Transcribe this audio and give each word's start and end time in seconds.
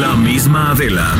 La 0.00 0.16
misma 0.16 0.72
Adela, 0.72 1.14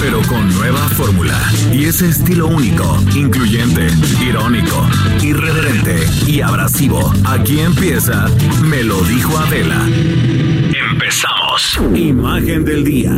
pero 0.00 0.20
con 0.22 0.52
nueva 0.54 0.80
fórmula 0.88 1.38
y 1.72 1.84
ese 1.84 2.08
estilo 2.08 2.48
único, 2.48 3.00
incluyente, 3.14 3.86
irónico, 4.20 4.84
irreverente 5.22 6.04
y 6.26 6.40
abrasivo. 6.40 7.12
Aquí 7.24 7.60
empieza 7.60 8.26
Me 8.62 8.82
lo 8.82 9.00
dijo 9.02 9.38
Adela. 9.38 9.86
Empezamos. 10.90 11.78
Imagen 11.94 12.64
del 12.64 12.82
día. 12.82 13.12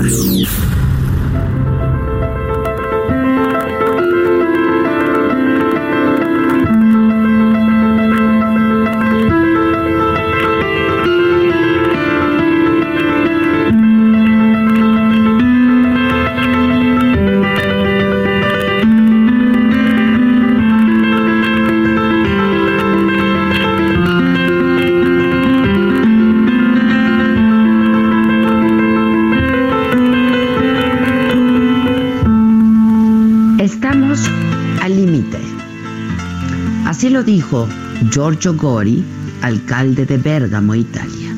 Giorgio 38.11 38.55
Gori, 38.55 39.05
alcalde 39.41 40.05
de 40.05 40.19
Bérgamo, 40.19 40.75
Italia. 40.75 41.33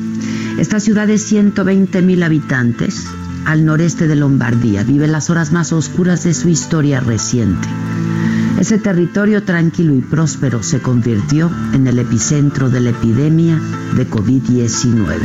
Esta 0.57 0.79
ciudad 0.79 1.05
de 1.05 1.19
120 1.19 2.01
mil 2.01 2.23
habitantes, 2.23 3.05
al 3.45 3.63
noreste 3.63 4.07
de 4.07 4.15
Lombardía, 4.15 4.83
vive 4.83 5.07
las 5.07 5.29
horas 5.29 5.51
más 5.51 5.71
oscuras 5.71 6.23
de 6.23 6.33
su 6.33 6.49
historia 6.49 6.99
reciente. 6.99 7.67
Ese 8.59 8.79
territorio 8.79 9.43
tranquilo 9.43 9.93
y 9.93 10.01
próspero 10.01 10.63
se 10.63 10.79
convirtió 10.79 11.51
en 11.73 11.85
el 11.85 11.99
epicentro 11.99 12.71
de 12.71 12.79
la 12.79 12.89
epidemia 12.89 13.59
de 13.95 14.09
COVID-19, 14.09 15.19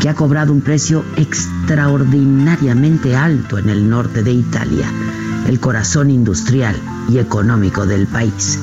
que 0.00 0.10
ha 0.10 0.14
cobrado 0.14 0.52
un 0.52 0.60
precio 0.60 1.06
extraordinariamente 1.16 3.16
alto 3.16 3.56
en 3.56 3.70
el 3.70 3.88
norte 3.88 4.22
de 4.22 4.32
Italia, 4.32 4.86
el 5.48 5.58
corazón 5.58 6.10
industrial 6.10 6.76
y 7.08 7.16
económico 7.16 7.86
del 7.86 8.06
país. 8.06 8.58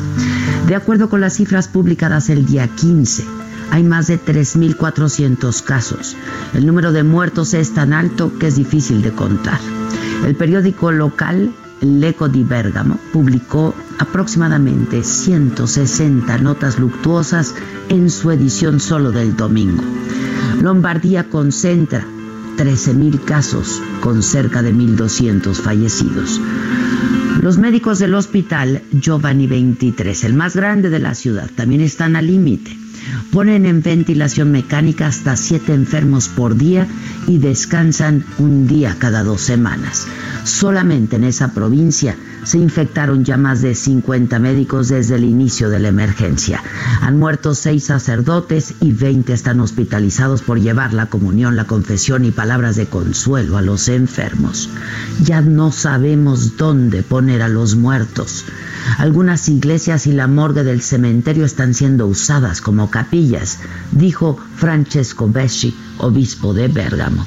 De 0.70 0.76
acuerdo 0.76 1.10
con 1.10 1.20
las 1.20 1.34
cifras 1.34 1.68
publicadas 1.68 2.30
el 2.30 2.46
día 2.46 2.68
15, 2.68 3.26
hay 3.72 3.82
más 3.82 4.06
de 4.06 4.20
3.400 4.24 5.64
casos. 5.64 6.16
El 6.54 6.68
número 6.68 6.92
de 6.92 7.02
muertos 7.02 7.56
es 7.56 7.74
tan 7.74 7.92
alto 7.92 8.32
que 8.38 8.46
es 8.46 8.56
difícil 8.56 9.02
de 9.02 9.12
contar. 9.12 9.60
El 10.28 10.36
periódico 10.36 10.92
local 10.92 11.52
L'Eco 11.82 12.30
di 12.30 12.44
Bergamo 12.44 13.00
publicó 13.12 13.74
aproximadamente 13.98 15.04
160 15.04 16.38
notas 16.38 16.78
luctuosas 16.78 17.56
en 17.90 18.12
su 18.12 18.30
edición 18.30 18.80
solo 18.80 19.12
del 19.12 19.36
domingo. 19.36 19.84
Lombardía 20.62 21.32
concentra 21.32 22.06
13.000 22.60 23.24
casos 23.24 23.82
con 24.02 24.22
cerca 24.22 24.62
de 24.62 24.72
1.200 24.76 25.56
fallecidos. 25.56 26.40
Los 27.42 27.58
médicos 27.58 28.00
del 28.00 28.16
hospital 28.16 28.82
Giovanni 28.92 29.48
23, 29.48 30.26
el 30.26 30.34
más 30.34 30.58
grande 30.58 30.90
de 30.90 31.00
la 31.00 31.16
ciudad, 31.16 31.50
también 31.56 31.80
están 31.80 32.18
al 32.18 32.28
límite. 32.28 32.76
Ponen 33.32 33.66
en 33.66 33.82
ventilación 33.82 34.52
mecánica 34.52 35.08
hasta 35.08 35.36
siete 35.36 35.74
enfermos 35.74 36.28
por 36.28 36.56
día 36.56 36.88
y 37.28 37.38
descansan 37.38 38.26
un 38.38 38.68
día 38.68 38.96
cada 38.98 39.24
dos 39.24 39.42
semanas. 39.42 40.08
Solamente 40.44 41.18
en 41.18 41.26
esa 41.26 41.54
provincia 41.54 42.16
se 42.44 42.58
infectaron 42.58 43.24
ya 43.24 43.38
más 43.38 43.62
de 43.62 43.76
50 43.76 44.40
médicos 44.40 44.88
desde 44.88 45.16
el 45.16 45.24
inicio 45.26 45.70
de 45.70 45.80
la 45.80 45.90
emergencia. 45.90 46.64
Han 47.02 47.20
muerto 47.20 47.54
seis 47.54 47.86
sacerdotes 47.86 48.76
y 48.80 48.92
20 48.92 49.34
están 49.34 49.60
hospitalizados 49.60 50.42
por 50.42 50.60
llevar 50.60 50.94
la 50.94 51.08
comunión, 51.08 51.56
la 51.56 51.66
confesión 51.66 52.26
y 52.26 52.32
palabras 52.32 52.76
de 52.76 52.88
consuelo 52.88 53.58
a 53.58 53.62
los 53.62 53.90
enfermos. 53.90 54.70
Ya 55.24 55.42
no 55.42 55.72
sabemos 55.72 56.58
dónde 56.58 57.04
poner 57.04 57.42
a 57.42 57.50
los 57.50 57.76
muertos. 57.76 58.46
Algunas 58.98 59.48
iglesias 59.50 60.08
y 60.08 60.12
la 60.12 60.28
morgue 60.28 60.64
del 60.64 60.82
cementerio 60.82 61.46
están 61.46 61.74
siendo 61.74 62.08
usadas 62.08 62.62
como 62.62 62.90
capillas, 62.90 63.60
dijo 63.92 64.38
Francesco 64.56 65.30
Besci, 65.30 65.76
obispo 65.98 66.54
de 66.54 66.68
Bérgamo. 66.68 67.26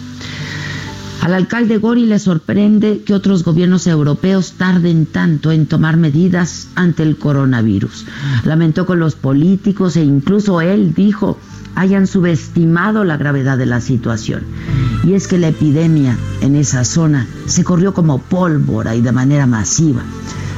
Al 1.22 1.34
alcalde 1.34 1.78
Gori 1.78 2.06
le 2.06 2.18
sorprende 2.18 3.02
que 3.06 3.14
otros 3.14 3.44
gobiernos 3.44 3.86
europeos 3.86 4.54
tarden 4.58 5.06
tanto 5.06 5.52
en 5.52 5.66
tomar 5.66 5.96
medidas 5.96 6.66
ante 6.74 7.04
el 7.04 7.16
coronavirus. 7.16 8.06
Lamentó 8.44 8.86
con 8.86 8.98
los 8.98 9.14
políticos 9.14 9.96
e 9.96 10.02
incluso 10.02 10.60
él 10.60 10.94
dijo 10.94 11.38
hayan 11.74 12.06
subestimado 12.06 13.04
la 13.04 13.16
gravedad 13.16 13.56
de 13.56 13.66
la 13.66 13.80
situación. 13.80 14.42
Y 15.04 15.14
es 15.14 15.26
que 15.28 15.38
la 15.38 15.48
epidemia 15.48 16.16
en 16.40 16.56
esa 16.56 16.84
zona 16.84 17.26
se 17.46 17.64
corrió 17.64 17.94
como 17.94 18.18
pólvora 18.18 18.94
y 18.94 19.00
de 19.00 19.12
manera 19.12 19.46
masiva. 19.46 20.02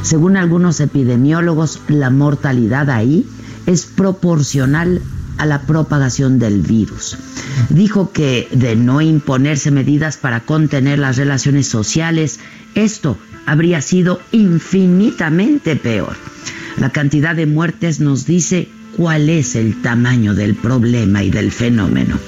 Según 0.04 0.36
algunos 0.36 0.80
epidemiólogos, 0.80 1.80
la 1.88 2.10
mortalidad 2.10 2.90
ahí 2.90 3.26
es 3.64 3.86
proporcional 3.86 5.00
a 5.38 5.46
la 5.46 5.62
propagación 5.62 6.38
del 6.38 6.60
virus. 6.60 7.16
Dijo 7.70 8.12
que 8.12 8.46
de 8.52 8.76
no 8.76 9.00
imponerse 9.00 9.70
medidas 9.70 10.18
para 10.18 10.40
contener 10.40 10.98
las 10.98 11.16
relaciones 11.16 11.68
sociales, 11.68 12.38
esto 12.74 13.16
habría 13.46 13.80
sido 13.80 14.20
infinitamente 14.30 15.74
peor. 15.74 16.16
La 16.78 16.90
cantidad 16.90 17.34
de 17.34 17.46
muertes 17.46 17.98
nos 17.98 18.26
dice 18.26 18.68
cuál 18.98 19.30
es 19.30 19.56
el 19.56 19.80
tamaño 19.80 20.34
del 20.34 20.54
problema 20.54 21.22
y 21.22 21.30
del 21.30 21.50
fenómeno. 21.50 22.18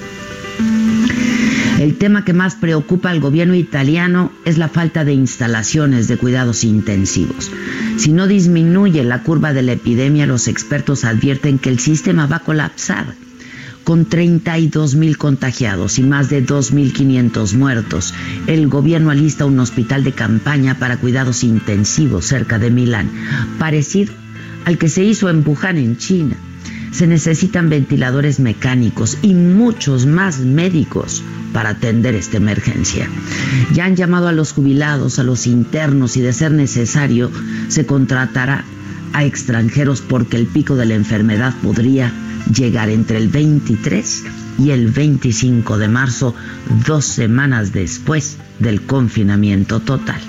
El 1.77 1.99
tema 1.99 2.25
que 2.25 2.33
más 2.33 2.55
preocupa 2.55 3.11
al 3.11 3.19
gobierno 3.19 3.53
italiano 3.53 4.31
es 4.45 4.57
la 4.57 4.67
falta 4.67 5.05
de 5.05 5.13
instalaciones 5.13 6.07
de 6.07 6.17
cuidados 6.17 6.63
intensivos. 6.63 7.51
Si 7.97 8.11
no 8.11 8.25
disminuye 8.25 9.03
la 9.03 9.21
curva 9.21 9.53
de 9.53 9.61
la 9.61 9.73
epidemia, 9.73 10.25
los 10.25 10.47
expertos 10.47 11.05
advierten 11.05 11.59
que 11.59 11.69
el 11.69 11.77
sistema 11.77 12.25
va 12.25 12.37
a 12.37 12.43
colapsar. 12.43 13.13
Con 13.83 14.05
32 14.05 14.95
mil 14.95 15.19
contagiados 15.19 15.99
y 15.99 16.03
más 16.03 16.29
de 16.29 16.43
2.500 16.43 17.53
muertos, 17.53 18.11
el 18.47 18.67
gobierno 18.69 19.11
alista 19.11 19.45
un 19.45 19.59
hospital 19.59 20.03
de 20.03 20.13
campaña 20.13 20.79
para 20.79 20.97
cuidados 20.97 21.43
intensivos 21.43 22.25
cerca 22.25 22.57
de 22.57 22.71
Milán, 22.71 23.09
parecido 23.59 24.13
al 24.65 24.79
que 24.79 24.89
se 24.89 25.03
hizo 25.03 25.29
en 25.29 25.47
Wuhan, 25.47 25.77
en 25.77 25.97
China. 25.97 26.35
Se 26.91 27.07
necesitan 27.07 27.69
ventiladores 27.69 28.39
mecánicos 28.39 29.17
y 29.21 29.33
muchos 29.33 30.05
más 30.05 30.39
médicos 30.39 31.23
para 31.53 31.69
atender 31.69 32.15
esta 32.15 32.37
emergencia. 32.37 33.09
Ya 33.73 33.85
han 33.85 33.95
llamado 33.95 34.27
a 34.27 34.31
los 34.31 34.53
jubilados, 34.53 35.19
a 35.19 35.23
los 35.23 35.47
internos 35.47 36.17
y 36.17 36.21
de 36.21 36.33
ser 36.33 36.51
necesario 36.51 37.31
se 37.67 37.85
contratará 37.85 38.63
a 39.13 39.23
extranjeros 39.23 40.01
porque 40.01 40.37
el 40.37 40.47
pico 40.47 40.75
de 40.75 40.85
la 40.85 40.95
enfermedad 40.95 41.53
podría 41.63 42.11
llegar 42.53 42.89
entre 42.89 43.17
el 43.17 43.27
23 43.29 44.23
y 44.59 44.71
el 44.71 44.91
25 44.91 45.77
de 45.77 45.87
marzo, 45.87 46.35
dos 46.85 47.05
semanas 47.05 47.73
después 47.73 48.37
del 48.59 48.81
confinamiento 48.81 49.79
total. 49.79 50.19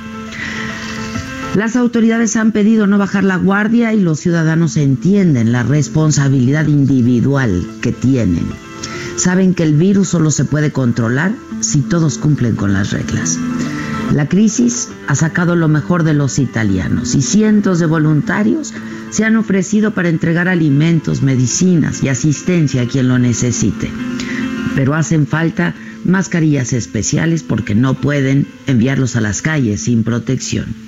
Las 1.58 1.75
autoridades 1.75 2.37
han 2.37 2.52
pedido 2.52 2.87
no 2.87 2.99
bajar 2.99 3.25
la 3.25 3.34
guardia 3.34 3.93
y 3.93 4.00
los 4.00 4.20
ciudadanos 4.20 4.76
entienden 4.76 5.50
la 5.50 5.64
responsabilidad 5.64 6.69
individual 6.69 7.66
que 7.82 7.90
tienen. 7.90 8.46
Saben 9.16 9.55
que 9.55 9.64
el 9.64 9.75
virus 9.75 10.06
solo 10.06 10.31
se 10.31 10.44
puede 10.44 10.70
controlar 10.70 11.32
si 11.58 11.81
todos 11.81 12.16
cumplen 12.16 12.55
con 12.55 12.72
las 12.72 12.93
reglas. 12.93 13.40
La 14.14 14.28
crisis 14.28 14.90
ha 15.08 15.16
sacado 15.16 15.56
lo 15.56 15.66
mejor 15.66 16.05
de 16.05 16.14
los 16.14 16.38
italianos 16.38 17.16
y 17.16 17.22
cientos 17.22 17.81
de 17.81 17.87
voluntarios 17.87 18.72
se 19.10 19.25
han 19.25 19.34
ofrecido 19.34 19.94
para 19.94 20.10
entregar 20.10 20.46
alimentos, 20.46 21.22
medicinas 21.22 22.05
y 22.05 22.08
asistencia 22.08 22.82
a 22.82 22.87
quien 22.87 23.08
lo 23.08 23.19
necesite. 23.19 23.90
Pero 24.76 24.94
hacen 24.94 25.26
falta 25.26 25.75
mascarillas 26.05 26.72
especiales 26.72 27.43
porque 27.43 27.75
no 27.75 27.94
pueden 27.94 28.46
enviarlos 28.69 29.16
a 29.16 29.20
las 29.20 29.43
calles 29.43 29.81
sin 29.81 30.05
protección. 30.05 30.88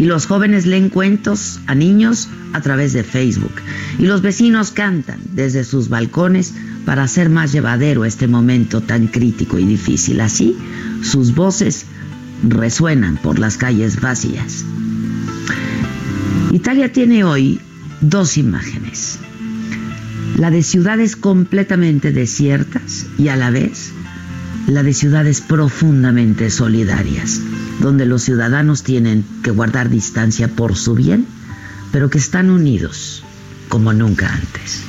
Y 0.00 0.06
los 0.06 0.24
jóvenes 0.24 0.64
leen 0.64 0.88
cuentos 0.88 1.60
a 1.66 1.74
niños 1.74 2.30
a 2.54 2.62
través 2.62 2.94
de 2.94 3.04
Facebook. 3.04 3.52
Y 3.98 4.06
los 4.06 4.22
vecinos 4.22 4.70
cantan 4.70 5.20
desde 5.34 5.62
sus 5.62 5.90
balcones 5.90 6.54
para 6.86 7.02
hacer 7.02 7.28
más 7.28 7.52
llevadero 7.52 8.06
este 8.06 8.26
momento 8.26 8.80
tan 8.80 9.08
crítico 9.08 9.58
y 9.58 9.66
difícil. 9.66 10.22
Así, 10.22 10.56
sus 11.02 11.34
voces 11.34 11.84
resuenan 12.48 13.18
por 13.18 13.38
las 13.38 13.58
calles 13.58 14.00
vacías. 14.00 14.64
Italia 16.50 16.90
tiene 16.90 17.22
hoy 17.22 17.60
dos 18.00 18.38
imágenes. 18.38 19.18
La 20.38 20.50
de 20.50 20.62
ciudades 20.62 21.14
completamente 21.14 22.10
desiertas 22.10 23.04
y 23.18 23.28
a 23.28 23.36
la 23.36 23.50
vez 23.50 23.92
la 24.66 24.82
de 24.82 24.94
ciudades 24.94 25.40
profundamente 25.40 26.50
solidarias, 26.50 27.40
donde 27.80 28.06
los 28.06 28.22
ciudadanos 28.22 28.82
tienen 28.82 29.24
que 29.42 29.50
guardar 29.50 29.88
distancia 29.88 30.48
por 30.48 30.76
su 30.76 30.94
bien, 30.94 31.26
pero 31.92 32.10
que 32.10 32.18
están 32.18 32.50
unidos 32.50 33.22
como 33.68 33.92
nunca 33.92 34.32
antes. 34.32 34.84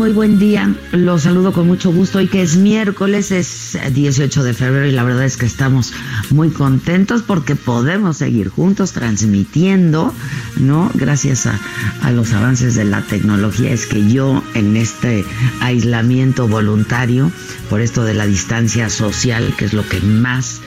Muy 0.00 0.12
buen 0.12 0.38
día. 0.38 0.74
Los 0.92 1.24
saludo 1.24 1.52
con 1.52 1.66
mucho 1.66 1.92
gusto. 1.92 2.16
Hoy 2.16 2.26
que 2.26 2.40
es 2.40 2.56
miércoles, 2.56 3.30
es 3.32 3.76
18 3.92 4.42
de 4.44 4.54
febrero 4.54 4.86
y 4.86 4.92
la 4.92 5.04
verdad 5.04 5.26
es 5.26 5.36
que 5.36 5.44
estamos 5.44 5.92
muy 6.30 6.48
contentos 6.48 7.20
porque 7.20 7.54
podemos 7.54 8.16
seguir 8.16 8.48
juntos 8.48 8.92
transmitiendo, 8.92 10.14
¿no? 10.56 10.90
Gracias 10.94 11.44
a, 11.44 11.60
a 12.00 12.10
los 12.12 12.32
avances 12.32 12.76
de 12.76 12.86
la 12.86 13.02
tecnología 13.02 13.72
es 13.72 13.84
que 13.84 14.10
yo 14.10 14.42
en 14.54 14.74
este 14.78 15.22
aislamiento 15.60 16.48
voluntario, 16.48 17.30
por 17.68 17.82
esto 17.82 18.02
de 18.02 18.14
la 18.14 18.24
distancia 18.24 18.88
social, 18.88 19.52
que 19.58 19.66
es 19.66 19.74
lo 19.74 19.86
que 19.86 20.00
más 20.00 20.62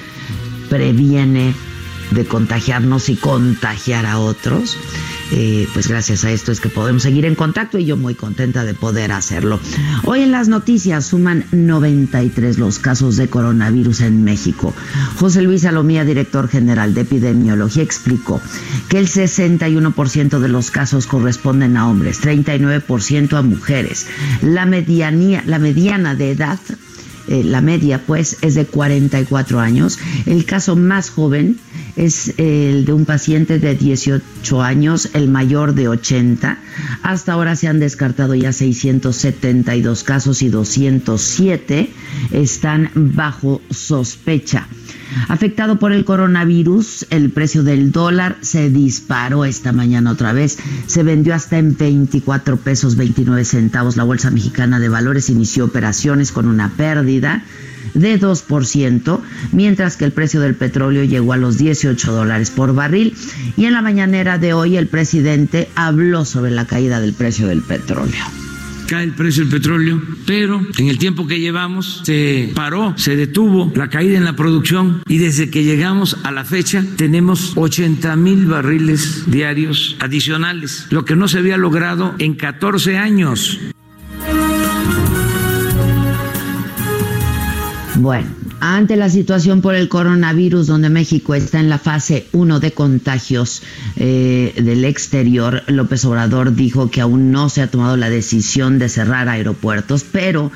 previene 0.70 1.56
de 2.12 2.26
contagiarnos 2.26 3.10
y 3.10 3.16
contagiar 3.16 4.06
a 4.06 4.20
otros, 4.20 4.78
eh, 5.36 5.68
pues 5.74 5.88
gracias 5.88 6.26
a 6.26 6.32
esto 6.32 6.52
es 6.52 6.60
que 6.60 6.70
podemos 6.70 7.02
seguir 7.02 7.26
en 7.26 7.34
contacto 7.34 7.80
y 7.80 7.86
yo 7.86 7.98
muy 7.98 8.14
contenta 8.14 8.64
de 8.64 8.76
poder 8.76 9.12
hacerlo. 9.12 9.60
Hoy 10.04 10.22
en 10.22 10.32
las 10.32 10.48
noticias 10.48 11.08
suman 11.08 11.46
93 11.52 12.60
los 12.60 12.78
casos 12.78 13.18
de 13.18 13.28
coronavirus 13.28 14.02
en 14.02 14.24
México. 14.24 14.76
José 15.18 15.42
Luis 15.42 15.62
Salomía, 15.64 16.06
director 16.06 16.48
general 16.48 16.94
de 16.94 17.02
epidemiología, 17.02 17.82
explicó 17.82 18.40
que 18.90 19.00
el 19.00 19.08
61% 19.08 20.38
de 20.38 20.50
los 20.50 20.70
casos 20.70 21.08
corresponden 21.08 21.78
a 21.78 21.90
hombres, 21.90 22.22
39% 22.22 23.34
a 23.36 23.42
mujeres. 23.42 24.06
La 24.44 24.68
medianía, 24.68 25.44
la 25.48 25.58
mediana 25.58 26.14
de 26.14 26.32
edad 26.32 26.60
eh, 27.28 27.44
la 27.44 27.62
media 27.62 28.02
pues 28.06 28.38
es 28.42 28.56
de 28.56 28.66
44 28.66 29.60
años. 29.60 30.00
El 30.26 30.46
caso 30.46 30.76
más 30.76 31.10
joven 31.10 31.58
es 31.96 32.34
el 32.38 32.86
de 32.86 32.94
un 32.94 33.06
paciente 33.06 33.60
de 33.60 33.76
18 33.76 34.62
años, 34.62 35.10
el 35.14 35.30
mayor 35.30 35.74
de 35.74 35.88
80. 35.88 36.58
Hasta 37.04 37.34
ahora 37.34 37.56
se 37.56 37.68
han 37.68 37.80
descartado 37.80 38.36
ya 38.36 38.52
672 38.52 40.04
casos 40.04 40.42
y 40.42 40.50
207 40.50 41.90
están 42.32 42.92
bajo 42.96 43.62
sospecha. 43.70 44.68
Afectado 45.28 45.80
por 45.80 45.92
el 45.92 46.06
coronavirus, 46.06 47.08
el 47.10 47.30
precio 47.30 47.64
del 47.64 47.92
dólar 47.92 48.38
se 48.42 48.70
disparó 48.70 49.46
esta 49.46 49.72
mañana 49.72 50.12
otra 50.12 50.34
vez. 50.34 50.58
Se 50.88 51.04
vendió 51.04 51.34
hasta 51.34 51.58
en 51.58 51.76
24 51.78 52.58
pesos 52.58 52.96
29 52.96 53.46
centavos. 53.46 53.98
La 53.98 54.04
Bolsa 54.04 54.32
Mexicana 54.32 54.80
de 54.80 54.90
Valores 54.90 55.30
inició 55.30 55.66
operaciones 55.66 56.32
con 56.32 56.48
una 56.48 56.70
pérdida 56.70 57.44
de 57.94 58.20
2%, 58.20 59.20
mientras 59.52 59.98
que 59.98 60.06
el 60.06 60.12
precio 60.12 60.40
del 60.42 60.56
petróleo 60.56 61.04
llegó 61.04 61.34
a 61.34 61.38
los 61.38 61.58
18 61.58 62.12
dólares 62.12 62.50
por 62.50 62.74
barril. 62.74 63.16
Y 63.58 63.66
en 63.66 63.74
la 63.74 63.82
mañanera 63.82 64.38
de 64.38 64.54
hoy 64.54 64.78
el 64.78 64.88
presidente 64.88 65.70
habló 65.76 66.26
sobre 66.26 66.52
la 66.52 66.66
caída 66.66 67.00
del 67.00 67.14
precio 67.14 67.48
del 67.48 67.62
petróleo 67.62 68.24
cae 68.88 69.04
el 69.04 69.14
precio 69.14 69.44
del 69.44 69.52
petróleo, 69.52 70.02
pero 70.26 70.62
en 70.78 70.88
el 70.88 70.98
tiempo 70.98 71.28
que 71.28 71.40
llevamos 71.40 72.02
se 72.04 72.52
paró, 72.56 72.94
se 72.98 73.16
detuvo 73.16 73.72
la 73.76 73.90
caída 73.90 74.18
en 74.18 74.26
la 74.26 74.36
producción 74.36 75.02
y 75.08 75.18
desde 75.18 75.50
que 75.50 75.64
llegamos 75.64 76.18
a 76.24 76.32
la 76.32 76.46
fecha 76.46 76.84
tenemos 76.98 77.54
80 77.56 78.16
mil 78.16 78.46
barriles 78.46 79.24
diarios 79.28 79.96
adicionales, 80.00 80.88
lo 80.90 81.06
que 81.06 81.16
no 81.16 81.28
se 81.28 81.40
había 81.40 81.58
logrado 81.58 82.14
en 82.20 82.36
14 82.36 82.98
años. 82.98 83.60
Bueno, 87.96 88.28
ante 88.66 88.96
la 88.96 89.10
situación 89.10 89.62
por 89.62 89.76
el 89.76 89.90
coronavirus, 89.90 90.68
donde 90.68 90.90
México 90.90 91.36
está 91.36 91.60
en 91.60 91.68
la 91.68 91.80
fase 91.80 92.28
1 92.32 92.62
de 92.62 92.72
contagios 92.72 93.62
eh, 93.98 94.54
del 94.56 94.86
exterior, 94.86 95.64
López 95.68 96.06
Obrador 96.06 96.56
dijo 96.56 96.90
que 96.90 97.02
aún 97.02 97.30
no 97.30 97.50
se 97.50 97.62
ha 97.62 97.70
tomado 97.70 97.98
la 97.98 98.10
decisión 98.10 98.80
de 98.80 98.88
cerrar 98.88 99.28
aeropuertos, 99.28 100.06
pero 100.10 100.50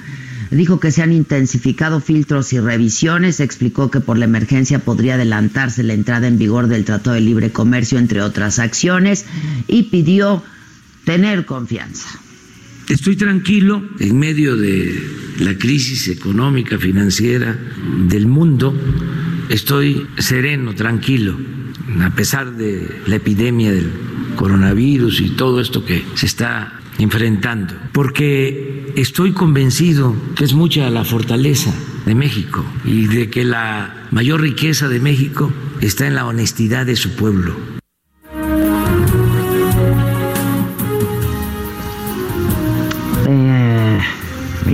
dijo 0.51 0.79
que 0.79 0.91
se 0.91 1.01
han 1.01 1.11
intensificado 1.11 1.99
filtros 1.99 2.53
y 2.53 2.61
revisiones, 2.61 3.41
explicó 3.41 3.91
que 3.91 3.99
por 3.99 4.17
la 4.17 4.23
emergencia 4.23 4.79
podría 4.79 5.15
adelantarse 5.15 5.83
la 5.83 5.93
entrada 5.93 6.27
en 6.27 6.37
vigor 6.37 6.67
del 6.67 6.85
Tratado 6.85 7.15
de 7.15 7.21
Libre 7.21 7.51
Comercio, 7.51 7.99
entre 7.99 8.21
otras 8.21 8.59
acciones, 8.59 9.25
y 9.67 9.83
pidió 9.83 10.43
tener 11.03 11.45
confianza. 11.45 12.07
Estoy 12.89 13.17
tranquilo 13.17 13.83
en 13.99 14.17
medio 14.17 14.55
de 14.55 14.97
la 15.39 15.57
crisis 15.57 16.07
económica, 16.07 16.77
financiera 16.77 17.59
del 18.07 18.27
mundo. 18.27 18.73
Estoy 19.49 20.07
sereno, 20.17 20.73
tranquilo, 20.73 21.37
a 22.01 22.15
pesar 22.15 22.55
de 22.55 23.01
la 23.05 23.17
epidemia 23.17 23.73
del 23.73 23.91
coronavirus 24.37 25.19
y 25.19 25.29
todo 25.31 25.59
esto 25.59 25.83
que 25.83 26.01
se 26.15 26.27
está 26.27 26.79
enfrentando, 26.97 27.73
porque 27.91 28.93
estoy 28.95 29.33
convencido 29.33 30.15
que 30.35 30.45
es 30.45 30.53
mucha 30.53 30.89
la 30.89 31.03
fortaleza 31.03 31.73
de 32.05 32.15
México 32.15 32.63
y 32.85 33.07
de 33.07 33.29
que 33.29 33.43
la 33.43 34.07
mayor 34.11 34.41
riqueza 34.41 34.87
de 34.87 35.01
México 35.01 35.51
está 35.81 36.07
en 36.07 36.15
la 36.15 36.25
honestidad 36.25 36.85
de 36.85 36.95
su 36.95 37.15
pueblo 37.15 37.76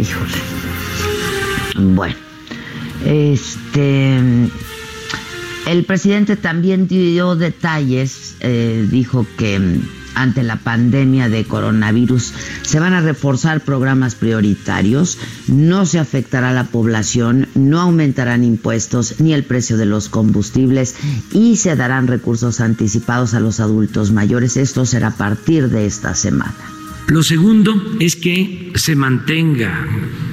Híjole. 0.04 0.34
Bueno, 1.96 2.16
este. 3.06 4.20
El 5.66 5.86
presidente 5.86 6.36
también 6.36 6.90
dio 6.90 7.38
detalles, 7.38 8.36
eh, 8.42 8.86
dijo 8.92 9.26
que 9.38 9.60
mm, 9.60 9.82
ante 10.16 10.44
la 10.44 10.58
pandemia 10.58 11.30
de 11.30 11.46
coronavirus 11.46 12.34
se 12.64 12.82
van 12.82 12.94
a 12.94 13.00
reforzar 13.00 13.62
programas 13.62 14.16
prioritarios, 14.16 15.18
no 15.48 15.86
se 15.86 16.00
afectará 16.00 16.50
a 16.50 16.54
la 16.54 16.66
población, 16.66 17.48
no 17.56 17.80
aumentarán 17.80 18.44
impuestos 18.44 19.22
ni 19.22 19.34
el 19.34 19.46
precio 19.46 19.78
de 19.78 19.86
los 19.86 20.10
combustibles 20.10 20.96
y 21.32 21.56
se 21.56 21.78
darán 21.78 22.08
recursos 22.08 22.60
anticipados 22.60 23.34
a 23.36 23.40
los 23.40 23.62
adultos 23.62 24.12
mayores. 24.12 24.58
Esto 24.58 24.86
será 24.86 25.08
a 25.08 25.16
partir 25.16 25.70
de 25.70 25.86
esta 25.86 26.14
semana. 26.14 26.73
Lo 27.08 27.22
segundo 27.22 27.96
es 28.00 28.16
que 28.16 28.72
se 28.76 28.96
mantenga 28.96 29.88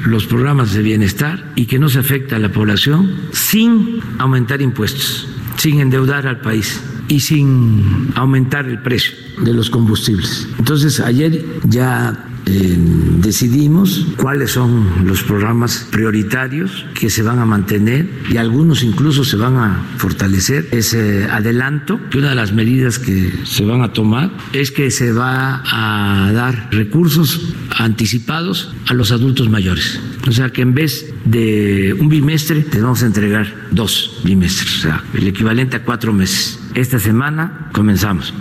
los 0.07 0.27
programas 0.27 0.73
de 0.73 0.83
bienestar 0.83 1.53
y 1.57 1.67
que 1.67 1.79
no 1.79 1.89
se 1.89 1.99
afecte 1.99 2.35
a 2.35 2.39
la 2.39 2.53
población 2.53 3.13
sin 3.33 4.01
aumentar 4.19 4.63
impuestos, 4.63 5.29
sin 5.57 5.81
endeudar 5.81 6.27
al 6.27 6.41
país 6.41 6.81
y 7.09 7.21
sin 7.21 8.13
aumentar 8.15 8.67
el 8.67 8.81
precio 8.81 9.13
de 9.43 9.53
los 9.53 9.69
combustibles. 9.69 10.49
Entonces, 10.59 11.01
ayer 11.01 11.45
ya 11.65 12.30
eh, 12.47 12.77
decidimos 13.19 14.07
cuáles 14.17 14.53
son 14.53 15.07
los 15.07 15.23
programas 15.23 15.87
prioritarios 15.91 16.85
que 16.95 17.11
se 17.11 17.23
van 17.23 17.39
a 17.39 17.47
mantener 17.47 18.09
y 18.31 18.37
algunos 18.37 18.83
incluso 18.83 19.25
se 19.25 19.37
van 19.37 19.57
a 19.57 19.87
fortalecer. 19.99 20.69
Ese 20.73 21.25
adelanto 21.25 22.01
que 22.11 22.19
una 22.19 22.31
de 22.31 22.35
las 22.35 22.53
medidas 22.53 22.99
que 22.99 23.33
se 23.45 23.65
van 23.65 23.83
a 23.83 23.93
tomar 23.93 24.31
es 24.53 24.71
que 24.71 24.91
se 24.91 25.13
va 25.13 25.63
a 25.65 26.33
dar 26.33 26.69
recursos 26.73 27.55
anticipados 27.77 28.73
a 28.89 28.95
los 28.95 29.13
adultos 29.13 29.49
mayores. 29.49 30.01
O 30.27 30.33
sea 30.33 30.51
que 30.51 30.63
en 30.63 30.75
vez 30.75 31.13
de 31.25 31.97
un 31.99 32.09
bimestre, 32.09 32.63
te 32.63 32.81
vamos 32.81 33.03
a 33.03 33.07
entregar 33.07 33.69
dos 33.71 34.21
bimestres, 34.25 34.79
o 34.79 34.81
sea, 34.81 35.05
el 35.15 35.27
equivalente 35.29 35.77
a 35.77 35.85
cuatro 35.85 36.13
meses. 36.13 36.59
Esta 36.75 36.99
semana 36.99 37.71
comenzamos. 37.73 38.33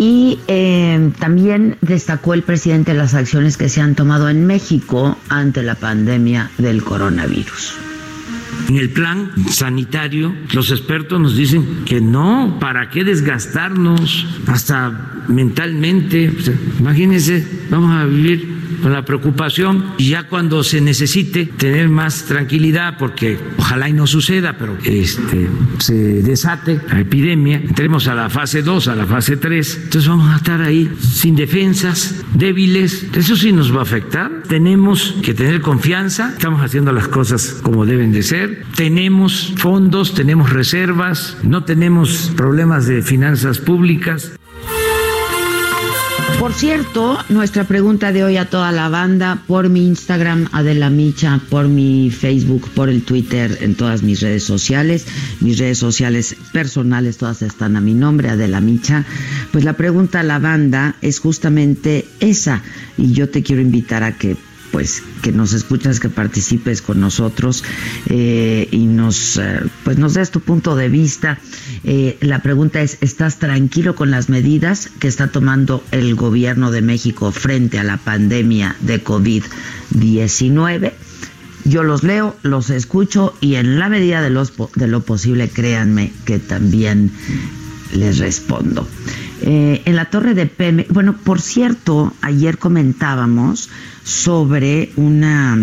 Y 0.00 0.38
eh, 0.48 1.12
también 1.18 1.76
destacó 1.82 2.32
el 2.32 2.42
presidente 2.42 2.94
las 2.94 3.12
acciones 3.12 3.58
que 3.58 3.68
se 3.68 3.82
han 3.82 3.94
tomado 3.94 4.30
en 4.30 4.46
México 4.46 5.18
ante 5.28 5.62
la 5.62 5.74
pandemia 5.74 6.50
del 6.56 6.82
coronavirus. 6.82 7.74
En 8.70 8.78
el 8.78 8.88
plan 8.88 9.30
sanitario, 9.50 10.34
los 10.54 10.70
expertos 10.70 11.20
nos 11.20 11.36
dicen 11.36 11.84
que 11.84 12.00
no, 12.00 12.56
¿para 12.58 12.88
qué 12.88 13.04
desgastarnos 13.04 14.26
hasta 14.46 15.24
mentalmente? 15.28 16.32
imagínense, 16.78 17.46
vamos 17.68 17.90
a 17.92 18.06
vivir 18.06 18.59
con 18.82 18.92
la 18.92 19.04
preocupación 19.04 19.94
y 19.98 20.10
ya 20.10 20.24
cuando 20.24 20.62
se 20.64 20.80
necesite 20.80 21.46
tener 21.46 21.88
más 21.88 22.24
tranquilidad, 22.24 22.96
porque 22.98 23.38
ojalá 23.58 23.88
y 23.88 23.92
no 23.92 24.06
suceda, 24.06 24.56
pero 24.58 24.76
este, 24.84 25.48
se 25.78 25.94
desate 26.22 26.80
la 26.88 27.00
epidemia, 27.00 27.56
entremos 27.56 28.08
a 28.08 28.14
la 28.14 28.30
fase 28.30 28.62
2, 28.62 28.88
a 28.88 28.96
la 28.96 29.06
fase 29.06 29.36
3, 29.36 29.80
entonces 29.84 30.08
vamos 30.08 30.32
a 30.32 30.36
estar 30.36 30.60
ahí 30.62 30.90
sin 31.00 31.36
defensas, 31.36 32.24
débiles, 32.34 33.06
eso 33.14 33.36
sí 33.36 33.52
nos 33.52 33.74
va 33.74 33.80
a 33.80 33.82
afectar. 33.82 34.42
Tenemos 34.48 35.16
que 35.22 35.34
tener 35.34 35.60
confianza, 35.60 36.32
estamos 36.32 36.62
haciendo 36.62 36.92
las 36.92 37.08
cosas 37.08 37.58
como 37.62 37.86
deben 37.86 38.12
de 38.12 38.22
ser, 38.22 38.64
tenemos 38.74 39.52
fondos, 39.56 40.14
tenemos 40.14 40.50
reservas, 40.50 41.36
no 41.42 41.64
tenemos 41.64 42.32
problemas 42.36 42.86
de 42.86 43.02
finanzas 43.02 43.58
públicas. 43.58 44.32
Por 46.40 46.54
cierto, 46.54 47.18
nuestra 47.28 47.64
pregunta 47.64 48.12
de 48.12 48.24
hoy 48.24 48.38
a 48.38 48.48
toda 48.48 48.72
la 48.72 48.88
banda, 48.88 49.42
por 49.46 49.68
mi 49.68 49.86
Instagram, 49.86 50.48
Adela 50.52 50.88
Micha, 50.88 51.38
por 51.50 51.68
mi 51.68 52.10
Facebook, 52.10 52.66
por 52.70 52.88
el 52.88 53.02
Twitter, 53.02 53.58
en 53.60 53.74
todas 53.74 54.02
mis 54.02 54.22
redes 54.22 54.44
sociales, 54.44 55.06
mis 55.40 55.58
redes 55.58 55.76
sociales 55.76 56.34
personales, 56.50 57.18
todas 57.18 57.42
están 57.42 57.76
a 57.76 57.82
mi 57.82 57.92
nombre, 57.92 58.30
Adela 58.30 58.62
Micha. 58.62 59.04
Pues 59.52 59.64
la 59.64 59.74
pregunta 59.74 60.20
a 60.20 60.22
la 60.22 60.38
banda 60.38 60.96
es 61.02 61.18
justamente 61.18 62.08
esa, 62.20 62.62
y 62.96 63.12
yo 63.12 63.28
te 63.28 63.42
quiero 63.42 63.60
invitar 63.60 64.02
a 64.02 64.16
que 64.16 64.34
pues 64.72 65.02
que 65.22 65.32
nos 65.32 65.52
escuchas, 65.52 66.00
que 66.00 66.08
participes 66.08 66.82
con 66.82 67.00
nosotros 67.00 67.64
eh, 68.06 68.68
y 68.70 68.86
nos 68.86 69.36
eh, 69.36 69.60
pues 69.84 69.98
nos 69.98 70.14
des 70.14 70.30
tu 70.30 70.40
punto 70.40 70.76
de 70.76 70.88
vista. 70.88 71.38
Eh, 71.84 72.16
la 72.20 72.40
pregunta 72.40 72.80
es, 72.80 72.98
¿estás 73.00 73.38
tranquilo 73.38 73.94
con 73.94 74.10
las 74.10 74.28
medidas 74.28 74.90
que 74.98 75.08
está 75.08 75.28
tomando 75.28 75.82
el 75.90 76.14
gobierno 76.14 76.70
de 76.70 76.82
México 76.82 77.32
frente 77.32 77.78
a 77.78 77.84
la 77.84 77.96
pandemia 77.96 78.76
de 78.80 79.02
COVID-19? 79.02 80.92
Yo 81.64 81.82
los 81.82 82.02
leo, 82.02 82.36
los 82.42 82.70
escucho 82.70 83.34
y 83.40 83.56
en 83.56 83.78
la 83.78 83.88
medida 83.88 84.22
de, 84.22 84.30
de 84.30 84.86
lo 84.86 85.02
posible, 85.02 85.48
créanme 85.48 86.12
que 86.24 86.38
también 86.38 87.10
les 87.92 88.18
respondo. 88.18 88.86
En 89.42 89.96
la 89.96 90.06
torre 90.06 90.34
de 90.34 90.46
PM, 90.46 90.86
bueno, 90.90 91.16
por 91.16 91.40
cierto, 91.40 92.12
ayer 92.20 92.58
comentábamos 92.58 93.70
sobre 94.04 94.92
una, 94.96 95.58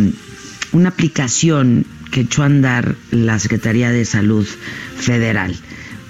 una 0.71 0.89
aplicación 0.89 1.85
que 2.11 2.21
echó 2.21 2.43
a 2.43 2.47
andar 2.47 2.95
la 3.11 3.39
Secretaría 3.39 3.91
de 3.91 4.05
Salud 4.05 4.45
Federal 4.97 5.55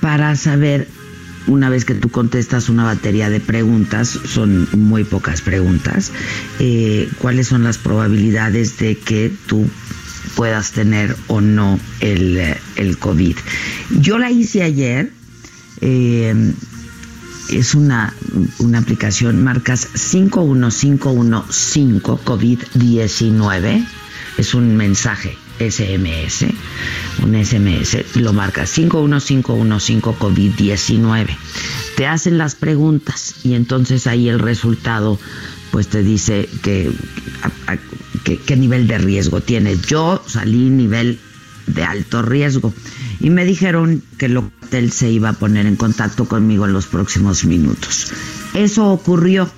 para 0.02 0.36
saber, 0.36 0.88
una 1.48 1.70
vez 1.70 1.86
que 1.86 1.96
tú 1.96 2.10
contestas 2.10 2.70
una 2.70 2.84
batería 2.84 3.30
de 3.30 3.40
preguntas, 3.40 4.08
son 4.26 4.68
muy 4.74 5.04
pocas 5.04 5.42
preguntas, 5.42 6.12
eh, 6.60 7.10
cuáles 7.20 7.48
son 7.48 7.64
las 7.64 7.78
probabilidades 7.78 8.78
de 8.78 8.98
que 8.98 9.32
tú 9.48 9.68
puedas 10.36 10.72
tener 10.72 11.16
o 11.28 11.42
no 11.42 11.80
el, 12.00 12.56
el 12.76 12.98
COVID. 12.98 13.36
Yo 14.00 14.20
la 14.20 14.30
hice 14.30 14.62
ayer. 14.64 15.12
Eh, 15.82 16.54
es 17.50 17.76
una, 17.76 18.14
una 18.60 18.80
aplicación, 18.80 19.44
marcas 19.44 19.88
51515 19.96 22.02
COVID-19, 22.02 23.86
es 24.38 24.54
un 24.54 24.76
mensaje 24.76 25.38
SMS, 25.60 26.46
un 27.24 27.44
SMS, 27.44 28.16
lo 28.16 28.34
marcas 28.34 28.72
51515 28.72 30.02
COVID-19. 30.02 31.28
Te 31.96 32.06
hacen 32.06 32.38
las 32.38 32.56
preguntas 32.56 33.36
y 33.44 33.56
entonces 33.56 34.08
ahí 34.08 34.30
el 34.30 34.40
resultado 34.40 35.20
pues 35.72 35.88
te 35.88 36.04
dice 36.04 36.48
que, 36.64 36.92
qué 38.46 38.56
nivel 38.56 38.88
de 38.88 39.00
riesgo 39.00 39.42
tienes. 39.42 39.82
Yo 39.84 40.24
salí 40.26 40.70
nivel 40.70 41.20
de 41.66 41.84
alto 41.84 42.22
riesgo 42.22 42.74
y 43.20 43.30
me 43.30 43.46
dijeron 43.46 44.04
que 44.18 44.30
Se 44.70 45.10
iba 45.10 45.30
a 45.30 45.34
poner 45.34 45.66
en 45.66 45.76
contacto 45.76 46.26
conmigo 46.26 46.66
en 46.66 46.74
los 46.74 46.88
próximos 46.88 47.46
minutos. 47.46 48.12
Eso 48.54 48.92
ocurrió. 48.92 49.50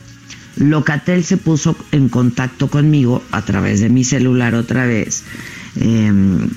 Locatel 0.55 1.23
se 1.23 1.37
puso 1.37 1.75
en 1.91 2.09
contacto 2.09 2.69
conmigo 2.69 3.23
a 3.31 3.41
través 3.41 3.79
de 3.79 3.89
mi 3.89 4.03
celular 4.03 4.55
otra 4.55 4.85
vez 4.85 5.23
em, 5.77 6.49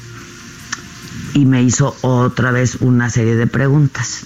y 1.34 1.46
me 1.46 1.62
hizo 1.62 1.96
otra 2.02 2.50
vez 2.50 2.76
una 2.80 3.08
serie 3.10 3.36
de 3.36 3.46
preguntas. 3.46 4.24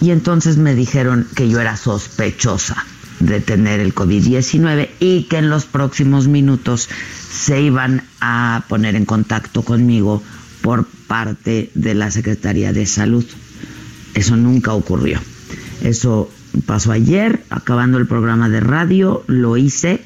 Y 0.00 0.10
entonces 0.10 0.56
me 0.56 0.74
dijeron 0.74 1.26
que 1.36 1.48
yo 1.48 1.60
era 1.60 1.76
sospechosa 1.76 2.84
de 3.20 3.40
tener 3.40 3.78
el 3.80 3.94
COVID-19 3.94 4.88
y 4.98 5.24
que 5.24 5.38
en 5.38 5.48
los 5.48 5.64
próximos 5.66 6.26
minutos 6.26 6.88
se 7.30 7.60
iban 7.60 8.02
a 8.20 8.64
poner 8.68 8.96
en 8.96 9.04
contacto 9.04 9.62
conmigo 9.62 10.22
por 10.62 10.86
parte 11.06 11.70
de 11.74 11.94
la 11.94 12.10
Secretaría 12.10 12.72
de 12.72 12.86
Salud. 12.86 13.24
Eso 14.14 14.36
nunca 14.36 14.72
ocurrió. 14.72 15.20
Eso 15.82 16.30
pasó 16.66 16.92
ayer, 16.92 17.42
acabando 17.50 17.98
el 17.98 18.06
programa 18.06 18.48
de 18.48 18.60
radio, 18.60 19.22
lo 19.26 19.56
hice 19.56 20.02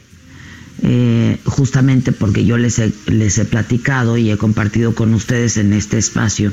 eh, 0.82 1.38
justamente 1.44 2.12
porque 2.12 2.44
yo 2.44 2.58
les 2.58 2.78
he, 2.78 2.92
les 3.06 3.38
he 3.38 3.44
platicado 3.44 4.18
y 4.18 4.30
he 4.30 4.36
compartido 4.36 4.94
con 4.94 5.14
ustedes 5.14 5.56
en 5.56 5.72
este 5.72 5.98
espacio 5.98 6.52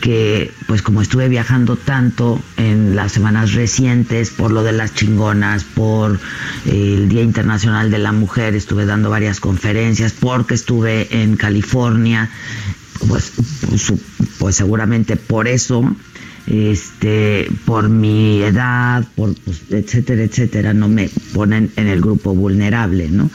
que 0.00 0.50
pues 0.66 0.82
como 0.82 1.02
estuve 1.02 1.28
viajando 1.28 1.76
tanto 1.76 2.40
en 2.56 2.96
las 2.96 3.12
semanas 3.12 3.52
recientes 3.52 4.30
por 4.30 4.50
lo 4.50 4.62
de 4.62 4.72
las 4.72 4.94
chingonas, 4.94 5.64
por 5.64 6.18
eh, 6.64 6.94
el 6.96 7.08
Día 7.08 7.22
Internacional 7.22 7.90
de 7.90 7.98
la 7.98 8.12
Mujer, 8.12 8.54
estuve 8.54 8.86
dando 8.86 9.10
varias 9.10 9.40
conferencias, 9.40 10.14
porque 10.18 10.54
estuve 10.54 11.22
en 11.22 11.36
California, 11.36 12.30
pues, 13.08 13.32
pues, 13.68 13.92
pues, 14.38 14.56
seguramente 14.56 15.16
por 15.16 15.48
eso, 15.48 15.84
este, 16.46 17.48
por 17.64 17.88
mi 17.88 18.42
edad, 18.42 19.06
por, 19.14 19.34
pues, 19.34 19.62
etcétera, 19.70 20.22
etcétera, 20.22 20.74
no 20.74 20.88
me 20.88 21.10
ponen 21.34 21.70
en 21.76 21.86
el 21.86 22.00
grupo 22.00 22.34
vulnerable, 22.34 23.08
¿no? 23.10 23.30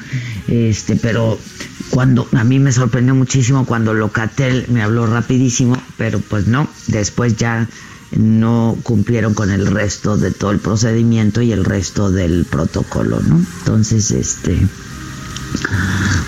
Este, 0.47 0.95
pero 0.95 1.37
cuando 1.89 2.27
a 2.33 2.43
mí 2.43 2.59
me 2.59 2.71
sorprendió 2.71 3.15
muchísimo 3.15 3.65
cuando 3.65 3.93
Locatel 3.93 4.65
me 4.69 4.81
habló 4.81 5.07
rapidísimo, 5.07 5.77
pero 5.97 6.19
pues 6.19 6.47
no, 6.47 6.67
después 6.87 7.37
ya 7.37 7.67
no 8.11 8.77
cumplieron 8.83 9.33
con 9.33 9.51
el 9.51 9.67
resto 9.67 10.17
de 10.17 10.31
todo 10.31 10.51
el 10.51 10.59
procedimiento 10.59 11.41
y 11.41 11.51
el 11.51 11.65
resto 11.65 12.11
del 12.11 12.45
protocolo, 12.45 13.19
¿no? 13.21 13.43
Entonces, 13.59 14.11
este, 14.11 14.57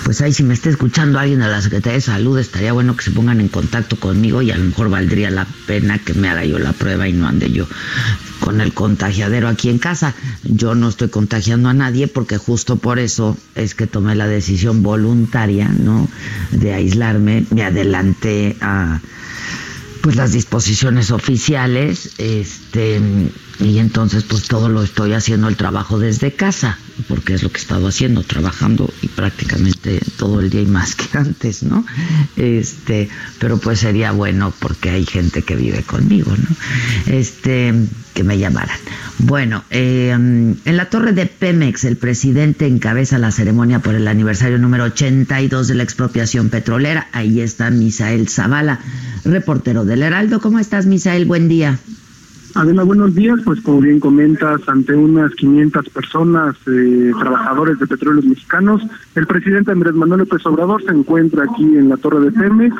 pues 0.03 0.21
ahí 0.21 0.33
si 0.33 0.43
me 0.43 0.53
está 0.53 0.69
escuchando 0.69 1.19
alguien 1.19 1.39
de 1.39 1.47
la 1.47 1.61
Secretaría 1.61 1.97
de 1.97 2.01
Salud, 2.01 2.37
estaría 2.37 2.73
bueno 2.73 2.95
que 2.95 3.03
se 3.03 3.11
pongan 3.11 3.39
en 3.41 3.47
contacto 3.47 3.99
conmigo 3.99 4.41
y 4.41 4.51
a 4.51 4.57
lo 4.57 4.65
mejor 4.65 4.89
valdría 4.89 5.29
la 5.29 5.47
pena 5.65 5.99
que 5.99 6.13
me 6.13 6.29
haga 6.29 6.45
yo 6.45 6.59
la 6.59 6.73
prueba 6.73 7.07
y 7.07 7.13
no 7.13 7.27
ande 7.27 7.51
yo 7.51 7.67
con 8.39 8.61
el 8.61 8.73
contagiadero 8.73 9.47
aquí 9.47 9.69
en 9.69 9.79
casa. 9.79 10.13
Yo 10.43 10.75
no 10.75 10.89
estoy 10.89 11.09
contagiando 11.09 11.69
a 11.69 11.73
nadie 11.73 12.07
porque 12.07 12.37
justo 12.37 12.77
por 12.77 12.99
eso 12.99 13.37
es 13.55 13.75
que 13.75 13.87
tomé 13.87 14.15
la 14.15 14.27
decisión 14.27 14.83
voluntaria, 14.83 15.67
¿no? 15.69 16.07
De 16.51 16.73
aislarme, 16.73 17.45
me 17.49 17.63
adelanté 17.63 18.55
a 18.61 19.01
pues 20.01 20.15
las 20.15 20.31
disposiciones 20.31 21.11
oficiales, 21.11 22.11
este 22.17 22.66
y 23.59 23.79
entonces 23.79 24.23
pues 24.23 24.47
todo 24.47 24.69
lo 24.69 24.83
estoy 24.83 25.13
haciendo 25.13 25.47
el 25.47 25.55
trabajo 25.55 25.97
desde 25.97 26.31
casa, 26.33 26.77
porque 27.07 27.33
es 27.33 27.41
lo 27.41 27.49
que 27.49 27.57
he 27.57 27.61
estado 27.61 27.87
haciendo, 27.87 28.21
trabajando 28.21 28.93
y 29.01 29.07
prácticamente 29.07 29.99
todo 30.17 30.41
el 30.41 30.51
día 30.51 30.61
y 30.61 30.67
más 30.67 30.93
que 30.93 31.17
antes, 31.17 31.63
¿no? 31.63 31.83
Este, 32.35 33.09
pero 33.39 33.57
pues 33.57 33.79
sería 33.79 34.11
bueno 34.11 34.53
porque 34.59 34.91
hay 34.91 35.05
gente 35.05 35.41
que 35.41 35.55
vive 35.55 35.81
conmigo, 35.81 36.35
¿no? 36.37 37.13
Este, 37.13 37.73
que 38.13 38.23
me 38.23 38.37
llamaran. 38.37 38.77
Bueno, 39.19 39.63
eh, 39.71 40.11
en 40.11 40.57
la 40.65 40.89
torre 40.89 41.13
de 41.13 41.25
Pemex 41.25 41.83
el 41.83 41.97
presidente 41.97 42.67
encabeza 42.67 43.17
la 43.17 43.31
ceremonia 43.31 43.79
por 43.79 43.95
el 43.95 44.07
aniversario 44.07 44.59
número 44.59 44.83
82 44.83 45.67
de 45.67 45.75
la 45.75 45.83
expropiación 45.83 46.49
petrolera. 46.49 47.07
Ahí 47.11 47.41
está 47.41 47.71
Misael 47.71 48.29
Zavala, 48.29 48.79
reportero 49.25 49.83
del 49.83 50.03
Heraldo. 50.03 50.39
¿Cómo 50.39 50.59
estás, 50.59 50.85
Misael? 50.85 51.25
Buen 51.25 51.47
día. 51.47 51.79
Adela, 52.55 52.83
buenos 52.83 53.13
días. 53.13 53.39
Pues 53.45 53.61
como 53.61 53.81
bien 53.81 53.99
comentas, 53.99 54.61
ante 54.67 54.95
unas 54.95 55.33
500 55.35 55.89
personas, 55.89 56.55
eh, 56.67 57.11
trabajadores 57.19 57.79
de 57.79 57.87
petróleos 57.87 58.25
mexicanos, 58.25 58.81
el 59.15 59.27
presidente 59.27 59.71
Andrés 59.71 59.93
Manuel 59.93 60.21
López 60.21 60.45
Obrador 60.45 60.83
se 60.83 60.91
encuentra 60.91 61.43
aquí 61.43 61.63
en 61.63 61.89
la 61.89 61.97
Torre 61.97 62.19
de 62.21 62.31
Pemex 62.31 62.75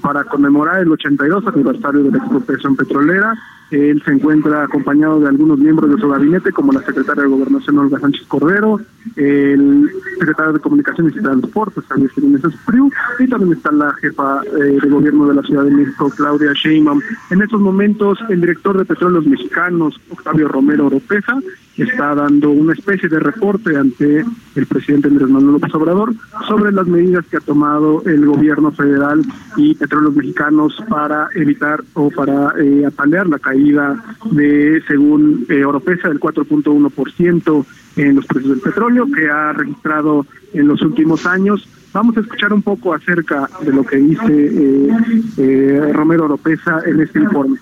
para 0.00 0.24
conmemorar 0.24 0.80
el 0.80 0.92
82 0.92 1.46
aniversario 1.46 2.02
de 2.02 2.10
la 2.10 2.18
expropiación 2.18 2.76
petrolera 2.76 3.34
él 3.72 4.02
se 4.04 4.12
encuentra 4.12 4.64
acompañado 4.64 5.20
de 5.20 5.28
algunos 5.28 5.58
miembros 5.58 5.90
de 5.90 6.00
su 6.00 6.08
gabinete, 6.08 6.52
como 6.52 6.72
la 6.72 6.82
secretaria 6.82 7.22
de 7.22 7.28
Gobernación 7.28 7.78
Olga 7.78 7.98
Sánchez 8.00 8.26
Cordero, 8.26 8.80
el 9.16 9.90
secretario 10.18 10.52
de 10.54 10.60
Comunicaciones 10.60 11.14
y 11.16 11.20
Transportes, 11.20 11.84
Javier 11.88 12.10
Jiménez 12.10 12.44
Espriu, 12.44 12.90
y 13.18 13.26
también 13.28 13.52
está 13.52 13.72
la 13.72 13.92
jefa 13.94 14.42
eh, 14.44 14.78
de 14.82 14.88
gobierno 14.88 15.28
de 15.28 15.34
la 15.34 15.42
Ciudad 15.42 15.64
de 15.64 15.70
México, 15.70 16.12
Claudia 16.16 16.52
Sheinbaum. 16.52 17.00
En 17.30 17.42
estos 17.42 17.60
momentos, 17.60 18.18
el 18.28 18.40
director 18.40 18.76
de 18.78 18.84
Petróleos 18.84 19.26
Mexicanos, 19.26 20.00
Octavio 20.10 20.48
Romero 20.48 20.86
Oropesa, 20.86 21.38
está 21.76 22.14
dando 22.14 22.50
una 22.50 22.74
especie 22.74 23.08
de 23.08 23.18
reporte 23.18 23.76
ante 23.76 24.24
el 24.54 24.66
presidente 24.66 25.08
Andrés 25.08 25.30
Manuel 25.30 25.54
López 25.54 25.74
Obrador 25.74 26.14
sobre 26.46 26.70
las 26.70 26.86
medidas 26.86 27.24
que 27.26 27.38
ha 27.38 27.40
tomado 27.40 28.02
el 28.04 28.26
gobierno 28.26 28.70
federal 28.72 29.22
y 29.56 29.74
petróleos 29.74 30.14
mexicanos 30.14 30.76
para 30.88 31.28
evitar 31.34 31.82
o 31.94 32.10
para 32.10 32.52
eh, 32.60 32.86
la 33.26 33.38
caída 33.38 33.61
de, 33.70 34.82
según 34.86 35.46
eh, 35.48 35.64
Oropesa, 35.64 36.08
del 36.08 36.20
4.1% 36.20 37.66
en 37.96 38.16
los 38.16 38.26
precios 38.26 38.50
del 38.50 38.60
petróleo 38.60 39.06
que 39.14 39.28
ha 39.28 39.52
registrado 39.52 40.26
en 40.52 40.68
los 40.68 40.82
últimos 40.82 41.26
años. 41.26 41.68
Vamos 41.92 42.16
a 42.16 42.20
escuchar 42.20 42.52
un 42.52 42.62
poco 42.62 42.94
acerca 42.94 43.48
de 43.64 43.72
lo 43.72 43.84
que 43.84 43.96
dice 43.96 44.24
eh, 44.28 44.88
eh 45.36 45.92
Romero 45.92 46.24
Oropesa 46.24 46.80
en 46.86 47.00
este 47.00 47.20
informe. 47.20 47.58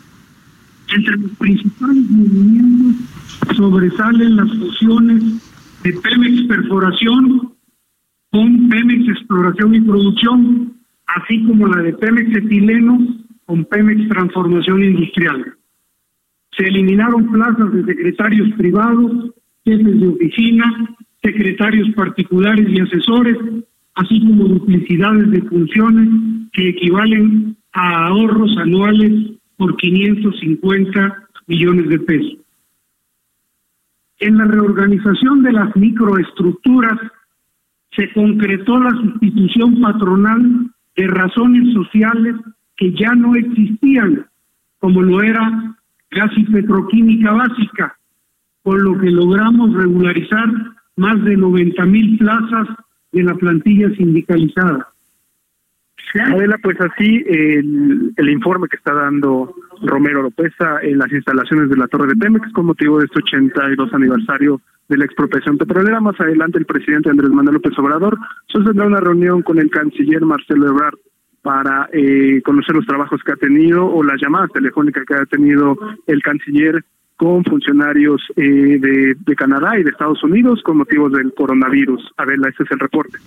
Entre 0.95 1.17
los 1.17 1.31
principales 1.33 2.11
movimientos 2.11 3.07
sobresalen 3.57 4.37
las 4.37 4.51
fusiones 4.57 5.23
de 5.83 5.93
Pemex 5.93 6.49
Perforación 6.49 7.53
con 8.31 8.69
Pemex 8.69 9.09
Exploración 9.09 9.75
y 9.75 9.81
Producción, 9.81 10.73
así 11.07 11.45
como 11.45 11.67
la 11.67 11.83
de 11.83 11.93
Pemex 11.95 12.37
Etileno 12.37 12.99
con 13.47 13.65
Pemex 13.65 14.09
Transformación 14.09 14.83
Industrial. 14.83 15.55
Se 16.61 16.67
eliminaron 16.67 17.33
plazas 17.33 17.73
de 17.73 17.85
secretarios 17.87 18.53
privados, 18.59 19.31
jefes 19.65 19.99
de 19.99 20.09
oficina, 20.09 20.95
secretarios 21.23 21.89
particulares 21.97 22.67
y 22.69 22.81
asesores, 22.81 23.39
así 23.95 24.21
como 24.21 24.45
duplicidades 24.45 25.31
de 25.31 25.41
funciones 25.41 26.09
que 26.53 26.69
equivalen 26.69 27.57
a 27.73 28.09
ahorros 28.09 28.55
anuales 28.59 29.39
por 29.57 29.75
550 29.79 31.29
millones 31.47 31.89
de 31.89 31.99
pesos. 32.01 32.37
En 34.19 34.37
la 34.37 34.45
reorganización 34.45 35.43
de 35.43 35.53
las 35.53 35.75
microestructuras 35.77 36.99
se 37.97 38.13
concretó 38.13 38.79
la 38.79 38.91
sustitución 38.91 39.81
patronal 39.81 40.71
de 40.95 41.07
razones 41.07 41.73
sociales 41.73 42.35
que 42.77 42.93
ya 42.93 43.15
no 43.15 43.35
existían, 43.35 44.27
como 44.79 45.01
lo 45.01 45.23
era 45.23 45.79
gas 46.11 46.31
y 46.37 46.45
petroquímica 46.45 47.33
básica, 47.33 47.97
con 48.63 48.83
lo 48.83 48.99
que 48.99 49.11
logramos 49.11 49.75
regularizar 49.75 50.49
más 50.97 51.23
de 51.25 51.37
90 51.37 51.85
mil 51.87 52.19
plazas 52.19 52.69
de 53.13 53.23
la 53.23 53.35
plantilla 53.35 53.91
sindicalizada. 53.97 54.89
Adela, 56.15 56.59
pues 56.61 56.77
así 56.81 57.23
el, 57.27 58.13
el, 58.17 58.31
informe 58.31 58.67
que 58.69 58.77
está 58.77 58.93
dando 58.93 59.55
Romero 59.83 60.23
Lopeza 60.23 60.81
en 60.83 60.99
las 60.99 61.13
instalaciones 61.13 61.71
de 61.71 61.77
la 61.77 61.87
Torre 61.87 62.09
de 62.09 62.17
Pemex 62.17 62.53
con 62.53 62.67
motivo 62.67 62.99
de 62.99 63.05
este 63.05 63.21
82 63.21 63.95
aniversario 63.95 64.61
de 64.89 64.99
la 64.99 65.05
expropiación 65.05 65.57
petrolera. 65.57 66.01
Más 66.01 66.21
adelante 66.21 66.59
el 66.59 66.67
presidente 66.67 67.11
Andrés 67.11 67.31
Manuel 67.31 67.55
López 67.55 67.79
Obrador 67.79 68.19
sostendrá 68.49 68.87
una 68.87 68.99
reunión 68.99 69.43
con 69.43 69.61
el 69.61 69.71
canciller 69.71 70.23
Marcelo 70.23 70.69
Ebrard 70.69 70.99
para 71.43 71.89
eh, 71.93 72.43
conocer 72.45 72.75
los 72.75 72.87
trabajos 72.87 73.21
que 73.25 73.33
ha 73.33 73.37
tenido 73.37 73.87
o 73.87 74.03
las 74.03 74.21
llamadas 74.21 74.51
telefónicas 74.53 75.05
que 75.07 75.15
ha 75.15 75.27
tenido 75.27 75.77
el 76.07 76.23
canciller 76.23 76.85
con 77.17 77.45
funcionarios 77.45 78.23
eh, 78.37 78.79
de, 78.81 79.37
Canadá 79.37 79.79
y 79.79 79.83
de 79.83 79.91
Estados 79.91 80.23
Unidos 80.25 80.63
con 80.65 80.79
motivos 80.79 81.13
del 81.13 81.33
coronavirus. 81.35 82.03
Adela, 82.17 82.49
ese 82.49 82.63
es 82.63 82.71
el 82.71 82.79
reporte. 82.79 83.19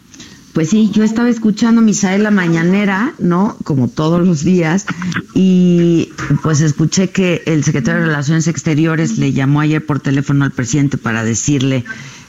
Pues 0.54 0.70
sí, 0.70 0.92
yo 0.92 1.04
estaba 1.04 1.30
escuchando 1.30 1.82
Misael 1.82 2.24
la 2.24 2.32
mañanera, 2.32 3.14
¿no? 3.20 3.56
Como 3.64 3.88
todos 3.88 4.26
los 4.26 4.44
días, 4.44 4.86
y 5.34 6.10
pues 6.44 6.62
escuché 6.62 7.10
que 7.10 7.42
el 7.46 7.64
secretario 7.64 8.02
de 8.02 8.08
Relaciones 8.08 8.48
Exteriores 8.48 9.18
le 9.18 9.32
llamó 9.32 9.62
ayer 9.62 9.84
por 9.84 10.00
teléfono 10.00 10.46
al 10.46 10.52
presidente 10.52 10.98
para 10.98 11.24
decirle 11.24 11.84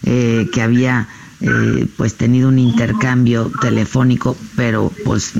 eh, 0.05 0.49
que 0.53 0.63
había 0.63 1.09
eh, 1.41 1.87
pues 1.97 2.17
tenido 2.17 2.49
un 2.49 2.59
intercambio 2.59 3.51
telefónico, 3.61 4.37
pero 4.57 4.91
pues 5.05 5.33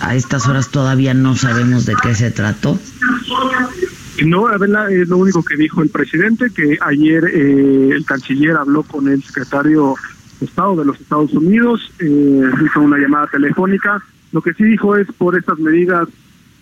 a 0.00 0.14
estas 0.14 0.46
horas 0.48 0.70
todavía 0.70 1.14
no 1.14 1.36
sabemos 1.36 1.86
de 1.86 1.94
qué 2.02 2.14
se 2.14 2.30
trató. 2.30 2.78
No, 4.24 4.48
Adela, 4.48 4.90
es 4.90 5.08
lo 5.08 5.18
único 5.18 5.42
que 5.44 5.56
dijo 5.56 5.82
el 5.82 5.90
presidente, 5.90 6.50
que 6.50 6.76
ayer 6.80 7.24
eh, 7.24 7.90
el 7.92 8.04
canciller 8.04 8.56
habló 8.56 8.82
con 8.82 9.08
el 9.08 9.22
secretario 9.22 9.94
Estado 10.40 10.76
de 10.76 10.84
los 10.84 11.00
Estados 11.00 11.32
Unidos, 11.32 11.92
eh, 12.00 12.42
hizo 12.64 12.80
una 12.80 12.98
llamada 12.98 13.26
telefónica. 13.28 14.02
Lo 14.32 14.40
que 14.40 14.54
sí 14.54 14.64
dijo 14.64 14.96
es 14.96 15.06
por 15.12 15.36
estas 15.36 15.58
medidas 15.58 16.08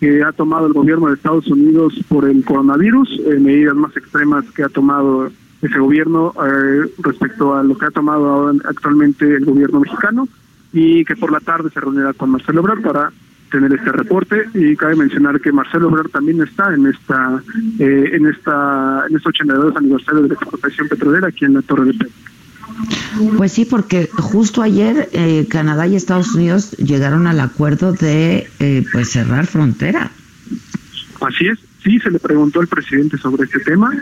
que 0.01 0.23
ha 0.23 0.33
tomado 0.33 0.67
el 0.67 0.73
gobierno 0.73 1.09
de 1.09 1.15
Estados 1.15 1.47
Unidos 1.49 1.95
por 2.09 2.29
el 2.29 2.45
coronavirus, 2.45 3.21
eh, 3.27 3.39
medidas 3.39 3.75
más 3.75 3.97
extremas 3.97 4.45
que 4.55 4.63
ha 4.63 4.69
tomado 4.69 5.31
ese 5.67 5.79
gobierno 5.79 6.33
eh, 6.45 6.91
respecto 6.99 7.55
a 7.55 7.63
lo 7.63 7.77
que 7.77 7.87
ha 7.87 7.91
tomado 7.91 8.29
ahora 8.29 8.59
actualmente 8.65 9.25
el 9.37 9.45
gobierno 9.45 9.81
mexicano 9.81 10.29
y 10.73 11.05
que 11.05 11.17
por 11.17 11.33
la 11.33 11.41
tarde 11.41 11.71
se 11.71 11.81
reunirá 11.81 12.13
con 12.13 12.31
Marcelo 12.31 12.61
Obrador 12.61 12.83
para 12.83 13.13
tener 13.51 13.73
este 13.73 13.93
reporte 13.93 14.49
y 14.55 14.77
cabe 14.77 14.97
mencionar 14.97 15.41
que 15.41 15.53
Marcelo 15.53 15.89
Obrador 15.89 16.11
también 16.11 16.43
está 16.43 16.75
en 16.75 16.87
esta 16.87 17.43
eh, 17.79 18.11
en 18.13 18.27
esta 18.27 19.05
en 19.09 19.17
este 19.17 19.29
82 19.29 19.77
aniversario 19.77 20.23
de 20.23 20.29
la 20.29 20.35
exportación 20.35 20.89
petrolera 20.89 21.29
aquí 21.29 21.45
en 21.45 21.55
la 21.55 21.63
Torre 21.63 21.87
de 21.87 21.95
Pemex. 21.95 22.37
Pues 23.37 23.53
sí, 23.53 23.65
porque 23.65 24.09
justo 24.13 24.63
ayer 24.63 25.09
eh, 25.13 25.47
Canadá 25.49 25.87
y 25.87 25.97
Estados 25.97 26.35
Unidos 26.35 26.73
llegaron 26.73 27.27
al 27.27 27.41
acuerdo 27.41 27.93
de 27.93 28.49
eh, 28.59 28.85
pues 28.93 29.11
cerrar 29.11 29.47
frontera. 29.47 30.11
Así 31.21 31.47
es, 31.47 31.59
sí 31.87 32.01
se 32.01 32.11
le 32.11 32.19
preguntó 32.19 32.61
al 32.61 32.67
presidente 32.67 33.17
sobre 33.17 33.45
este 33.45 33.61
tema. 33.61 33.93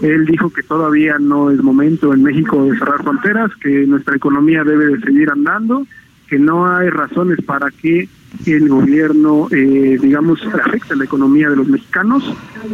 Él 0.00 0.24
dijo 0.24 0.50
que 0.50 0.62
todavía 0.62 1.18
no 1.18 1.50
es 1.50 1.62
momento 1.62 2.14
en 2.14 2.22
México 2.22 2.64
de 2.64 2.78
cerrar 2.78 3.02
fronteras, 3.02 3.50
que 3.60 3.86
nuestra 3.86 4.16
economía 4.16 4.64
debe 4.64 4.86
de 4.86 5.00
seguir 5.00 5.30
andando, 5.30 5.86
que 6.26 6.38
no 6.38 6.66
hay 6.66 6.88
razones 6.88 7.38
para 7.44 7.70
que 7.70 8.08
el 8.46 8.68
gobierno, 8.68 9.46
eh, 9.50 9.98
digamos, 10.00 10.40
afecte 10.46 10.96
la 10.96 11.04
economía 11.04 11.50
de 11.50 11.56
los 11.56 11.68
mexicanos 11.68 12.24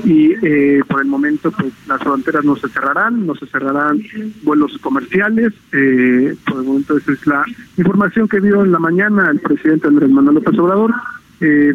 y 0.04 0.32
eh, 0.40 0.82
por 0.88 1.02
el 1.02 1.08
momento 1.08 1.50
pues 1.50 1.72
las 1.86 2.00
fronteras 2.00 2.44
no 2.44 2.56
se 2.56 2.68
cerrarán, 2.68 3.26
no 3.26 3.34
se 3.34 3.46
cerrarán 3.46 4.00
vuelos 4.42 4.78
comerciales. 4.80 5.52
Eh, 5.72 6.34
por 6.46 6.60
el 6.60 6.66
momento 6.66 6.96
esa 6.96 7.12
es 7.12 7.26
la 7.26 7.44
información 7.76 8.28
que 8.28 8.40
dio 8.40 8.64
en 8.64 8.72
la 8.72 8.78
mañana 8.78 9.30
el 9.30 9.40
presidente 9.40 9.88
Andrés 9.88 10.10
Manuel 10.10 10.36
López 10.36 10.58
Obrador. 10.58 10.94
Eh, 11.40 11.74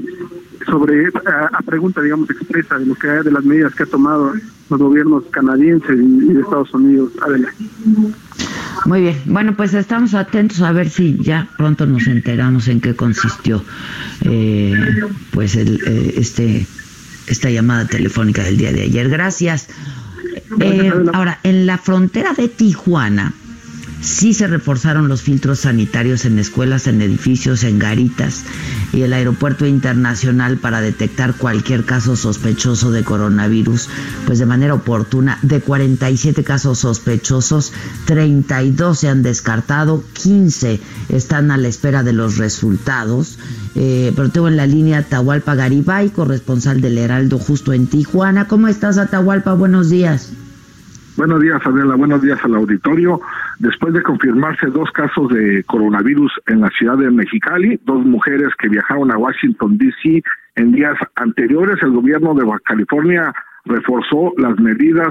sobre 0.67 1.07
a, 1.07 1.61
pregunta 1.65 2.01
digamos 2.01 2.29
expresa 2.29 2.77
de 2.77 2.85
lo 2.85 2.95
que 2.95 3.07
de 3.07 3.31
las 3.31 3.43
medidas 3.43 3.73
que 3.73 3.83
ha 3.83 3.87
tomado 3.87 4.33
los 4.69 4.79
gobiernos 4.79 5.23
canadienses 5.31 5.97
y, 5.99 6.33
de 6.33 6.41
Estados 6.41 6.71
Unidos 6.73 7.11
adelante 7.21 7.63
Muy 8.85 9.01
bien, 9.01 9.21
bueno, 9.25 9.55
pues 9.55 9.73
estamos 9.73 10.13
atentos 10.13 10.61
a 10.61 10.71
ver 10.71 10.89
si 10.89 11.17
ya 11.21 11.49
pronto 11.57 11.85
nos 11.87 12.07
enteramos 12.07 12.67
en 12.67 12.79
qué 12.79 12.95
consistió 12.95 13.63
eh, 14.21 14.73
pues 15.31 15.55
el, 15.55 15.81
eh, 15.85 16.13
este 16.17 16.67
esta 17.27 17.49
llamada 17.49 17.87
telefónica 17.87 18.43
del 18.43 18.57
día 18.57 18.71
de 18.71 18.83
ayer. 18.83 19.09
Gracias. 19.09 19.69
Eh, 20.59 20.91
ahora, 21.13 21.39
en 21.43 21.65
la 21.65 21.77
frontera 21.77 22.33
de 22.33 22.47
Tijuana, 22.47 23.33
Sí 24.05 24.35
se 24.35 24.45
reforzaron 24.45 25.07
los 25.07 25.23
filtros 25.23 25.61
sanitarios 25.61 26.25
en 26.25 26.37
escuelas, 26.37 26.85
en 26.85 27.01
edificios, 27.01 27.63
en 27.63 27.79
garitas 27.79 28.43
y 28.93 29.01
el 29.01 29.13
aeropuerto 29.13 29.65
internacional 29.65 30.57
para 30.57 30.79
detectar 30.79 31.33
cualquier 31.33 31.85
caso 31.85 32.15
sospechoso 32.15 32.91
de 32.91 33.03
coronavirus, 33.03 33.89
pues 34.27 34.37
de 34.37 34.45
manera 34.45 34.75
oportuna, 34.75 35.39
de 35.41 35.59
47 35.59 36.43
casos 36.43 36.77
sospechosos, 36.77 37.73
32 38.05 38.99
se 38.99 39.09
han 39.09 39.23
descartado, 39.23 40.03
15 40.13 40.79
están 41.09 41.49
a 41.49 41.57
la 41.57 41.67
espera 41.67 42.03
de 42.03 42.13
los 42.13 42.37
resultados. 42.37 43.39
Eh, 43.73 44.13
pero 44.15 44.29
tengo 44.29 44.47
en 44.47 44.57
la 44.57 44.67
línea 44.67 44.99
Atahualpa 44.99 45.55
Garibay, 45.55 46.11
corresponsal 46.11 46.79
del 46.79 46.99
Heraldo 46.99 47.39
justo 47.39 47.73
en 47.73 47.87
Tijuana. 47.87 48.47
¿Cómo 48.47 48.67
estás, 48.67 48.99
Atahualpa? 48.99 49.53
Buenos 49.53 49.89
días. 49.89 50.29
Buenos 51.17 51.41
días, 51.41 51.61
Adela. 51.65 51.95
Buenos 51.95 52.21
días 52.21 52.43
al 52.43 52.55
auditorio. 52.55 53.21
Después 53.59 53.93
de 53.93 54.03
confirmarse 54.03 54.67
dos 54.67 54.91
casos 54.91 55.29
de 55.29 55.63
coronavirus 55.63 56.29
en 56.47 56.59
la 56.59 56.69
ciudad 56.69 56.97
de 56.97 57.09
Mexicali, 57.09 57.79
dos 57.85 58.05
mujeres 58.05 58.49
que 58.59 58.67
viajaron 58.67 59.11
a 59.11 59.17
Washington, 59.17 59.77
D.C. 59.77 60.21
en 60.55 60.73
días 60.73 60.97
anteriores, 61.15 61.77
el 61.83 61.91
gobierno 61.91 62.33
de 62.33 62.43
California 62.65 63.33
reforzó 63.63 64.33
las 64.37 64.59
medidas 64.59 65.07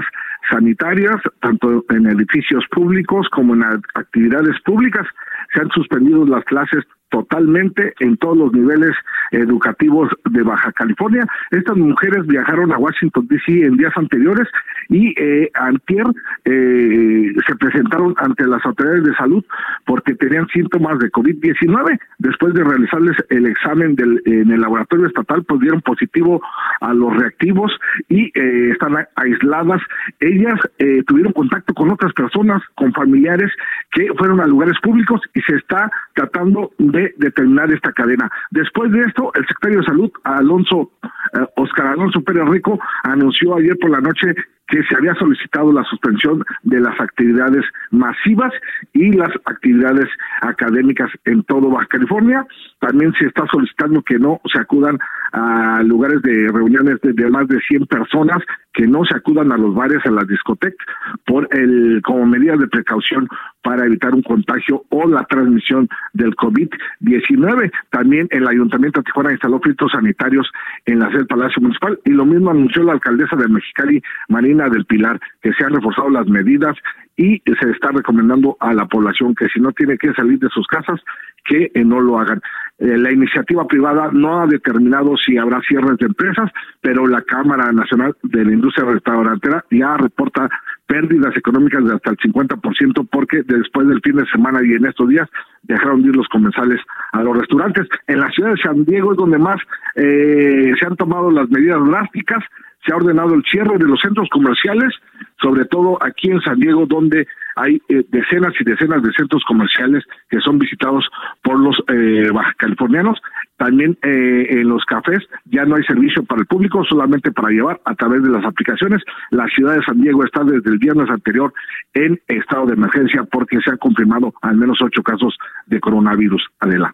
sanitarias, 0.51 1.15
tanto 1.41 1.83
en 1.89 2.05
edificios 2.05 2.63
públicos 2.69 3.27
como 3.31 3.55
en 3.55 3.63
actividades 3.63 4.61
públicas. 4.63 5.07
Se 5.55 5.61
han 5.61 5.69
suspendido 5.69 6.23
las 6.25 6.45
clases 6.45 6.83
totalmente 7.15 7.93
en 8.01 8.17
todos 8.17 8.35
los 8.35 8.51
niveles 8.51 8.91
educativos 9.31 10.09
de 10.29 10.43
Baja 10.43 10.73
California. 10.73 11.25
Estas 11.51 11.77
mujeres 11.77 12.27
viajaron 12.27 12.73
a 12.73 12.77
Washington, 12.77 13.25
D.C. 13.29 13.63
en 13.63 13.77
días 13.77 13.93
anteriores 13.95 14.49
y 14.89 15.13
eh, 15.17 15.49
antier 15.53 16.05
eh, 16.43 17.33
se 17.47 17.55
presentaron 17.55 18.15
ante 18.17 18.45
las 18.45 18.65
autoridades 18.65 19.05
de 19.05 19.15
salud 19.15 19.45
porque 19.85 20.13
tenían 20.15 20.45
síntomas 20.49 20.99
de 20.99 21.09
COVID-19. 21.09 21.97
Después 22.19 22.53
de 22.53 22.65
realizarles 22.65 23.15
el 23.29 23.45
examen 23.45 23.95
del, 23.95 24.21
en 24.25 24.51
el 24.51 24.59
laboratorio 24.59 25.07
estatal, 25.07 25.45
pues 25.45 25.61
dieron 25.61 25.81
positivo 25.81 26.41
a 26.81 26.93
los 26.93 27.15
reactivos 27.15 27.71
y 28.09 28.25
eh, 28.37 28.71
están 28.71 29.07
aisladas. 29.15 29.81
Ellas 30.19 30.59
eh, 30.79 31.01
tuvieron 31.07 31.31
contacto 31.31 31.73
con 31.73 31.91
otras 31.91 32.11
personas, 32.11 32.61
con 32.75 32.91
familiares 32.91 33.51
que 33.93 34.09
fueron 34.17 34.41
a 34.41 34.47
lugares 34.47 34.77
públicos 34.83 35.21
y 35.33 35.39
se 35.41 35.55
está 35.55 35.89
tratando 36.13 36.71
de 36.77 37.04
determinar 37.17 37.71
esta 37.71 37.91
cadena. 37.91 38.29
Después 38.51 38.91
de 38.91 39.01
esto, 39.01 39.31
el 39.35 39.45
secretario 39.47 39.79
de 39.79 39.85
Salud, 39.85 40.11
Alonso, 40.23 40.91
eh, 41.03 41.45
Oscar 41.57 41.87
Alonso 41.87 42.21
Pérez 42.21 42.47
Rico, 42.47 42.79
anunció 43.03 43.55
ayer 43.55 43.77
por 43.79 43.91
la 43.91 44.01
noche 44.01 44.35
que 44.67 44.83
se 44.83 44.95
había 44.95 45.13
solicitado 45.15 45.71
la 45.71 45.83
suspensión 45.83 46.43
de 46.63 46.79
las 46.79 46.99
actividades 46.99 47.63
masivas 47.91 48.51
y 48.93 49.11
las 49.11 49.29
actividades 49.45 50.07
académicas 50.41 51.09
en 51.25 51.43
todo 51.43 51.69
Baja 51.69 51.87
California. 51.87 52.45
También 52.79 53.13
se 53.19 53.27
está 53.27 53.45
solicitando 53.51 54.01
que 54.01 54.17
no 54.17 54.41
se 54.51 54.59
acudan 54.59 54.97
a 55.33 55.83
lugares 55.83 56.21
de 56.21 56.47
reuniones 56.47 56.99
de, 57.01 57.29
más 57.29 57.47
de 57.47 57.59
100 57.59 57.87
personas, 57.87 58.37
que 58.73 58.87
no 58.87 59.03
se 59.05 59.15
acudan 59.15 59.51
a 59.51 59.57
los 59.57 59.75
bares, 59.75 59.99
a 60.05 60.11
las 60.11 60.27
discotecas, 60.27 60.85
por 61.25 61.47
el 61.51 62.01
como 62.03 62.25
medida 62.25 62.55
de 62.55 62.67
precaución 62.67 63.27
para 63.61 63.85
evitar 63.85 64.13
un 64.13 64.21
contagio 64.21 64.83
o 64.89 65.07
la 65.07 65.23
transmisión 65.23 65.89
del 66.13 66.35
COVID-19. 66.35 67.71
También 67.89 68.27
el 68.31 68.47
Ayuntamiento 68.47 68.99
de 68.99 69.05
Tijuana 69.05 69.31
instaló 69.31 69.59
filtros 69.59 69.91
sanitarios 69.91 70.49
en 70.85 70.99
la 70.99 71.11
sede 71.11 71.25
Palacio 71.25 71.61
Municipal 71.61 71.99
y 72.05 72.11
lo 72.11 72.25
mismo 72.25 72.51
anunció 72.51 72.83
la 72.83 72.93
alcaldesa 72.93 73.35
de 73.35 73.47
Mexicali, 73.47 74.01
Marina 74.29 74.54
del 74.55 74.85
Pilar, 74.85 75.19
que 75.41 75.53
se 75.53 75.63
han 75.63 75.73
reforzado 75.73 76.09
las 76.09 76.27
medidas 76.27 76.75
y 77.17 77.41
se 77.45 77.71
está 77.71 77.91
recomendando 77.91 78.57
a 78.59 78.73
la 78.73 78.85
población 78.87 79.35
que 79.35 79.47
si 79.49 79.59
no 79.59 79.71
tiene 79.71 79.97
que 79.97 80.13
salir 80.13 80.39
de 80.39 80.49
sus 80.49 80.67
casas, 80.67 80.99
que 81.45 81.71
eh, 81.73 81.85
no 81.85 82.01
lo 82.01 82.19
hagan. 82.19 82.41
Eh, 82.77 82.97
la 82.97 83.11
iniciativa 83.11 83.65
privada 83.67 84.09
no 84.11 84.41
ha 84.41 84.47
determinado 84.47 85.15
si 85.15 85.37
habrá 85.37 85.61
cierres 85.61 85.97
de 85.97 86.07
empresas, 86.07 86.51
pero 86.81 87.07
la 87.07 87.21
Cámara 87.21 87.71
Nacional 87.71 88.15
de 88.23 88.43
la 88.43 88.51
Industria 88.51 88.91
Restaurantera 88.91 89.63
ya 89.71 89.95
reporta 89.95 90.49
pérdidas 90.87 91.35
económicas 91.37 91.85
de 91.85 91.93
hasta 91.93 92.11
el 92.11 92.17
50% 92.17 93.07
porque 93.09 93.43
después 93.43 93.87
del 93.87 94.01
fin 94.01 94.17
de 94.17 94.25
semana 94.27 94.59
y 94.63 94.73
en 94.73 94.85
estos 94.85 95.07
días 95.07 95.29
dejaron 95.63 96.01
de 96.01 96.09
ir 96.09 96.15
los 96.15 96.27
comensales 96.27 96.81
a 97.13 97.23
los 97.23 97.37
restaurantes. 97.37 97.87
En 98.07 98.19
la 98.19 98.29
ciudad 98.31 98.51
de 98.51 98.61
San 98.61 98.83
Diego 98.83 99.13
es 99.13 99.17
donde 99.17 99.37
más 99.37 99.59
eh, 99.95 100.73
se 100.77 100.85
han 100.85 100.97
tomado 100.97 101.31
las 101.31 101.49
medidas 101.49 101.83
drásticas 101.85 102.43
se 102.85 102.93
ha 102.93 102.97
ordenado 102.97 103.33
el 103.33 103.43
cierre 103.43 103.77
de 103.77 103.85
los 103.85 103.99
centros 103.99 104.29
comerciales, 104.29 104.93
sobre 105.41 105.65
todo 105.65 105.97
aquí 106.01 106.29
en 106.29 106.41
San 106.41 106.59
Diego, 106.59 106.85
donde 106.85 107.27
hay 107.55 107.81
eh, 107.89 108.05
decenas 108.09 108.53
y 108.59 108.63
decenas 108.63 109.01
de 109.01 109.11
centros 109.13 109.43
comerciales 109.47 110.03
que 110.29 110.39
son 110.41 110.59
visitados 110.59 111.05
por 111.41 111.59
los 111.59 111.77
eh, 111.87 112.29
californianos. 112.57 113.19
También 113.57 113.97
eh, 114.03 114.47
en 114.49 114.67
los 114.67 114.83
cafés 114.85 115.19
ya 115.45 115.65
no 115.65 115.75
hay 115.75 115.83
servicio 115.83 116.23
para 116.23 116.41
el 116.41 116.47
público, 116.47 116.83
solamente 116.83 117.31
para 117.31 117.49
llevar 117.49 117.79
a 117.85 117.95
través 117.95 118.21
de 118.23 118.29
las 118.29 118.43
aplicaciones. 118.43 119.01
La 119.31 119.47
ciudad 119.47 119.75
de 119.75 119.83
San 119.83 120.01
Diego 120.01 120.23
está 120.23 120.43
desde 120.43 120.69
el 120.69 120.77
viernes 120.77 121.09
anterior 121.09 121.53
en 121.93 122.19
estado 122.27 122.65
de 122.65 122.73
emergencia 122.73 123.23
porque 123.23 123.59
se 123.63 123.71
han 123.71 123.77
confirmado 123.77 124.33
al 124.41 124.57
menos 124.57 124.77
ocho 124.81 125.01
casos 125.01 125.37
de 125.67 125.79
coronavirus. 125.79 126.45
Adela. 126.59 126.93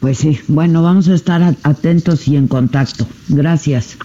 Pues 0.00 0.18
sí, 0.18 0.38
bueno, 0.46 0.82
vamos 0.82 1.08
a 1.08 1.14
estar 1.14 1.42
atentos 1.64 2.28
y 2.28 2.36
en 2.36 2.46
contacto. 2.46 3.04
Gracias. 3.28 3.98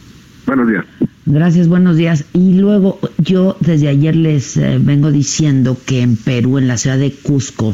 Buenos 0.46 0.68
días. 0.68 0.86
Gracias, 1.26 1.68
buenos 1.68 1.96
días. 1.96 2.26
Y 2.34 2.56
luego 2.56 3.00
yo 3.18 3.56
desde 3.62 3.88
ayer 3.88 4.16
les 4.16 4.58
eh, 4.58 4.78
vengo 4.80 5.12
diciendo 5.12 5.78
que 5.86 6.02
en 6.02 6.18
Perú, 6.18 6.58
en 6.58 6.68
la 6.68 6.78
ciudad 6.78 6.98
de 6.98 7.14
Cusco, 7.14 7.74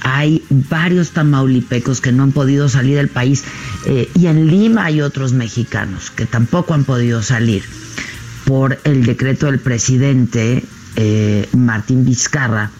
hay 0.00 0.42
varios 0.50 1.12
tamaulipecos 1.12 2.00
que 2.00 2.10
no 2.10 2.24
han 2.24 2.32
podido 2.32 2.68
salir 2.68 2.96
del 2.96 3.08
país 3.08 3.44
eh, 3.86 4.08
y 4.14 4.26
en 4.26 4.48
Lima 4.48 4.86
hay 4.86 5.00
otros 5.00 5.32
mexicanos 5.32 6.10
que 6.10 6.26
tampoco 6.26 6.74
han 6.74 6.84
podido 6.84 7.22
salir 7.22 7.62
por 8.44 8.78
el 8.82 9.04
decreto 9.04 9.46
del 9.46 9.60
presidente 9.60 10.64
eh, 10.96 11.48
Martín 11.56 12.04
Vizcarra 12.04 12.72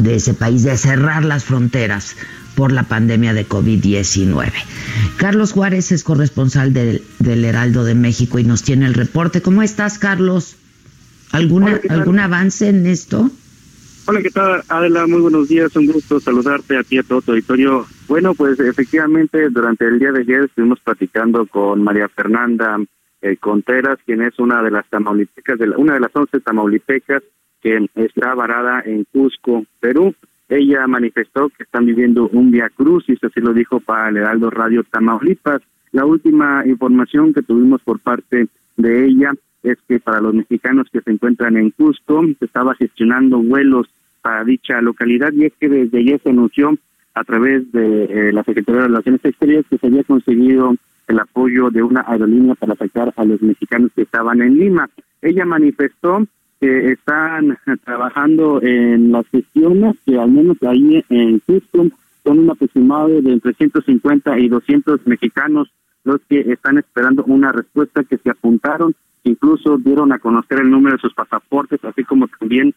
de 0.00 0.16
ese 0.16 0.34
país 0.34 0.62
de 0.62 0.76
cerrar 0.76 1.24
las 1.24 1.44
fronteras 1.44 2.16
por 2.56 2.72
la 2.72 2.84
pandemia 2.84 3.34
de 3.34 3.46
COVID-19. 3.46 4.50
Carlos 5.18 5.52
Juárez 5.52 5.92
es 5.92 6.02
corresponsal 6.02 6.72
del, 6.72 7.02
Heraldo 7.20 7.84
de 7.84 7.94
México 7.94 8.38
y 8.38 8.44
nos 8.44 8.64
tiene 8.64 8.86
el 8.86 8.94
reporte. 8.94 9.42
¿Cómo 9.42 9.62
estás, 9.62 9.98
Carlos? 9.98 10.56
¿Alguna, 11.32 11.80
¿Algún 11.88 12.18
avance 12.18 12.68
en 12.68 12.86
esto? 12.86 13.30
Hola, 14.08 14.22
¿qué 14.22 14.30
tal, 14.30 14.62
Adela? 14.68 15.06
Muy 15.06 15.20
buenos 15.20 15.48
días, 15.48 15.74
un 15.76 15.86
gusto 15.86 16.20
saludarte 16.20 16.78
a 16.78 16.82
ti 16.82 16.96
a 16.98 17.02
todo 17.02 17.20
tu 17.20 17.32
auditorio. 17.32 17.86
Bueno, 18.08 18.34
pues 18.34 18.58
efectivamente, 18.60 19.48
durante 19.50 19.86
el 19.86 19.98
día 19.98 20.12
de 20.12 20.20
ayer 20.20 20.44
estuvimos 20.44 20.80
platicando 20.80 21.44
con 21.46 21.82
María 21.82 22.08
Fernanda 22.08 22.78
eh, 23.20 23.36
Conteras, 23.36 23.98
quien 24.06 24.22
es 24.22 24.38
una 24.38 24.62
de 24.62 24.70
las 24.70 24.88
tamaulipecas, 24.88 25.58
de 25.58 25.70
una 25.70 25.94
de 25.94 26.00
las 26.00 26.14
once 26.14 26.40
tamaulipecas 26.40 27.22
que 27.60 27.84
está 27.96 28.34
varada 28.34 28.80
en 28.86 29.04
Cusco, 29.12 29.66
Perú. 29.80 30.14
Ella 30.48 30.86
manifestó 30.86 31.48
que 31.48 31.64
están 31.64 31.86
viviendo 31.86 32.28
un 32.28 32.50
via 32.50 32.70
crucis, 32.70 33.18
así 33.22 33.40
lo 33.40 33.52
dijo 33.52 33.80
para 33.80 34.08
el 34.08 34.18
Heraldo 34.18 34.50
Radio 34.50 34.84
Tamaulipas. 34.84 35.60
La 35.92 36.04
última 36.04 36.62
información 36.66 37.32
que 37.32 37.42
tuvimos 37.42 37.80
por 37.82 37.98
parte 37.98 38.48
de 38.76 39.04
ella 39.06 39.32
es 39.62 39.78
que 39.88 39.98
para 39.98 40.20
los 40.20 40.34
mexicanos 40.34 40.88
que 40.92 41.00
se 41.00 41.10
encuentran 41.10 41.56
en 41.56 41.70
Cusco 41.70 42.22
se 42.38 42.44
estaba 42.44 42.74
gestionando 42.74 43.42
vuelos 43.42 43.88
para 44.22 44.44
dicha 44.44 44.80
localidad 44.80 45.32
y 45.32 45.46
es 45.46 45.52
que 45.58 45.68
desde 45.68 45.98
ayer 45.98 46.20
se 46.22 46.30
anunció 46.30 46.76
a 47.14 47.24
través 47.24 47.70
de 47.72 48.04
eh, 48.04 48.32
la 48.32 48.44
Secretaría 48.44 48.82
de 48.82 48.88
Relaciones 48.88 49.24
Exteriores 49.24 49.66
que 49.68 49.78
se 49.78 49.86
había 49.86 50.04
conseguido 50.04 50.76
el 51.08 51.18
apoyo 51.18 51.70
de 51.70 51.82
una 51.82 52.04
aerolínea 52.06 52.54
para 52.54 52.74
sacar 52.74 53.12
a 53.16 53.24
los 53.24 53.40
mexicanos 53.42 53.90
que 53.94 54.02
estaban 54.02 54.42
en 54.42 54.58
Lima. 54.58 54.90
Ella 55.22 55.44
manifestó 55.44 56.26
que 56.60 56.92
están 56.92 57.58
trabajando 57.84 58.62
en 58.62 59.12
las 59.12 59.26
gestiones, 59.28 59.96
que 60.06 60.18
al 60.18 60.30
menos 60.30 60.56
ahí 60.62 61.04
en 61.10 61.40
Houston 61.46 61.92
son 62.24 62.38
un 62.40 62.50
aproximado 62.50 63.08
de 63.08 63.32
entre 63.32 63.52
150 63.54 64.38
y 64.38 64.48
200 64.48 65.06
mexicanos 65.06 65.70
los 66.06 66.20
que 66.28 66.40
están 66.40 66.78
esperando 66.78 67.24
una 67.24 67.50
respuesta 67.50 68.04
que 68.04 68.16
se 68.18 68.30
apuntaron, 68.30 68.94
incluso 69.24 69.76
dieron 69.76 70.12
a 70.12 70.20
conocer 70.20 70.60
el 70.60 70.70
número 70.70 70.96
de 70.96 71.02
sus 71.02 71.12
pasaportes, 71.14 71.84
así 71.84 72.04
como 72.04 72.28
también 72.28 72.74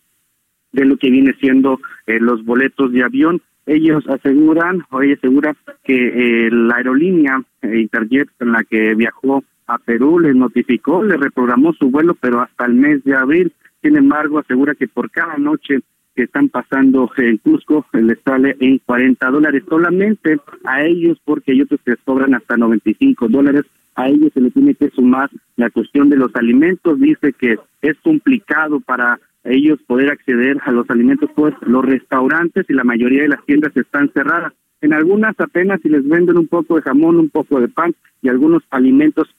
de 0.71 0.85
lo 0.85 0.97
que 0.97 1.11
viene 1.11 1.33
siendo 1.39 1.79
eh, 2.07 2.19
los 2.19 2.43
boletos 2.43 2.91
de 2.91 3.03
avión. 3.03 3.39
Ellos 3.67 4.03
aseguran, 4.09 4.83
o 4.89 5.01
ella 5.03 5.13
asegura 5.13 5.55
que 5.83 6.47
eh, 6.47 6.49
la 6.51 6.77
aerolínea 6.77 7.43
eh, 7.61 7.79
Interjet 7.79 8.29
en 8.39 8.51
la 8.51 8.63
que 8.63 8.95
viajó 8.95 9.43
a 9.67 9.77
Perú 9.77 10.19
les 10.19 10.35
notificó, 10.35 11.03
le 11.03 11.15
reprogramó 11.15 11.73
su 11.73 11.91
vuelo, 11.91 12.15
pero 12.15 12.41
hasta 12.41 12.65
el 12.65 12.73
mes 12.73 13.03
de 13.03 13.15
abril 13.15 13.53
sin 13.81 13.95
embargo, 13.95 14.39
asegura 14.39 14.75
que 14.75 14.87
por 14.87 15.09
cada 15.09 15.37
noche 15.37 15.79
que 16.15 16.23
están 16.23 16.49
pasando 16.49 17.09
en 17.17 17.37
Cusco 17.37 17.85
les 17.93 18.19
sale 18.25 18.57
en 18.59 18.79
40 18.79 19.25
dólares. 19.29 19.63
Solamente 19.69 20.37
a 20.65 20.83
ellos 20.83 21.17
porque 21.23 21.53
hay 21.53 21.61
otros 21.61 21.79
que 21.85 21.95
cobran 22.03 22.33
hasta 22.33 22.57
95 22.57 23.29
dólares. 23.29 23.63
A 23.95 24.09
ellos 24.09 24.31
se 24.33 24.41
le 24.41 24.51
tiene 24.51 24.75
que 24.75 24.89
sumar 24.89 25.29
la 25.55 25.69
cuestión 25.69 26.09
de 26.09 26.17
los 26.17 26.35
alimentos. 26.35 26.99
Dice 26.99 27.33
que 27.33 27.57
es 27.81 27.97
complicado 28.03 28.81
para 28.81 29.19
ellos 29.45 29.79
poder 29.87 30.11
acceder 30.11 30.57
a 30.65 30.71
los 30.71 30.89
alimentos 30.89 31.29
pues 31.35 31.53
los 31.61 31.85
restaurantes 31.85 32.65
y 32.69 32.73
la 32.73 32.83
mayoría 32.83 33.21
de 33.21 33.29
las 33.29 33.45
tiendas 33.45 33.75
están 33.77 34.11
cerradas. 34.11 34.53
En 34.81 34.93
algunas 34.93 35.39
apenas 35.39 35.79
si 35.81 35.89
les 35.89 36.07
venden 36.07 36.37
un 36.37 36.47
poco 36.47 36.75
de 36.75 36.81
jamón 36.81 37.17
un 37.17 37.29
poco 37.29 37.61
de 37.61 37.69
pan 37.69 37.95
y 38.21 38.27
algunos 38.27 38.63
alimentos 38.71 39.33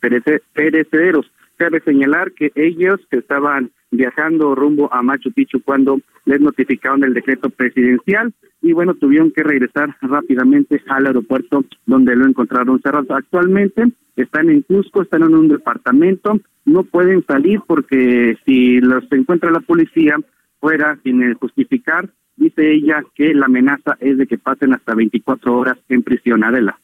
perecederos. 0.55 1.31
Cabe 1.57 1.81
señalar 1.81 2.33
que 2.33 2.53
ellos 2.55 3.01
estaban 3.11 3.71
viajando 3.91 4.55
rumbo 4.55 4.93
a 4.93 5.03
Machu 5.03 5.33
Picchu 5.33 5.63
cuando 5.63 6.01
les 6.25 6.41
notificaron 6.41 7.05
el 7.05 7.15
decreto 7.15 7.51
presidencial 7.51 8.33
y 8.63 8.73
bueno, 8.73 8.95
tuvieron 8.95 9.31
que 9.31 9.43
regresar 9.43 9.97
rápidamente 10.03 10.83
al 10.89 11.07
aeropuerto 11.07 11.65
donde 11.87 12.15
lo 12.15 12.27
encontraron 12.27 12.81
cerrado. 12.81 13.15
Actualmente 13.15 13.85
están 14.17 14.51
en 14.51 14.63
Cusco, 14.63 15.03
están 15.03 15.23
en 15.23 15.35
un 15.35 15.49
departamento, 15.49 16.39
no 16.67 16.85
pueden 16.85 17.25
salir 17.25 17.61
porque 17.67 18.37
si 18.45 18.81
los 18.81 19.05
encuentra 19.13 19.51
la 19.51 19.61
policía 19.61 20.17
fuera 20.61 20.99
sin 21.03 21.35
justificar, 21.35 22.11
dice 22.37 22.71
ella 22.71 23.03
que 23.15 23.35
la 23.35 23.47
amenaza 23.47 23.97
es 24.01 24.19
de 24.19 24.27
que 24.27 24.39
pasen 24.39 24.75
hasta 24.75 24.95
24 24.95 25.57
horas 25.57 25.79
en 25.89 26.03
prisión. 26.03 26.45
Adela. 26.45 26.79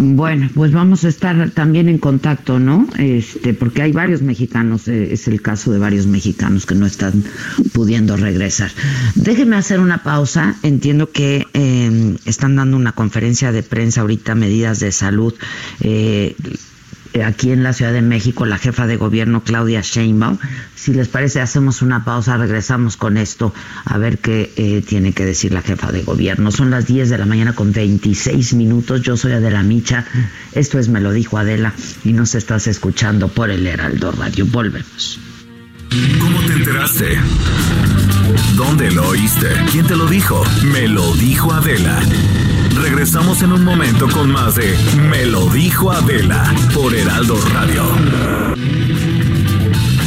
Bueno, 0.00 0.48
pues 0.54 0.70
vamos 0.70 1.04
a 1.04 1.08
estar 1.08 1.50
también 1.50 1.88
en 1.88 1.98
contacto, 1.98 2.60
¿no? 2.60 2.86
Este, 2.98 3.52
porque 3.52 3.82
hay 3.82 3.90
varios 3.90 4.22
mexicanos, 4.22 4.86
eh, 4.86 5.12
es 5.12 5.26
el 5.26 5.42
caso 5.42 5.72
de 5.72 5.78
varios 5.80 6.06
mexicanos 6.06 6.66
que 6.66 6.76
no 6.76 6.86
están 6.86 7.24
pudiendo 7.72 8.16
regresar. 8.16 8.70
Déjeme 9.16 9.56
hacer 9.56 9.80
una 9.80 10.04
pausa. 10.04 10.54
Entiendo 10.62 11.10
que 11.10 11.48
eh, 11.52 12.16
están 12.26 12.54
dando 12.54 12.76
una 12.76 12.92
conferencia 12.92 13.50
de 13.50 13.64
prensa 13.64 14.02
ahorita, 14.02 14.36
medidas 14.36 14.78
de 14.78 14.92
salud. 14.92 15.34
Eh, 15.80 16.36
aquí 17.24 17.50
en 17.50 17.62
la 17.62 17.72
Ciudad 17.72 17.92
de 17.92 18.02
México, 18.02 18.46
la 18.46 18.58
jefa 18.58 18.86
de 18.86 18.96
gobierno 18.96 19.42
Claudia 19.42 19.80
Sheinbaum. 19.80 20.38
Si 20.74 20.92
les 20.92 21.08
parece, 21.08 21.40
hacemos 21.40 21.82
una 21.82 22.04
pausa, 22.04 22.36
regresamos 22.36 22.96
con 22.96 23.16
esto 23.16 23.52
a 23.84 23.98
ver 23.98 24.18
qué 24.18 24.52
eh, 24.56 24.82
tiene 24.86 25.12
que 25.12 25.24
decir 25.24 25.52
la 25.52 25.62
jefa 25.62 25.92
de 25.92 26.02
gobierno. 26.02 26.50
Son 26.50 26.70
las 26.70 26.86
10 26.86 27.10
de 27.10 27.18
la 27.18 27.26
mañana 27.26 27.54
con 27.54 27.72
26 27.72 28.54
minutos. 28.54 29.02
Yo 29.02 29.16
soy 29.16 29.32
Adela 29.32 29.62
Micha. 29.62 30.04
Esto 30.52 30.78
es 30.78 30.88
Me 30.88 31.00
lo 31.00 31.12
dijo 31.12 31.38
Adela 31.38 31.72
y 32.04 32.12
nos 32.12 32.34
estás 32.34 32.66
escuchando 32.66 33.28
por 33.28 33.50
el 33.50 33.66
Heraldo 33.66 34.12
Radio. 34.12 34.46
Volvemos. 34.46 35.20
¿Cómo 36.20 36.40
te 36.42 36.52
enteraste? 36.52 37.18
¿Dónde 38.56 38.90
lo 38.90 39.08
oíste? 39.08 39.48
¿Quién 39.72 39.86
te 39.86 39.96
lo 39.96 40.06
dijo? 40.06 40.44
Me 40.72 40.86
lo 40.86 41.14
dijo 41.14 41.52
Adela. 41.52 42.00
Regresamos 42.80 43.42
en 43.42 43.52
un 43.52 43.64
momento 43.64 44.08
con 44.08 44.30
más 44.30 44.54
de 44.54 44.76
Me 45.10 45.26
lo 45.26 45.46
dijo 45.46 45.90
Adela 45.92 46.54
por 46.74 46.94
Heraldo 46.94 47.36
Radio. 47.52 47.84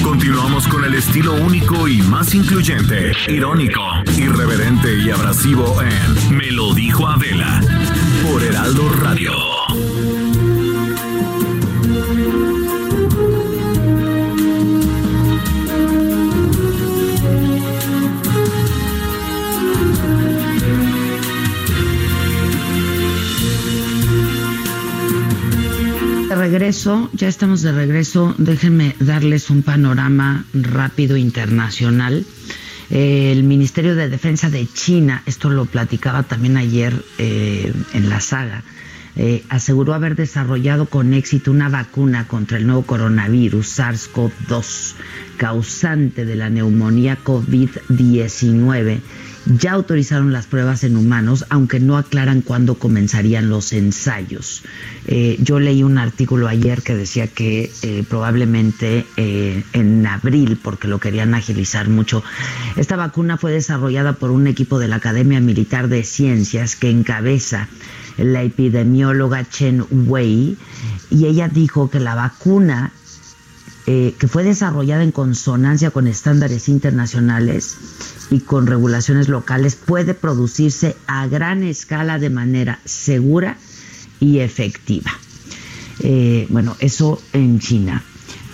Continuamos 0.02 0.68
con 0.68 0.84
el 0.84 0.96
estilo 0.96 1.34
único 1.34 1.88
y 1.88 2.02
más 2.02 2.34
incluyente, 2.34 3.14
irónico, 3.28 3.82
irreverente 4.18 4.98
y 4.98 5.10
abrasivo 5.10 5.82
en 5.82 6.38
Me 6.38 6.52
lo 6.52 6.74
dijo 6.74 7.08
Adela 7.08 7.61
ya 27.14 27.28
estamos 27.28 27.62
de 27.62 27.72
regreso. 27.72 28.34
Déjenme 28.40 28.96
darles 29.00 29.52
un 29.52 29.62
panorama 29.62 30.46
rápido 30.54 31.16
internacional. 31.16 32.26
el 32.90 33.44
Ministerio 33.44 33.96
de 33.96 34.10
Defensa 34.10 34.50
de 34.50 34.68
China, 34.68 35.22
esto 35.26 35.50
lo 35.50 35.66
platicaba 35.66 36.24
también 36.24 36.58
ayer 36.58 36.94
eh, 37.20 37.72
en 37.94 38.10
la 38.10 38.20
saga, 38.20 38.64
eh, 39.16 39.44
aseguró 39.50 39.94
haber 39.94 40.16
desarrollado 40.16 40.88
con 40.88 41.14
éxito 41.14 41.52
una 41.52 41.70
vacuna 41.70 42.28
contra 42.28 42.58
el 42.58 42.66
nuevo 42.66 42.82
coronavirus 42.82 43.80
SARS-CoV-2, 43.80 44.96
causante 45.38 46.26
de 46.26 46.36
la 46.36 46.50
neumonía 46.50 47.18
COVID-19 47.24 49.00
ya 49.58 49.74
autorizaron 49.74 50.32
las 50.32 50.46
pruebas 50.46 50.84
en 50.84 50.96
humanos, 50.96 51.46
aunque 51.50 51.80
no 51.80 51.98
aclaran 51.98 52.42
cuándo 52.42 52.76
comenzarían 52.76 53.50
los 53.50 53.74
ensayos. 53.74 54.64
Eh, 55.08 55.38
yo 55.42 55.60
leí 55.60 55.84
un 55.84 55.98
artículo 55.98 56.48
ayer 56.48 56.82
que 56.82 56.96
decía 56.96 57.28
que 57.28 57.72
eh, 57.82 58.04
probablemente 58.08 59.06
eh, 59.18 59.64
en 59.74 60.06
abril, 60.06 60.60
porque 60.62 60.88
lo 60.88 61.00
querían 61.00 61.34
agilizar 61.34 61.90
mucho, 61.90 62.24
esta 62.76 62.96
vacuna 62.96 63.38
fue 63.38 63.52
desarrollada 63.52 64.14
por 64.14 64.32
un 64.32 64.48
equipo 64.48 64.80
de 64.80 64.88
la 64.88 64.98
Academia 64.98 65.40
Militar 65.40 65.88
de 65.88 66.04
Ciencias 66.04 66.76
que 66.76 66.90
encabeza 66.90 67.68
la 68.18 68.44
epidemióloga 68.44 69.48
Chen 69.50 69.86
Wei, 69.90 70.58
y 71.10 71.26
ella 71.26 71.48
dijo 71.48 71.90
que 71.90 72.00
la 72.00 72.16
vacuna 72.16 72.92
que 73.84 74.28
fue 74.30 74.46
desarrollada 74.46 75.04
en 75.04 75.12
consonancia 75.12 75.92
con 75.92 76.08
estándares 76.08 76.70
internacionales 76.70 77.76
y 78.32 78.40
con 78.40 78.66
regulaciones 78.66 79.28
locales 79.28 79.76
puede 79.76 80.16
producirse 80.16 80.96
a 81.06 81.28
gran 81.28 81.62
escala 81.64 82.18
de 82.18 82.30
manera 82.32 82.80
segura 82.86 83.58
y 84.20 84.40
efectiva. 84.40 85.12
Eh, 86.00 86.48
bueno, 86.50 86.76
eso 86.80 87.22
en 87.34 87.60
China. 87.60 88.02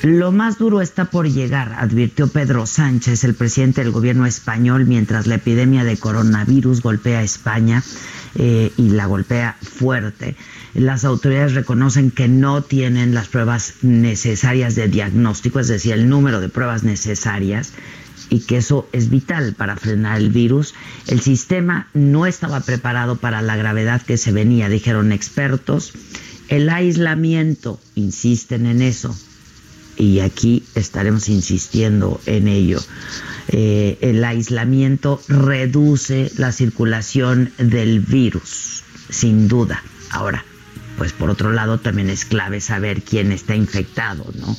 Lo 0.03 0.31
más 0.31 0.57
duro 0.57 0.81
está 0.81 1.05
por 1.05 1.27
llegar, 1.27 1.73
advirtió 1.77 2.27
Pedro 2.27 2.65
Sánchez, 2.65 3.23
el 3.23 3.33
presidente 3.33 3.83
del 3.83 3.91
gobierno 3.91 4.25
español, 4.25 4.85
mientras 4.85 5.25
la 5.25 5.35
epidemia 5.35 5.83
de 5.83 5.97
coronavirus 5.97 6.81
golpea 6.81 7.19
a 7.19 7.23
España 7.23 7.83
eh, 8.35 8.71
y 8.77 8.89
la 8.89 9.07
golpea 9.07 9.57
fuerte. 9.61 10.35
Las 10.75 11.03
autoridades 11.03 11.55
reconocen 11.55 12.11
que 12.11 12.27
no 12.27 12.61
tienen 12.61 13.15
las 13.15 13.27
pruebas 13.27 13.75
necesarias 13.81 14.75
de 14.75 14.87
diagnóstico, 14.87 15.59
es 15.59 15.67
decir, 15.67 15.93
el 15.93 16.09
número 16.09 16.41
de 16.41 16.49
pruebas 16.49 16.83
necesarias 16.83 17.73
y 18.29 18.41
que 18.41 18.57
eso 18.57 18.87
es 18.91 19.09
vital 19.09 19.53
para 19.53 19.75
frenar 19.77 20.17
el 20.19 20.29
virus. 20.29 20.73
El 21.07 21.21
sistema 21.21 21.87
no 21.93 22.25
estaba 22.25 22.59
preparado 22.61 23.17
para 23.17 23.41
la 23.41 23.55
gravedad 23.55 24.01
que 24.01 24.17
se 24.17 24.31
venía, 24.31 24.69
dijeron 24.69 25.11
expertos. 25.11 25.93
El 26.49 26.69
aislamiento, 26.69 27.79
insisten 27.95 28.65
en 28.65 28.81
eso, 28.81 29.15
y 29.97 30.19
aquí 30.19 30.63
estaremos 30.75 31.27
insistiendo 31.27 32.21
en 32.25 32.47
ello. 32.47 32.79
Eh, 33.49 33.97
el 34.01 34.23
aislamiento 34.23 35.21
reduce 35.27 36.31
la 36.37 36.51
circulación 36.51 37.51
del 37.57 37.99
virus, 37.99 38.83
sin 39.09 39.47
duda. 39.47 39.83
Ahora, 40.11 40.45
pues 40.97 41.13
por 41.13 41.29
otro 41.29 41.51
lado 41.51 41.79
también 41.79 42.09
es 42.09 42.25
clave 42.25 42.61
saber 42.61 43.01
quién 43.03 43.31
está 43.31 43.55
infectado, 43.55 44.25
¿no? 44.35 44.55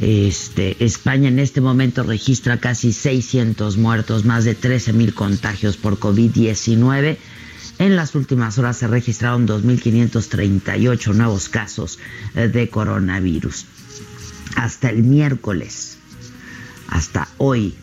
Este, 0.00 0.82
España 0.82 1.28
en 1.28 1.38
este 1.38 1.60
momento 1.60 2.02
registra 2.02 2.58
casi 2.58 2.92
600 2.92 3.76
muertos, 3.76 4.24
más 4.24 4.44
de 4.44 4.54
13 4.54 4.94
mil 4.94 5.12
contagios 5.14 5.76
por 5.76 5.98
COVID-19. 5.98 7.18
En 7.78 7.96
las 7.96 8.14
últimas 8.14 8.58
horas 8.58 8.78
se 8.78 8.88
registraron 8.88 9.46
2.538 9.46 11.14
nuevos 11.14 11.48
casos 11.48 11.98
eh, 12.34 12.48
de 12.48 12.68
coronavirus. 12.68 13.66
Hasta 14.56 14.90
el 14.90 15.02
miércoles, 15.02 15.98
hasta 16.88 17.28
hoy, 17.38 17.74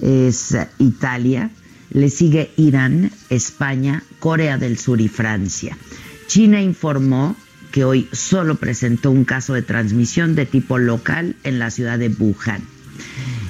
es 0.00 0.56
Italia, 0.78 1.50
le 1.90 2.10
sigue 2.10 2.52
Irán, 2.56 3.10
España, 3.28 4.02
Corea 4.18 4.58
del 4.58 4.78
Sur 4.78 5.00
y 5.00 5.08
Francia. 5.08 5.76
China 6.26 6.60
informó 6.62 7.36
que 7.72 7.84
hoy 7.84 8.08
solo 8.12 8.56
presentó 8.56 9.10
un 9.10 9.24
caso 9.24 9.54
de 9.54 9.62
transmisión 9.62 10.34
de 10.34 10.46
tipo 10.46 10.78
local 10.78 11.36
en 11.44 11.58
la 11.58 11.70
ciudad 11.70 11.98
de 11.98 12.08
Wuhan. 12.08 12.62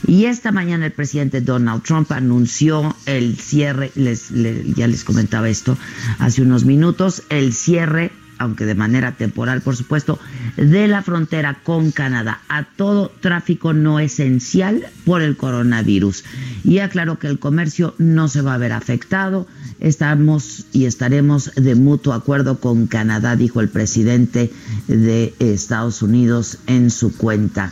Y 0.06 0.26
esta 0.26 0.52
mañana 0.52 0.86
el 0.86 0.92
presidente 0.92 1.40
Donald 1.40 1.82
Trump 1.82 2.10
anunció 2.12 2.96
el 3.06 3.38
cierre, 3.38 3.92
les, 3.94 4.30
ya 4.74 4.86
les 4.86 5.04
comentaba 5.04 5.48
esto 5.48 5.76
hace 6.18 6.42
unos 6.42 6.64
minutos, 6.64 7.22
el 7.28 7.52
cierre 7.52 8.10
aunque 8.40 8.64
de 8.64 8.74
manera 8.74 9.12
temporal, 9.12 9.60
por 9.60 9.76
supuesto, 9.76 10.18
de 10.56 10.88
la 10.88 11.02
frontera 11.02 11.58
con 11.62 11.92
Canadá 11.92 12.40
a 12.48 12.64
todo 12.64 13.12
tráfico 13.20 13.74
no 13.74 14.00
esencial 14.00 14.86
por 15.04 15.20
el 15.20 15.36
coronavirus. 15.36 16.24
Y 16.64 16.78
aclaró 16.78 17.18
que 17.18 17.26
el 17.26 17.38
comercio 17.38 17.94
no 17.98 18.28
se 18.28 18.40
va 18.40 18.54
a 18.54 18.58
ver 18.58 18.72
afectado. 18.72 19.46
Estamos 19.78 20.64
y 20.72 20.86
estaremos 20.86 21.52
de 21.54 21.74
mutuo 21.74 22.14
acuerdo 22.14 22.60
con 22.60 22.86
Canadá, 22.86 23.36
dijo 23.36 23.60
el 23.60 23.68
presidente 23.68 24.50
de 24.88 25.34
Estados 25.38 26.00
Unidos 26.00 26.58
en 26.66 26.90
su 26.90 27.14
cuenta 27.16 27.70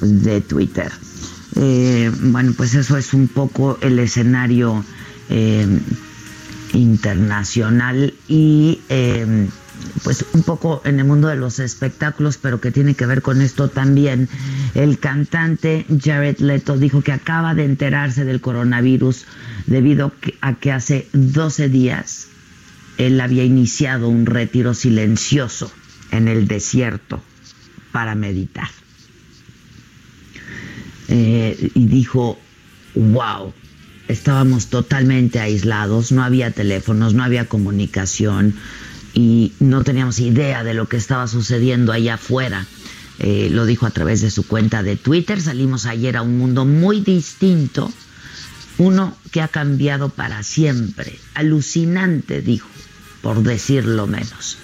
de 0.00 0.40
Twitter. 0.40 0.90
Eh, 1.54 2.10
bueno, 2.22 2.54
pues 2.56 2.74
eso 2.74 2.96
es 2.96 3.14
un 3.14 3.28
poco 3.28 3.78
el 3.82 4.00
escenario 4.00 4.84
eh, 5.30 5.66
internacional 6.72 8.14
y 8.26 8.80
eh, 8.88 9.48
pues 10.04 10.24
un 10.32 10.42
poco 10.42 10.82
en 10.84 10.98
el 10.98 11.04
mundo 11.04 11.28
de 11.28 11.36
los 11.36 11.58
espectáculos, 11.58 12.38
pero 12.38 12.60
que 12.60 12.70
tiene 12.70 12.94
que 12.94 13.06
ver 13.06 13.22
con 13.22 13.40
esto 13.40 13.68
también. 13.68 14.28
El 14.74 14.98
cantante 14.98 15.86
Jared 16.02 16.38
Leto 16.38 16.76
dijo 16.76 17.02
que 17.02 17.12
acaba 17.12 17.54
de 17.54 17.64
enterarse 17.64 18.24
del 18.24 18.40
coronavirus 18.40 19.26
debido 19.66 20.12
a 20.40 20.54
que 20.54 20.72
hace 20.72 21.08
12 21.12 21.68
días 21.68 22.28
él 22.98 23.20
había 23.20 23.44
iniciado 23.44 24.08
un 24.08 24.26
retiro 24.26 24.74
silencioso 24.74 25.72
en 26.10 26.28
el 26.28 26.46
desierto 26.46 27.22
para 27.90 28.14
meditar. 28.14 28.68
Eh, 31.08 31.70
y 31.74 31.86
dijo, 31.86 32.38
wow, 32.94 33.52
estábamos 34.08 34.68
totalmente 34.68 35.40
aislados, 35.40 36.12
no 36.12 36.22
había 36.22 36.50
teléfonos, 36.50 37.14
no 37.14 37.24
había 37.24 37.46
comunicación, 37.46 38.54
y 39.14 39.52
no 39.60 39.84
teníamos 39.84 40.18
idea 40.18 40.64
de 40.64 40.74
lo 40.74 40.88
que 40.88 40.96
estaba 40.96 41.26
sucediendo 41.26 41.92
allá 41.92 42.14
afuera. 42.14 42.66
Eh, 43.18 43.48
lo 43.50 43.66
dijo 43.66 43.86
a 43.86 43.90
través 43.90 44.20
de 44.20 44.30
su 44.30 44.46
cuenta 44.46 44.82
de 44.82 44.96
Twitter. 44.96 45.40
Salimos 45.40 45.86
ayer 45.86 46.16
a 46.16 46.22
un 46.22 46.38
mundo 46.38 46.64
muy 46.64 47.00
distinto, 47.00 47.92
uno 48.78 49.16
que 49.30 49.42
ha 49.42 49.48
cambiado 49.48 50.08
para 50.08 50.42
siempre. 50.42 51.18
Alucinante, 51.34 52.40
dijo, 52.40 52.68
por 53.20 53.42
decirlo 53.42 54.06
menos. 54.06 54.58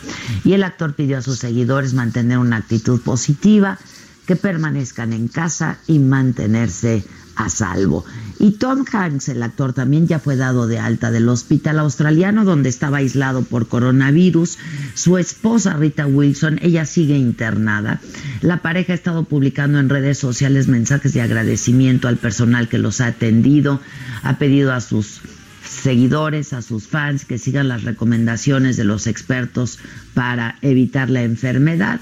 Y 0.45 0.55
el 0.55 0.65
actor 0.65 0.95
pidió 0.95 1.19
a 1.19 1.23
sus 1.23 1.39
seguidores 1.39 1.95
mantener 1.95 2.39
una 2.39 2.57
actitud 2.57 3.01
positiva, 3.01 3.79
que 4.27 4.37
permanezcan 4.37 5.15
en 5.15 5.29
casa 5.29 5.79
y 5.87 5.99
mantenerse 5.99 7.03
a 7.37 7.49
salvo. 7.49 8.05
Y 8.41 8.53
Tom 8.53 8.85
Hanks, 8.91 9.29
el 9.31 9.43
actor, 9.43 9.73
también 9.73 10.07
ya 10.07 10.21
fue 10.21 10.37
dado 10.37 10.69
de 10.69 10.79
alta 10.79 11.11
del 11.11 11.29
hospital 11.29 11.81
australiano 11.81 12.45
donde 12.45 12.69
estaba 12.69 12.99
aislado 12.99 13.43
por 13.43 13.67
coronavirus. 13.67 14.59
Su 14.95 15.19
esposa 15.19 15.75
Rita 15.75 16.07
Wilson, 16.07 16.61
ella 16.63 16.87
sigue 16.87 17.17
internada. 17.17 18.01
La 18.41 18.63
pareja 18.63 18.93
ha 18.93 18.97
estado 18.97 19.25
publicando 19.25 19.81
en 19.81 19.89
redes 19.89 20.19
sociales 20.19 20.69
mensajes 20.69 21.13
de 21.15 21.21
agradecimiento 21.21 22.07
al 22.07 22.17
personal 22.17 22.69
que 22.69 22.79
los 22.79 23.01
ha 23.01 23.07
atendido. 23.07 23.81
Ha 24.23 24.39
pedido 24.39 24.73
a 24.73 24.81
sus 24.81 25.21
seguidores, 25.69 26.53
a 26.53 26.63
sus 26.63 26.87
fans 26.87 27.25
que 27.25 27.39
sigan 27.39 27.69
las 27.69 27.83
recomendaciones 27.83 28.77
de 28.77 28.85
los 28.85 29.09
expertos 29.09 29.81
para 30.15 30.59
evitar 30.63 31.11
la 31.11 31.23
enfermedad. 31.23 32.01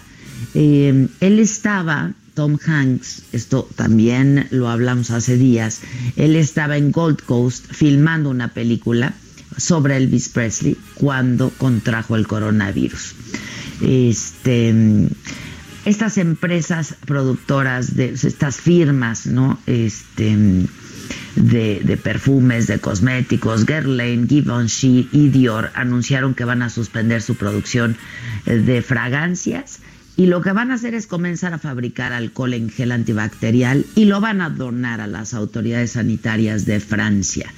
Eh, 0.54 1.08
él 1.20 1.38
estaba 1.38 2.12
Tom 2.36 2.58
Hanks, 2.64 3.22
esto 3.32 3.66
también 3.76 4.46
lo 4.50 4.68
hablamos 4.68 5.10
hace 5.10 5.38
días, 5.38 5.80
él 6.16 6.36
estaba 6.36 6.76
en 6.76 6.92
Gold 6.92 7.22
Coast 7.22 7.64
filmando 7.72 8.28
una 8.28 8.52
película 8.52 9.14
sobre 9.56 9.96
Elvis 9.96 10.28
Presley 10.28 10.76
cuando 10.96 11.48
contrajo 11.48 12.14
el 12.14 12.26
coronavirus. 12.26 13.14
Este, 13.80 14.74
estas 15.86 16.18
empresas 16.18 16.96
productoras 17.06 17.96
de 17.96 18.10
estas 18.10 18.60
firmas, 18.60 19.26
¿no? 19.26 19.58
Este, 19.66 20.36
de, 21.36 21.80
de, 21.82 21.96
perfumes, 21.96 22.66
de 22.66 22.78
cosméticos, 22.80 23.64
Guerlain, 23.64 24.28
Givenchy 24.28 25.08
y 25.10 25.30
Dior 25.30 25.70
anunciaron 25.74 26.34
que 26.34 26.44
van 26.44 26.60
a 26.60 26.68
suspender 26.68 27.22
su 27.22 27.36
producción 27.36 27.96
de 28.44 28.82
fragancias 28.82 29.80
y 30.16 30.26
lo 30.26 30.40
que 30.40 30.52
van 30.52 30.70
a 30.70 30.74
hacer 30.74 30.94
es 30.94 31.06
comenzar 31.06 31.52
a 31.52 31.58
fabricar 31.58 32.12
alcohol 32.12 32.54
en 32.54 32.70
gel 32.70 32.92
antibacterial 32.92 33.84
y 33.94 34.06
lo 34.06 34.20
van 34.20 34.40
a 34.40 34.48
donar 34.50 35.00
a 35.00 35.06
las 35.06 35.34
autoridades 35.34 35.92
sanitarias 35.92 36.64
de 36.64 36.80
Francia. 36.80 37.52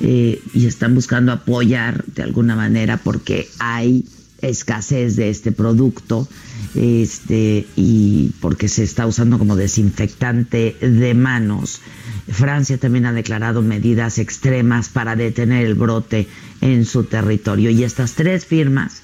Eh, 0.00 0.42
y 0.52 0.66
están 0.66 0.94
buscando 0.94 1.32
apoyar 1.32 2.04
de 2.04 2.22
alguna 2.22 2.54
manera 2.54 2.98
porque 2.98 3.48
hay 3.58 4.04
escasez 4.42 5.16
de 5.16 5.30
este 5.30 5.52
producto 5.52 6.28
este, 6.74 7.66
y 7.74 8.30
porque 8.40 8.68
se 8.68 8.84
está 8.84 9.06
usando 9.06 9.38
como 9.38 9.56
desinfectante 9.56 10.76
de 10.80 11.14
manos. 11.14 11.80
Francia 12.28 12.76
también 12.78 13.06
ha 13.06 13.12
declarado 13.12 13.62
medidas 13.62 14.18
extremas 14.18 14.90
para 14.90 15.16
detener 15.16 15.64
el 15.64 15.74
brote 15.74 16.28
en 16.60 16.84
su 16.84 17.04
territorio 17.04 17.70
y 17.70 17.82
estas 17.82 18.12
tres 18.12 18.44
firmas 18.44 19.02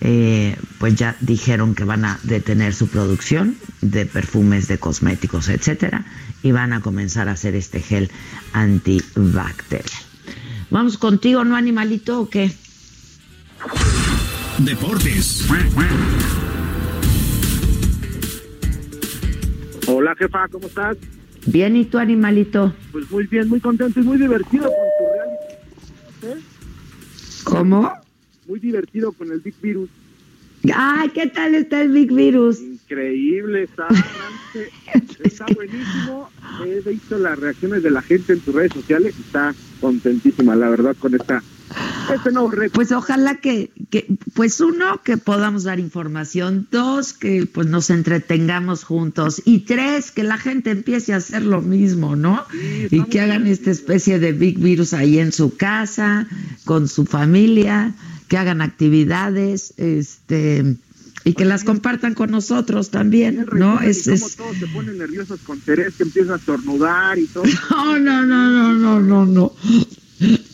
eh, 0.00 0.56
pues 0.78 0.94
ya 0.96 1.16
dijeron 1.20 1.74
que 1.74 1.84
van 1.84 2.04
a 2.04 2.18
detener 2.22 2.74
su 2.74 2.88
producción 2.88 3.56
de 3.80 4.06
perfumes, 4.06 4.68
de 4.68 4.78
cosméticos, 4.78 5.48
etcétera, 5.48 6.04
y 6.42 6.52
van 6.52 6.72
a 6.72 6.80
comenzar 6.80 7.28
a 7.28 7.32
hacer 7.32 7.54
este 7.54 7.80
gel 7.80 8.10
antibacterial. 8.52 9.88
Vamos 10.70 10.98
contigo, 10.98 11.44
¿no, 11.44 11.56
animalito 11.56 12.20
o 12.20 12.28
qué? 12.28 12.52
Deportes. 14.58 15.46
Hola, 19.86 20.14
jefa, 20.16 20.48
¿cómo 20.48 20.66
estás? 20.66 20.96
Bien, 21.46 21.76
¿y 21.76 21.84
tú, 21.84 21.98
animalito? 21.98 22.74
Pues 22.92 23.10
muy 23.10 23.26
bien, 23.26 23.48
muy 23.48 23.60
contento 23.60 24.00
y 24.00 24.02
muy 24.02 24.18
divertido 24.18 24.64
con 24.64 26.22
tu 26.22 26.32
reality. 26.32 26.44
¿Cómo? 27.44 28.03
Muy 28.46 28.60
divertido 28.60 29.12
con 29.12 29.30
el 29.30 29.40
Big 29.40 29.54
Virus. 29.60 29.90
Ay, 30.74 31.10
¿qué 31.10 31.26
tal 31.26 31.54
está 31.54 31.82
el 31.82 31.90
Big 31.90 32.12
Virus? 32.12 32.60
Increíble, 32.60 33.64
está, 33.64 33.88
está 35.22 35.46
buenísimo. 35.54 36.30
He 36.64 36.80
visto 36.88 37.18
las 37.18 37.38
reacciones 37.38 37.82
de 37.82 37.90
la 37.90 38.00
gente 38.00 38.32
en 38.32 38.40
tus 38.40 38.54
redes 38.54 38.72
sociales 38.72 39.14
y 39.18 39.22
está 39.22 39.54
contentísima, 39.80 40.56
la 40.56 40.70
verdad, 40.70 40.96
con 40.98 41.14
esta 41.14 41.42
este 42.14 42.30
nuevo 42.32 42.50
reto. 42.50 42.72
Pues 42.74 42.92
ojalá 42.92 43.36
que, 43.36 43.70
que, 43.90 44.06
pues 44.34 44.60
uno, 44.60 45.00
que 45.02 45.16
podamos 45.16 45.64
dar 45.64 45.80
información, 45.80 46.68
dos, 46.70 47.12
que 47.12 47.46
pues 47.46 47.66
nos 47.66 47.90
entretengamos 47.90 48.84
juntos, 48.84 49.42
y 49.44 49.60
tres, 49.60 50.10
que 50.10 50.22
la 50.22 50.38
gente 50.38 50.70
empiece 50.70 51.14
a 51.14 51.16
hacer 51.16 51.42
lo 51.42 51.62
mismo, 51.62 52.16
¿no? 52.16 52.44
y 52.90 53.04
que 53.04 53.20
hagan 53.20 53.46
esta 53.46 53.70
especie 53.70 54.18
de 54.18 54.32
Big 54.32 54.58
Virus 54.58 54.92
ahí 54.92 55.18
en 55.18 55.32
su 55.32 55.56
casa, 55.56 56.28
con 56.64 56.88
su 56.88 57.04
familia 57.04 57.94
que 58.28 58.36
hagan 58.36 58.60
actividades, 58.60 59.74
este 59.76 60.76
y 61.24 61.32
que 61.32 61.46
las 61.46 61.64
compartan 61.64 62.12
con 62.14 62.30
nosotros 62.30 62.90
también, 62.90 63.46
¿no? 63.54 63.80
Es, 63.80 64.06
es... 64.06 64.36
todos 64.36 64.56
se 64.58 64.66
ponen 64.66 64.98
nerviosos 64.98 65.40
con 65.40 65.58
Teresa, 65.58 65.96
que 65.96 66.02
empieza 66.02 66.34
a 66.34 66.36
estornudar 66.36 67.18
y 67.18 67.26
todo. 67.26 67.44
No, 67.70 67.98
no, 67.98 68.22
no, 68.26 68.50
no, 68.50 68.74
no, 68.74 69.00
no, 69.00 69.26
no. 69.26 69.52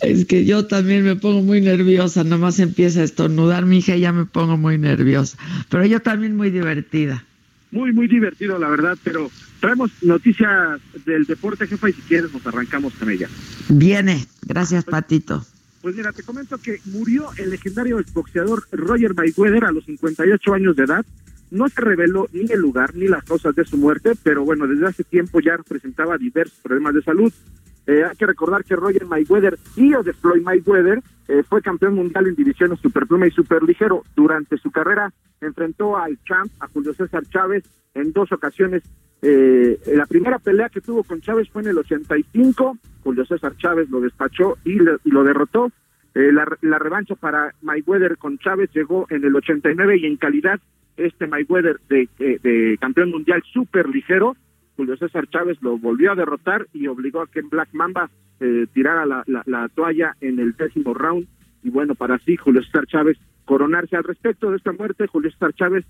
Es 0.01 0.25
que 0.27 0.45
yo 0.45 0.67
también 0.67 1.05
me 1.05 1.17
pongo 1.17 1.43
muy 1.43 1.61
nerviosa, 1.61 2.23
nomás 2.25 2.61
empieza 2.61 3.01
a 3.01 3.05
estornudar 3.05 3.67
mi 3.67 3.79
hija 3.79 3.97
y 3.97 4.01
ya 4.01 4.13
me 4.13 4.27
pongo 4.27 4.57
muy 4.57 4.79
nerviosa. 4.79 5.37
Pero 5.69 5.85
yo 5.87 6.01
también 6.01 6.37
muy 6.37 6.51
divertida. 6.51 7.25
Muy, 7.73 7.93
muy 7.93 8.07
divertido, 8.07 8.59
la 8.59 8.69
verdad, 8.69 8.97
pero 9.03 9.31
traemos 9.61 9.91
noticias 10.03 10.81
del 11.05 11.25
deporte, 11.25 11.67
jefa, 11.67 11.91
y 11.91 11.93
si 11.93 12.03
quieres 12.03 12.33
nos 12.33 12.47
arrancamos 12.47 12.95
con 12.95 13.11
ella. 13.11 13.29
Viene, 13.69 14.27
gracias, 14.47 14.85
Patito. 14.85 15.45
Pues 15.83 15.97
mira, 15.97 16.13
te 16.13 16.23
comento 16.23 16.59
que 16.59 16.79
murió 16.87 17.31
el 17.39 17.51
legendario 17.51 17.99
boxeador 18.13 18.65
Roger 18.71 19.15
Mayweather 19.15 19.65
a 19.65 19.73
los 19.73 19.85
58 19.87 20.53
años 20.53 20.77
de 20.77 20.85
edad. 20.85 21.05
No 21.51 21.69
se 21.69 21.81
reveló 21.81 22.29
ni 22.33 22.51
el 22.53 22.61
lugar 22.61 22.95
ni 22.95 23.09
las 23.09 23.25
causas 23.25 23.55
de 23.55 23.65
su 23.65 23.77
muerte, 23.77 24.13
pero 24.23 24.45
bueno, 24.45 24.67
desde 24.67 24.87
hace 24.87 25.05
tiempo 25.05 25.41
ya 25.41 25.57
presentaba 25.67 26.19
diversos 26.19 26.59
problemas 26.63 26.95
de 26.95 27.03
salud. 27.03 27.33
Eh, 27.87 28.05
hay 28.05 28.17
que 28.17 28.27
recordar 28.27 28.63
que 28.63 28.77
Roger 28.77 29.07
Mayweather, 29.07 29.59
tío 29.75 30.03
de 30.03 30.13
Floyd 30.13 30.43
Mayweather, 30.43 31.03
eh, 31.29 31.43
fue 31.49 31.63
campeón 31.63 31.95
mundial 31.95 32.27
en 32.27 32.35
divisiones 32.35 32.79
superpluma 32.81 33.27
y 33.27 33.31
superligero. 33.31 34.05
Durante 34.15 34.59
su 34.59 34.71
carrera 34.71 35.13
enfrentó 35.41 35.97
al 35.97 36.19
champ, 36.25 36.53
a 36.61 36.69
Julio 36.69 36.93
César 36.93 37.25
Chávez, 37.27 37.65
en 37.95 38.13
dos 38.13 38.31
ocasiones. 38.33 38.83
Eh, 39.23 39.79
la 39.95 40.07
primera 40.07 40.39
pelea 40.39 40.69
que 40.69 40.81
tuvo 40.81 41.03
con 41.05 41.21
Chávez 41.21 41.49
fue 41.51 41.63
en 41.63 41.69
el 41.69 41.79
85, 41.79 42.79
Julio 43.03 43.25
César 43.25 43.57
Chávez 43.57 43.89
lo 43.91 44.01
despachó 44.01 44.59
y, 44.65 44.79
lo 45.05 45.25
derrotó. 45.25 45.71
Eh, 46.15 46.33
la, 46.33 46.45
la, 46.61 46.79
revancha 46.79 47.15
para 47.15 47.55
Mayweather 47.63 48.19
con 48.19 48.39
Chávez 48.39 48.71
llegó 48.75 49.07
en 49.11 49.25
el 49.25 49.35
89 49.37 49.99
y 49.99 50.07
en 50.07 50.17
calidad 50.17 50.61
este 50.97 51.29
Mayweather 51.29 51.81
de, 51.89 52.09
de, 52.19 52.77
campeón 52.81 53.11
mundial 53.11 53.43
super 53.53 53.89
ligero 53.89 54.37
Julio 54.81 54.97
César 54.97 55.29
Chávez 55.29 55.59
lo 55.61 55.77
volvió 55.77 56.11
a 56.11 56.15
derrotar 56.15 56.67
y 56.73 56.87
obligó 56.87 57.21
a 57.21 57.27
que 57.27 57.43
Black 57.43 57.69
Mamba 57.73 58.11
eh, 58.41 58.67
tirara 58.73 59.05
la, 59.05 59.23
la, 59.27 59.69
toalla 59.69 60.17
en 60.23 60.39
el 60.39 60.53
décimo 60.53 60.95
round. 60.95 61.29
Y 61.63 61.69
bueno, 61.69 61.95
para 61.95 62.15
así 62.15 62.39
Julio 62.39 62.63
César 62.63 62.87
Chávez 62.87 63.19
coronarse 63.45 63.97
al 63.97 64.05
respecto 64.05 64.51
de 64.51 64.57
esta 64.57 64.73
muerte. 64.73 65.07
Julio 65.07 65.31
César 65.33 65.53
Chávez, 65.53 65.85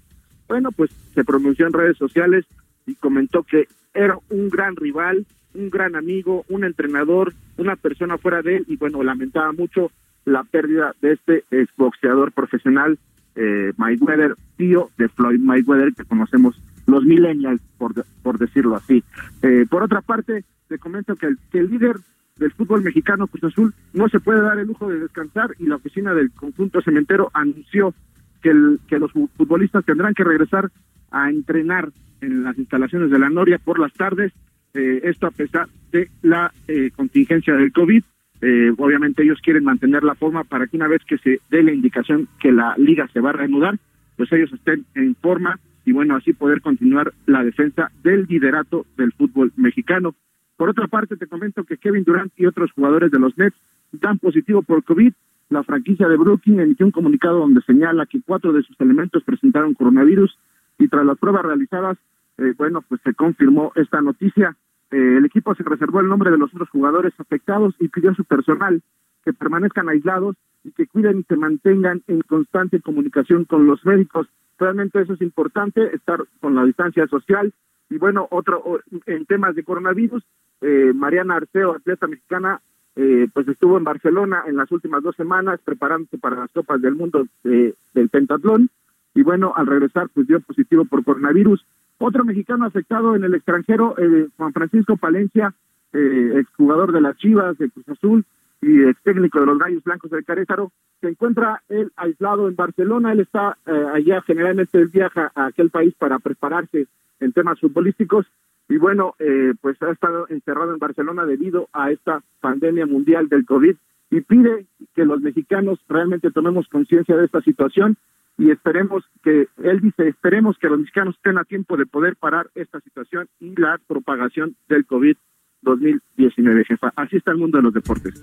bueno, 0.48 0.72
pues 0.72 0.90
se 1.14 1.22
pronunció 1.22 1.68
en 1.68 1.72
redes 1.72 1.98
sociales 1.98 2.44
y 2.84 2.96
comentó 2.96 3.44
que 3.44 3.68
era 3.94 4.18
un 4.28 4.48
gran 4.48 4.74
rival, 4.74 5.24
un 5.54 5.70
gran 5.70 5.96
amigo, 5.96 6.44
un 6.48 6.64
entrenador, 6.64 7.34
una 7.56 7.76
persona 7.76 8.18
fuera 8.18 8.42
de 8.42 8.56
él 8.56 8.64
y 8.68 8.76
bueno, 8.76 9.02
lamentaba 9.02 9.52
mucho 9.52 9.90
la 10.24 10.44
pérdida 10.44 10.94
de 11.00 11.12
este 11.12 11.44
exboxeador 11.50 12.32
profesional 12.32 12.98
eh, 13.36 13.72
Mayweather, 13.76 14.34
tío 14.56 14.90
de 14.98 15.08
Floyd 15.08 15.40
Mayweather, 15.40 15.94
que 15.94 16.04
conocemos 16.04 16.60
los 16.86 17.04
millennials, 17.04 17.60
por, 17.78 17.92
por 18.22 18.38
decirlo 18.38 18.76
así. 18.76 19.02
Eh, 19.42 19.66
por 19.68 19.82
otra 19.82 20.00
parte, 20.00 20.44
te 20.68 20.78
comento 20.78 21.16
que 21.16 21.26
el, 21.26 21.38
que 21.50 21.60
el 21.60 21.70
líder 21.70 21.96
del 22.36 22.52
fútbol 22.52 22.82
mexicano, 22.82 23.26
Cruz 23.26 23.52
Azul, 23.52 23.74
no 23.92 24.08
se 24.08 24.20
puede 24.20 24.40
dar 24.40 24.58
el 24.58 24.66
lujo 24.66 24.88
de 24.88 24.98
descansar 24.98 25.50
y 25.58 25.66
la 25.66 25.76
oficina 25.76 26.14
del 26.14 26.32
conjunto 26.32 26.80
cementero 26.80 27.30
anunció 27.34 27.94
que, 28.42 28.50
el, 28.50 28.80
que 28.88 28.98
los 28.98 29.12
futbolistas 29.12 29.84
tendrán 29.84 30.14
que 30.14 30.24
regresar 30.24 30.70
a 31.10 31.28
entrenar 31.28 31.90
en 32.20 32.44
las 32.44 32.58
instalaciones 32.58 33.10
de 33.10 33.18
la 33.18 33.28
Noria 33.28 33.58
por 33.58 33.78
las 33.78 33.92
tardes, 33.92 34.32
eh, 34.74 35.00
esto 35.04 35.26
a 35.26 35.30
pesar 35.30 35.68
de 35.92 36.08
la 36.22 36.52
eh, 36.68 36.90
contingencia 36.94 37.54
del 37.54 37.72
COVID. 37.72 38.02
Eh, 38.42 38.72
obviamente 38.78 39.22
ellos 39.22 39.40
quieren 39.42 39.64
mantener 39.64 40.02
la 40.02 40.14
forma 40.14 40.44
para 40.44 40.66
que 40.66 40.76
una 40.76 40.88
vez 40.88 41.02
que 41.04 41.18
se 41.18 41.40
dé 41.50 41.62
la 41.62 41.72
indicación 41.72 42.28
que 42.40 42.52
la 42.52 42.74
liga 42.78 43.06
se 43.12 43.20
va 43.20 43.30
a 43.30 43.34
reanudar, 43.34 43.78
pues 44.16 44.32
ellos 44.32 44.52
estén 44.52 44.86
en 44.94 45.14
forma 45.14 45.58
y 45.84 45.92
bueno, 45.92 46.16
así 46.16 46.32
poder 46.32 46.60
continuar 46.60 47.12
la 47.26 47.42
defensa 47.42 47.90
del 48.02 48.26
liderato 48.28 48.86
del 48.96 49.12
fútbol 49.12 49.52
mexicano. 49.56 50.14
Por 50.56 50.68
otra 50.68 50.88
parte, 50.88 51.16
te 51.16 51.26
comento 51.26 51.64
que 51.64 51.78
Kevin 51.78 52.04
Durant 52.04 52.32
y 52.36 52.46
otros 52.46 52.70
jugadores 52.72 53.10
de 53.10 53.18
los 53.18 53.36
Nets 53.38 53.56
dan 53.92 54.18
positivo 54.18 54.62
por 54.62 54.84
COVID. 54.84 55.12
La 55.48 55.64
franquicia 55.64 56.06
de 56.06 56.16
Brooklyn 56.16 56.60
emitió 56.60 56.86
un 56.86 56.92
comunicado 56.92 57.38
donde 57.38 57.62
señala 57.62 58.06
que 58.06 58.20
cuatro 58.24 58.52
de 58.52 58.62
sus 58.62 58.78
elementos 58.80 59.24
presentaron 59.24 59.74
coronavirus 59.74 60.36
y 60.78 60.88
tras 60.88 61.04
las 61.04 61.18
pruebas 61.18 61.44
realizadas, 61.44 61.98
eh, 62.40 62.54
bueno, 62.56 62.82
pues 62.82 63.00
se 63.04 63.14
confirmó 63.14 63.72
esta 63.74 64.00
noticia. 64.00 64.56
Eh, 64.90 65.16
el 65.18 65.24
equipo 65.26 65.54
se 65.54 65.62
reservó 65.62 66.00
el 66.00 66.08
nombre 66.08 66.30
de 66.30 66.38
los 66.38 66.52
otros 66.54 66.70
jugadores 66.70 67.12
afectados 67.18 67.74
y 67.78 67.88
pidió 67.88 68.10
a 68.10 68.14
su 68.14 68.24
personal 68.24 68.82
que 69.24 69.34
permanezcan 69.34 69.88
aislados 69.88 70.36
y 70.64 70.72
que 70.72 70.86
cuiden 70.86 71.20
y 71.20 71.22
se 71.24 71.36
mantengan 71.36 72.02
en 72.06 72.22
constante 72.22 72.80
comunicación 72.80 73.44
con 73.44 73.66
los 73.66 73.84
médicos. 73.84 74.26
Realmente 74.58 75.00
eso 75.02 75.12
es 75.12 75.20
importante, 75.20 75.94
estar 75.94 76.24
con 76.40 76.54
la 76.54 76.64
distancia 76.64 77.06
social. 77.08 77.52
Y 77.90 77.98
bueno, 77.98 78.26
otro 78.30 78.80
en 79.06 79.26
temas 79.26 79.54
de 79.54 79.64
coronavirus, 79.64 80.22
eh, 80.62 80.92
Mariana 80.94 81.36
Arceo, 81.36 81.72
atleta 81.72 82.06
mexicana, 82.06 82.60
eh, 82.96 83.28
pues 83.32 83.46
estuvo 83.48 83.76
en 83.76 83.84
Barcelona 83.84 84.44
en 84.46 84.56
las 84.56 84.70
últimas 84.72 85.02
dos 85.02 85.14
semanas 85.16 85.60
preparándose 85.64 86.18
para 86.18 86.36
las 86.36 86.50
Copas 86.52 86.80
del 86.80 86.94
Mundo 86.94 87.26
del 87.42 88.08
Pentatlón 88.10 88.70
y 89.14 89.22
bueno, 89.22 89.52
al 89.56 89.66
regresar 89.66 90.08
pues 90.14 90.26
dio 90.26 90.40
positivo 90.40 90.84
por 90.84 91.04
coronavirus. 91.04 91.64
Otro 92.02 92.24
mexicano 92.24 92.64
afectado 92.64 93.14
en 93.14 93.24
el 93.24 93.34
extranjero, 93.34 93.94
eh, 93.98 94.28
Juan 94.38 94.54
Francisco 94.54 94.96
Palencia, 94.96 95.52
eh, 95.92 96.32
exjugador 96.36 96.92
de 96.92 97.02
las 97.02 97.14
Chivas, 97.18 97.58
de 97.58 97.68
Cruz 97.68 97.86
Azul 97.90 98.24
y 98.62 98.84
ex 98.84 99.02
técnico 99.02 99.38
de 99.38 99.44
los 99.44 99.58
Gallos 99.58 99.84
Blancos 99.84 100.10
del 100.10 100.24
Carézaro, 100.24 100.72
se 101.02 101.08
encuentra 101.08 101.62
él 101.68 101.92
aislado 101.96 102.48
en 102.48 102.56
Barcelona, 102.56 103.12
él 103.12 103.20
está 103.20 103.58
eh, 103.66 103.84
allá, 103.92 104.22
generalmente 104.22 104.78
él 104.78 104.88
viaja 104.88 105.30
a 105.34 105.46
aquel 105.46 105.68
país 105.68 105.92
para 105.98 106.18
prepararse 106.18 106.86
en 107.20 107.32
temas 107.34 107.60
futbolísticos. 107.60 108.24
Y 108.70 108.78
bueno, 108.78 109.14
eh, 109.18 109.52
pues 109.60 109.76
ha 109.82 109.90
estado 109.90 110.26
encerrado 110.30 110.72
en 110.72 110.78
Barcelona 110.78 111.26
debido 111.26 111.68
a 111.74 111.90
esta 111.90 112.22
pandemia 112.40 112.86
mundial 112.86 113.28
del 113.28 113.44
COVID 113.44 113.76
y 114.10 114.20
pide 114.22 114.64
que 114.94 115.04
los 115.04 115.20
mexicanos 115.20 115.78
realmente 115.86 116.30
tomemos 116.30 116.66
conciencia 116.68 117.14
de 117.14 117.26
esta 117.26 117.42
situación 117.42 117.98
y 118.40 118.50
esperemos 118.50 119.04
que, 119.22 119.48
él 119.62 119.80
dice, 119.82 120.08
esperemos 120.08 120.56
que 120.58 120.68
los 120.68 120.78
mexicanos 120.78 121.14
estén 121.14 121.36
a 121.36 121.44
tiempo 121.44 121.76
de 121.76 121.84
poder 121.84 122.16
parar 122.16 122.50
esta 122.54 122.80
situación 122.80 123.28
y 123.38 123.54
la 123.60 123.78
propagación 123.86 124.56
del 124.66 124.86
COVID-2019, 124.86 126.66
jefa. 126.66 126.90
Así 126.96 127.18
está 127.18 127.32
el 127.32 127.36
mundo 127.36 127.58
de 127.58 127.64
los 127.64 127.74
deportes. 127.74 128.14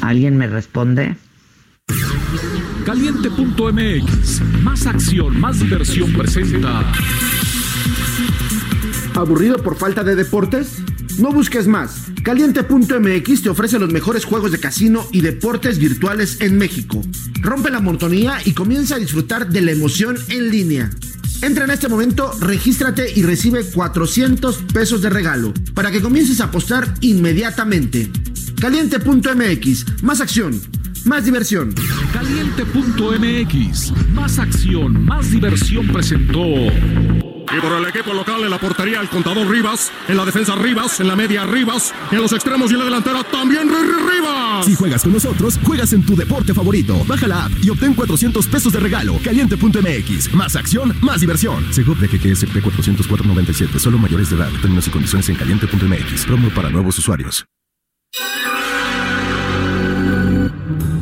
¿Alguien 0.00 0.38
me 0.38 0.46
responde? 0.46 1.14
Caliente.mx, 2.86 4.62
más 4.64 4.86
acción, 4.86 5.38
más 5.38 5.60
diversión 5.60 6.10
presenta. 6.14 6.90
¿Aburrido 9.14 9.58
por 9.62 9.76
falta 9.76 10.02
de 10.02 10.16
deportes? 10.16 10.82
No 11.18 11.32
busques 11.32 11.66
más. 11.66 12.06
Caliente.mx 12.22 13.42
te 13.42 13.48
ofrece 13.48 13.78
los 13.78 13.92
mejores 13.92 14.24
juegos 14.24 14.52
de 14.52 14.58
casino 14.58 15.06
y 15.12 15.20
deportes 15.20 15.78
virtuales 15.78 16.40
en 16.40 16.56
México. 16.56 17.02
Rompe 17.40 17.70
la 17.70 17.80
monotonía 17.80 18.38
y 18.44 18.52
comienza 18.52 18.96
a 18.96 18.98
disfrutar 18.98 19.48
de 19.48 19.60
la 19.60 19.72
emoción 19.72 20.16
en 20.28 20.50
línea. 20.50 20.90
Entra 21.42 21.64
en 21.64 21.72
este 21.72 21.88
momento, 21.88 22.32
regístrate 22.40 23.12
y 23.14 23.22
recibe 23.22 23.64
400 23.64 24.56
pesos 24.72 25.02
de 25.02 25.10
regalo 25.10 25.52
para 25.74 25.90
que 25.90 26.00
comiences 26.00 26.40
a 26.40 26.44
apostar 26.44 26.94
inmediatamente. 27.00 28.10
Caliente.mx, 28.60 30.02
más 30.04 30.20
acción, 30.20 30.60
más 31.04 31.24
diversión. 31.24 31.74
Caliente.mx, 32.12 33.92
más 34.12 34.38
acción, 34.38 35.04
más 35.04 35.30
diversión 35.32 35.88
presentó. 35.88 37.31
Y 37.50 37.60
por 37.60 37.72
el 37.72 37.86
equipo 37.86 38.14
local 38.14 38.42
en 38.44 38.50
la 38.50 38.58
portería 38.58 39.00
el 39.00 39.08
contador 39.08 39.48
Rivas, 39.48 39.90
en 40.08 40.16
la 40.16 40.24
defensa 40.24 40.54
Rivas, 40.54 41.00
en 41.00 41.08
la 41.08 41.16
media 41.16 41.44
Rivas, 41.44 41.92
en 42.10 42.18
los 42.18 42.32
extremos 42.32 42.70
y 42.70 42.74
en 42.74 42.80
la 42.80 42.84
delantera 42.86 43.24
también 43.24 43.68
Rivas. 43.68 44.64
Si 44.64 44.74
juegas 44.74 45.02
con 45.02 45.12
nosotros, 45.12 45.58
juegas 45.64 45.92
en 45.92 46.04
tu 46.04 46.14
deporte 46.14 46.54
favorito. 46.54 47.04
Baja 47.06 47.26
la 47.26 47.46
app 47.46 47.52
y 47.62 47.70
obtén 47.70 47.94
400 47.94 48.46
pesos 48.46 48.72
de 48.72 48.80
regalo. 48.80 49.18
Caliente.mx. 49.24 50.34
Más 50.34 50.56
acción, 50.56 50.94
más 51.00 51.20
diversión. 51.20 51.72
Seguro 51.72 52.00
de 52.00 52.08
que 52.08 52.18
QSP 52.18 52.56
404.97. 52.56 53.78
Solo 53.78 53.98
mayores 53.98 54.30
de 54.30 54.36
edad. 54.36 54.50
Términos 54.60 54.86
y 54.86 54.90
condiciones 54.90 55.28
en 55.28 55.36
caliente.mx. 55.36 56.26
Promo 56.26 56.48
para 56.50 56.70
nuevos 56.70 56.98
usuarios. 56.98 57.44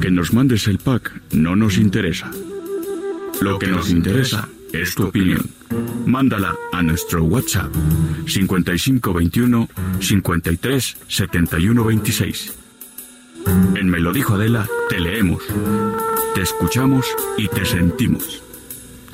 Que 0.00 0.10
nos 0.10 0.32
mandes 0.32 0.66
el 0.66 0.78
pack 0.78 1.12
no 1.32 1.56
nos 1.56 1.76
interesa. 1.76 2.30
Lo 3.40 3.58
que 3.58 3.66
nos 3.66 3.90
interesa 3.90 4.48
es 4.72 4.94
tu 4.94 5.04
opinión. 5.06 5.50
Mándala 6.06 6.54
a 6.72 6.82
nuestro 6.82 7.24
WhatsApp 7.24 7.72
5521 8.26 9.68
53 10.00 10.96
71 11.08 11.84
26. 11.84 12.54
En 13.76 13.88
Me 13.88 14.00
lo 14.00 14.12
dijo 14.12 14.34
Adela, 14.34 14.68
te 14.88 15.00
leemos, 15.00 15.42
te 16.34 16.42
escuchamos 16.42 17.06
y 17.38 17.48
te 17.48 17.64
sentimos. 17.64 18.42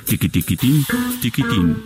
Tiquitiquitín, 0.05 0.85
tiquitín. 1.21 1.77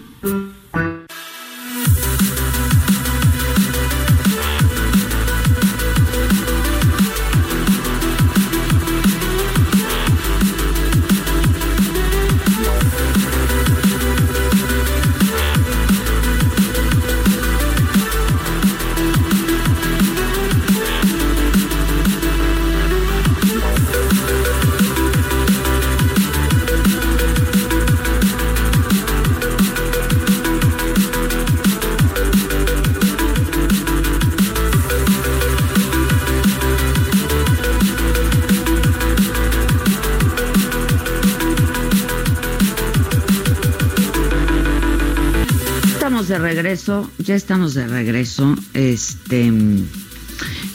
Regreso, 46.40 47.10
ya 47.18 47.34
estamos 47.34 47.74
de 47.74 47.86
regreso. 47.86 48.56
Este 48.74 49.52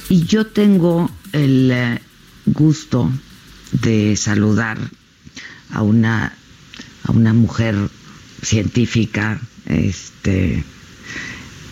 y 0.09 0.23
yo 0.25 0.45
tengo 0.47 1.09
el 1.33 1.71
eh, 1.71 2.01
gusto 2.45 3.11
de 3.81 4.15
saludar 4.15 4.77
a 5.71 5.81
una 5.81 6.33
a 7.03 7.11
una 7.11 7.33
mujer 7.33 7.75
científica, 8.41 9.39
este 9.65 10.63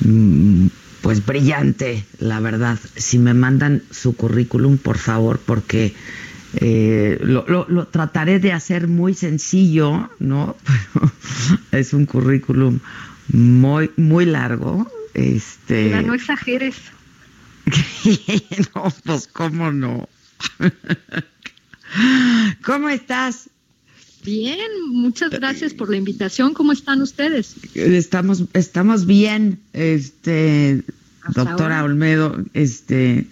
mm, 0.01 0.67
pues 1.01 1.25
brillante, 1.25 2.05
la 2.19 2.39
verdad. 2.39 2.79
Si 2.95 3.19
me 3.19 3.33
mandan 3.33 3.83
su 3.91 4.15
currículum, 4.15 4.77
por 4.77 4.97
favor, 4.97 5.39
porque 5.39 5.93
Eh, 6.55 7.17
lo, 7.23 7.45
lo, 7.47 7.87
trataré 7.87 8.39
de 8.39 8.51
hacer 8.51 8.87
muy 8.87 9.15
sencillo, 9.15 10.11
¿no? 10.19 10.55
es 11.71 11.93
un 11.93 12.05
currículum 12.05 12.79
muy, 13.29 13.91
muy 13.97 14.25
largo. 14.25 14.89
Este... 15.13 16.01
no 16.01 16.13
exageres. 16.13 16.75
no, 18.75 18.93
pues 19.05 19.27
cómo 19.27 19.71
no. 19.71 20.07
¿Cómo 22.65 22.89
estás? 22.89 23.49
Bien, 24.23 24.57
muchas 24.89 25.31
gracias 25.31 25.73
por 25.73 25.89
la 25.89 25.97
invitación. 25.97 26.53
¿Cómo 26.53 26.71
están 26.71 27.01
ustedes? 27.01 27.55
Estamos, 27.75 28.45
estamos 28.53 29.05
bien, 29.05 29.59
este, 29.73 30.83
doctora 31.33 31.83
Olmedo, 31.83 32.41
este, 32.53 33.27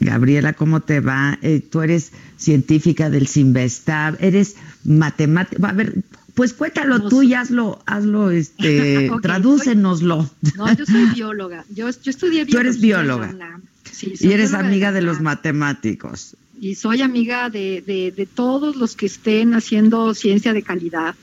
Gabriela, 0.00 0.52
¿cómo 0.52 0.80
te 0.80 1.00
va? 1.00 1.38
Eh, 1.40 1.60
tú 1.60 1.80
eres 1.80 2.12
científica 2.36 3.08
del 3.08 3.26
Sinvestab, 3.26 4.18
eres 4.20 4.56
matemática. 4.84 5.68
A 5.68 5.72
ver, 5.72 5.94
pues 6.38 6.54
cuéntalo 6.54 7.08
tú 7.08 7.24
y 7.24 7.34
hazlo, 7.34 7.82
hazlo, 7.84 8.30
este, 8.30 9.10
tradúcenoslo. 9.22 10.30
no, 10.56 10.72
yo 10.72 10.86
soy 10.86 11.06
bióloga. 11.06 11.64
Yo, 11.68 11.90
yo 11.90 12.10
estudié 12.10 12.44
biología. 12.44 12.52
Tú 12.52 12.58
eres 12.58 12.80
bióloga. 12.80 13.60
y 14.00 14.30
eres 14.30 14.54
amiga 14.54 14.92
de, 14.92 15.02
los 15.02 15.20
matemáticos. 15.20 16.36
Y 16.60 16.76
soy 16.76 17.02
amiga 17.02 17.50
de, 17.50 17.82
de, 17.84 18.12
de 18.12 18.26
todos 18.26 18.76
los 18.76 18.94
que 18.94 19.06
estén 19.06 19.52
haciendo 19.52 20.14
ciencia 20.14 20.52
de 20.52 20.62
calidad. 20.62 21.16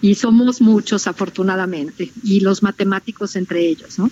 Y 0.00 0.16
somos 0.16 0.60
muchos, 0.60 1.06
afortunadamente, 1.06 2.10
y 2.24 2.40
los 2.40 2.64
matemáticos 2.64 3.36
entre 3.36 3.68
ellos, 3.68 4.00
¿no? 4.00 4.10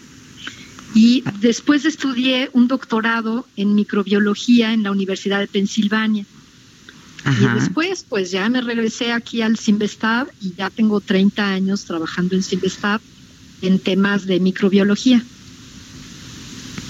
Y 0.94 1.24
después 1.40 1.84
estudié 1.84 2.48
un 2.52 2.68
doctorado 2.68 3.44
en 3.56 3.74
microbiología 3.74 4.72
en 4.72 4.84
la 4.84 4.92
Universidad 4.92 5.40
de 5.40 5.48
Pensilvania. 5.48 6.26
Y 7.24 7.60
después, 7.60 8.04
pues 8.08 8.30
ya 8.30 8.48
me 8.48 8.60
regresé 8.60 9.12
aquí 9.12 9.42
al 9.42 9.56
Simvestab 9.56 10.28
y 10.40 10.54
ya 10.54 10.70
tengo 10.70 11.00
30 11.00 11.46
años 11.46 11.84
trabajando 11.84 12.34
en 12.34 12.42
Simvestab 12.42 13.00
en 13.62 13.78
temas 13.78 14.26
de 14.26 14.40
microbiología. 14.40 15.22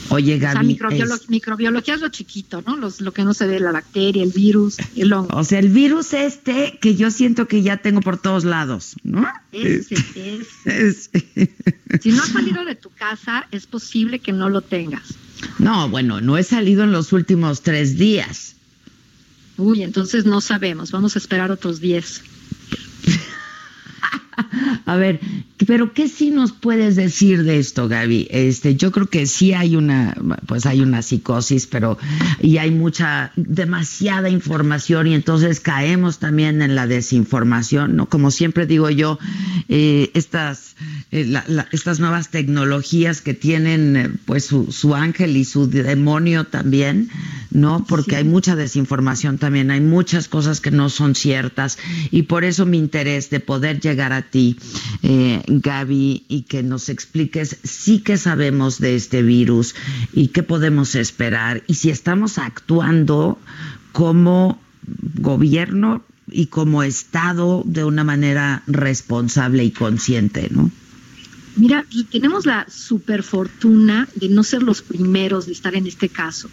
Oye, 0.09 0.39
Gaby. 0.39 0.79
O 0.85 0.91
sea, 0.91 1.19
microbiología 1.29 1.95
es 1.95 2.01
lo 2.01 2.09
chiquito, 2.09 2.63
¿no? 2.67 2.77
lo 2.77 3.13
que 3.13 3.25
no 3.25 3.33
se 3.33 3.47
ve, 3.47 3.61
la 3.61 3.73
bacteria, 3.73 4.23
el 4.23 4.31
virus, 4.31 4.77
el 4.95 5.13
hongo. 5.13 5.35
O 5.37 5.45
sea, 5.45 5.59
el 5.59 5.71
virus 5.71 6.13
este 6.13 6.79
que 6.81 6.97
yo 6.97 7.11
siento 7.11 7.49
que 7.49 7.63
ya 7.63 7.79
tengo 7.79 8.01
por 8.01 8.19
todos 8.19 8.45
lados, 8.45 8.95
¿no? 9.05 9.27
Ese, 9.53 9.95
ese. 10.67 11.55
Si 12.01 12.13
no 12.13 12.23
has 12.23 12.29
salido 12.29 12.65
de 12.65 12.75
tu 12.75 12.91
casa, 12.91 13.47
es 13.53 13.67
posible 13.67 14.19
que 14.19 14.33
no 14.33 14.51
lo 14.51 14.61
tengas. 14.61 15.15
No, 15.59 15.89
bueno, 15.89 16.21
no 16.21 16.37
he 16.37 16.43
salido 16.43 16.85
en 16.85 16.93
los 16.93 17.13
últimos 17.13 17.63
tres 17.63 17.97
días. 17.97 18.57
Uy, 19.57 19.83
entonces 19.83 20.25
no 20.25 20.41
sabemos, 20.41 20.91
vamos 20.93 21.15
a 21.17 21.19
esperar 21.19 21.51
otros 21.51 21.81
diez. 21.81 22.23
A 24.87 24.97
ver, 24.97 25.21
pero 25.67 25.93
¿qué 25.93 26.09
sí 26.09 26.31
nos 26.31 26.53
puedes 26.53 26.97
decir 26.97 27.45
de 27.45 27.59
esto, 27.59 27.89
Gaby? 27.89 28.29
Este, 28.31 28.77
yo 28.77 28.91
creo 28.91 29.07
que 29.07 29.27
sí 29.27 29.53
hay 29.53 29.77
una, 29.77 30.15
pues 30.47 30.67
hay 30.67 30.81
una 30.81 31.03
psicosis, 31.03 31.67
pero 31.67 31.99
y 32.41 32.59
hay 32.59 32.71
mucha, 32.71 33.33
demasiada 33.37 34.29
información 34.29 35.07
y 35.07 35.15
entonces 35.15 35.61
caemos 35.61 36.19
también 36.19 36.63
en 36.63 36.75
la 36.75 36.87
desinformación, 36.87 37.97
¿no? 37.97 38.09
Como 38.09 38.31
siempre 38.31 38.67
digo 38.67 38.91
yo, 38.91 39.19
eh, 39.69 40.11
estas, 40.15 40.77
eh, 41.11 41.33
estas 41.71 42.01
nuevas 42.01 42.31
tecnologías 42.31 43.21
que 43.21 43.35
tienen, 43.35 43.97
eh, 43.97 44.11
pues 44.25 44.45
su, 44.45 44.73
su, 44.73 44.95
ángel 44.95 45.37
y 45.37 45.45
su 45.45 45.69
demonio 45.69 46.45
también, 46.45 47.09
¿no? 47.51 47.85
Porque 47.89 48.17
hay 48.17 48.25
mucha 48.25 48.57
desinformación 48.57 49.39
también, 49.39 49.71
hay 49.71 49.81
muchas 49.81 50.29
cosas 50.29 50.61
que 50.61 50.71
no 50.71 50.89
son 50.89 51.15
ciertas 51.15 51.79
y 52.11 52.23
por 52.23 52.45
eso 52.45 52.67
mi 52.67 52.79
interés 52.79 53.31
de 53.31 53.41
poder 53.41 53.81
llegar 53.81 54.13
a 54.13 54.22
ti, 54.23 54.57
eh, 55.03 55.43
Gaby, 55.47 56.25
y 56.29 56.43
que 56.43 56.63
nos 56.63 56.89
expliques 56.89 57.59
sí 57.63 58.01
que 58.01 58.17
sabemos 58.17 58.79
de 58.79 58.97
este 58.97 59.23
virus 59.23 59.75
y 60.13 60.29
qué 60.29 60.43
podemos 60.43 60.95
esperar 60.95 61.63
y 61.67 61.75
si 61.75 61.91
estamos 61.91 62.39
actuando 62.39 63.39
como 63.93 64.61
gobierno 65.15 66.03
y 66.31 66.47
como 66.47 66.83
Estado 66.83 67.63
de 67.67 67.85
una 67.85 68.05
manera 68.05 68.63
responsable 68.67 69.65
y 69.65 69.71
consciente, 69.71 70.49
¿no? 70.51 70.71
Mira, 71.57 71.85
tenemos 72.11 72.47
la 72.47 72.67
super 72.71 73.23
fortuna 73.23 74.09
de 74.15 74.31
no 74.31 74.43
ser 74.43 74.63
los 74.63 74.81
primeros 74.81 75.47
de 75.47 75.53
estar 75.53 75.75
en 75.75 75.87
este 75.87 76.09
caso. 76.09 76.49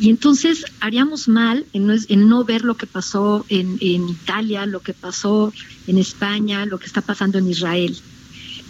Y 0.00 0.10
entonces 0.10 0.64
haríamos 0.80 1.26
mal 1.26 1.66
en 1.72 1.86
no, 1.86 1.94
en 2.08 2.28
no 2.28 2.44
ver 2.44 2.64
lo 2.64 2.76
que 2.76 2.86
pasó 2.86 3.44
en, 3.48 3.78
Italia, 3.80 4.64
lo 4.64 4.80
que 4.80 4.94
pasó 4.94 5.52
en 5.88 5.98
España, 5.98 6.66
lo 6.66 6.78
que 6.78 6.86
está 6.86 7.00
pasando 7.00 7.38
en 7.38 7.48
Israel. 7.48 7.96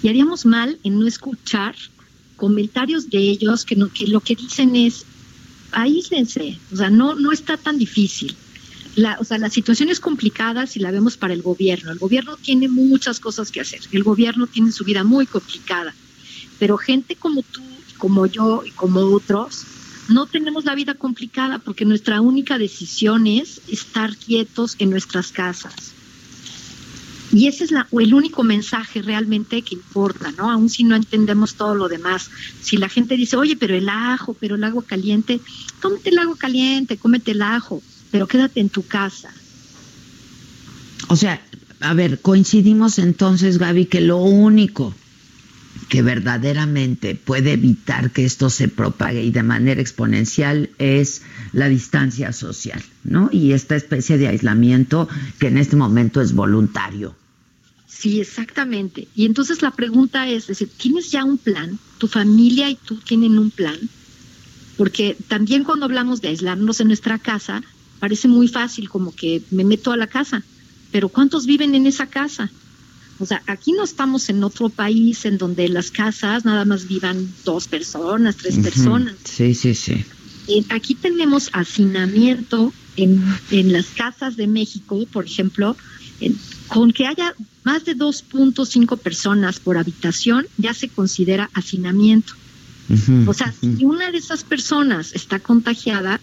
Y 0.02 0.08
haríamos 0.08 0.46
mal 0.46 0.78
en 0.84 0.98
no 0.98 1.06
escuchar 1.06 1.74
comentarios 2.36 3.10
de 3.10 3.18
ellos 3.18 3.64
que, 3.64 3.76
no, 3.76 3.92
que 3.92 4.06
lo 4.06 4.20
que 4.20 4.36
dicen 4.36 4.74
es, 4.74 5.04
aíslense, 5.72 6.58
o 6.72 6.76
sea, 6.76 6.88
no, 6.88 7.14
no 7.14 7.30
está 7.30 7.58
tan 7.58 7.76
difícil. 7.76 8.34
La, 8.96 9.18
o 9.20 9.24
sea, 9.24 9.36
la 9.38 9.50
situación 9.50 9.90
es 9.90 10.00
complicada 10.00 10.66
si 10.66 10.80
la 10.80 10.90
vemos 10.90 11.18
para 11.18 11.34
el 11.34 11.42
gobierno. 11.42 11.92
El 11.92 11.98
gobierno 11.98 12.36
tiene 12.36 12.68
muchas 12.68 13.20
cosas 13.20 13.52
que 13.52 13.60
hacer. 13.60 13.80
El 13.92 14.02
gobierno 14.02 14.46
tiene 14.46 14.72
su 14.72 14.82
vida 14.82 15.04
muy 15.04 15.26
complicada. 15.26 15.94
Pero 16.58 16.78
gente 16.78 17.16
como 17.16 17.42
tú, 17.42 17.62
como 17.98 18.26
yo 18.26 18.62
y 18.64 18.70
como 18.70 19.00
otros, 19.00 19.66
no 20.08 20.26
tenemos 20.26 20.64
la 20.64 20.74
vida 20.74 20.94
complicada 20.94 21.58
porque 21.58 21.84
nuestra 21.84 22.20
única 22.20 22.58
decisión 22.58 23.26
es 23.26 23.60
estar 23.68 24.16
quietos 24.16 24.76
en 24.78 24.90
nuestras 24.90 25.32
casas. 25.32 25.92
Y 27.30 27.46
ese 27.46 27.64
es 27.64 27.70
la, 27.70 27.86
el 27.92 28.14
único 28.14 28.42
mensaje 28.42 29.02
realmente 29.02 29.60
que 29.60 29.74
importa, 29.74 30.32
¿no? 30.32 30.50
Aun 30.50 30.70
si 30.70 30.84
no 30.84 30.96
entendemos 30.96 31.56
todo 31.56 31.74
lo 31.74 31.88
demás. 31.88 32.30
Si 32.62 32.78
la 32.78 32.88
gente 32.88 33.16
dice, 33.16 33.36
oye, 33.36 33.54
pero 33.54 33.74
el 33.74 33.88
ajo, 33.90 34.34
pero 34.34 34.54
el 34.54 34.64
agua 34.64 34.82
caliente, 34.86 35.40
cómete 35.82 36.08
el 36.08 36.18
agua 36.18 36.36
caliente, 36.38 36.96
cómete 36.96 37.32
el 37.32 37.42
ajo, 37.42 37.82
pero 38.10 38.26
quédate 38.26 38.60
en 38.60 38.70
tu 38.70 38.86
casa. 38.86 39.30
O 41.08 41.16
sea, 41.16 41.42
a 41.80 41.92
ver, 41.92 42.22
coincidimos 42.22 42.98
entonces, 42.98 43.58
Gaby, 43.58 43.86
que 43.86 44.00
lo 44.00 44.18
único 44.18 44.94
que 45.88 46.02
verdaderamente 46.02 47.14
puede 47.14 47.52
evitar 47.52 48.10
que 48.10 48.24
esto 48.24 48.50
se 48.50 48.68
propague 48.68 49.22
y 49.22 49.30
de 49.30 49.42
manera 49.42 49.80
exponencial 49.80 50.70
es 50.78 51.22
la 51.52 51.68
distancia 51.68 52.32
social, 52.32 52.82
¿no? 53.04 53.30
Y 53.32 53.52
esta 53.52 53.74
especie 53.74 54.18
de 54.18 54.28
aislamiento 54.28 55.08
que 55.38 55.48
en 55.48 55.58
este 55.58 55.76
momento 55.76 56.20
es 56.20 56.34
voluntario. 56.34 57.16
Sí, 57.86 58.20
exactamente. 58.20 59.08
Y 59.14 59.24
entonces 59.24 59.62
la 59.62 59.70
pregunta 59.70 60.28
es, 60.28 60.50
es 60.50 60.64
¿tienes 60.76 61.10
ya 61.10 61.24
un 61.24 61.38
plan? 61.38 61.78
¿Tu 61.98 62.06
familia 62.06 62.70
y 62.70 62.76
tú 62.76 62.96
tienen 62.96 63.38
un 63.38 63.50
plan? 63.50 63.78
Porque 64.76 65.16
también 65.26 65.64
cuando 65.64 65.86
hablamos 65.86 66.20
de 66.20 66.28
aislarnos 66.28 66.80
en 66.80 66.88
nuestra 66.88 67.18
casa, 67.18 67.62
parece 67.98 68.28
muy 68.28 68.46
fácil 68.46 68.88
como 68.88 69.14
que 69.14 69.42
me 69.50 69.64
meto 69.64 69.90
a 69.90 69.96
la 69.96 70.06
casa, 70.06 70.44
pero 70.92 71.08
¿cuántos 71.08 71.46
viven 71.46 71.74
en 71.74 71.86
esa 71.86 72.06
casa? 72.06 72.50
O 73.20 73.26
sea, 73.26 73.42
aquí 73.46 73.72
no 73.72 73.84
estamos 73.84 74.28
en 74.28 74.44
otro 74.44 74.68
país 74.68 75.24
en 75.24 75.38
donde 75.38 75.68
las 75.68 75.90
casas 75.90 76.44
nada 76.44 76.64
más 76.64 76.86
vivan 76.86 77.28
dos 77.44 77.66
personas, 77.66 78.36
tres 78.36 78.58
personas. 78.58 79.14
Sí, 79.24 79.54
sí, 79.54 79.74
sí. 79.74 80.04
aquí 80.68 80.94
tenemos 80.94 81.50
hacinamiento 81.52 82.72
en, 82.96 83.22
en, 83.50 83.72
las 83.72 83.86
casas 83.86 84.36
de 84.36 84.46
México, 84.46 85.04
por 85.12 85.24
ejemplo, 85.24 85.76
con 86.68 86.92
que 86.92 87.06
haya 87.06 87.34
más 87.64 87.84
de 87.84 87.96
2.5 87.96 88.98
personas 88.98 89.58
por 89.58 89.78
habitación, 89.78 90.46
ya 90.56 90.74
se 90.74 90.88
considera 90.88 91.50
hacinamiento. 91.54 92.34
o 93.26 93.34
sea, 93.34 93.52
si 93.52 93.84
una 93.84 94.10
de 94.10 94.18
esas 94.18 94.44
personas 94.44 95.12
está 95.14 95.40
contagiada, 95.40 96.20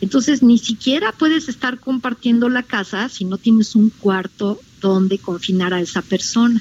entonces 0.00 0.42
ni 0.42 0.58
siquiera 0.58 1.12
puedes 1.12 1.48
estar 1.48 1.80
compartiendo 1.80 2.48
la 2.48 2.62
casa 2.62 3.08
si 3.08 3.24
no 3.24 3.36
tienes 3.38 3.74
un 3.74 3.90
cuarto 3.90 4.60
donde 4.80 5.18
confinar 5.18 5.74
a 5.74 5.80
esa 5.80 6.02
persona. 6.02 6.60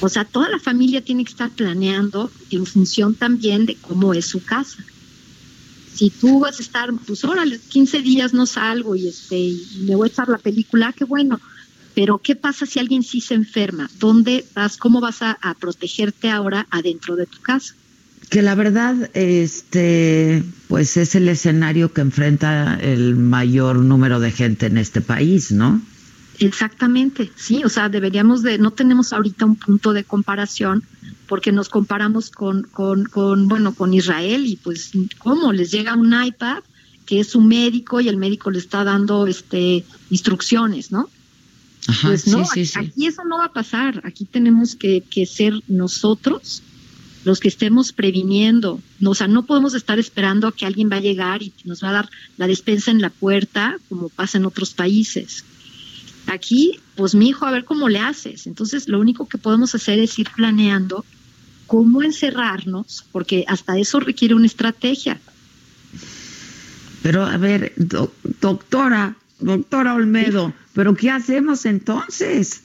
O 0.00 0.08
sea, 0.08 0.24
toda 0.24 0.48
la 0.48 0.58
familia 0.58 1.02
tiene 1.02 1.24
que 1.24 1.30
estar 1.30 1.50
planeando 1.50 2.30
en 2.50 2.66
función 2.66 3.14
también 3.14 3.66
de 3.66 3.76
cómo 3.76 4.12
es 4.12 4.26
su 4.26 4.44
casa. 4.44 4.84
Si 5.94 6.10
tú 6.10 6.40
vas 6.40 6.58
a 6.58 6.62
estar, 6.62 6.92
pues 7.06 7.24
órale, 7.24 7.58
15 7.58 8.02
días 8.02 8.34
no 8.34 8.46
salgo 8.46 8.96
y 8.96 9.08
este 9.08 9.38
y 9.38 9.84
me 9.86 9.94
voy 9.94 10.08
a 10.08 10.12
echar 10.12 10.28
la 10.28 10.38
película, 10.38 10.92
qué 10.92 11.04
bueno. 11.04 11.40
Pero 11.94 12.18
¿qué 12.18 12.34
pasa 12.34 12.66
si 12.66 12.80
alguien 12.80 13.04
sí 13.04 13.20
se 13.20 13.34
enferma? 13.34 13.88
¿Dónde 14.00 14.44
vas? 14.54 14.76
¿Cómo 14.76 15.00
vas 15.00 15.22
a, 15.22 15.38
a 15.40 15.54
protegerte 15.54 16.28
ahora 16.28 16.66
adentro 16.70 17.14
de 17.14 17.26
tu 17.26 17.40
casa? 17.40 17.74
que 18.30 18.42
la 18.42 18.54
verdad 18.54 19.10
este 19.14 20.42
pues 20.68 20.96
es 20.96 21.14
el 21.14 21.28
escenario 21.28 21.92
que 21.92 22.00
enfrenta 22.00 22.78
el 22.80 23.16
mayor 23.16 23.76
número 23.76 24.18
de 24.18 24.30
gente 24.30 24.66
en 24.66 24.78
este 24.78 25.00
país, 25.00 25.52
¿no? 25.52 25.80
Exactamente, 26.38 27.30
sí, 27.36 27.62
o 27.64 27.68
sea, 27.68 27.88
deberíamos 27.88 28.42
de, 28.42 28.58
no 28.58 28.72
tenemos 28.72 29.12
ahorita 29.12 29.44
un 29.44 29.56
punto 29.56 29.92
de 29.92 30.04
comparación 30.04 30.82
porque 31.28 31.52
nos 31.52 31.68
comparamos 31.68 32.30
con, 32.30 32.64
con, 32.64 33.04
con 33.04 33.48
bueno, 33.48 33.74
con 33.74 33.94
Israel 33.94 34.46
y 34.46 34.56
pues, 34.56 34.92
¿cómo? 35.18 35.52
Les 35.52 35.70
llega 35.70 35.94
un 35.94 36.12
iPad 36.12 36.62
que 37.06 37.20
es 37.20 37.34
un 37.34 37.48
médico 37.48 38.00
y 38.00 38.08
el 38.08 38.16
médico 38.16 38.50
le 38.50 38.58
está 38.58 38.84
dando 38.84 39.26
este 39.26 39.84
instrucciones, 40.10 40.90
¿no? 40.90 41.08
pues 42.02 42.26
no, 42.26 42.42
aquí, 42.76 43.06
eso 43.06 43.24
no 43.24 43.38
va 43.38 43.46
a 43.46 43.52
pasar. 43.52 44.00
Aquí 44.04 44.24
tenemos 44.24 44.74
que, 44.74 45.02
que 45.02 45.26
ser 45.26 45.52
nosotros 45.68 46.62
los 47.24 47.40
que 47.40 47.48
estemos 47.48 47.92
previniendo. 47.92 48.80
O 49.04 49.14
sea, 49.14 49.28
no 49.28 49.44
podemos 49.44 49.74
estar 49.74 49.98
esperando 49.98 50.46
a 50.46 50.52
que 50.52 50.66
alguien 50.66 50.90
va 50.90 50.96
a 50.96 51.00
llegar 51.00 51.42
y 51.42 51.52
nos 51.64 51.82
va 51.82 51.90
a 51.90 51.92
dar 51.92 52.10
la 52.36 52.46
despensa 52.46 52.90
en 52.90 53.00
la 53.00 53.10
puerta, 53.10 53.78
como 53.88 54.08
pasa 54.08 54.38
en 54.38 54.46
otros 54.46 54.74
países. 54.74 55.44
Aquí, 56.26 56.80
pues 56.96 57.14
mi 57.14 57.28
hijo, 57.28 57.46
a 57.46 57.50
ver 57.50 57.64
cómo 57.64 57.88
le 57.88 57.98
haces. 57.98 58.46
Entonces, 58.46 58.88
lo 58.88 58.98
único 59.00 59.28
que 59.28 59.38
podemos 59.38 59.74
hacer 59.74 59.98
es 59.98 60.18
ir 60.18 60.28
planeando 60.34 61.04
cómo 61.66 62.02
encerrarnos, 62.02 63.06
porque 63.12 63.44
hasta 63.48 63.78
eso 63.78 64.00
requiere 64.00 64.34
una 64.34 64.46
estrategia. 64.46 65.20
Pero, 67.02 67.24
a 67.24 67.36
ver, 67.36 67.74
doctora, 68.40 69.16
doctora 69.38 69.94
Olmedo, 69.94 70.52
¿pero 70.72 70.94
qué 70.94 71.10
hacemos 71.10 71.66
entonces? 71.66 72.62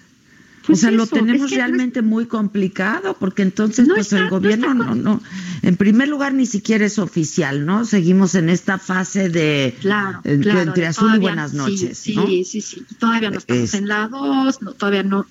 O 0.64 0.68
pues 0.68 0.82
sea, 0.82 0.91
lo 0.91 1.07
tenemos 1.07 1.51
realmente 1.51 2.01
muy 2.01 2.26
complicado 2.26 3.16
porque 3.20 3.41
entonces 3.41 3.88
pues 3.88 4.14
el 4.14 4.30
gobierno 4.30 4.74
no, 4.74 4.95
no, 4.95 5.22
en 5.62 5.78
primer 5.78 6.07
lugar 6.07 6.34
ni 6.34 6.45
siquiera 6.45 6.86
es 6.86 6.99
oficial, 6.99 7.66
¿no? 7.66 7.86
Seguimos 7.86 8.36
en 8.36 8.49
esta 8.49 8.78
fase 8.78 9.30
de 9.30 9.76
claro, 9.80 10.22
eh, 10.24 10.39
entre 10.43 10.88
azul 10.88 11.16
y 11.16 11.20
buenas 11.20 11.53
noches, 11.53 11.97
sí, 11.97 12.14
Sí, 12.14 12.43
sí, 12.43 12.62
sí, 12.62 12.84
todavía 12.99 13.32
no 13.32 13.38
estamos 13.38 13.74
en 13.74 13.88
la 13.88 14.07
dos, 14.07 14.62
no, 14.62 14.74
todavía 14.74 15.03
no. 15.03 15.26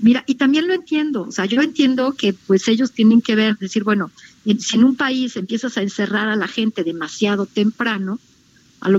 Mira, 0.00 0.24
y 0.26 0.36
también 0.36 0.68
lo 0.68 0.74
entiendo, 0.74 1.22
o 1.22 1.32
sea, 1.32 1.46
yo 1.46 1.60
entiendo 1.62 2.12
que 2.12 2.32
pues 2.32 2.68
ellos 2.68 2.92
tienen 2.92 3.20
que 3.20 3.34
ver, 3.34 3.58
decir, 3.58 3.82
bueno, 3.82 4.10
si 4.44 4.76
en 4.76 4.84
un 4.84 4.96
país 4.96 5.36
empiezas 5.36 5.76
a 5.76 5.82
encerrar 5.82 6.28
a 6.28 6.36
la 6.36 6.48
gente 6.48 6.84
demasiado 6.84 7.46
temprano, 7.46 8.18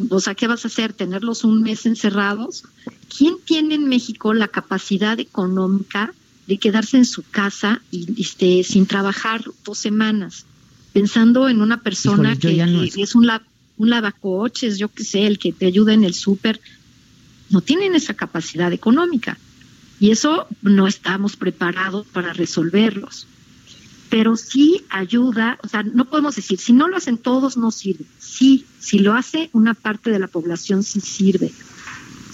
o 0.10 0.20
sea, 0.20 0.36
¿qué 0.36 0.48
vas 0.48 0.66
a 0.66 0.68
hacer? 0.68 0.94
¿Tenerlos 0.94 1.44
un 1.44 1.62
mes 1.62 1.86
encerrados? 1.86 2.64
¿Quién 3.16 3.36
tiene 3.44 3.76
en 3.76 3.88
México 3.88 4.34
la 4.34 4.48
capacidad 4.48 5.20
económica 5.20 6.14
de 6.48 6.58
quedarse 6.58 6.98
en 6.98 7.06
su 7.06 7.24
casa 7.24 7.82
y 7.92 8.22
este, 8.22 8.64
sin 8.64 8.86
trabajar 8.86 9.44
dos 9.66 9.78
semanas? 9.78 10.46
Pensando 10.94 11.50
en 11.50 11.62
una 11.62 11.82
persona 11.82 12.36
que, 12.38 12.62
es... 12.98 13.16
un, 13.16 13.30
un 13.78 13.90
lavacoches, 13.90 14.78
yo 14.78 14.90
qué 14.90 15.04
sé, 15.04 15.28
el 15.28 15.38
que 15.38 15.54
te 15.54 15.66
ayuda 15.66 15.94
en 15.94 16.04
el 16.04 16.14
súper. 16.14 16.60
No 17.50 17.62
tienen 17.62 17.96
esa 17.96 18.14
capacidad 18.14 18.74
económica. 18.74 19.38
Y 20.00 20.12
eso 20.12 20.48
no 20.62 20.88
estamos 20.88 21.36
preparados 21.36 22.06
para 22.08 22.34
resolverlos 22.34 23.28
pero 24.10 24.36
sí 24.36 24.84
ayuda, 24.90 25.60
o 25.64 25.68
sea, 25.68 25.84
no 25.84 26.06
podemos 26.06 26.36
decir, 26.36 26.60
si 26.60 26.74
no 26.74 26.88
lo 26.88 26.98
hacen 26.98 27.18
todos, 27.18 27.58
no 27.58 27.72
sirve. 27.72 28.06
Sí, 28.20 28.66
si 28.80 29.00
lo 29.00 29.14
hace 29.14 29.50
una 29.54 29.74
parte 29.74 30.12
de 30.12 30.20
la 30.20 30.28
población, 30.28 30.84
sí 30.84 31.02
sirve. 31.02 31.52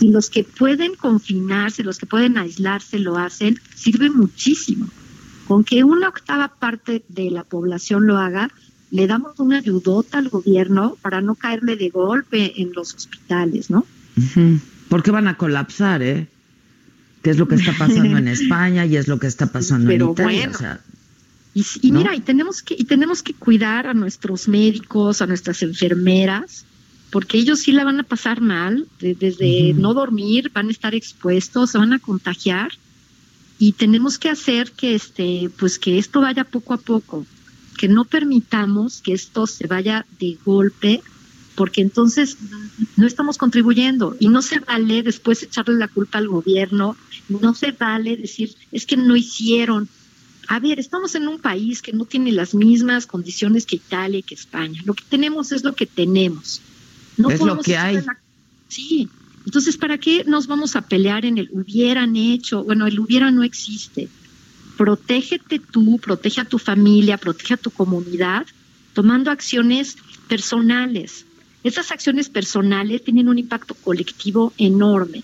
Si 0.04 0.10
los 0.10 0.30
que 0.30 0.44
pueden 0.44 0.96
confinarse, 0.96 1.82
los 1.82 1.98
que 1.98 2.06
pueden 2.06 2.38
aislarse, 2.38 3.00
lo 3.00 3.18
hacen, 3.18 3.58
sirve 3.74 4.10
muchísimo. 4.10 4.90
Con 5.48 5.64
que 5.64 5.86
una 5.86 6.10
octava 6.10 6.50
parte 6.60 7.06
de 7.08 7.32
la 7.32 7.46
población 7.46 8.06
lo 8.06 8.18
haga, 8.18 8.52
le 8.92 9.08
damos 9.08 9.40
una 9.40 9.60
ayudota 9.60 10.18
al 10.18 10.28
gobierno 10.28 10.98
para 11.02 11.22
no 11.22 11.36
caerle 11.36 11.78
de 11.78 11.90
golpe 11.90 12.62
en 12.62 12.74
los 12.74 12.94
hospitales, 12.94 13.70
¿no? 13.70 13.86
Porque 14.90 15.10
van 15.12 15.30
a 15.30 15.38
colapsar, 15.38 16.04
¿eh? 16.04 16.28
Que 17.22 17.30
es 17.30 17.38
lo 17.38 17.48
que 17.48 17.56
está 17.56 17.72
pasando 17.72 18.18
en 18.18 18.28
España 18.40 18.86
y 18.86 18.98
es 18.98 19.08
lo 19.08 19.20
que 19.20 19.28
está 19.28 19.54
pasando 19.54 19.90
en 19.90 20.02
Italia. 20.02 20.50
o 20.54 20.58
sea, 20.58 20.82
y, 21.54 21.94
mira, 21.94 22.14
y 22.14 22.20
tenemos 22.20 22.62
que 22.62 22.76
y 22.78 22.84
tenemos 22.84 23.24
que 23.24 23.36
cuidar 23.36 23.88
a 23.88 23.94
nuestros 23.94 24.50
médicos, 24.50 25.22
a 25.22 25.28
nuestras 25.28 25.64
enfermeras, 25.64 26.66
porque 27.14 27.38
ellos 27.38 27.60
sí 27.60 27.72
la 27.74 27.84
van 27.84 28.00
a 28.00 28.04
pasar 28.04 28.42
mal, 28.42 28.88
desde 29.00 29.74
no 29.76 29.94
dormir, 29.94 30.50
van 30.52 30.70
a 30.70 30.72
estar 30.72 30.96
expuestos, 30.96 31.70
se 31.70 31.78
van 31.78 31.94
a 31.94 32.00
contagiar 32.00 32.72
y 33.60 33.74
tenemos 33.74 34.18
que 34.18 34.30
hacer 34.30 34.72
que 34.72 34.96
este 34.96 35.52
pues 35.60 35.78
que 35.78 36.00
esto 36.00 36.22
vaya 36.22 36.44
poco 36.44 36.74
a 36.74 36.78
poco, 36.78 37.24
que 37.78 37.88
no 37.88 38.06
permitamos 38.06 39.00
que 39.04 39.14
esto 39.14 39.46
se 39.46 39.68
vaya 39.68 40.08
de 40.20 40.40
golpe 40.44 41.04
porque 41.54 41.82
entonces 41.82 42.36
no 42.98 43.06
estamos 43.06 43.38
contribuyendo 43.38 44.18
y 44.20 44.30
no 44.30 44.42
se 44.42 44.58
vale 44.58 45.04
después 45.04 45.44
echarle 45.44 45.76
la 45.76 45.90
culpa 45.90 46.18
al 46.18 46.30
gobierno, 46.30 46.98
no 47.30 47.54
se 47.54 47.74
vale 47.74 48.18
decir 48.18 48.56
es 48.72 48.88
que 48.88 48.98
no 48.98 49.16
hicieron, 49.16 49.88
a 50.48 50.60
ver, 50.60 50.80
estamos 50.80 51.14
en 51.14 51.28
un 51.28 51.38
país 51.38 51.84
que 51.84 51.94
no 51.94 52.06
tiene 52.06 52.32
las 52.32 52.56
mismas 52.56 53.06
condiciones 53.06 53.68
que 53.68 53.76
Italia 53.76 54.18
y 54.18 54.24
que 54.24 54.34
España. 54.34 54.82
Lo 54.84 54.96
que 54.96 55.04
tenemos 55.08 55.52
es 55.52 55.64
lo 55.64 55.76
que 55.76 55.86
tenemos. 55.86 56.60
No 57.18 57.30
es 57.30 57.40
lo 57.40 57.60
que 57.60 57.78
hay. 57.78 58.00
Sí. 58.68 59.10
Entonces, 59.46 59.78
¿para 59.78 59.98
qué 59.98 60.24
nos 60.26 60.48
vamos 60.48 60.76
a 60.76 60.82
pelear 60.82 61.26
en 61.26 61.38
el 61.38 61.50
hubieran 61.52 62.16
hecho? 62.16 62.64
Bueno, 62.64 62.88
el 62.88 63.00
hubiera 63.00 63.30
no 63.32 63.44
existe. 63.44 64.10
Protégete 64.78 65.60
tú, 65.60 66.00
protege 66.00 66.42
a 66.42 66.46
tu 66.46 66.58
familia, 66.58 67.18
protege 67.18 67.56
a 67.56 67.58
tu 67.58 67.70
comunidad, 67.70 68.46
tomando 68.94 69.32
acciones 69.32 69.98
personales. 70.28 71.26
Esas 71.64 71.92
acciones 71.92 72.30
personales 72.30 73.04
tienen 73.04 73.28
un 73.28 73.38
impacto 73.38 73.76
colectivo 73.76 74.54
enorme. 74.58 75.24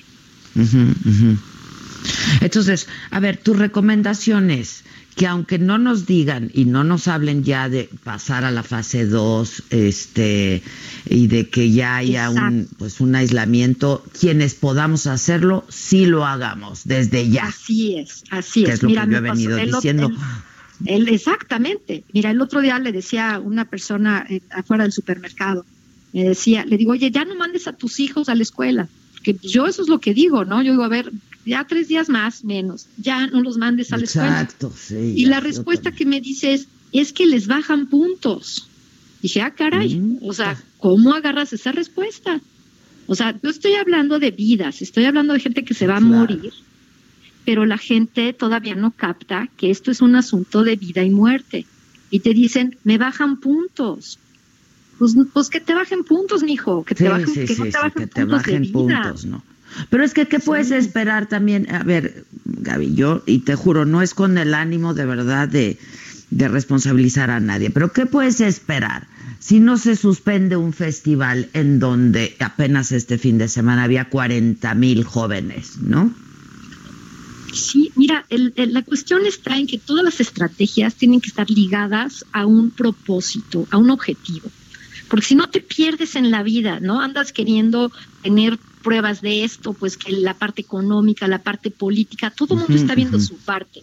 Entonces, 2.41 2.87
a 3.11 3.19
ver, 3.19 3.37
tus 3.37 3.57
recomendaciones 3.57 4.83
que 5.20 5.28
aunque 5.28 5.59
no 5.59 5.78
nos 5.78 6.05
digan 6.05 6.49
y 6.53 6.63
no 6.63 6.86
nos 6.86 7.09
hablen 7.09 7.43
ya 7.43 7.67
de 7.67 7.89
pasar 8.05 8.45
a 8.45 8.51
la 8.51 8.63
fase 8.63 9.05
2, 9.05 9.63
este, 9.70 10.63
y 11.09 11.28
de 11.28 11.49
que 11.49 11.72
ya 11.72 11.97
haya 11.97 12.30
un, 12.30 12.70
pues 12.78 13.01
un 13.01 13.15
aislamiento, 13.15 14.01
quienes 14.17 14.55
podamos 14.55 15.07
hacerlo, 15.07 15.65
sí 15.67 16.05
lo 16.05 16.26
hagamos 16.26 16.86
desde 16.86 17.30
ya. 17.30 17.47
Así 17.47 17.97
es, 17.97 18.24
así 18.32 18.63
es. 18.63 18.76
es 18.76 18.84
lo 18.84 18.88
que 18.88 18.95
yo 18.95 19.17
he 19.17 19.20
venido 19.20 19.57
diciendo. 19.57 20.09
exactamente. 20.86 22.05
Mira, 22.13 22.32
el 22.32 22.39
otro 22.39 22.61
día 22.61 22.80
le 22.80 22.93
decía 22.93 23.36
a 23.36 23.39
una 23.41 23.65
persona 23.65 24.26
eh, 24.30 24.39
afuera 24.51 24.84
del 24.86 24.93
supermercado, 24.93 25.65
me 26.13 26.24
decía, 26.24 26.63
le 26.63 26.78
digo, 26.78 26.93
oye, 26.93 27.11
ya 27.11 27.26
no 27.26 27.36
mandes 27.36 27.67
a 27.67 27.74
tus 27.74 27.99
hijos 27.99 28.30
a 28.30 28.36
la 28.36 28.43
escuela, 28.43 28.88
porque 29.20 29.36
yo 29.41 29.67
eso 29.67 29.82
es 29.82 29.89
lo 29.89 29.99
que 29.99 30.13
digo, 30.13 30.45
¿no? 30.45 30.61
Yo 30.61 30.72
digo, 30.72 30.84
a 30.84 30.89
ver, 30.89 31.11
ya 31.45 31.65
tres 31.65 31.89
días 31.89 32.09
más, 32.09 32.45
menos, 32.45 32.88
ya 32.97 33.28
no 33.28 33.41
los 33.41 33.57
mandes 33.57 33.91
a 33.91 33.97
la 33.97 34.03
Exacto, 34.03 34.72
Sí, 34.76 35.13
y 35.15 35.26
la 35.26 35.41
respuesta 35.41 35.91
que 35.91 36.05
me 36.05 36.22
dices 36.22 36.67
es 36.93 37.11
que 37.11 37.26
les 37.26 37.47
bajan 37.47 37.88
puntos. 37.88 38.70
Dije, 39.22 39.41
ah, 39.41 39.51
caray, 39.51 39.99
mm. 39.99 40.20
o 40.22 40.34
sea, 40.34 40.61
¿cómo 40.78 41.13
agarras 41.13 41.51
esa 41.51 41.74
respuesta? 41.74 42.39
O 43.07 43.15
sea, 43.15 43.38
yo 43.43 43.49
estoy 43.49 43.74
hablando 43.74 44.20
de 44.20 44.32
vidas, 44.32 44.82
estoy 44.82 45.05
hablando 45.05 45.34
de 45.34 45.41
gente 45.41 45.65
que 45.65 45.74
se 45.74 45.88
va 45.88 45.97
a 45.97 46.01
morir, 46.01 46.53
pero 47.43 47.65
la 47.65 47.78
gente 47.78 48.32
todavía 48.32 48.76
no 48.76 48.91
capta 48.91 49.49
que 49.57 49.70
esto 49.70 49.91
es 49.91 50.01
un 50.01 50.15
asunto 50.15 50.63
de 50.63 50.78
vida 50.78 51.03
y 51.03 51.09
muerte. 51.09 51.65
Y 52.09 52.20
te 52.22 52.34
dicen, 52.34 52.78
me 52.86 52.97
bajan 52.97 53.39
puntos. 53.39 54.17
Pues, 54.99 55.15
pues 55.33 55.49
que 55.49 55.61
te 55.61 55.73
bajen 55.73 56.03
puntos, 56.03 56.43
mijo, 56.43 56.83
que 56.83 56.93
te 56.93 57.07
bajen, 57.07 57.33
que 57.33 57.55
no 57.55 57.65
te 57.65 57.77
bajen 57.77 57.91
que 57.91 58.07
puntos 58.07 58.13
te 58.13 58.25
bajen 58.25 58.71
puntos, 58.71 59.25
¿no? 59.25 59.41
Pero 59.89 60.03
es 60.03 60.13
que, 60.13 60.27
¿qué 60.27 60.39
puedes 60.39 60.71
esperar 60.71 61.27
también? 61.27 61.73
A 61.73 61.83
ver, 61.83 62.25
Gaby, 62.43 62.95
yo, 62.95 63.23
y 63.25 63.39
te 63.39 63.55
juro, 63.55 63.85
no 63.85 64.01
es 64.01 64.13
con 64.13 64.37
el 64.37 64.53
ánimo 64.53 64.93
de 64.93 65.05
verdad 65.05 65.47
de, 65.47 65.79
de 66.31 66.47
responsabilizar 66.47 67.29
a 67.29 67.39
nadie, 67.39 67.69
pero 67.69 67.93
¿qué 67.93 68.05
puedes 68.05 68.41
esperar? 68.41 69.07
Si 69.39 69.59
no 69.59 69.77
se 69.77 69.95
suspende 69.95 70.57
un 70.57 70.73
festival 70.73 71.49
en 71.53 71.79
donde 71.79 72.35
apenas 72.39 72.91
este 72.91 73.17
fin 73.17 73.37
de 73.37 73.47
semana 73.47 73.83
había 73.83 74.09
40 74.09 74.75
mil 74.75 75.03
jóvenes, 75.05 75.77
¿no? 75.77 76.13
Sí, 77.53 77.91
mira, 77.95 78.25
la 78.29 78.83
cuestión 78.83 79.25
está 79.25 79.57
en 79.57 79.65
que 79.65 79.79
todas 79.79 80.03
las 80.03 80.19
estrategias 80.19 80.95
tienen 80.95 81.21
que 81.21 81.29
estar 81.29 81.49
ligadas 81.49 82.25
a 82.31 82.45
un 82.45 82.69
propósito, 82.71 83.65
a 83.71 83.77
un 83.77 83.89
objetivo. 83.89 84.51
Porque 85.10 85.26
si 85.26 85.36
no 85.36 85.49
te 85.49 85.60
pierdes 85.60 86.16
en 86.16 86.32
la 86.32 86.43
vida, 86.43 86.80
¿no? 86.80 87.01
Andas 87.01 87.34
queriendo 87.34 87.91
tener 88.22 88.57
pruebas 88.84 89.22
de 89.22 89.43
esto, 89.43 89.74
pues 89.74 89.97
que 89.97 90.12
la 90.12 90.34
parte 90.36 90.62
económica, 90.62 91.28
la 91.28 91.41
parte 91.41 91.72
política, 91.72 92.30
todo 92.30 92.53
el 92.53 92.62
mundo 92.62 92.76
está 92.76 92.95
viendo 92.95 93.20
su 93.20 93.36
parte. 93.38 93.82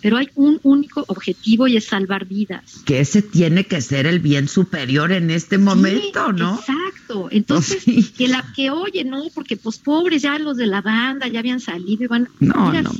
Pero 0.00 0.16
hay 0.16 0.28
un 0.34 0.58
único 0.62 1.04
objetivo 1.08 1.66
y 1.66 1.76
es 1.76 1.84
salvar 1.84 2.24
vidas. 2.24 2.80
Que 2.86 3.00
ese 3.00 3.20
tiene 3.20 3.64
que 3.64 3.82
ser 3.82 4.06
el 4.06 4.18
bien 4.18 4.48
superior 4.48 5.12
en 5.12 5.30
este 5.30 5.58
momento, 5.58 6.32
¿no? 6.32 6.58
Exacto. 6.58 7.28
Entonces, 7.30 7.84
que 8.16 8.28
la 8.28 8.44
que 8.56 8.70
oye, 8.70 9.04
no, 9.04 9.24
porque 9.34 9.58
pues 9.58 9.78
pobres 9.78 10.22
ya 10.22 10.38
los 10.38 10.56
de 10.56 10.66
la 10.66 10.80
banda 10.80 11.28
ya 11.28 11.40
habían 11.40 11.60
salido 11.60 12.04
y 12.04 12.06
van. 12.06 12.28
No, 12.38 12.72
no, 12.72 12.90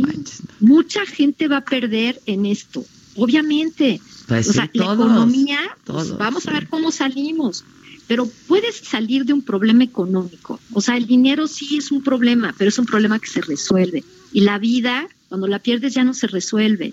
Mucha 0.60 1.06
gente 1.06 1.48
va 1.48 1.58
a 1.58 1.64
perder 1.64 2.20
en 2.26 2.44
esto, 2.44 2.84
obviamente. 3.16 4.00
Pues 4.36 4.48
o 4.48 4.52
sea, 4.52 4.70
la 4.72 4.84
economía, 4.84 5.58
pues, 5.84 6.16
vamos 6.16 6.46
a 6.46 6.52
ver 6.52 6.68
cómo 6.68 6.90
salimos 6.90 7.64
pero 8.10 8.28
puedes 8.48 8.74
salir 8.74 9.24
de 9.24 9.32
un 9.32 9.42
problema 9.42 9.84
económico. 9.84 10.58
O 10.72 10.80
sea, 10.80 10.96
el 10.96 11.06
dinero 11.06 11.46
sí 11.46 11.76
es 11.76 11.92
un 11.92 12.02
problema, 12.02 12.52
pero 12.58 12.68
es 12.68 12.76
un 12.76 12.84
problema 12.84 13.20
que 13.20 13.28
se 13.28 13.40
resuelve. 13.40 14.02
Y 14.32 14.40
la 14.40 14.58
vida, 14.58 15.06
cuando 15.28 15.46
la 15.46 15.60
pierdes, 15.60 15.94
ya 15.94 16.02
no 16.02 16.12
se 16.12 16.26
resuelve. 16.26 16.92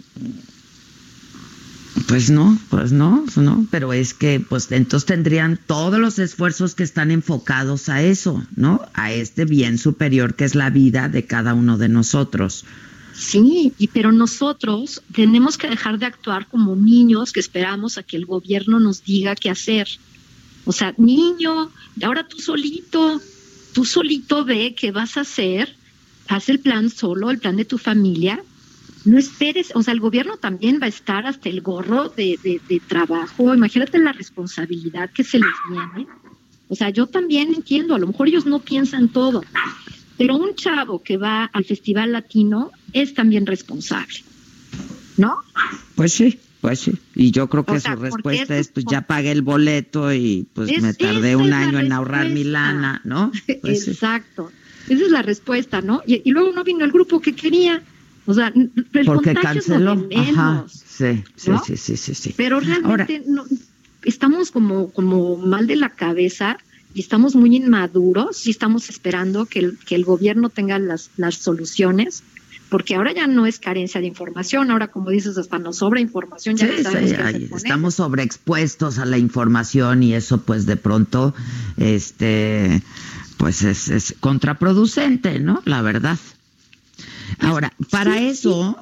Pues 2.07 2.29
no, 2.29 2.55
pues 2.69 2.91
no, 2.91 3.25
no, 3.35 3.65
pero 3.71 3.93
es 3.93 4.13
que 4.13 4.39
pues 4.39 4.71
entonces 4.71 5.07
tendrían 5.07 5.57
todos 5.57 5.97
los 5.97 6.19
esfuerzos 6.19 6.75
que 6.75 6.83
están 6.83 7.09
enfocados 7.09 7.89
a 7.89 8.03
eso, 8.03 8.45
¿no? 8.55 8.87
A 8.93 9.11
este 9.11 9.45
bien 9.45 9.79
superior 9.79 10.35
que 10.35 10.45
es 10.45 10.53
la 10.53 10.69
vida 10.69 11.09
de 11.09 11.25
cada 11.25 11.55
uno 11.55 11.79
de 11.79 11.89
nosotros. 11.89 12.63
Sí, 13.17 13.73
y 13.79 13.87
pero 13.87 14.11
nosotros 14.11 15.01
tenemos 15.11 15.57
que 15.57 15.67
dejar 15.67 15.97
de 15.97 16.05
actuar 16.05 16.47
como 16.47 16.75
niños 16.75 17.33
que 17.33 17.39
esperamos 17.39 17.97
a 17.97 18.03
que 18.03 18.15
el 18.15 18.27
gobierno 18.27 18.79
nos 18.79 19.03
diga 19.03 19.35
qué 19.35 19.49
hacer. 19.49 19.87
O 20.65 20.71
sea, 20.71 20.93
niño, 20.97 21.71
ahora 22.03 22.27
tú 22.27 22.37
solito, 22.37 23.19
tú 23.73 23.85
solito 23.85 24.45
ve 24.45 24.75
qué 24.77 24.91
vas 24.91 25.17
a 25.17 25.21
hacer, 25.21 25.75
haz 26.27 26.49
el 26.49 26.59
plan 26.59 26.91
solo, 26.91 27.31
el 27.31 27.39
plan 27.39 27.57
de 27.57 27.65
tu 27.65 27.79
familia, 27.79 28.43
no 29.03 29.17
esperes, 29.17 29.71
o 29.73 29.81
sea, 29.81 29.93
el 29.93 29.99
gobierno 29.99 30.37
también 30.37 30.79
va 30.79 30.85
a 30.85 30.89
estar 30.89 31.25
hasta 31.25 31.49
el 31.49 31.61
gorro 31.61 32.09
de, 32.09 32.37
de, 32.43 32.79
trabajo, 32.81 33.55
imagínate 33.55 33.97
la 33.97 34.11
responsabilidad 34.11 35.09
que 35.11 35.23
se 35.23 35.39
les 35.39 35.55
viene. 35.69 36.07
O 36.69 36.75
sea, 36.75 36.89
yo 36.89 37.07
también 37.07 37.53
entiendo, 37.55 37.95
a 37.95 37.99
lo 37.99 38.07
mejor 38.07 38.27
ellos 38.27 38.45
no 38.45 38.59
piensan 38.59 39.07
todo, 39.07 39.41
pero 40.17 40.35
un 40.35 40.55
chavo 40.55 41.01
que 41.03 41.17
va 41.17 41.45
al 41.45 41.65
Festival 41.65 42.11
Latino 42.11 42.71
es 42.93 43.13
también 43.13 43.45
responsable, 43.45 44.23
¿no? 45.17 45.37
Pues 45.95 46.13
sí. 46.13 46.39
Pues 46.59 46.79
sí, 46.79 46.93
y 47.13 47.29
yo 47.29 47.47
creo 47.49 47.63
que 47.63 47.79
su 47.79 47.95
respuesta 47.95 48.57
es, 48.57 48.69
pues 48.69 48.83
ya 48.89 49.01
pagué 49.01 49.31
el 49.31 49.43
boleto 49.43 50.11
y 50.11 50.47
pues 50.53 50.81
me 50.81 50.91
tardé 50.95 51.35
un 51.35 51.53
año 51.53 51.79
en 51.79 51.91
ahorrar 51.91 52.29
mi 52.29 52.43
lana, 52.43 52.99
¿no? 53.03 53.31
Pues 53.61 53.87
Exacto, 53.87 54.51
esa 54.89 55.05
es 55.05 55.11
la 55.11 55.21
respuesta, 55.21 55.81
¿no? 55.81 56.01
Y, 56.07 56.27
y, 56.27 56.31
luego 56.31 56.51
no 56.53 56.63
vino 56.63 56.83
el 56.83 56.91
grupo 56.91 57.21
que 57.21 57.35
quería, 57.35 57.83
o 58.25 58.33
sea, 58.33 58.51
el 58.55 59.05
Porque 59.05 59.35
canceló. 59.35 60.07
Ajá. 60.15 60.65
Sí, 60.67 61.23
sí, 61.35 61.51
sí, 61.77 61.95
sí, 61.95 62.15
sí, 62.15 62.33
Pero 62.35 62.59
realmente 62.59 63.23
no, 63.27 63.45
estamos 64.03 64.51
como, 64.51 64.91
como 64.91 65.37
mal 65.37 65.67
de 65.67 65.75
la 65.75 65.89
cabeza 65.89 66.57
y 66.97 67.01
estamos 67.01 67.35
muy 67.35 67.55
inmaduros 67.55 68.47
y 68.47 68.49
estamos 68.49 68.89
esperando 68.89 69.45
que 69.45 69.59
el, 69.59 69.77
que 69.77 69.93
el 69.93 70.03
gobierno 70.03 70.49
tenga 70.49 70.79
las, 70.79 71.11
las 71.15 71.35
soluciones 71.35 72.23
porque 72.69 72.95
ahora 72.95 73.13
ya 73.13 73.27
no 73.27 73.45
es 73.45 73.59
carencia 73.59 74.01
de 74.01 74.07
información, 74.07 74.71
ahora 74.71 74.87
como 74.87 75.11
dices, 75.11 75.37
hasta 75.37 75.59
nos 75.59 75.77
sobra 75.77 76.01
información, 76.01 76.57
ya 76.57 76.65
sí, 76.65 77.49
estamos 77.55 77.93
sobreexpuestos 77.93 78.97
a 78.97 79.05
la 79.05 79.19
información 79.19 80.01
y 80.01 80.15
eso 80.15 80.41
pues 80.41 80.65
de 80.65 80.75
pronto 80.75 81.35
este 81.77 82.81
pues 83.37 83.61
es, 83.61 83.89
es 83.89 84.15
contraproducente, 84.19 85.39
¿no? 85.39 85.61
La 85.65 85.83
verdad. 85.83 86.17
Ahora, 87.37 87.73
para 87.91 88.19
eso, 88.19 88.75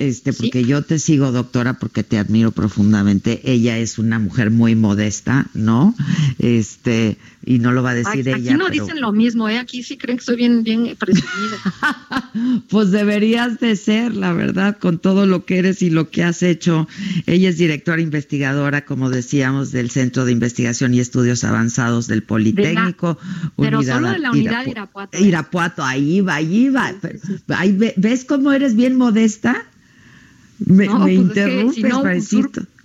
este, 0.00 0.32
porque 0.32 0.64
yo 0.64 0.80
te 0.80 0.98
sigo, 0.98 1.30
doctora, 1.30 1.74
porque 1.74 2.02
te 2.02 2.16
admiro 2.16 2.52
profundamente. 2.52 3.42
Ella 3.44 3.76
es 3.76 3.98
una 3.98 4.18
mujer 4.18 4.50
muy 4.50 4.74
modesta, 4.74 5.46
¿no? 5.52 5.94
Este, 6.38 7.18
y 7.44 7.58
no 7.58 7.70
lo 7.72 7.82
va 7.82 7.90
a 7.90 7.94
decir 7.94 8.26
ella. 8.26 8.52
Aquí 8.52 8.58
no 8.58 8.70
dicen 8.70 9.02
lo 9.02 9.12
mismo, 9.12 9.46
¿eh? 9.50 9.58
Aquí 9.58 9.82
sí 9.82 9.98
creen 9.98 10.16
que 10.16 10.24
soy 10.24 10.36
bien, 10.36 10.62
bien 10.62 10.96
presumida. 10.98 12.32
pues 12.70 12.92
deberías 12.92 13.60
de 13.60 13.76
ser, 13.76 14.16
la 14.16 14.32
verdad, 14.32 14.78
con 14.78 14.98
todo 14.98 15.26
lo 15.26 15.44
que 15.44 15.58
eres 15.58 15.82
y 15.82 15.90
lo 15.90 16.08
que 16.08 16.24
has 16.24 16.42
hecho. 16.42 16.88
Ella 17.26 17.50
es 17.50 17.58
directora 17.58 18.00
investigadora, 18.00 18.86
como 18.86 19.10
decíamos, 19.10 19.70
del 19.70 19.90
Centro 19.90 20.24
de 20.24 20.32
Investigación 20.32 20.94
y 20.94 21.00
Estudios 21.00 21.44
Avanzados 21.44 22.06
del 22.06 22.22
Politécnico. 22.22 23.18
pero 23.58 23.82
solo 23.82 24.12
de 24.12 24.18
la 24.18 24.30
unidad 24.30 24.66
Irapuato. 24.66 25.18
¿eh? 25.18 25.20
Irapuato, 25.20 25.84
ahí 25.84 26.22
va, 26.22 26.36
ahí 26.36 26.70
va. 26.70 26.94
Ahí 27.48 27.76
¿Ves 27.98 28.24
cómo 28.24 28.50
eres 28.52 28.74
bien 28.74 28.96
modesta? 28.96 29.66
Me, 30.66 30.86
no, 30.86 30.98
me 31.00 31.18
pues 31.18 31.74
si 31.74 31.82
no, 31.82 32.02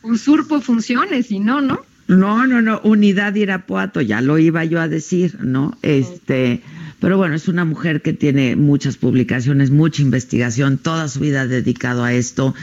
usurpo, 0.03 0.61
funciones, 0.61 1.27
si 1.27 1.39
no, 1.39 1.61
¿no? 1.61 1.79
No, 2.07 2.45
no, 2.45 2.61
no, 2.61 2.79
unidad 2.83 3.33
Irapuato, 3.35 3.99
ya 4.01 4.21
lo 4.21 4.37
iba 4.37 4.63
yo 4.63 4.79
a 4.79 4.87
decir, 4.87 5.39
¿no? 5.41 5.75
Este, 5.81 6.61
pero 6.99 7.17
bueno, 7.17 7.35
es 7.35 7.47
una 7.47 7.65
mujer 7.65 8.01
que 8.01 8.13
tiene 8.13 8.55
muchas 8.55 8.97
publicaciones, 8.97 9.71
mucha 9.71 10.01
investigación, 10.01 10.77
toda 10.77 11.07
su 11.07 11.19
vida 11.19 11.47
dedicado 11.47 12.03
a 12.03 12.13
esto. 12.13 12.53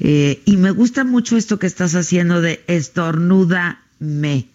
Eh, 0.00 0.40
y 0.44 0.56
me 0.56 0.70
gusta 0.70 1.04
mucho 1.04 1.36
esto 1.36 1.58
que 1.58 1.66
estás 1.66 1.94
haciendo 1.94 2.40
de 2.40 2.62
estornuda 2.68 3.80
me. 3.98 4.46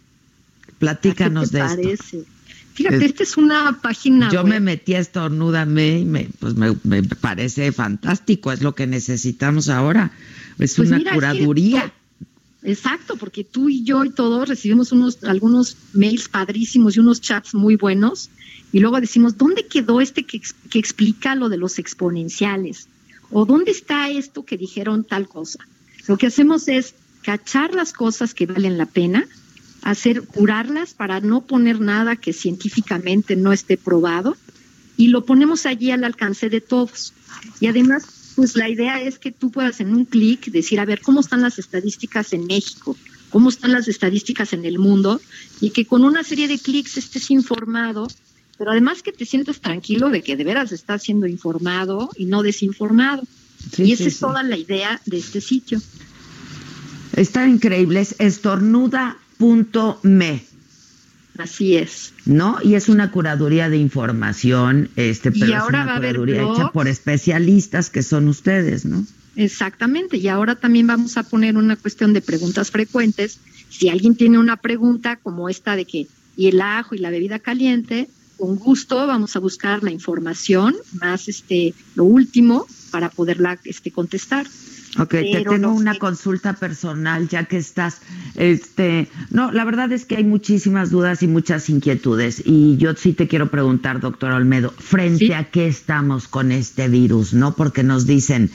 Platícanos 0.80 1.52
de 1.52 1.60
parece? 1.60 1.92
esto. 1.94 2.37
Fíjate, 2.78 3.06
esta 3.06 3.24
es 3.24 3.38
una 3.38 3.80
página. 3.82 4.30
Yo 4.32 4.44
me 4.44 4.60
metí 4.60 4.94
a 4.94 5.00
estornúdame 5.00 5.98
y 5.98 6.06
me, 6.06 6.30
pues 6.38 6.54
me, 6.54 7.02
parece 7.02 7.72
fantástico, 7.72 8.52
es 8.52 8.62
lo 8.62 8.76
que 8.76 8.86
necesitamos 8.86 9.68
ahora. 9.68 10.12
Es 10.60 10.76
pues 10.76 10.92
una 10.92 11.12
curaduría. 11.12 11.92
exacto, 12.62 13.16
porque 13.18 13.44
tú 13.44 13.68
y 13.68 13.84
yo 13.84 14.06
y 14.06 14.12
todos 14.12 14.48
recibimos 14.48 14.92
unos 14.92 15.24
algunos 15.24 15.76
mails 15.94 16.30
padrísimos 16.30 16.96
y 16.96 17.00
unos 17.00 17.20
chats 17.20 17.56
muy 17.56 17.78
buenos 17.78 18.30
y 18.72 18.80
luego 18.80 19.02
decimos, 19.02 19.40
¿dónde 19.40 19.66
quedó 19.66 20.00
este 20.00 20.28
que, 20.28 20.40
que 20.70 20.78
explica 20.78 21.34
lo 21.34 21.50
de 21.50 21.58
los 21.58 21.80
exponenciales? 21.80 22.90
¿O 23.32 23.48
dónde 23.48 23.72
está 23.72 24.12
esto 24.12 24.46
que 24.46 24.56
dijeron 24.56 25.04
tal 25.04 25.28
cosa? 25.28 25.58
Lo 26.08 26.16
que 26.20 26.28
hacemos 26.28 26.68
es 26.68 26.94
cachar 27.24 27.74
las 27.74 27.92
cosas 27.92 28.36
que 28.36 28.46
valen 28.46 28.78
la 28.78 28.86
pena 28.86 29.26
hacer 29.82 30.24
curarlas 30.24 30.94
para 30.94 31.20
no 31.20 31.46
poner 31.46 31.80
nada 31.80 32.16
que 32.16 32.34
científicamente 32.34 33.36
no 33.36 33.54
esté 33.54 33.78
probado 33.78 34.36
y 34.98 35.08
lo 35.10 35.26
ponemos 35.26 35.66
allí 35.66 35.92
al 35.92 36.04
alcance 36.04 36.50
de 36.50 36.60
todos. 36.60 37.14
Y 37.60 37.68
además, 37.68 38.34
pues 38.36 38.56
la 38.56 38.68
idea 38.68 39.02
es 39.02 39.20
que 39.20 39.32
tú 39.32 39.52
puedas 39.52 39.80
en 39.80 39.94
un 39.94 40.06
clic 40.06 40.48
decir, 40.48 40.80
a 40.80 40.86
ver, 40.86 41.02
¿cómo 41.02 41.22
están 41.22 41.42
las 41.42 41.60
estadísticas 41.60 42.34
en 42.34 42.46
México? 42.48 42.98
¿Cómo 43.30 43.50
están 43.50 43.72
las 43.72 43.88
estadísticas 43.88 44.54
en 44.54 44.66
el 44.66 44.80
mundo? 44.80 45.22
Y 45.62 45.70
que 45.70 45.86
con 45.86 46.04
una 46.04 46.24
serie 46.24 46.48
de 46.48 46.58
clics 46.58 46.98
estés 46.98 47.30
informado, 47.30 48.08
pero 48.58 48.72
además 48.72 49.04
que 49.04 49.12
te 49.12 49.26
sientas 49.26 49.62
tranquilo 49.62 50.10
de 50.10 50.24
que 50.24 50.36
de 50.36 50.44
veras 50.44 50.72
estás 50.72 51.04
siendo 51.04 51.28
informado 51.28 52.10
y 52.16 52.26
no 52.26 52.42
desinformado. 52.42 53.24
y 53.78 53.92
esa 53.92 54.06
es 54.06 54.20
toda 54.20 54.44
la 54.44 54.58
idea 54.58 55.02
de 55.06 55.18
este 55.18 55.42
sitio. 55.42 55.80
Está 57.14 57.48
increíble, 57.48 58.02
es 58.02 58.16
estornuda 58.20 59.18
me. 60.04 60.44
Así 61.38 61.78
es. 61.78 62.14
¿No? 62.26 62.58
Y 62.64 62.76
es 62.76 62.90
una 62.90 63.12
curaduría 63.12 63.70
de 63.70 63.78
información, 63.78 64.90
este, 64.96 65.32
pero 65.32 65.58
es 65.58 65.64
una 65.70 65.96
curaduría 65.96 66.44
hecha 66.44 66.72
por 66.72 66.88
especialistas 66.88 67.90
que 67.90 68.02
son 68.02 68.28
ustedes, 68.28 68.86
¿no? 68.86 69.06
Exactamente. 69.36 70.18
Y 70.18 70.28
ahora 70.30 70.56
también 70.56 70.88
vamos 70.88 71.16
a 71.18 71.24
poner 71.24 71.58
una 71.58 71.76
cuestión 71.76 72.14
de 72.14 72.22
preguntas 72.22 72.72
frecuentes. 72.72 73.40
Si 73.70 73.90
alguien 73.90 74.16
tiene 74.16 74.40
una 74.40 74.58
pregunta 74.58 75.18
como 75.18 75.48
esta 75.48 75.76
de 75.76 75.86
que, 75.86 76.08
y 76.36 76.48
el 76.48 76.60
ajo 76.60 76.96
y 76.96 76.98
la 76.98 77.12
bebida 77.12 77.38
caliente, 77.38 78.10
con 78.38 78.56
gusto 78.56 79.06
vamos 79.08 79.36
a 79.36 79.40
buscar 79.40 79.84
la 79.84 79.92
información 79.92 80.76
más 81.00 81.28
este 81.28 81.74
lo 81.96 82.04
último 82.04 82.68
para 82.92 83.10
poderla 83.10 83.60
este 83.64 83.92
contestar. 83.92 84.48
Ok, 85.00 85.10
te 85.10 85.46
tengo 85.48 85.72
una 85.72 85.96
consulta 85.96 86.54
personal 86.54 87.28
ya 87.28 87.46
que 87.46 87.58
estás, 87.58 88.02
este, 88.36 89.10
no, 89.30 89.52
la 89.52 89.64
verdad 89.64 89.92
es 89.92 90.06
que 90.06 90.18
hay 90.18 90.24
muchísimas 90.24 90.90
dudas 90.90 91.24
y 91.24 91.28
muchas 91.28 91.70
inquietudes 91.70 92.42
y 92.46 92.78
yo 92.78 92.96
sí 92.96 93.14
te 93.14 93.28
quiero 93.28 93.52
preguntar, 93.52 94.00
doctor 94.00 94.32
Olmedo, 94.32 94.72
frente 94.72 95.36
a 95.36 95.46
qué 95.46 95.68
estamos 95.68 96.28
con 96.28 96.52
este 96.52 96.88
virus, 96.88 97.34
¿no? 97.34 97.56
Porque 97.56 97.84
nos 97.84 98.08
dicen, 98.08 98.50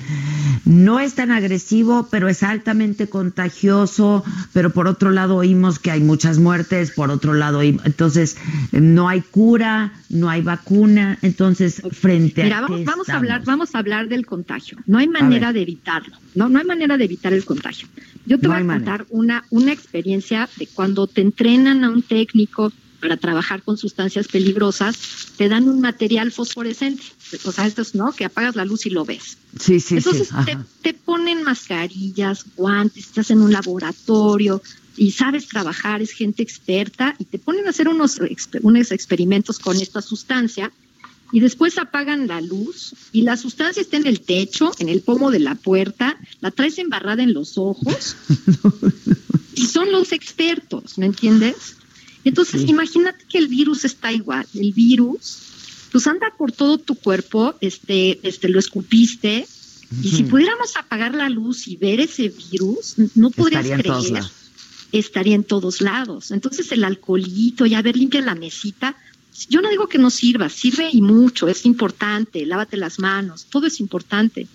no 0.64 1.01
es 1.01 1.14
tan 1.14 1.30
agresivo, 1.30 2.09
pero 2.11 2.28
es 2.28 2.43
altamente 2.43 3.09
contagioso, 3.09 4.24
pero 4.53 4.70
por 4.70 4.88
otro 4.88 5.11
lado 5.11 5.36
oímos 5.36 5.78
que 5.78 5.90
hay 5.90 6.01
muchas 6.01 6.38
muertes, 6.38 6.90
por 6.90 7.11
otro 7.11 7.34
lado, 7.34 7.62
entonces 7.62 8.36
no 8.72 9.09
hay 9.09 9.20
cura, 9.20 9.93
no 10.09 10.28
hay 10.28 10.43
vacuna, 10.43 11.18
entonces 11.22 11.82
frente 11.93 12.53
a 12.53 12.61
vamos, 12.61 12.84
vamos 12.84 13.09
a 13.09 13.16
hablar, 13.16 13.45
vamos 13.45 13.74
a 13.74 13.78
hablar 13.78 14.09
del 14.09 14.26
contagio, 14.26 14.78
no 14.86 14.99
hay 14.99 15.09
manera 15.09 15.53
de 15.53 15.62
evitarlo. 15.62 16.16
No, 16.35 16.49
no 16.49 16.59
hay 16.59 16.64
manera 16.64 16.97
de 16.97 17.05
evitar 17.05 17.33
el 17.33 17.45
contagio. 17.45 17.89
Yo 18.26 18.39
te 18.39 18.49
voy 18.49 18.57
a 18.57 18.66
contar 18.66 19.07
una, 19.11 19.45
una 19.51 19.72
experiencia 19.72 20.49
de 20.57 20.66
cuando 20.66 21.07
te 21.07 21.20
entrenan 21.20 21.85
a 21.85 21.91
un 21.91 22.03
técnico 22.03 22.72
para 23.01 23.16
trabajar 23.16 23.62
con 23.62 23.76
sustancias 23.76 24.28
peligrosas, 24.28 24.97
te 25.37 25.49
dan 25.49 25.68
un 25.68 25.80
material 25.80 26.30
fosforescente. 26.30 27.03
O 27.45 27.51
sea, 27.51 27.66
esto 27.66 27.83
es, 27.83 27.97
¿no? 27.97 28.12
Que 28.12 28.24
apagas 28.24 28.55
la 28.55 28.64
luz 28.64 28.87
y 28.87 28.91
lo 28.91 29.05
ves. 29.05 29.39
Sí, 29.59 29.80
sí, 29.80 29.97
Entonces 29.97 30.28
sí. 30.28 30.35
Te, 30.47 30.57
te 30.83 30.95
ponen 30.95 31.43
mascarillas, 31.43 32.45
guantes, 32.57 33.07
estás 33.07 33.33
en 33.33 33.43
un 33.43 33.53
laboratorio 33.53 34.62
y 34.97 35.11
sabes 35.11 35.49
trabajar, 35.49 36.01
es 36.01 36.12
gente 36.12 36.43
experta 36.43 37.16
y 37.18 37.24
te 37.24 37.39
ponen 37.39 37.66
a 37.66 37.70
hacer 37.70 37.89
unos, 37.89 38.20
unos 38.62 38.93
experimentos 38.93 39.59
con 39.59 39.76
esta 39.76 40.01
sustancia 40.01 40.70
y 41.33 41.41
después 41.41 41.78
apagan 41.78 42.28
la 42.28 42.41
luz 42.41 42.95
y 43.11 43.22
la 43.22 43.37
sustancia 43.37 43.80
está 43.80 43.97
en 43.97 44.07
el 44.07 44.20
techo, 44.20 44.70
en 44.78 44.91
el 44.91 45.01
pomo 45.01 45.30
de 45.30 45.41
la 45.41 45.55
puerta, 45.55 46.18
la 46.41 46.51
traes 46.51 46.78
embarrada 46.78 47.22
en 47.22 47.33
los 47.33 47.57
ojos 47.57 48.16
y 49.55 49.66
son 49.66 49.91
los 49.91 50.12
expertos, 50.12 50.99
¿me 50.99 51.07
entiendes? 51.07 51.76
Entonces, 52.24 52.68
imagínate 52.68 53.24
que 53.28 53.39
el 53.39 53.49
virus 53.49 53.85
está 53.85 54.12
igual, 54.12 54.47
el 54.55 54.72
virus, 54.72 55.39
pues 55.91 56.07
anda 56.07 56.33
por 56.37 56.53
todo 56.53 56.78
tu 56.78 56.95
cuerpo, 56.95 57.55
este, 57.61 58.20
este, 58.26 58.49
lo 58.49 58.59
escupiste, 58.59 59.47
Y 60.03 60.11
si 60.11 60.22
pudiéramos 60.22 60.76
apagar 60.76 61.14
la 61.14 61.28
luz 61.28 61.68
y 61.68 61.76
ver 61.76 62.01
ese 62.01 62.28
virus, 62.30 62.95
no 63.14 63.30
podrías 63.30 63.66
creer. 63.66 64.24
Estaría 64.91 65.35
en 65.35 65.45
todos 65.45 65.80
lados. 65.80 66.30
Entonces 66.30 66.70
el 66.72 66.85
alcoholito, 66.85 67.66
ya 67.66 67.83
ver, 67.83 67.97
limpia 67.97 68.22
la 68.22 68.35
mesita. 68.35 68.97
Yo 69.49 69.61
no 69.61 69.70
digo 69.70 69.89
que 69.89 69.99
no 69.99 70.11
sirva, 70.11 70.49
sirve 70.49 70.89
y 70.93 71.01
mucho, 71.01 71.49
es 71.49 71.64
importante, 71.64 72.45
lávate 72.45 72.76
las 72.76 72.99
manos, 72.99 73.47
todo 73.47 73.66
es 73.66 73.80
importante. 73.80 74.47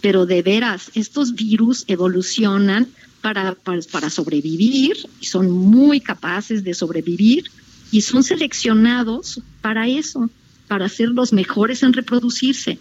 Pero 0.00 0.26
de 0.26 0.42
veras, 0.42 0.90
estos 0.94 1.34
virus 1.34 1.84
evolucionan 1.86 2.88
para, 3.20 3.54
para, 3.54 4.10
sobrevivir 4.10 4.96
y 5.20 5.26
son 5.26 5.50
muy 5.50 6.00
capaces 6.00 6.62
de 6.62 6.74
sobrevivir 6.74 7.50
y 7.90 8.02
son 8.02 8.22
seleccionados 8.22 9.40
para 9.62 9.88
eso, 9.88 10.28
para 10.68 10.88
ser 10.88 11.08
los 11.08 11.32
mejores 11.32 11.82
en 11.82 11.94
reproducirse. 11.94 12.78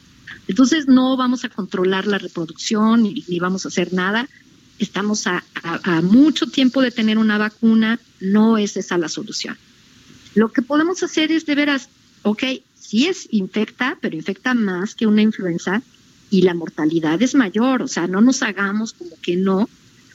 Entonces 0.48 0.88
no 0.88 1.16
vamos 1.16 1.46
a 1.46 1.50
controlar 1.50 2.08
la 2.08 2.18
reproducción 2.18 3.04
ni, 3.04 3.40
vamos 3.40 3.66
a 3.66 3.70
hacer 3.70 3.94
nada. 3.94 4.28
Estamos 4.80 5.28
a, 5.28 5.44
mucho 6.02 6.48
tiempo 6.48 6.82
de 6.82 6.92
tener 6.92 7.18
una 7.18 7.38
vacuna, 7.38 8.00
no 8.20 8.58
es 8.58 8.76
esa 8.76 8.98
la 8.98 9.08
solución. 9.08 9.58
Lo 10.36 10.52
que 10.52 10.62
podemos 10.62 11.04
hacer 11.04 11.32
es 11.32 11.46
de 11.46 11.56
veras, 11.56 11.90
ok, 12.24 12.44
sí 12.80 13.08
es 13.08 13.28
infecta, 13.32 13.98
pero 14.02 14.16
infecta 14.16 14.54
más 14.54 14.96
que 14.96 15.08
una 15.08 15.22
influenza 15.22 15.82
y 16.30 16.42
la 16.42 16.54
mortalidad 16.54 17.22
es 17.22 17.36
mayor, 17.36 17.84
o 17.84 17.88
sea, 17.88 18.08
no 18.08 18.22
nos 18.22 18.42
hagamos 18.42 18.94
como 18.94 19.12
que 19.22 19.36
no. 19.36 19.70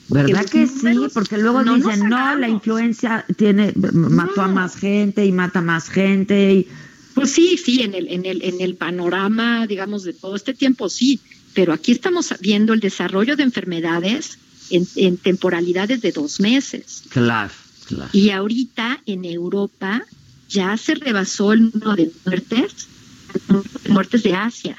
¿Verdad 0.08 0.46
que 0.46 0.66
sí? 0.66 1.08
Porque 1.12 1.36
luego 1.36 1.62
dicen, 1.62 2.08
no, 2.08 2.34
la 2.36 2.48
influenza 2.48 3.24
tiene 3.36 3.72
mató 3.92 4.42
a 4.42 4.48
más 4.48 4.76
gente 4.76 5.26
y 5.26 5.32
mata 5.32 5.60
más 5.60 5.90
gente 5.90 6.54
y 6.54 6.68
pues 7.18 7.32
sí, 7.32 7.58
sí, 7.58 7.82
en 7.82 7.94
el, 7.94 8.06
en 8.08 8.26
el, 8.26 8.44
en 8.44 8.60
el 8.60 8.76
panorama, 8.76 9.66
digamos, 9.66 10.04
de 10.04 10.12
todo 10.12 10.36
este 10.36 10.54
tiempo, 10.54 10.88
sí, 10.88 11.20
pero 11.52 11.72
aquí 11.72 11.90
estamos 11.90 12.32
viendo 12.40 12.72
el 12.72 12.78
desarrollo 12.78 13.34
de 13.34 13.42
enfermedades 13.42 14.38
en, 14.70 15.16
temporalidades 15.16 16.00
de 16.00 16.12
dos 16.12 16.38
meses. 16.38 17.02
Claro, 17.08 17.52
claro. 17.88 18.10
Y 18.12 18.30
ahorita 18.30 19.00
en 19.06 19.24
Europa 19.24 20.02
ya 20.48 20.76
se 20.76 20.94
rebasó 20.94 21.52
el 21.52 21.70
número 21.70 21.96
de 21.96 22.12
muertes, 22.24 22.88
muertes 23.88 24.22
de 24.22 24.34
Asia. 24.34 24.76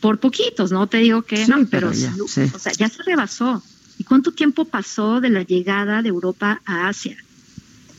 Por 0.00 0.20
poquitos, 0.20 0.70
no 0.70 0.86
te 0.86 0.98
digo 0.98 1.22
que 1.22 1.46
no, 1.46 1.66
pero, 1.66 1.92
ya, 1.92 2.14
o 2.22 2.28
sea, 2.28 2.72
ya 2.72 2.88
se 2.88 3.02
rebasó. 3.02 3.62
¿Y 3.98 4.04
cuánto 4.04 4.32
tiempo 4.32 4.64
pasó 4.64 5.20
de 5.20 5.30
la 5.30 5.42
llegada 5.42 6.02
de 6.02 6.10
Europa 6.10 6.60
a 6.64 6.88
Asia? 6.88 7.16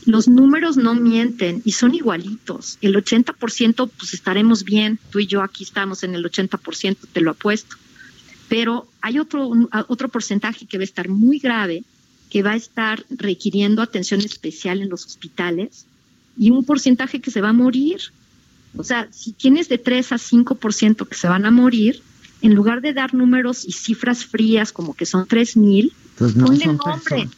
los 0.06 0.28
números 0.28 0.76
no 0.76 0.94
mienten 0.94 1.60
y 1.64 1.72
son 1.72 1.94
igualitos. 1.94 2.78
El 2.80 2.94
80% 2.94 3.90
pues 3.98 4.14
estaremos 4.14 4.64
bien, 4.64 4.98
tú 5.10 5.18
y 5.18 5.26
yo 5.26 5.42
aquí 5.42 5.64
estamos 5.64 6.04
en 6.04 6.14
el 6.14 6.24
80%, 6.24 6.96
te 7.12 7.20
lo 7.20 7.32
apuesto. 7.32 7.76
Pero 8.48 8.86
hay 9.00 9.18
otro, 9.18 9.50
otro 9.88 10.08
porcentaje 10.08 10.66
que 10.66 10.78
va 10.78 10.82
a 10.82 10.84
estar 10.84 11.08
muy 11.08 11.40
grave, 11.40 11.82
que 12.36 12.42
va 12.42 12.50
a 12.50 12.56
estar 12.56 13.02
requiriendo 13.08 13.80
atención 13.80 14.20
especial 14.20 14.82
en 14.82 14.90
los 14.90 15.06
hospitales 15.06 15.86
y 16.36 16.50
un 16.50 16.64
porcentaje 16.64 17.22
que 17.22 17.30
se 17.30 17.40
va 17.40 17.48
a 17.48 17.54
morir. 17.54 17.98
O 18.76 18.84
sea, 18.84 19.08
si 19.10 19.32
tienes 19.32 19.70
de 19.70 19.78
3 19.78 20.12
a 20.12 20.16
5% 20.16 21.08
que 21.08 21.14
se 21.14 21.28
van 21.28 21.46
a 21.46 21.50
morir, 21.50 22.02
en 22.42 22.54
lugar 22.54 22.82
de 22.82 22.92
dar 22.92 23.14
números 23.14 23.64
y 23.64 23.72
cifras 23.72 24.26
frías 24.26 24.70
como 24.70 24.92
que 24.92 25.06
son 25.06 25.26
3 25.26 25.56
mil, 25.56 25.94
pues 26.18 26.36
no 26.36 26.44
ponle 26.44 26.66
nombre. 26.66 27.30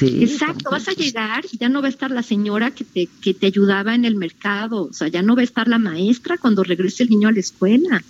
Exacto, 0.00 0.68
vas 0.68 0.88
a 0.88 0.94
llegar 0.94 1.44
y 1.52 1.56
ya 1.56 1.68
no 1.68 1.80
va 1.80 1.86
a 1.86 1.90
estar 1.90 2.10
la 2.10 2.24
señora 2.24 2.72
que 2.72 2.82
te, 2.82 3.08
que 3.20 3.34
te 3.34 3.46
ayudaba 3.46 3.94
en 3.94 4.04
el 4.04 4.16
mercado, 4.16 4.86
o 4.86 4.92
sea, 4.92 5.06
ya 5.06 5.22
no 5.22 5.36
va 5.36 5.42
a 5.42 5.44
estar 5.44 5.68
la 5.68 5.78
maestra 5.78 6.38
cuando 6.38 6.64
regrese 6.64 7.04
el 7.04 7.10
niño 7.10 7.28
a 7.28 7.32
la 7.32 7.38
escuela. 7.38 8.02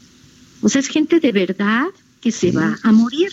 O 0.62 0.70
sea, 0.70 0.80
es 0.80 0.88
gente 0.88 1.20
de 1.20 1.32
verdad 1.32 1.88
que 2.22 2.32
se 2.32 2.50
va 2.50 2.78
a 2.82 2.92
morir. 2.92 3.30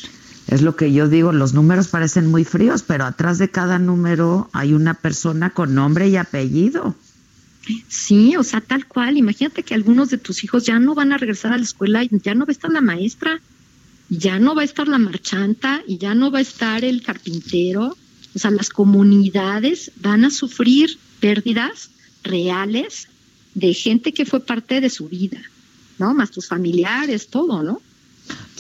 Es 0.47 0.61
lo 0.61 0.75
que 0.75 0.93
yo 0.93 1.09
digo, 1.09 1.31
los 1.31 1.53
números 1.53 1.89
parecen 1.89 2.27
muy 2.27 2.45
fríos, 2.45 2.83
pero 2.83 3.05
atrás 3.05 3.37
de 3.37 3.49
cada 3.49 3.79
número 3.79 4.49
hay 4.53 4.73
una 4.73 4.93
persona 4.93 5.49
con 5.49 5.75
nombre 5.75 6.07
y 6.07 6.15
apellido. 6.15 6.95
Sí, 7.89 8.37
o 8.37 8.43
sea, 8.43 8.61
tal 8.61 8.87
cual. 8.87 9.17
Imagínate 9.17 9.63
que 9.63 9.73
algunos 9.73 10.09
de 10.09 10.17
tus 10.17 10.43
hijos 10.43 10.65
ya 10.65 10.79
no 10.79 10.95
van 10.95 11.11
a 11.11 11.17
regresar 11.17 11.51
a 11.51 11.57
la 11.57 11.63
escuela 11.63 12.03
y 12.03 12.09
ya 12.23 12.33
no 12.33 12.45
va 12.45 12.51
a 12.51 12.53
estar 12.53 12.71
la 12.71 12.79
maestra, 12.79 13.41
ya 14.09 14.39
no 14.39 14.55
va 14.55 14.61
a 14.61 14.65
estar 14.65 14.87
la 14.87 14.99
marchanta 14.99 15.81
y 15.85 15.97
ya 15.97 16.15
no 16.15 16.31
va 16.31 16.39
a 16.39 16.43
estar 16.43 16.85
el 16.85 17.03
carpintero 17.03 17.95
o 18.37 18.39
sea, 18.39 18.51
las 18.51 18.69
comunidades 18.69 19.91
van 19.95 20.23
a 20.23 20.29
sufrir 20.29 20.99
pérdidas 21.19 21.89
reales 22.21 23.07
de 23.55 23.73
gente 23.73 24.13
que 24.13 24.27
fue 24.27 24.41
parte 24.41 24.79
de 24.79 24.91
su 24.91 25.09
vida, 25.09 25.41
¿no? 25.97 26.13
Más 26.13 26.29
tus 26.29 26.47
familiares, 26.47 27.29
todo, 27.29 27.63
¿no? 27.63 27.81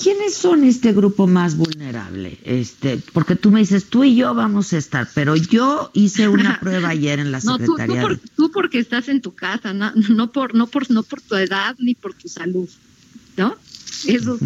¿Quiénes 0.01 0.35
son 0.35 0.63
este 0.63 0.93
grupo 0.93 1.25
más 1.25 1.57
vulnerable? 1.57 2.37
Este, 2.43 3.01
porque 3.13 3.35
tú 3.35 3.49
me 3.49 3.61
dices, 3.61 3.85
tú 3.85 4.03
y 4.03 4.15
yo 4.15 4.35
vamos 4.35 4.71
a 4.73 4.77
estar, 4.77 5.09
pero 5.15 5.35
yo 5.35 5.89
hice 5.93 6.27
una 6.27 6.59
prueba 6.61 6.89
ayer 6.89 7.19
en 7.19 7.31
la 7.31 7.41
secretaría. 7.41 8.01
No, 8.01 8.17
tú, 8.35 8.51
porque 8.51 8.77
estás 8.79 9.09
en 9.09 9.21
tu 9.21 9.33
casa, 9.33 9.73
no, 9.73 9.91
no, 9.95 10.31
por, 10.31 10.53
no, 10.53 10.67
por, 10.67 10.89
no 10.91 11.01
por 11.03 11.21
tu 11.21 11.35
edad 11.35 11.75
ni 11.79 11.95
por 11.95 12.13
tu 12.13 12.27
salud, 12.27 12.69
¿no? 13.37 13.55
Eso, 14.05 14.37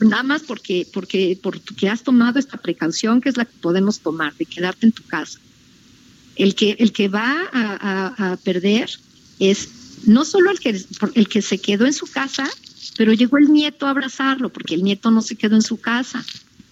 nada 0.00 0.22
más 0.22 0.42
porque, 0.42 0.86
porque, 0.92 1.38
porque 1.42 1.88
has 1.88 2.02
tomado 2.02 2.38
esta 2.38 2.58
precaución 2.58 3.20
que 3.20 3.28
es 3.28 3.36
la 3.36 3.44
que 3.44 3.56
podemos 3.60 4.00
tomar, 4.00 4.34
de 4.34 4.44
quedarte 4.44 4.86
en 4.86 4.92
tu 4.92 5.02
casa. 5.04 5.40
El 6.36 6.54
que, 6.54 6.76
el 6.78 6.92
que 6.92 7.08
va 7.08 7.36
a, 7.52 8.36
perder 8.44 8.90
es 9.40 9.68
no 10.06 10.24
solo 10.24 10.50
el 10.50 10.60
que, 10.60 10.80
el 11.14 11.28
que 11.28 11.42
se 11.42 11.58
quedó 11.58 11.86
en 11.86 11.92
su 11.92 12.06
casa, 12.06 12.48
pero 12.96 13.12
llegó 13.12 13.38
el 13.38 13.52
nieto 13.52 13.86
a 13.86 13.90
abrazarlo, 13.90 14.50
porque 14.50 14.74
el 14.74 14.82
nieto 14.82 15.10
no 15.10 15.22
se 15.22 15.36
quedó 15.36 15.56
en 15.56 15.62
su 15.62 15.80
casa. 15.80 16.24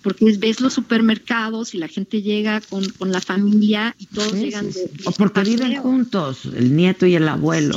Porque 0.03 0.37
ves 0.39 0.61
los 0.61 0.75
supermercados 0.75 1.75
y 1.75 1.79
la 1.79 1.89
gente 1.89 2.23
llega 2.23 2.61
con, 2.61 2.89
con 2.91 3.11
la 3.11 3.21
familia 3.21 3.97
y 3.99 4.07
todos 4.07 4.33
llegan 4.33 4.71
de, 4.71 4.91
O 5.05 5.11
porque 5.11 5.43
viven 5.43 5.77
juntos, 5.77 6.45
el 6.45 6.77
nieto 6.77 7.05
y 7.05 7.17
el 7.17 7.29
abuelo. 7.29 7.75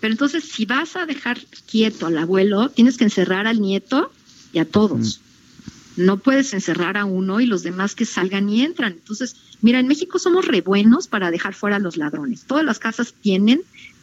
Pero 0.00 0.12
entonces, 0.12 0.44
si 0.44 0.64
vas 0.64 0.96
a 0.96 1.06
dejar 1.06 1.40
quieto 1.70 2.06
al 2.06 2.18
abuelo, 2.18 2.68
tienes 2.68 2.96
que 2.96 3.04
encerrar 3.04 3.46
al 3.46 3.60
nieto 3.60 4.12
y 4.52 4.58
a 4.58 4.64
todos. 4.64 5.20
No 5.96 6.18
puedes 6.18 6.52
encerrar 6.54 6.96
a 6.96 7.04
uno 7.04 7.40
y 7.40 7.46
los 7.46 7.62
demás 7.62 7.94
que 7.94 8.04
salgan 8.04 8.48
y 8.48 8.62
entran. 8.62 8.92
Entonces, 8.92 9.36
mira, 9.60 9.80
en 9.80 9.88
México 9.88 10.18
somos 10.18 10.46
re 10.46 10.60
buenos 10.60 11.08
para 11.08 11.30
dejar 11.30 11.54
fuera 11.54 11.76
a 11.76 11.80
los 11.80 11.96
ladrones. 11.96 12.44
Todas 12.46 12.64
las 12.64 12.78
casas 12.78 13.14
tienen 13.20 13.62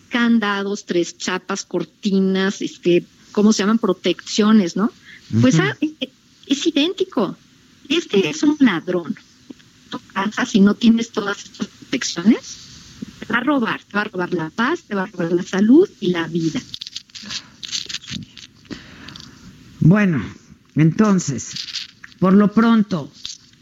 candados, 0.10 0.86
tres 0.86 1.18
chapas, 1.18 1.66
cortinas, 1.66 2.62
este, 2.62 3.06
¿cómo 3.32 3.53
se 3.53 3.63
llaman? 3.63 3.79
Protecciones, 3.79 4.75
¿no? 4.75 4.91
Pues 5.41 5.57
ah, 5.59 5.75
es, 6.45 6.67
idéntico. 6.67 7.36
Este 7.88 8.29
es 8.29 8.43
un 8.43 8.57
ladrón. 8.59 9.15
Tu 9.89 9.99
casa, 10.13 10.45
si 10.45 10.59
no 10.61 10.75
tienes 10.75 11.11
todas 11.11 11.43
estas 11.43 11.67
protecciones, 11.67 12.57
va 13.32 13.38
a 13.38 13.43
robar, 13.43 13.82
te 13.84 13.93
va 13.93 14.01
a 14.01 14.05
robar 14.05 14.34
la 14.34 14.49
paz, 14.49 14.82
te 14.84 14.95
va 14.95 15.03
a 15.03 15.05
robar 15.07 15.32
la 15.32 15.43
salud 15.43 15.88
y 15.99 16.09
la 16.11 16.27
vida. 16.27 16.59
Bueno, 19.79 20.23
entonces, 20.75 21.53
por 22.19 22.34
lo 22.34 22.51
pronto, 22.53 23.11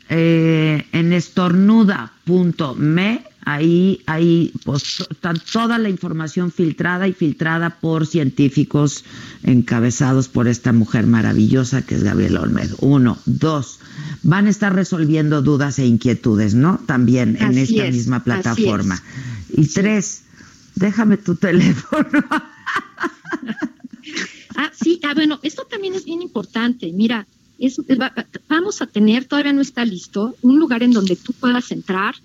eh, 0.09 0.85
en 0.91 1.13
estornuda.me, 1.13 3.25
ahí, 3.53 4.01
ahí 4.05 4.53
pues, 4.63 5.05
está 5.09 5.33
toda 5.33 5.77
la 5.77 5.89
información 5.89 6.51
filtrada 6.51 7.07
y 7.07 7.13
filtrada 7.13 7.71
por 7.79 8.05
científicos 8.05 9.03
encabezados 9.43 10.27
por 10.27 10.47
esta 10.47 10.71
mujer 10.71 11.07
maravillosa 11.07 11.81
que 11.81 11.95
es 11.95 12.03
Gabriela 12.03 12.41
Olmedo. 12.41 12.75
Uno, 12.81 13.17
dos, 13.25 13.79
van 14.21 14.47
a 14.47 14.49
estar 14.49 14.73
resolviendo 14.75 15.41
dudas 15.41 15.79
e 15.79 15.85
inquietudes, 15.85 16.53
¿no? 16.53 16.79
También 16.85 17.37
en 17.41 17.57
esta 17.57 17.89
misma 17.89 18.23
plataforma. 18.23 19.01
Y 19.49 19.65
tres, 19.67 20.23
déjame 20.75 21.17
tu 21.17 21.35
teléfono. 21.35 22.23
ah, 24.55 24.71
sí, 24.79 24.99
ah, 25.03 25.13
bueno, 25.15 25.39
esto 25.41 25.65
también 25.65 25.95
es 25.95 26.05
bien 26.05 26.21
importante. 26.21 26.91
Mira, 26.93 27.25
es, 27.57 27.81
vamos 28.47 28.81
a 28.81 28.85
tener, 28.87 29.25
todavía 29.25 29.53
no 29.53 29.61
está 29.61 29.85
listo, 29.85 30.35
un 30.41 30.59
lugar 30.59 30.83
en 30.83 30.91
donde 30.91 31.15
tú 31.15 31.33
puedas 31.33 31.71
entrar 31.71 32.15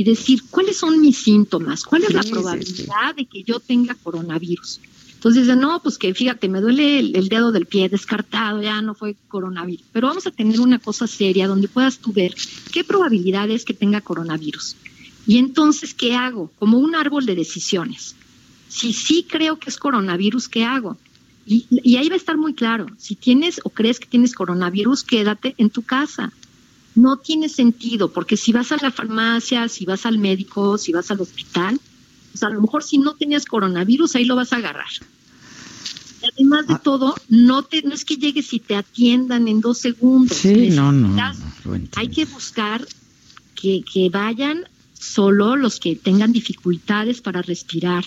y 0.00 0.04
decir 0.04 0.44
cuáles 0.48 0.78
son 0.78 0.98
mis 0.98 1.18
síntomas, 1.18 1.84
cuál 1.84 2.04
es 2.04 2.14
la 2.14 2.22
probabilidad 2.22 3.14
de 3.14 3.26
que 3.26 3.42
yo 3.42 3.60
tenga 3.60 3.94
coronavirus. 3.94 4.80
Entonces, 5.12 5.54
no, 5.58 5.82
pues 5.82 5.98
que 5.98 6.14
fíjate, 6.14 6.48
me 6.48 6.62
duele 6.62 7.00
el, 7.00 7.28
dedo 7.28 7.52
del 7.52 7.66
pie 7.66 7.90
descartado, 7.90 8.62
ya 8.62 8.80
no 8.80 8.94
fue 8.94 9.14
coronavirus. 9.28 9.84
Pero 9.92 10.06
vamos 10.06 10.26
a 10.26 10.30
tener 10.30 10.58
una 10.58 10.78
cosa 10.78 11.06
seria 11.06 11.46
donde 11.46 11.68
puedas 11.68 11.98
tú 11.98 12.14
ver 12.14 12.34
qué 12.72 12.82
probabilidad 12.82 13.50
es 13.50 13.66
que 13.66 13.74
tenga 13.74 14.00
coronavirus. 14.00 14.74
Y 15.26 15.36
entonces, 15.36 15.92
¿qué 15.92 16.14
hago? 16.16 16.50
Como 16.58 16.78
un 16.78 16.94
árbol 16.94 17.26
de 17.26 17.34
decisiones. 17.34 18.16
Si 18.70 18.94
sí 18.94 19.26
creo 19.28 19.58
que 19.58 19.68
es 19.68 19.76
coronavirus, 19.76 20.48
¿qué 20.48 20.64
hago? 20.64 20.96
Y, 21.44 21.66
ahí 21.96 22.08
va 22.08 22.14
a 22.14 22.16
estar 22.16 22.38
muy 22.38 22.54
claro. 22.54 22.86
Si 22.96 23.16
tienes 23.16 23.60
o 23.64 23.68
crees 23.68 24.00
que 24.00 24.06
tienes 24.06 24.32
coronavirus, 24.32 25.04
quédate 25.04 25.54
en 25.58 25.68
tu 25.68 25.82
casa. 25.82 26.32
No 26.94 27.16
tiene 27.16 27.48
sentido, 27.48 28.12
porque 28.12 28.36
si 28.36 28.52
vas 28.52 28.72
a 28.72 28.76
la 28.80 28.90
farmacia, 28.90 29.68
si 29.68 29.84
vas 29.84 30.06
al 30.06 30.18
médico, 30.18 30.76
si 30.76 30.92
vas 30.92 31.10
al 31.10 31.20
hospital, 31.20 31.80
pues 32.32 32.42
a 32.42 32.50
lo 32.50 32.60
mejor 32.60 32.82
si 32.82 32.98
no 32.98 33.14
tenías 33.14 33.44
coronavirus, 33.44 34.16
ahí 34.16 34.24
lo 34.24 34.36
vas 34.36 34.52
a 34.52 34.56
agarrar. 34.56 34.88
además 36.34 36.66
de 36.66 36.74
ah. 36.74 36.80
todo, 36.82 37.14
no 37.28 37.62
te, 37.62 37.82
no 37.82 37.94
es 37.94 38.04
que 38.04 38.16
llegues 38.16 38.52
y 38.52 38.60
te 38.60 38.76
atiendan 38.76 39.48
en 39.48 39.60
dos 39.60 39.78
segundos. 39.78 40.36
Sí, 40.36 40.70
no, 40.70 40.92
no, 40.92 41.16
Hay 41.96 42.08
que 42.08 42.24
buscar 42.24 42.86
que, 43.54 43.82
que 43.82 44.08
vayan 44.10 44.64
solo 44.92 45.56
los 45.56 45.80
que 45.80 45.96
tengan 45.96 46.32
dificultades 46.32 47.20
para 47.20 47.40
respirar. 47.42 48.04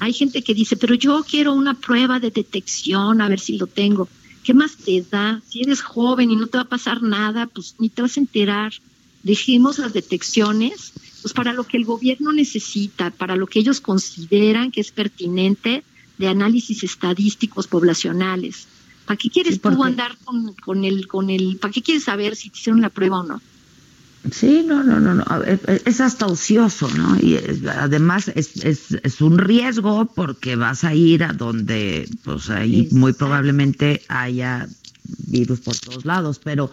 Hay 0.00 0.12
gente 0.12 0.42
que 0.42 0.54
dice, 0.54 0.76
pero 0.76 0.94
yo 0.94 1.24
quiero 1.28 1.52
una 1.54 1.74
prueba 1.74 2.20
de 2.20 2.30
detección, 2.30 3.20
a 3.20 3.28
ver 3.28 3.40
si 3.40 3.58
lo 3.58 3.66
tengo. 3.66 4.08
¿Qué 4.48 4.54
más 4.54 4.78
te 4.78 5.02
da? 5.02 5.42
Si 5.46 5.60
eres 5.60 5.82
joven 5.82 6.30
y 6.30 6.36
no 6.36 6.46
te 6.46 6.56
va 6.56 6.62
a 6.62 6.68
pasar 6.68 7.02
nada, 7.02 7.48
pues 7.48 7.74
ni 7.78 7.90
te 7.90 8.00
vas 8.00 8.16
a 8.16 8.20
enterar. 8.20 8.72
Dejemos 9.22 9.78
las 9.78 9.92
detecciones 9.92 10.94
pues 11.20 11.34
para 11.34 11.52
lo 11.52 11.64
que 11.64 11.76
el 11.76 11.84
gobierno 11.84 12.32
necesita, 12.32 13.10
para 13.10 13.36
lo 13.36 13.46
que 13.46 13.58
ellos 13.58 13.82
consideran 13.82 14.70
que 14.70 14.80
es 14.80 14.90
pertinente 14.90 15.84
de 16.16 16.28
análisis 16.28 16.82
estadísticos 16.82 17.66
poblacionales. 17.66 18.68
¿Para 19.04 19.18
qué 19.18 19.28
quieres 19.28 19.60
tú 19.60 19.84
andar 19.84 20.16
con, 20.24 20.54
con, 20.54 20.82
el, 20.86 21.08
con 21.08 21.28
el, 21.28 21.58
para 21.58 21.70
qué 21.70 21.82
quieres 21.82 22.04
saber 22.04 22.34
si 22.34 22.48
te 22.48 22.56
hicieron 22.56 22.80
la 22.80 22.88
prueba 22.88 23.20
o 23.20 23.24
no? 23.24 23.42
Sí, 24.30 24.64
no, 24.66 24.82
no, 24.82 25.00
no, 25.00 25.14
no. 25.14 25.24
Es 25.84 26.00
hasta 26.00 26.26
ocioso, 26.26 26.88
¿no? 26.96 27.16
Y 27.16 27.38
además 27.68 28.30
es, 28.34 28.56
es, 28.64 28.98
es, 29.02 29.20
un 29.20 29.38
riesgo 29.38 30.06
porque 30.14 30.56
vas 30.56 30.84
a 30.84 30.94
ir 30.94 31.24
a 31.24 31.32
donde, 31.32 32.08
pues 32.24 32.50
ahí 32.50 32.88
muy 32.90 33.12
probablemente 33.12 34.02
haya 34.08 34.68
virus 35.28 35.60
por 35.60 35.76
todos 35.76 36.04
lados. 36.04 36.40
Pero 36.42 36.70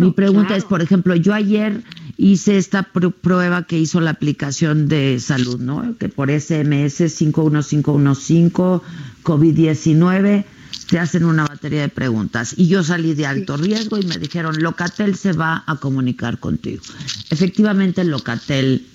mi 0.00 0.12
pregunta 0.12 0.56
es, 0.56 0.64
por 0.64 0.82
ejemplo, 0.82 1.16
yo 1.16 1.34
ayer 1.34 1.82
hice 2.16 2.56
esta 2.58 2.82
prueba 2.84 3.64
que 3.64 3.78
hizo 3.78 4.00
la 4.00 4.10
aplicación 4.10 4.88
de 4.88 5.18
salud, 5.18 5.60
¿no? 5.60 5.96
Que 5.98 6.08
por 6.08 6.30
SMS 6.30 7.00
51515 7.10 8.80
COVID-19 9.24 10.44
te 10.92 10.98
hacen 10.98 11.24
una 11.24 11.46
batería 11.46 11.80
de 11.80 11.88
preguntas. 11.88 12.52
Y 12.54 12.68
yo 12.68 12.84
salí 12.84 13.14
de 13.14 13.24
alto 13.24 13.56
riesgo 13.56 13.96
y 13.96 14.04
me 14.04 14.18
dijeron, 14.18 14.62
Locatel 14.62 15.16
se 15.16 15.32
va 15.32 15.64
a 15.66 15.76
comunicar 15.76 16.38
contigo. 16.38 16.82
Efectivamente, 17.30 18.04
Locatel 18.04 18.86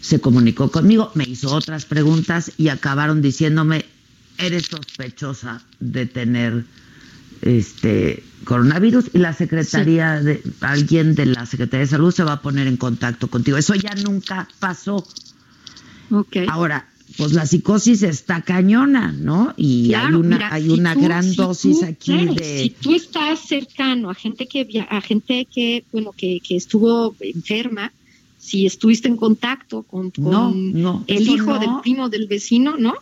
se 0.00 0.20
comunicó 0.20 0.72
conmigo, 0.72 1.12
me 1.14 1.22
hizo 1.22 1.54
otras 1.54 1.84
preguntas 1.84 2.50
y 2.58 2.70
acabaron 2.70 3.22
diciéndome, 3.22 3.84
eres 4.36 4.66
sospechosa 4.66 5.62
de 5.78 6.06
tener 6.06 6.64
este 7.40 8.24
coronavirus 8.42 9.10
y 9.12 9.18
la 9.18 9.32
secretaría 9.32 10.20
de 10.20 10.42
alguien 10.60 11.14
de 11.14 11.26
la 11.26 11.46
Secretaría 11.46 11.84
de 11.84 11.90
Salud 11.90 12.12
se 12.12 12.24
va 12.24 12.32
a 12.32 12.42
poner 12.42 12.66
en 12.66 12.76
contacto 12.76 13.28
contigo. 13.28 13.58
Eso 13.58 13.76
ya 13.76 13.94
nunca 13.94 14.48
pasó. 14.58 15.06
Okay. 16.10 16.48
Ahora, 16.50 16.88
pues 17.16 17.32
la 17.32 17.46
psicosis 17.46 18.02
está 18.02 18.42
cañona, 18.42 19.12
¿no? 19.12 19.54
Y 19.56 19.94
hay 19.94 20.14
una 20.14 20.52
hay 20.52 20.68
una 20.70 20.94
gran 20.94 21.34
dosis 21.34 21.82
aquí 21.82 22.26
de 22.26 22.62
si 22.62 22.70
tú 22.70 22.94
estás 22.94 23.40
cercano 23.40 24.10
a 24.10 24.14
gente 24.14 24.46
que 24.46 24.86
a 24.88 25.00
gente 25.00 25.46
que 25.46 25.84
bueno 25.92 26.12
que, 26.12 26.40
que 26.40 26.56
estuvo 26.56 27.14
enferma, 27.20 27.92
si 28.38 28.66
estuviste 28.66 29.08
en 29.08 29.16
contacto 29.16 29.82
con, 29.84 30.12
el 31.06 31.28
hijo 31.28 31.58
del 31.58 31.70
primo 31.82 32.08
del 32.08 32.26
vecino, 32.26 32.76
¿no? 32.76 32.94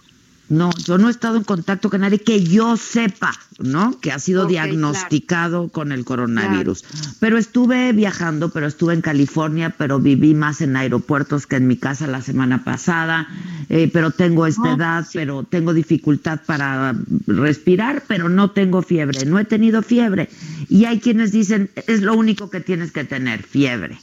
No, 0.53 0.69
yo 0.85 0.99
no 0.99 1.09
he 1.09 1.11
estado 1.11 1.39
en 1.39 1.45
contacto 1.45 1.89
con 1.89 2.03
nadie 2.03 2.19
que 2.19 2.45
yo 2.45 2.77
sepa, 2.77 3.33
¿no? 3.59 3.99
Que 4.01 4.13
ha 4.13 4.19
sido 4.19 4.45
diagnosticado 4.45 5.71
con 5.71 5.93
el 5.93 6.05
coronavirus. 6.05 6.85
Pero 7.21 7.39
estuve 7.39 7.91
viajando, 7.95 8.51
pero 8.51 8.67
estuve 8.67 8.93
en 8.93 9.01
California, 9.01 9.75
pero 9.79 9.99
viví 9.99 10.35
más 10.35 10.61
en 10.61 10.77
aeropuertos 10.77 11.47
que 11.47 11.57
en 11.57 11.69
mi 11.69 11.79
casa 11.79 12.07
la 12.07 12.21
semana 12.21 12.65
pasada. 12.65 13.29
Eh, 13.71 13.89
pero 13.91 14.11
tengo 14.11 14.47
esta 14.47 14.75
edad, 14.75 15.07
pero 15.15 15.43
tengo 15.43 15.73
dificultad 15.73 16.41
para 16.45 16.95
respirar, 17.27 18.05
pero 18.07 18.29
no 18.29 18.51
tengo 18.51 18.83
fiebre. 18.83 19.25
No 19.25 19.39
he 19.39 19.47
tenido 19.47 19.81
fiebre. 19.81 20.29
Y 20.69 20.85
hay 20.85 21.01
quienes 21.01 21.33
dicen, 21.33 21.71
es 21.87 22.03
lo 22.03 22.13
único 22.13 22.51
que 22.51 22.61
tienes 22.61 22.93
que 22.93 23.05
tener, 23.05 23.43
fiebre. 23.43 23.99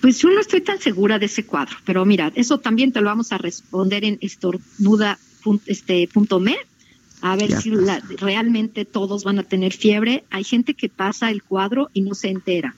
Pues 0.00 0.18
yo 0.18 0.30
no 0.30 0.40
estoy 0.40 0.62
tan 0.62 0.80
segura 0.80 1.18
de 1.18 1.26
ese 1.26 1.44
cuadro, 1.44 1.76
pero 1.84 2.04
mira, 2.04 2.32
eso 2.34 2.58
también 2.58 2.92
te 2.92 3.00
lo 3.00 3.06
vamos 3.06 3.32
a 3.32 3.38
responder 3.38 4.04
en 4.04 4.18
estornuda.me, 4.20 5.60
este, 5.66 6.08
a 7.22 7.36
ver 7.36 7.60
si 7.60 7.70
realmente 8.18 8.84
todos 8.86 9.24
van 9.24 9.38
a 9.38 9.42
tener 9.42 9.72
fiebre. 9.72 10.24
Hay 10.30 10.44
gente 10.44 10.74
que 10.74 10.88
pasa 10.88 11.30
el 11.30 11.42
cuadro 11.42 11.90
y 11.92 12.00
no 12.00 12.14
se 12.14 12.28
entera. 12.28 12.74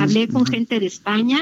Hablé 0.00 0.28
con 0.28 0.46
gente 0.46 0.78
de 0.78 0.86
España 0.86 1.40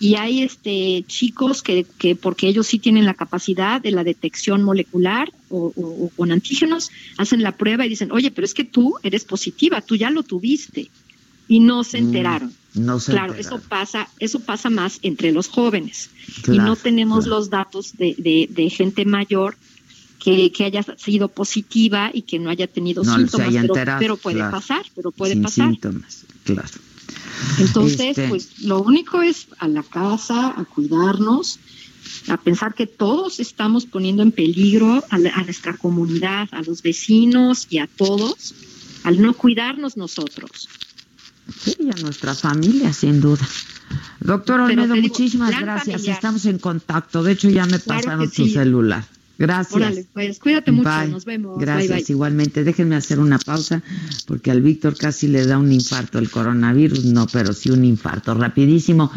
y 0.00 0.16
hay 0.16 0.42
este 0.42 1.04
chicos 1.06 1.62
que, 1.62 1.86
que, 1.98 2.16
porque 2.16 2.48
ellos 2.48 2.66
sí 2.66 2.80
tienen 2.80 3.04
la 3.04 3.14
capacidad 3.14 3.80
de 3.80 3.92
la 3.92 4.02
detección 4.02 4.64
molecular 4.64 5.30
o, 5.50 5.72
o, 5.76 6.08
con 6.16 6.32
antígenos, 6.32 6.90
hacen 7.18 7.42
la 7.42 7.52
prueba 7.52 7.86
y 7.86 7.90
dicen, 7.90 8.10
oye, 8.10 8.30
pero 8.30 8.46
es 8.46 8.54
que 8.54 8.64
tú 8.64 8.94
eres 9.04 9.24
positiva, 9.24 9.80
tú 9.82 9.94
ya 9.94 10.10
lo 10.10 10.24
tuviste 10.24 10.90
y 11.46 11.60
no 11.60 11.84
se 11.84 11.98
mm. 12.74 12.78
enteraron 12.78 13.00
claro, 13.00 13.34
eso 13.34 13.60
pasa, 13.68 14.08
eso 14.18 14.40
pasa 14.40 14.70
más 14.70 14.98
entre 15.02 15.32
los 15.32 15.48
jóvenes 15.48 16.10
y 16.46 16.58
no 16.58 16.76
tenemos 16.76 17.26
los 17.26 17.50
datos 17.50 17.96
de, 17.96 18.48
de, 18.50 18.70
gente 18.70 19.04
mayor 19.04 19.56
que, 20.18 20.52
que, 20.52 20.64
haya 20.64 20.84
sido 20.96 21.28
positiva 21.28 22.10
y 22.12 22.22
que 22.22 22.38
no 22.38 22.50
haya 22.50 22.66
tenido 22.66 23.04
síntomas, 23.04 23.54
pero, 23.98 24.16
puede 24.16 24.40
pasar, 24.50 24.82
pero 24.94 25.10
puede 25.10 25.36
pasar. 25.36 25.70
Síntomas, 25.70 26.24
claro. 26.44 26.68
Entonces, 27.58 28.00
este 28.18 28.28
pues 28.28 28.60
lo 28.60 28.82
único 28.82 29.22
es 29.22 29.48
a 29.58 29.66
la 29.66 29.82
casa, 29.82 30.48
a 30.48 30.64
cuidarnos, 30.64 31.58
a 32.28 32.36
pensar 32.36 32.74
que 32.74 32.86
todos 32.86 33.40
estamos 33.40 33.86
poniendo 33.86 34.22
en 34.22 34.32
peligro 34.32 35.02
a, 35.10 35.16
a 35.16 35.42
nuestra 35.42 35.76
comunidad, 35.76 36.48
a 36.52 36.62
los 36.62 36.82
vecinos 36.82 37.66
y 37.70 37.78
a 37.78 37.86
todos, 37.86 38.54
al 39.04 39.20
no 39.20 39.32
cuidarnos 39.34 39.96
nosotros. 39.96 40.68
Sí, 41.58 41.76
a 41.94 42.00
nuestra 42.00 42.34
familia, 42.34 42.92
sin 42.92 43.20
duda. 43.20 43.46
Doctor 44.20 44.60
Olmedo, 44.60 44.96
muchísimas 44.96 45.58
gracias. 45.58 46.06
Estamos 46.06 46.46
en 46.46 46.58
contacto. 46.58 47.22
De 47.22 47.32
hecho, 47.32 47.48
ya 47.48 47.66
me 47.66 47.78
pasaron 47.78 48.30
tu 48.30 48.46
celular. 48.46 49.04
Gracias. 49.38 49.74
Órale, 49.74 50.06
pues 50.12 50.38
cuídate 50.38 50.70
mucho. 50.70 51.06
Nos 51.06 51.24
vemos. 51.24 51.58
Gracias, 51.58 52.10
igualmente. 52.10 52.62
Déjenme 52.62 52.96
hacer 52.96 53.18
una 53.18 53.38
pausa 53.38 53.82
porque 54.26 54.50
al 54.50 54.60
Víctor 54.60 54.96
casi 54.98 55.28
le 55.28 55.46
da 55.46 55.56
un 55.56 55.72
infarto 55.72 56.18
el 56.18 56.30
coronavirus. 56.30 57.06
No, 57.06 57.26
pero 57.26 57.54
sí 57.54 57.70
un 57.70 57.86
infarto. 57.86 58.34
Rapidísimo. 58.34 59.10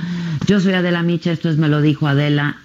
Yo 0.48 0.62
soy 0.62 0.74
Adela 0.74 1.04
Micha. 1.04 1.34
Esto 1.34 1.50
es 1.50 1.58
Me 1.58 1.68
lo 1.68 1.82
dijo 1.82 2.08
Adela. 2.08 2.58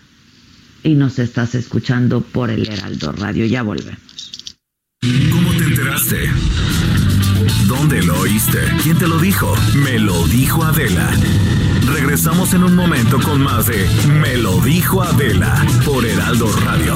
Y 0.85 0.95
nos 0.95 1.19
estás 1.19 1.57
escuchando 1.57 2.21
por 2.21 2.51
el 2.51 2.69
Heraldo 2.69 3.11
Radio. 3.11 3.45
Ya 3.45 3.65
volvemos. 3.65 3.99
¿Cómo 5.01 5.51
te 5.51 5.65
enteraste? 5.65 6.31
¿Dónde 7.69 8.03
lo 8.03 8.21
oíste? 8.21 8.59
¿Quién 8.83 8.97
te 8.97 9.07
lo 9.07 9.19
dijo? 9.19 9.55
Me 9.75 9.99
lo 9.99 10.27
dijo 10.27 10.65
Adela. 10.65 11.11
Regresamos 11.93 12.55
en 12.55 12.65
un 12.65 12.75
momento 12.75 13.21
con 13.21 13.43
más 13.43 13.67
de 13.67 13.87
Me 14.23 14.39
lo 14.39 14.59
dijo 14.63 15.03
Adela 15.03 15.67
por 15.85 16.07
Heraldo 16.07 16.51
Radio. 16.65 16.95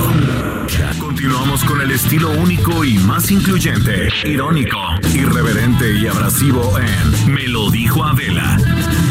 Continuamos 0.98 1.62
con 1.64 1.82
el 1.82 1.90
estilo 1.90 2.30
único 2.30 2.84
y 2.84 2.94
más 2.94 3.30
incluyente, 3.30 4.08
irónico, 4.24 4.78
irreverente 5.14 5.92
y 5.92 6.06
abrasivo 6.06 6.78
en 6.78 7.34
Me 7.34 7.46
lo 7.48 7.70
dijo 7.70 8.02
Adela 8.02 8.56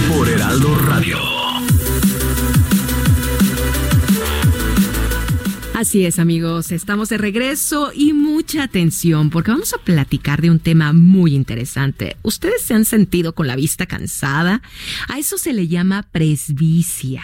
por 0.09 0.27
Heraldo 0.27 0.75
Radio. 0.87 1.40
Así 5.81 6.05
es, 6.05 6.19
amigos, 6.19 6.71
estamos 6.71 7.09
de 7.09 7.17
regreso 7.17 7.91
y 7.91 8.13
mucha 8.13 8.61
atención 8.61 9.31
porque 9.31 9.49
vamos 9.49 9.73
a 9.73 9.79
platicar 9.79 10.39
de 10.39 10.51
un 10.51 10.59
tema 10.59 10.93
muy 10.93 11.33
interesante. 11.33 12.17
¿Ustedes 12.21 12.61
se 12.61 12.75
han 12.75 12.85
sentido 12.85 13.33
con 13.33 13.47
la 13.47 13.55
vista 13.55 13.87
cansada? 13.87 14.61
A 15.07 15.17
eso 15.17 15.39
se 15.39 15.53
le 15.53 15.67
llama 15.67 16.03
presbicia. 16.11 17.23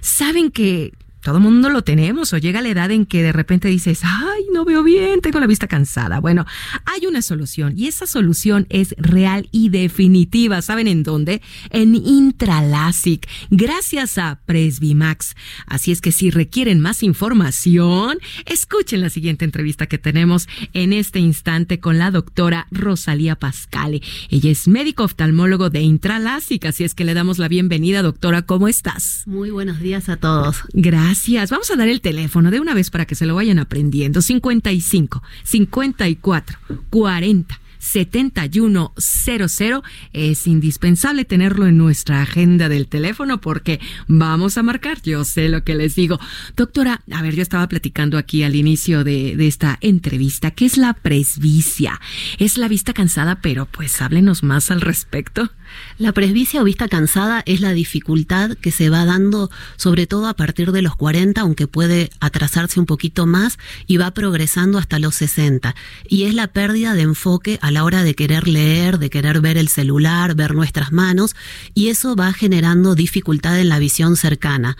¿Saben 0.00 0.50
que 0.50 0.94
todo 1.22 1.36
el 1.36 1.42
mundo 1.42 1.68
lo 1.68 1.82
tenemos 1.82 2.32
o 2.32 2.38
llega 2.38 2.62
la 2.62 2.70
edad 2.70 2.90
en 2.90 3.04
que 3.04 3.22
de 3.22 3.32
repente 3.32 3.68
dices, 3.68 4.00
ay, 4.04 4.44
no 4.54 4.64
veo 4.64 4.82
bien, 4.82 5.20
tengo 5.20 5.38
la 5.38 5.46
vista 5.46 5.66
cansada. 5.66 6.18
Bueno, 6.18 6.46
hay 6.86 7.06
una 7.06 7.20
solución 7.20 7.74
y 7.76 7.88
esa 7.88 8.06
solución 8.06 8.66
es 8.70 8.94
real 8.96 9.48
y 9.52 9.68
definitiva. 9.68 10.62
¿Saben 10.62 10.88
en 10.88 11.02
dónde? 11.02 11.42
En 11.70 11.94
Intralasic, 11.94 13.28
gracias 13.50 14.16
a 14.16 14.40
Presbimax. 14.46 15.34
Así 15.66 15.92
es 15.92 16.00
que 16.00 16.10
si 16.10 16.30
requieren 16.30 16.80
más 16.80 17.02
información, 17.02 18.18
escuchen 18.46 19.02
la 19.02 19.10
siguiente 19.10 19.44
entrevista 19.44 19.86
que 19.86 19.98
tenemos 19.98 20.48
en 20.72 20.94
este 20.94 21.18
instante 21.18 21.80
con 21.80 21.98
la 21.98 22.10
doctora 22.10 22.66
Rosalía 22.70 23.36
Pascale. 23.36 24.00
Ella 24.30 24.50
es 24.50 24.68
médico 24.68 25.04
oftalmólogo 25.04 25.68
de 25.68 25.82
Intralasic, 25.82 26.64
así 26.64 26.84
es 26.84 26.94
que 26.94 27.04
le 27.04 27.12
damos 27.12 27.38
la 27.38 27.48
bienvenida, 27.48 28.00
doctora. 28.02 28.42
¿Cómo 28.42 28.68
estás? 28.68 29.24
Muy 29.26 29.50
buenos 29.50 29.80
días 29.80 30.08
a 30.08 30.16
todos. 30.16 30.62
Gracias 30.72 31.09
Gracias. 31.10 31.50
Vamos 31.50 31.68
a 31.72 31.74
dar 31.74 31.88
el 31.88 32.00
teléfono 32.00 32.52
de 32.52 32.60
una 32.60 32.72
vez 32.72 32.88
para 32.88 33.04
que 33.04 33.16
se 33.16 33.26
lo 33.26 33.34
vayan 33.34 33.58
aprendiendo. 33.58 34.22
55 34.22 35.20
54 35.42 36.58
40 36.88 37.60
7100. 37.80 39.82
Es 40.12 40.46
indispensable 40.46 41.24
tenerlo 41.24 41.66
en 41.66 41.78
nuestra 41.78 42.22
agenda 42.22 42.68
del 42.68 42.86
teléfono 42.86 43.40
porque 43.40 43.80
vamos 44.06 44.56
a 44.56 44.62
marcar. 44.62 45.02
Yo 45.02 45.24
sé 45.24 45.48
lo 45.48 45.64
que 45.64 45.74
les 45.74 45.96
digo. 45.96 46.20
Doctora, 46.56 47.02
a 47.10 47.22
ver, 47.22 47.34
yo 47.34 47.42
estaba 47.42 47.66
platicando 47.66 48.16
aquí 48.16 48.44
al 48.44 48.54
inicio 48.54 49.02
de, 49.02 49.34
de 49.34 49.48
esta 49.48 49.78
entrevista. 49.80 50.52
¿Qué 50.52 50.64
es 50.64 50.76
la 50.76 50.94
presbicia? 50.94 52.00
Es 52.38 52.56
la 52.56 52.68
vista 52.68 52.92
cansada, 52.92 53.40
pero 53.40 53.66
pues 53.66 54.00
háblenos 54.00 54.44
más 54.44 54.70
al 54.70 54.80
respecto. 54.80 55.50
La 55.98 56.12
presbicia 56.12 56.60
o 56.62 56.64
vista 56.64 56.88
cansada 56.88 57.42
es 57.46 57.60
la 57.60 57.72
dificultad 57.72 58.56
que 58.56 58.70
se 58.70 58.90
va 58.90 59.04
dando 59.04 59.50
sobre 59.76 60.06
todo 60.06 60.28
a 60.28 60.34
partir 60.34 60.72
de 60.72 60.82
los 60.82 60.96
40, 60.96 61.40
aunque 61.40 61.66
puede 61.66 62.10
atrasarse 62.20 62.80
un 62.80 62.86
poquito 62.86 63.26
más 63.26 63.58
y 63.86 63.96
va 63.96 64.10
progresando 64.12 64.78
hasta 64.78 64.98
los 64.98 65.14
60. 65.16 65.74
Y 66.08 66.24
es 66.24 66.34
la 66.34 66.48
pérdida 66.48 66.94
de 66.94 67.02
enfoque 67.02 67.58
a 67.62 67.70
la 67.70 67.84
hora 67.84 68.02
de 68.02 68.14
querer 68.14 68.48
leer, 68.48 68.98
de 68.98 69.10
querer 69.10 69.40
ver 69.40 69.58
el 69.58 69.68
celular, 69.68 70.34
ver 70.34 70.54
nuestras 70.54 70.92
manos, 70.92 71.36
y 71.74 71.88
eso 71.88 72.16
va 72.16 72.32
generando 72.32 72.94
dificultad 72.94 73.58
en 73.58 73.68
la 73.68 73.78
visión 73.78 74.16
cercana. 74.16 74.76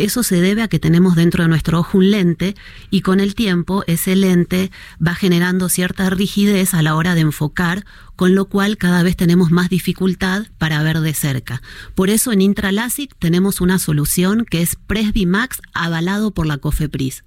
Eso 0.00 0.22
se 0.22 0.40
debe 0.40 0.62
a 0.62 0.68
que 0.68 0.78
tenemos 0.78 1.14
dentro 1.14 1.42
de 1.42 1.50
nuestro 1.50 1.78
ojo 1.78 1.98
un 1.98 2.10
lente 2.10 2.54
y 2.88 3.02
con 3.02 3.20
el 3.20 3.34
tiempo 3.34 3.84
ese 3.86 4.16
lente 4.16 4.70
va 5.06 5.14
generando 5.14 5.68
cierta 5.68 6.08
rigidez 6.08 6.72
a 6.72 6.80
la 6.80 6.94
hora 6.94 7.14
de 7.14 7.20
enfocar, 7.20 7.84
con 8.16 8.34
lo 8.34 8.46
cual 8.46 8.78
cada 8.78 9.02
vez 9.02 9.14
tenemos 9.14 9.50
más 9.50 9.68
dificultad 9.68 10.46
para 10.56 10.82
ver 10.82 11.00
de 11.00 11.12
cerca. 11.12 11.60
Por 11.94 12.08
eso 12.08 12.32
en 12.32 12.40
Intralasic 12.40 13.14
tenemos 13.18 13.60
una 13.60 13.78
solución 13.78 14.46
que 14.48 14.62
es 14.62 14.74
Presbymax 14.86 15.60
avalado 15.74 16.30
por 16.30 16.46
la 16.46 16.56
COFEPRIS. 16.56 17.24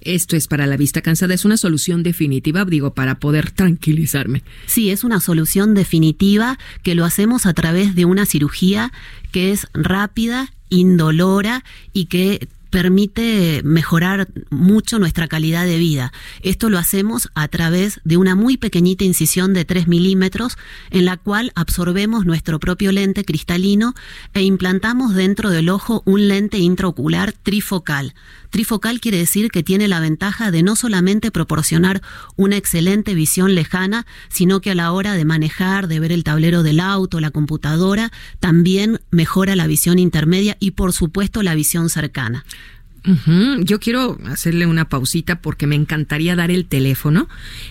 Esto 0.00 0.34
es 0.34 0.48
para 0.48 0.66
la 0.66 0.76
vista 0.76 1.02
cansada, 1.02 1.34
es 1.34 1.44
una 1.44 1.58
solución 1.58 2.02
definitiva, 2.02 2.64
digo, 2.64 2.92
para 2.92 3.20
poder 3.20 3.52
tranquilizarme. 3.52 4.42
Sí, 4.66 4.90
es 4.90 5.04
una 5.04 5.20
solución 5.20 5.74
definitiva 5.74 6.58
que 6.82 6.96
lo 6.96 7.04
hacemos 7.04 7.46
a 7.46 7.54
través 7.54 7.94
de 7.94 8.04
una 8.04 8.26
cirugía 8.26 8.92
que 9.30 9.52
es 9.52 9.68
rápida 9.74 10.50
indolora 10.70 11.64
y 11.92 12.06
que 12.06 12.48
permite 12.70 13.62
mejorar 13.64 14.28
mucho 14.50 14.98
nuestra 14.98 15.28
calidad 15.28 15.66
de 15.66 15.78
vida. 15.78 16.12
Esto 16.42 16.70
lo 16.70 16.78
hacemos 16.78 17.28
a 17.34 17.48
través 17.48 18.00
de 18.04 18.16
una 18.16 18.34
muy 18.34 18.56
pequeñita 18.56 19.04
incisión 19.04 19.52
de 19.52 19.64
3 19.64 19.88
milímetros 19.88 20.56
en 20.90 21.04
la 21.04 21.16
cual 21.16 21.52
absorbemos 21.54 22.24
nuestro 22.24 22.58
propio 22.58 22.92
lente 22.92 23.24
cristalino 23.24 23.94
e 24.34 24.42
implantamos 24.42 25.14
dentro 25.14 25.50
del 25.50 25.68
ojo 25.68 26.02
un 26.06 26.28
lente 26.28 26.58
intraocular 26.58 27.32
trifocal. 27.32 28.14
Trifocal 28.50 29.00
quiere 29.00 29.18
decir 29.18 29.50
que 29.50 29.62
tiene 29.62 29.86
la 29.86 30.00
ventaja 30.00 30.50
de 30.50 30.64
no 30.64 30.74
solamente 30.74 31.30
proporcionar 31.30 32.02
una 32.36 32.56
excelente 32.56 33.14
visión 33.14 33.54
lejana, 33.54 34.06
sino 34.28 34.60
que 34.60 34.72
a 34.72 34.74
la 34.74 34.90
hora 34.90 35.14
de 35.14 35.24
manejar, 35.24 35.86
de 35.86 36.00
ver 36.00 36.10
el 36.10 36.24
tablero 36.24 36.64
del 36.64 36.80
auto, 36.80 37.20
la 37.20 37.30
computadora, 37.30 38.10
también 38.40 39.00
mejora 39.10 39.54
la 39.54 39.68
visión 39.68 40.00
intermedia 40.00 40.56
y 40.58 40.72
por 40.72 40.92
supuesto 40.92 41.42
la 41.44 41.54
visión 41.54 41.90
cercana. 41.90 42.44
Yo 43.60 43.80
quiero 43.80 44.18
hacerle 44.26 44.66
una 44.66 44.88
pausita 44.88 45.40
porque 45.40 45.66
me 45.66 45.76
encantaría 45.76 46.36
dar 46.36 46.50
el 46.50 46.66
teléfono 46.66 47.28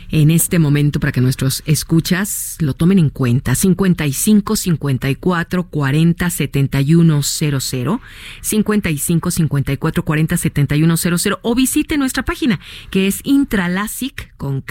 en 0.10 0.32
este 0.32 0.60
momento 0.60 1.00
para 1.00 1.12
que 1.12 1.22
nuestros 1.22 1.64
escuchas 1.66 2.58
lo 2.60 2.74
tomen 2.74 3.00
en 3.00 3.10
cuenta. 3.10 3.56
55 3.56 4.56
54 4.56 5.64
40 5.70 6.30
71 6.30 7.22
00, 7.22 8.02
55 8.42 9.32
54 9.32 10.06
40 10.06 10.38
71 10.38 10.98
00 10.98 11.40
o 11.42 11.56
visite 11.56 11.98
nuestra 11.98 12.24
página 12.24 12.60
que 12.90 13.08
es 13.08 13.22
intralasic 13.24 14.36
con 14.38 14.62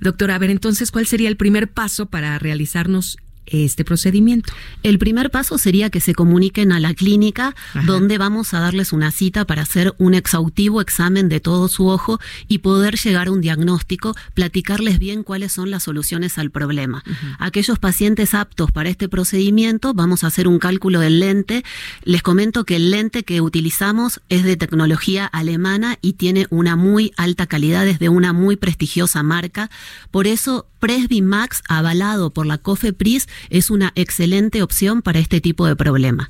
Doctora, 0.00 0.34
a 0.34 0.38
ver, 0.38 0.50
entonces, 0.50 0.90
¿cuál 0.90 1.06
sería 1.06 1.28
el 1.28 1.36
primer 1.36 1.70
paso 1.70 2.06
para 2.06 2.38
realizarnos 2.38 3.18
este 3.50 3.84
procedimiento? 3.84 4.52
El 4.82 4.98
primer 4.98 5.30
paso 5.30 5.58
sería 5.58 5.90
que 5.90 6.00
se 6.00 6.14
comuniquen 6.14 6.72
a 6.72 6.80
la 6.80 6.94
clínica 6.94 7.54
donde 7.86 8.18
vamos 8.18 8.54
a 8.54 8.60
darles 8.60 8.92
una 8.92 9.10
cita 9.10 9.44
para 9.44 9.62
hacer 9.62 9.94
un 9.98 10.14
exhaustivo 10.14 10.80
examen 10.80 11.28
de 11.28 11.40
todo 11.40 11.68
su 11.68 11.88
ojo 11.88 12.20
y 12.48 12.58
poder 12.58 12.96
llegar 12.96 13.28
a 13.28 13.32
un 13.32 13.40
diagnóstico, 13.40 14.14
platicarles 14.34 14.98
bien 14.98 15.22
cuáles 15.22 15.52
son 15.52 15.70
las 15.70 15.84
soluciones 15.84 16.38
al 16.38 16.50
problema. 16.50 17.02
Aquellos 17.38 17.78
pacientes 17.78 18.34
aptos 18.34 18.72
para 18.72 18.88
este 18.88 19.08
procedimiento, 19.08 19.94
vamos 19.94 20.24
a 20.24 20.28
hacer 20.28 20.48
un 20.48 20.58
cálculo 20.58 21.00
del 21.00 21.20
lente. 21.20 21.64
Les 22.04 22.22
comento 22.22 22.64
que 22.64 22.76
el 22.76 22.90
lente 22.90 23.22
que 23.22 23.40
utilizamos 23.40 24.20
es 24.28 24.44
de 24.44 24.56
tecnología 24.56 25.26
alemana 25.26 25.98
y 26.02 26.14
tiene 26.14 26.46
una 26.50 26.76
muy 26.76 27.12
alta 27.16 27.46
calidad, 27.46 27.86
es 27.86 27.98
de 27.98 28.08
una 28.08 28.32
muy 28.32 28.56
prestigiosa 28.56 29.22
marca. 29.22 29.70
Por 30.10 30.26
eso 30.26 30.66
Presby 30.80 31.20
Max, 31.20 31.62
avalado 31.68 32.30
por 32.30 32.46
la 32.46 32.58
COFEPRIS, 32.58 33.28
es 33.48 33.70
una 33.70 33.92
excelente 33.94 34.62
opción 34.62 35.02
para 35.02 35.18
este 35.18 35.40
tipo 35.40 35.66
de 35.66 35.76
problema. 35.76 36.28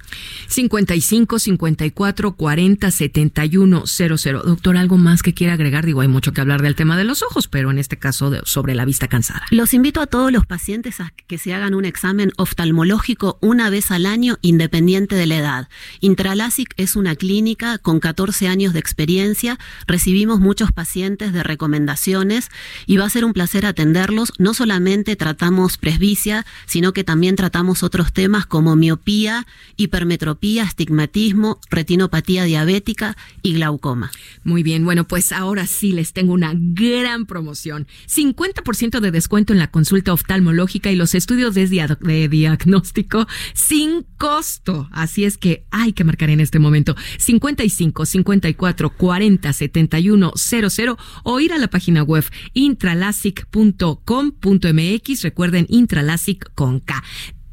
55 0.49 1.39
54 1.39 2.33
40 2.33 2.91
71 2.91 3.87
00. 3.87 4.43
Doctor, 4.43 4.77
¿algo 4.77 4.99
más 4.99 5.23
que 5.23 5.35
quiera 5.35 5.55
agregar? 5.55 5.87
Digo, 5.87 6.01
hay 6.01 6.09
mucho 6.09 6.33
que 6.33 6.41
hablar 6.41 6.63
del 6.63 6.75
tema 6.75 6.97
de 6.97 7.05
los 7.05 7.23
ojos, 7.23 7.49
pero 7.49 7.71
en 7.71 7.79
este 7.79 7.99
caso 7.99 8.31
sobre 8.45 8.75
la 8.75 8.85
vista 8.85 9.09
cansada. 9.09 9.43
Los 9.51 9.75
invito 9.75 10.01
a 10.01 10.07
todos 10.07 10.33
los 10.33 10.47
pacientes 10.47 11.01
a 11.01 11.13
que 11.27 11.39
se 11.39 11.55
hagan 11.55 11.75
un 11.75 11.85
examen 11.85 12.33
oftalmológico 12.37 13.39
una 13.41 13.71
vez 13.71 13.91
al 13.91 14.07
año, 14.07 14.39
independiente 14.43 15.17
de 15.17 15.27
la 15.27 15.37
edad. 15.37 15.69
Intralasic 16.01 16.75
es 16.77 16.97
una 16.97 17.17
clínica 17.17 17.79
con 17.79 18.01
14 18.01 18.49
años 18.49 18.73
de 18.73 18.81
experiencia. 18.81 19.59
Recibimos 19.87 20.41
muchos 20.41 20.73
pacientes 20.73 21.33
de 21.33 21.43
recomendaciones 21.43 22.49
y 22.87 22.97
va 22.97 23.07
a 23.07 23.11
ser 23.11 23.25
un 23.25 23.33
placer 23.33 23.67
atenderlos 23.67 24.33
no 24.39 24.55
solamente 24.55 25.17
tratamos 25.17 25.79
presbicia, 25.79 26.47
sino 26.67 26.93
que 26.93 27.00
también 27.05 27.37
tratamos 27.37 27.83
otros 27.83 28.13
temas 28.13 28.47
como 28.47 28.77
miopía, 28.77 29.47
hipermetropía, 29.77 30.65
astigmatismo, 30.65 31.61
retinopatía 31.71 32.45
diabética 32.45 33.17
y 33.43 33.55
glaucoma. 33.55 34.11
Muy 34.45 34.63
bien, 34.63 34.85
bueno, 34.85 35.07
pues 35.07 35.33
ahora 35.33 35.67
sí 35.67 35.93
les 35.93 36.13
tengo 36.13 36.33
una 36.33 36.53
gran 36.55 37.27
promoción. 37.27 37.87
50% 38.09 39.01
de 39.01 39.11
descuento 39.11 39.53
en 39.53 39.59
la 39.59 39.71
consulta 39.71 40.13
oftalmológica 40.13 40.91
y 40.91 40.97
los 40.97 41.15
estudios 41.15 41.55
de, 41.55 41.67
de 42.01 42.29
diagnóstico 42.29 43.27
sin 43.55 44.05
costo. 44.17 44.89
Así 44.93 45.25
es 45.25 45.39
que 45.39 45.65
hay 45.71 45.93
que 45.93 46.05
marcar 46.05 46.31
en 46.31 46.41
este 46.41 46.59
momento 46.59 46.97
55 47.19 48.07
54 48.07 48.91
40 48.91 49.53
71 49.53 50.33
00 50.37 50.99
o 51.25 51.41
ir 51.41 51.53
a 51.53 51.59
la 51.59 51.69
página 51.69 52.03
web 52.03 52.25
intralasic.com 52.55 54.31
.mx, 54.43 55.23
recuerden 55.23 55.67
Intralasic 55.69 56.53
con 56.55 56.80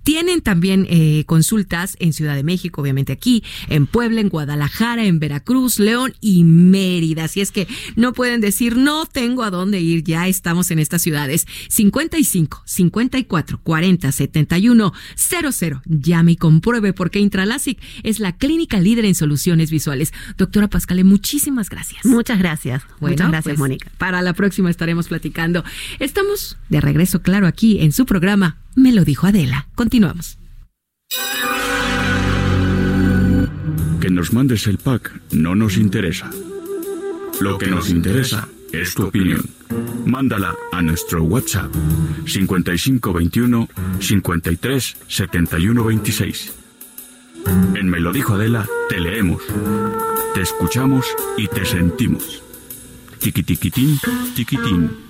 Tienen 0.07 0.39
también 0.39 0.87
eh, 0.89 1.25
consultas 1.25 1.97
en 1.99 2.13
Ciudad 2.13 2.33
de 2.33 2.43
México, 2.43 2.81
obviamente 2.81 3.11
aquí, 3.11 3.43
en 3.67 3.87
Puebla, 3.87 4.21
en 4.21 4.29
Guadalajara, 4.29 5.03
en 5.03 5.19
Veracruz, 5.19 5.79
León 5.79 6.13
y 6.21 6.45
Mérida. 6.45 7.25
Así 7.25 7.41
es 7.41 7.51
que 7.51 7.67
no 7.97 8.13
pueden 8.13 8.39
decir 8.39 8.77
no 8.77 9.05
tengo 9.05 9.43
a 9.43 9.49
dónde 9.49 9.81
ir, 9.81 10.05
ya 10.05 10.29
estamos 10.29 10.71
en 10.71 10.79
estas 10.79 11.01
ciudades. 11.01 11.45
55 11.67 12.63
54 12.63 13.59
40 13.61 14.11
71 14.13 14.93
00. 15.17 15.81
Llame 15.83 16.31
y 16.31 16.35
compruebe 16.37 16.93
porque 16.93 17.19
Intralasic 17.19 17.77
es 18.03 18.21
la 18.21 18.31
clínica 18.31 18.79
líder 18.79 19.03
en 19.03 19.13
soluciones 19.13 19.71
visuales. 19.71 20.13
Doctora 20.37 20.69
Pascale, 20.69 21.03
muchísimas 21.03 21.69
gracias. 21.69 22.05
Muchas 22.05 22.39
gracias. 22.39 22.81
Muchas 23.01 23.27
gracias, 23.27 23.43
pues, 23.43 23.59
Mónica. 23.59 23.91
Para 23.97 24.21
la 24.21 24.31
próxima 24.31 24.69
estaremos 24.69 25.09
platicando. 25.09 25.65
Estamos 25.99 26.57
de 26.69 26.79
regreso, 26.79 27.21
claro, 27.21 27.45
aquí 27.45 27.81
en 27.81 27.91
su 27.91 28.05
programa 28.05 28.55
me 28.77 28.93
lo 28.93 29.03
dijo 29.03 29.27
Adela. 29.27 29.67
Continuamos. 29.75 30.37
Que 33.99 34.09
nos 34.11 34.31
mandes 34.31 34.67
el 34.67 34.77
pack 34.77 35.19
no 35.31 35.55
nos 35.55 35.77
interesa. 35.77 36.29
Lo 37.41 37.57
que 37.57 37.67
nos 37.67 37.89
interesa 37.89 38.47
es 38.71 38.93
tu 38.93 39.07
opinión. 39.07 39.43
Mándala 40.05 40.55
a 40.71 40.81
nuestro 40.81 41.23
WhatsApp 41.23 41.73
5521 42.25 43.67
53 43.99 44.97
71 45.07 45.83
26. 45.83 46.53
En 47.75 47.89
Me 47.89 47.99
lo 47.99 48.13
dijo 48.13 48.35
Adela, 48.35 48.67
te 48.89 48.99
leemos, 48.99 49.41
te 50.35 50.41
escuchamos 50.41 51.05
y 51.37 51.47
te 51.47 51.65
sentimos. 51.65 52.43
Tiquitiquitín, 53.19 53.97
tiquitín 54.35 55.07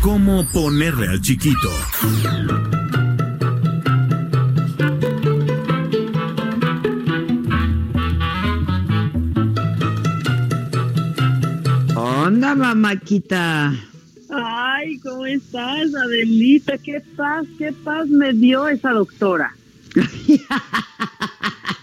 cómo 0.00 0.46
ponerle 0.52 1.08
al 1.08 1.20
chiquito. 1.20 1.70
Onda, 11.96 12.54
mamáquita. 12.54 13.74
Ay, 14.30 14.98
¿cómo 15.00 15.26
estás, 15.26 15.94
Adelita? 15.94 16.78
Qué 16.78 17.02
paz, 17.16 17.46
qué 17.58 17.72
paz 17.72 18.08
me 18.08 18.32
dio 18.32 18.68
esa 18.68 18.90
doctora. 18.90 19.54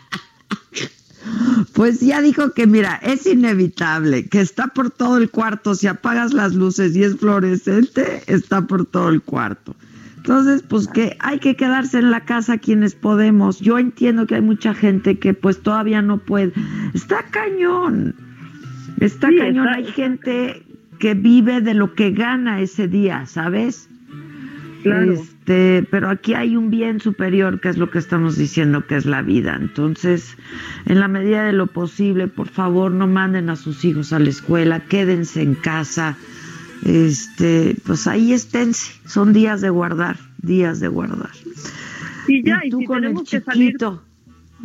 Pues 1.73 1.99
ya 1.99 2.22
dijo 2.22 2.52
que 2.52 2.68
mira, 2.68 2.99
es 3.03 3.26
inevitable, 3.26 4.27
que 4.27 4.41
está 4.41 4.68
por 4.68 4.91
todo 4.91 5.18
el 5.18 5.30
cuarto, 5.30 5.76
si 5.76 5.88
apagas 5.88 6.34
las 6.34 6.53
luces 6.53 6.95
y 6.95 7.03
es 7.03 7.18
fluorescente, 7.18 8.23
está 8.27 8.61
por 8.61 8.85
todo 8.85 9.10
el 9.10 9.22
cuarto. 9.22 9.76
Entonces, 10.18 10.64
pues 10.64 10.88
que 10.88 11.15
hay 11.19 11.38
que 11.38 11.56
quedarse 11.56 11.99
en 11.99 12.10
la 12.10 12.22
casa 12.22 12.57
quienes 12.57 12.95
podemos. 12.95 13.60
Yo 13.60 13.77
entiendo 13.77 14.26
que 14.26 14.35
hay 14.35 14.41
mucha 14.41 14.73
gente 14.73 15.19
que 15.19 15.35
pues 15.35 15.61
todavía 15.61 16.02
no 16.02 16.18
puede. 16.18 16.52
Está 16.95 17.23
cañón. 17.30 18.15
Está 18.99 19.30
cañón. 19.38 19.68
Hay 19.68 19.85
gente 19.85 20.64
que 20.97 21.14
vive 21.14 21.61
de 21.61 21.76
lo 21.76 21.93
que 21.93 22.10
gana 22.10 22.60
ese 22.60 22.88
día, 22.88 23.27
¿sabes? 23.27 23.88
Claro. 24.85 25.13
Este, 25.13 25.83
pero 25.89 26.09
aquí 26.09 26.35
hay 26.35 26.55
un 26.55 26.69
bien 26.69 26.99
superior 26.99 27.59
que 27.59 27.69
es 27.69 27.77
lo 27.77 27.89
que 27.89 27.97
estamos 27.97 28.37
diciendo 28.37 28.85
que 28.85 28.95
es 28.95 29.07
la 29.07 29.23
vida. 29.23 29.57
Entonces, 29.59 30.37
en 30.85 30.99
la 30.99 31.07
medida 31.07 31.43
de 31.43 31.53
lo 31.53 31.65
posible, 31.65 32.27
por 32.27 32.49
favor, 32.49 32.91
no 32.91 33.07
manden 33.07 33.49
a 33.49 33.55
sus 33.55 33.83
hijos 33.83 34.13
a 34.13 34.19
la 34.19 34.29
escuela, 34.29 34.81
quédense 34.81 35.41
en 35.41 35.55
casa. 35.55 36.17
Este, 36.83 37.75
pues 37.83 38.05
ahí 38.05 38.31
esténse. 38.31 38.91
Son 39.07 39.33
días 39.33 39.61
de 39.61 39.71
guardar, 39.71 40.17
días 40.37 40.79
de 40.79 40.87
guardar. 40.87 41.31
Y 42.27 42.43
ya, 42.43 42.61
y, 42.63 42.69
tú 42.69 42.81
si 42.81 42.85
con 42.85 42.97
el 42.97 43.03
tenemos 43.05 43.27
que 43.27 43.41
salir. 43.41 43.69
chiquito. 43.69 44.03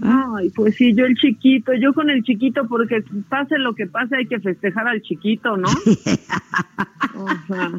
Ay, 0.03 0.51
pues 0.51 0.77
sí, 0.77 0.95
yo 0.95 1.07
el 1.07 1.15
chiquito, 1.17 1.73
yo 1.73 1.95
con 1.95 2.11
el 2.11 2.23
chiquito, 2.25 2.69
porque 2.69 3.03
pase 3.31 3.59
lo 3.59 3.75
que 3.75 3.87
pase, 3.87 4.17
hay 4.17 4.27
que 4.27 4.39
festejar 4.39 4.87
al 4.87 5.01
chiquito, 5.01 5.57
¿no? 5.57 5.69
o 7.17 7.29
sea, 7.47 7.71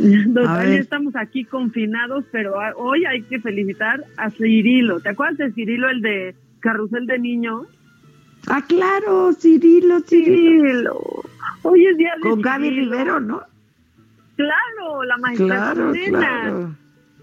estamos 0.78 1.14
aquí 1.16 1.44
confinados, 1.44 2.24
pero 2.32 2.54
hoy 2.76 3.04
hay 3.04 3.22
que 3.22 3.40
felicitar 3.40 4.04
a 4.16 4.30
Cirilo. 4.30 5.00
¿Te 5.00 5.10
acuerdas 5.10 5.38
de 5.38 5.52
Cirilo, 5.52 5.88
el 5.90 6.00
de 6.00 6.34
Carrusel 6.60 7.06
de 7.06 7.18
Niños? 7.18 7.66
Ah, 8.46 8.64
claro, 8.66 9.32
Cirilo, 9.32 10.00
Cirilo. 10.00 10.36
Cirilo. 10.36 11.00
Hoy 11.62 11.86
es 11.86 11.96
día 11.96 12.14
de 12.16 12.30
Con 12.30 12.40
Gaby 12.40 12.68
Cirilo. 12.68 12.92
Rivero, 12.92 13.20
¿no? 13.20 13.42
Claro, 14.36 15.04
la 15.04 15.16
maestra 15.18 15.74
claro. 16.08 16.74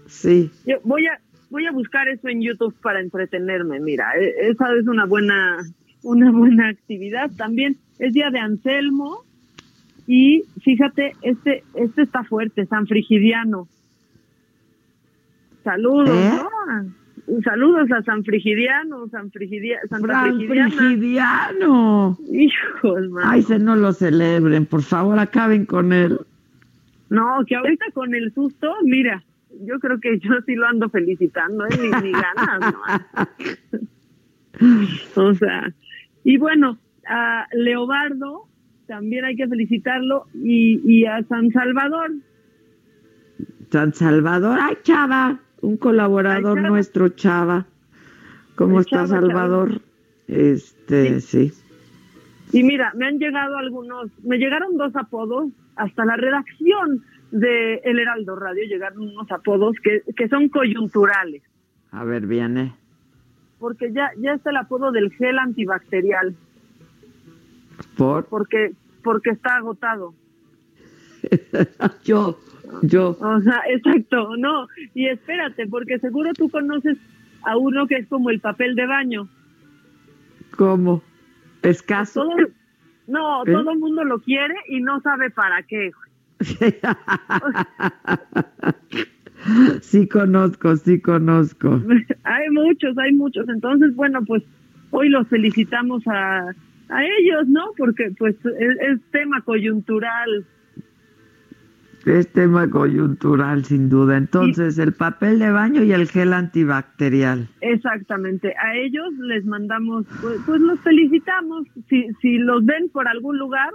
Sí. 0.06 0.50
Yo 0.64 0.76
voy 0.84 1.06
a 1.06 1.20
voy 1.50 1.66
a 1.66 1.72
buscar 1.72 2.08
eso 2.08 2.28
en 2.28 2.40
YouTube 2.40 2.74
para 2.80 3.00
entretenerme. 3.00 3.80
Mira, 3.80 4.12
e- 4.16 4.50
esa 4.50 4.72
es 4.74 4.86
una 4.86 5.04
buena 5.04 5.58
una 6.02 6.30
buena 6.30 6.68
actividad. 6.68 7.30
También 7.36 7.76
es 7.98 8.12
día 8.12 8.30
de 8.30 8.38
Anselmo 8.38 9.24
y 10.08 10.44
fíjate 10.62 11.12
este 11.20 11.62
este 11.74 12.02
está 12.02 12.24
fuerte, 12.24 12.64
San 12.64 12.86
Frigidiano. 12.86 13.68
Saludos, 15.62 16.08
¿Eh? 16.08 16.42
¿no? 17.26 17.42
Saludos 17.42 17.92
a 17.92 18.02
San 18.02 18.24
Frigidiano, 18.24 19.06
San 19.08 19.30
Frigidia, 19.30 19.78
San 19.90 20.00
Frigidiana. 20.00 20.70
Frigidiano. 20.70 22.16
Hijos, 22.32 23.10
mano. 23.10 23.30
Ay, 23.30 23.42
se 23.42 23.58
no 23.58 23.76
lo 23.76 23.92
celebren, 23.92 24.64
por 24.64 24.82
favor, 24.82 25.18
acaben 25.18 25.66
con 25.66 25.92
él. 25.92 26.18
No, 27.10 27.44
que 27.46 27.56
ahorita 27.56 27.84
con 27.92 28.14
el 28.14 28.32
susto, 28.32 28.74
mira, 28.84 29.22
yo 29.60 29.78
creo 29.78 30.00
que 30.00 30.18
yo 30.20 30.30
sí 30.46 30.54
lo 30.54 30.66
ando 30.66 30.88
felicitando, 30.88 31.66
¿eh? 31.66 31.78
ni, 31.78 31.90
ni 31.90 32.12
ganas, 32.12 32.72
¿no? 32.72 32.80
O 35.14 35.34
sea, 35.34 35.72
y 36.24 36.36
bueno, 36.38 36.78
a 37.06 37.46
Leobardo 37.52 38.47
también 38.88 39.24
hay 39.24 39.36
que 39.36 39.46
felicitarlo 39.46 40.24
y, 40.34 40.80
y 40.84 41.04
a 41.06 41.22
San 41.24 41.50
Salvador. 41.52 42.10
San 43.70 43.92
Salvador, 43.94 44.58
ay, 44.60 44.76
Chava, 44.82 45.38
un 45.60 45.76
colaborador 45.76 46.56
Ay, 46.58 46.62
Chava. 46.64 46.68
nuestro, 46.70 47.08
Chava. 47.10 47.66
¿Cómo 48.56 48.78
Ay, 48.78 48.80
está 48.80 48.96
Chava, 49.06 49.20
Salvador? 49.20 49.80
Este, 50.26 51.20
sí. 51.20 51.52
Y 52.52 52.62
mira, 52.62 52.92
me 52.96 53.06
han 53.06 53.18
llegado 53.18 53.56
algunos, 53.58 54.10
me 54.24 54.38
llegaron 54.38 54.76
dos 54.76 54.96
apodos, 54.96 55.50
hasta 55.76 56.04
la 56.06 56.16
redacción 56.16 57.04
de 57.30 57.76
El 57.84 57.98
Heraldo 57.98 58.36
Radio 58.36 58.64
llegaron 58.66 59.02
unos 59.02 59.30
apodos 59.30 59.76
que, 59.82 60.00
que 60.16 60.28
son 60.28 60.48
coyunturales, 60.48 61.42
A 61.90 62.04
ver, 62.04 62.26
viene. 62.26 62.72
porque 63.58 63.92
ya, 63.92 64.10
ya 64.18 64.32
está 64.32 64.48
el 64.48 64.56
apodo 64.56 64.92
del 64.92 65.12
gel 65.12 65.38
antibacterial, 65.38 66.34
Por 67.96 68.26
porque, 68.26 68.72
porque 69.02 69.30
está 69.30 69.56
agotado. 69.56 70.14
yo, 72.04 72.38
yo. 72.82 73.16
O 73.20 73.40
sea, 73.40 73.62
exacto, 73.68 74.36
no. 74.36 74.68
Y 74.94 75.08
espérate, 75.08 75.66
porque 75.66 75.98
seguro 75.98 76.32
tú 76.34 76.48
conoces 76.48 76.98
a 77.42 77.56
uno 77.56 77.86
que 77.86 77.96
es 77.96 78.06
como 78.08 78.30
el 78.30 78.40
papel 78.40 78.74
de 78.74 78.86
baño. 78.86 79.28
¿Cómo? 80.56 81.02
¿Escaso? 81.62 82.22
Todo, 82.22 82.36
no, 83.06 83.42
¿Eh? 83.42 83.52
todo 83.52 83.70
el 83.70 83.78
mundo 83.78 84.04
lo 84.04 84.18
quiere 84.20 84.54
y 84.68 84.80
no 84.80 85.00
sabe 85.00 85.30
para 85.30 85.62
qué. 85.62 85.92
sí 89.82 90.08
conozco, 90.08 90.76
sí 90.76 91.00
conozco. 91.00 91.80
hay 92.24 92.50
muchos, 92.50 92.96
hay 92.98 93.12
muchos. 93.12 93.48
Entonces, 93.48 93.94
bueno, 93.96 94.24
pues 94.24 94.42
hoy 94.90 95.08
los 95.08 95.26
felicitamos 95.28 96.02
a, 96.06 96.54
a 96.88 97.04
ellos, 97.04 97.46
¿no? 97.48 97.72
Porque 97.76 98.10
pues 98.18 98.34
es, 98.44 98.76
es 98.80 99.00
tema 99.10 99.40
coyuntural. 99.42 100.44
Es 102.06 102.28
tema 102.32 102.70
coyuntural, 102.70 103.64
sin 103.64 103.90
duda. 103.90 104.16
Entonces, 104.16 104.78
el 104.78 104.92
papel 104.94 105.38
de 105.40 105.50
baño 105.50 105.82
y 105.82 105.92
el 105.92 106.08
gel 106.08 106.32
antibacterial. 106.32 107.48
Exactamente. 107.60 108.54
A 108.56 108.76
ellos 108.76 109.12
les 109.18 109.44
mandamos, 109.44 110.06
pues, 110.22 110.38
pues 110.46 110.60
los 110.60 110.78
felicitamos. 110.80 111.66
Si, 111.88 112.06
si 112.22 112.38
los 112.38 112.64
ven 112.64 112.88
por 112.90 113.08
algún 113.08 113.36
lugar, 113.38 113.70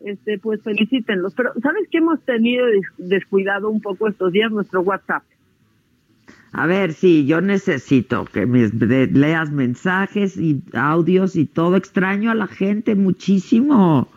este, 0.00 0.38
pues 0.38 0.62
felicítenlos. 0.62 1.34
Pero, 1.34 1.52
¿sabes 1.62 1.86
qué 1.90 1.98
hemos 1.98 2.20
tenido 2.24 2.66
des- 2.66 3.08
descuidado 3.08 3.70
un 3.70 3.80
poco 3.80 4.08
estos 4.08 4.32
días? 4.32 4.50
Nuestro 4.50 4.80
WhatsApp. 4.82 5.22
A 6.52 6.66
ver, 6.66 6.92
sí, 6.92 7.26
yo 7.26 7.40
necesito 7.40 8.24
que 8.24 8.44
me 8.46 8.68
leas 9.06 9.52
mensajes 9.52 10.36
y 10.36 10.62
audios 10.72 11.36
y 11.36 11.46
todo. 11.46 11.76
Extraño 11.76 12.30
a 12.30 12.34
la 12.34 12.48
gente 12.48 12.94
muchísimo. 12.96 14.08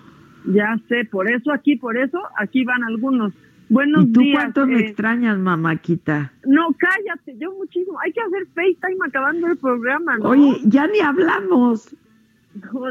Ya 0.46 0.76
sé, 0.88 1.06
por 1.06 1.30
eso 1.32 1.52
aquí, 1.54 1.76
por 1.76 1.98
eso 1.98 2.20
aquí 2.38 2.64
van 2.64 2.84
algunos. 2.84 3.34
Buenos 3.70 4.06
¿Y 4.06 4.12
tú 4.12 4.20
días. 4.22 4.36
cuánto 4.36 4.68
me 4.68 4.80
eh, 4.80 4.88
extrañas, 4.88 5.38
mamáquita? 5.38 6.32
No, 6.46 6.68
cállate, 6.78 7.38
yo 7.40 7.54
muchísimo. 7.54 7.98
Hay 8.04 8.12
que 8.12 8.22
hacer 8.22 8.46
FaceTime 8.54 9.06
acabando 9.08 9.48
el 9.48 9.58
programa, 9.58 10.18
¿no? 10.18 10.30
Oye, 10.30 10.60
ya 10.66 10.88
ni 10.88 11.00
hablamos. 11.00 11.96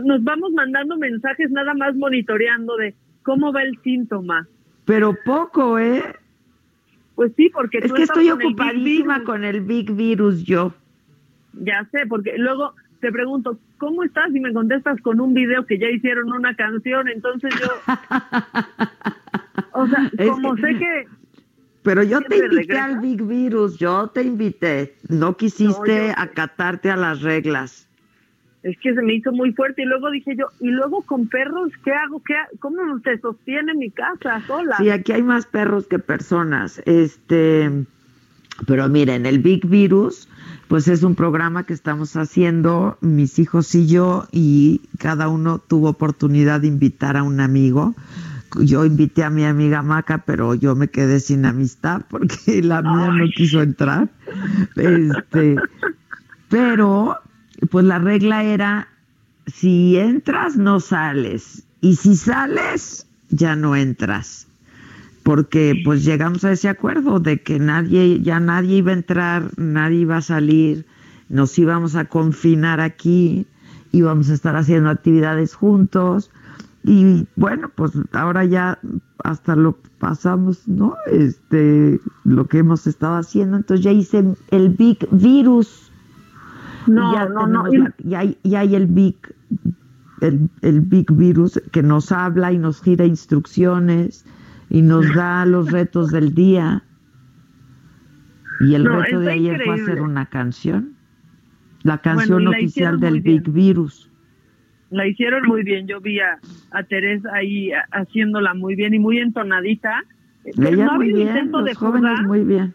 Nos 0.04 0.24
vamos 0.24 0.52
mandando 0.52 0.96
mensajes 0.96 1.50
nada 1.50 1.74
más 1.74 1.94
monitoreando 1.94 2.76
de 2.76 2.94
cómo 3.22 3.52
va 3.52 3.62
el 3.62 3.78
síntoma. 3.82 4.46
Pero 4.84 5.14
poco, 5.24 5.78
¿eh? 5.78 6.02
Pues 7.22 7.34
sí, 7.36 7.50
porque 7.50 7.78
Es 7.78 7.86
tú 7.86 7.94
que 7.94 8.02
estoy 8.02 8.28
con 8.30 8.42
ocupadísima 8.42 9.22
con 9.22 9.44
el 9.44 9.60
Big 9.60 9.92
Virus 9.92 10.42
yo. 10.42 10.74
Ya 11.52 11.86
sé, 11.92 12.04
porque 12.08 12.34
luego 12.36 12.74
te 12.98 13.12
pregunto, 13.12 13.56
¿cómo 13.78 14.02
estás? 14.02 14.34
Y 14.34 14.40
me 14.40 14.52
contestas 14.52 15.00
con 15.02 15.20
un 15.20 15.32
video 15.32 15.64
que 15.64 15.78
ya 15.78 15.88
hicieron 15.88 16.32
una 16.32 16.56
canción, 16.56 17.06
entonces 17.08 17.54
yo... 17.60 17.68
o 19.72 19.86
sea, 19.86 20.10
Es 20.18 20.30
como 20.30 20.56
que- 20.56 20.62
sé 20.62 20.78
que... 20.80 21.06
Pero 21.84 22.02
yo 22.02 22.20
te 22.22 22.36
invité 22.38 22.56
regresa. 22.56 22.84
al 22.86 22.98
Big 22.98 23.22
Virus, 23.22 23.78
yo 23.78 24.08
te 24.08 24.22
invité. 24.24 24.96
No 25.08 25.36
quisiste 25.36 25.98
No, 26.00 26.06
yo- 26.08 26.12
acatarte 26.16 26.90
a 26.90 26.96
las 26.96 27.22
reglas. 27.22 27.88
Es 28.62 28.78
que 28.78 28.94
se 28.94 29.02
me 29.02 29.14
hizo 29.14 29.32
muy 29.32 29.52
fuerte 29.52 29.82
y 29.82 29.86
luego 29.86 30.10
dije 30.10 30.36
yo, 30.36 30.46
¿y 30.60 30.68
luego 30.68 31.02
con 31.02 31.26
perros 31.26 31.70
qué 31.84 31.92
hago? 31.92 32.22
¿Qué 32.24 32.34
ha- 32.34 32.48
¿Cómo 32.60 32.78
se 33.02 33.18
sostiene 33.18 33.74
mi 33.74 33.90
casa 33.90 34.40
sola? 34.46 34.76
Sí, 34.78 34.88
aquí 34.90 35.12
hay 35.12 35.22
más 35.24 35.46
perros 35.46 35.86
que 35.88 35.98
personas. 35.98 36.80
Este, 36.86 37.70
pero 38.66 38.88
miren, 38.88 39.26
el 39.26 39.40
Big 39.40 39.66
Virus, 39.66 40.28
pues 40.68 40.86
es 40.86 41.02
un 41.02 41.16
programa 41.16 41.64
que 41.64 41.72
estamos 41.72 42.14
haciendo 42.16 42.98
mis 43.00 43.40
hijos 43.40 43.74
y 43.74 43.88
yo, 43.88 44.28
y 44.30 44.80
cada 44.98 45.28
uno 45.28 45.58
tuvo 45.58 45.88
oportunidad 45.88 46.60
de 46.60 46.68
invitar 46.68 47.16
a 47.16 47.24
un 47.24 47.40
amigo. 47.40 47.94
Yo 48.60 48.84
invité 48.84 49.24
a 49.24 49.30
mi 49.30 49.44
amiga 49.44 49.82
Maca, 49.82 50.18
pero 50.18 50.54
yo 50.54 50.76
me 50.76 50.86
quedé 50.88 51.18
sin 51.20 51.46
amistad 51.46 52.02
porque 52.10 52.62
la 52.62 52.80
mía 52.82 53.10
no 53.10 53.24
quiso 53.34 53.60
entrar. 53.60 54.08
Este, 54.76 55.56
pero, 56.48 57.18
pues 57.70 57.84
la 57.84 57.98
regla 57.98 58.44
era, 58.44 58.88
si 59.46 59.96
entras, 59.96 60.56
no 60.56 60.80
sales. 60.80 61.64
Y 61.80 61.96
si 61.96 62.16
sales, 62.16 63.06
ya 63.30 63.56
no 63.56 63.76
entras. 63.76 64.46
Porque 65.22 65.80
pues 65.84 66.04
llegamos 66.04 66.44
a 66.44 66.52
ese 66.52 66.68
acuerdo 66.68 67.20
de 67.20 67.42
que 67.42 67.58
nadie, 67.58 68.20
ya 68.22 68.40
nadie 68.40 68.78
iba 68.78 68.90
a 68.90 68.94
entrar, 68.94 69.50
nadie 69.56 69.98
iba 69.98 70.16
a 70.16 70.22
salir, 70.22 70.86
nos 71.28 71.56
íbamos 71.58 71.94
a 71.94 72.06
confinar 72.06 72.80
aquí, 72.80 73.46
íbamos 73.92 74.30
a 74.30 74.34
estar 74.34 74.56
haciendo 74.56 74.90
actividades 74.90 75.54
juntos. 75.54 76.30
Y 76.84 77.26
bueno, 77.36 77.70
pues 77.74 77.92
ahora 78.12 78.44
ya 78.44 78.78
hasta 79.22 79.54
lo 79.54 79.78
pasamos, 80.00 80.66
¿no? 80.66 80.96
Este, 81.06 82.00
lo 82.24 82.48
que 82.48 82.58
hemos 82.58 82.88
estado 82.88 83.16
haciendo. 83.16 83.56
Entonces 83.56 83.84
ya 83.84 83.92
hice 83.92 84.24
el 84.50 84.70
Big 84.70 85.06
Virus. 85.12 85.91
No, 86.86 87.14
ya 87.14 87.26
no, 87.26 87.46
no. 87.46 87.64
y, 87.98 88.14
hay, 88.14 88.38
y 88.42 88.54
hay 88.54 88.74
el 88.74 88.86
Big 88.86 89.16
el, 90.20 90.48
el, 90.62 90.80
Big 90.80 91.10
Virus 91.12 91.60
que 91.72 91.82
nos 91.82 92.12
habla 92.12 92.52
y 92.52 92.58
nos 92.58 92.80
gira 92.82 93.04
instrucciones 93.04 94.24
y 94.70 94.80
nos 94.80 95.14
da 95.14 95.44
los 95.44 95.70
retos 95.70 96.10
del 96.10 96.34
día. 96.34 96.82
Y 98.60 98.74
el 98.74 98.84
reto 98.84 99.20
de 99.20 99.32
ayer 99.32 99.60
fue 99.64 99.74
hacer 99.74 100.00
una 100.00 100.26
canción, 100.26 100.94
la 101.82 101.98
canción 101.98 102.46
oficial 102.46 103.00
del 103.00 103.20
Big 103.20 103.50
Virus. 103.50 104.08
La 104.90 105.06
hicieron 105.06 105.46
muy 105.46 105.62
bien, 105.64 105.86
yo 105.88 106.00
vi 106.00 106.20
a, 106.20 106.38
Teresa 106.88 107.28
ahí 107.34 107.70
haciéndola 107.90 108.54
muy 108.54 108.76
bien 108.76 108.94
y 108.94 108.98
muy 108.98 109.18
entonadita. 109.18 110.04
Ella 110.44 110.86
no 110.86 110.94
muy 110.94 111.12
bien, 111.12 111.28
intento 111.28 111.62
de 111.62 111.74
jóvenes 111.74 112.20
muy 112.22 112.44
bien. 112.44 112.74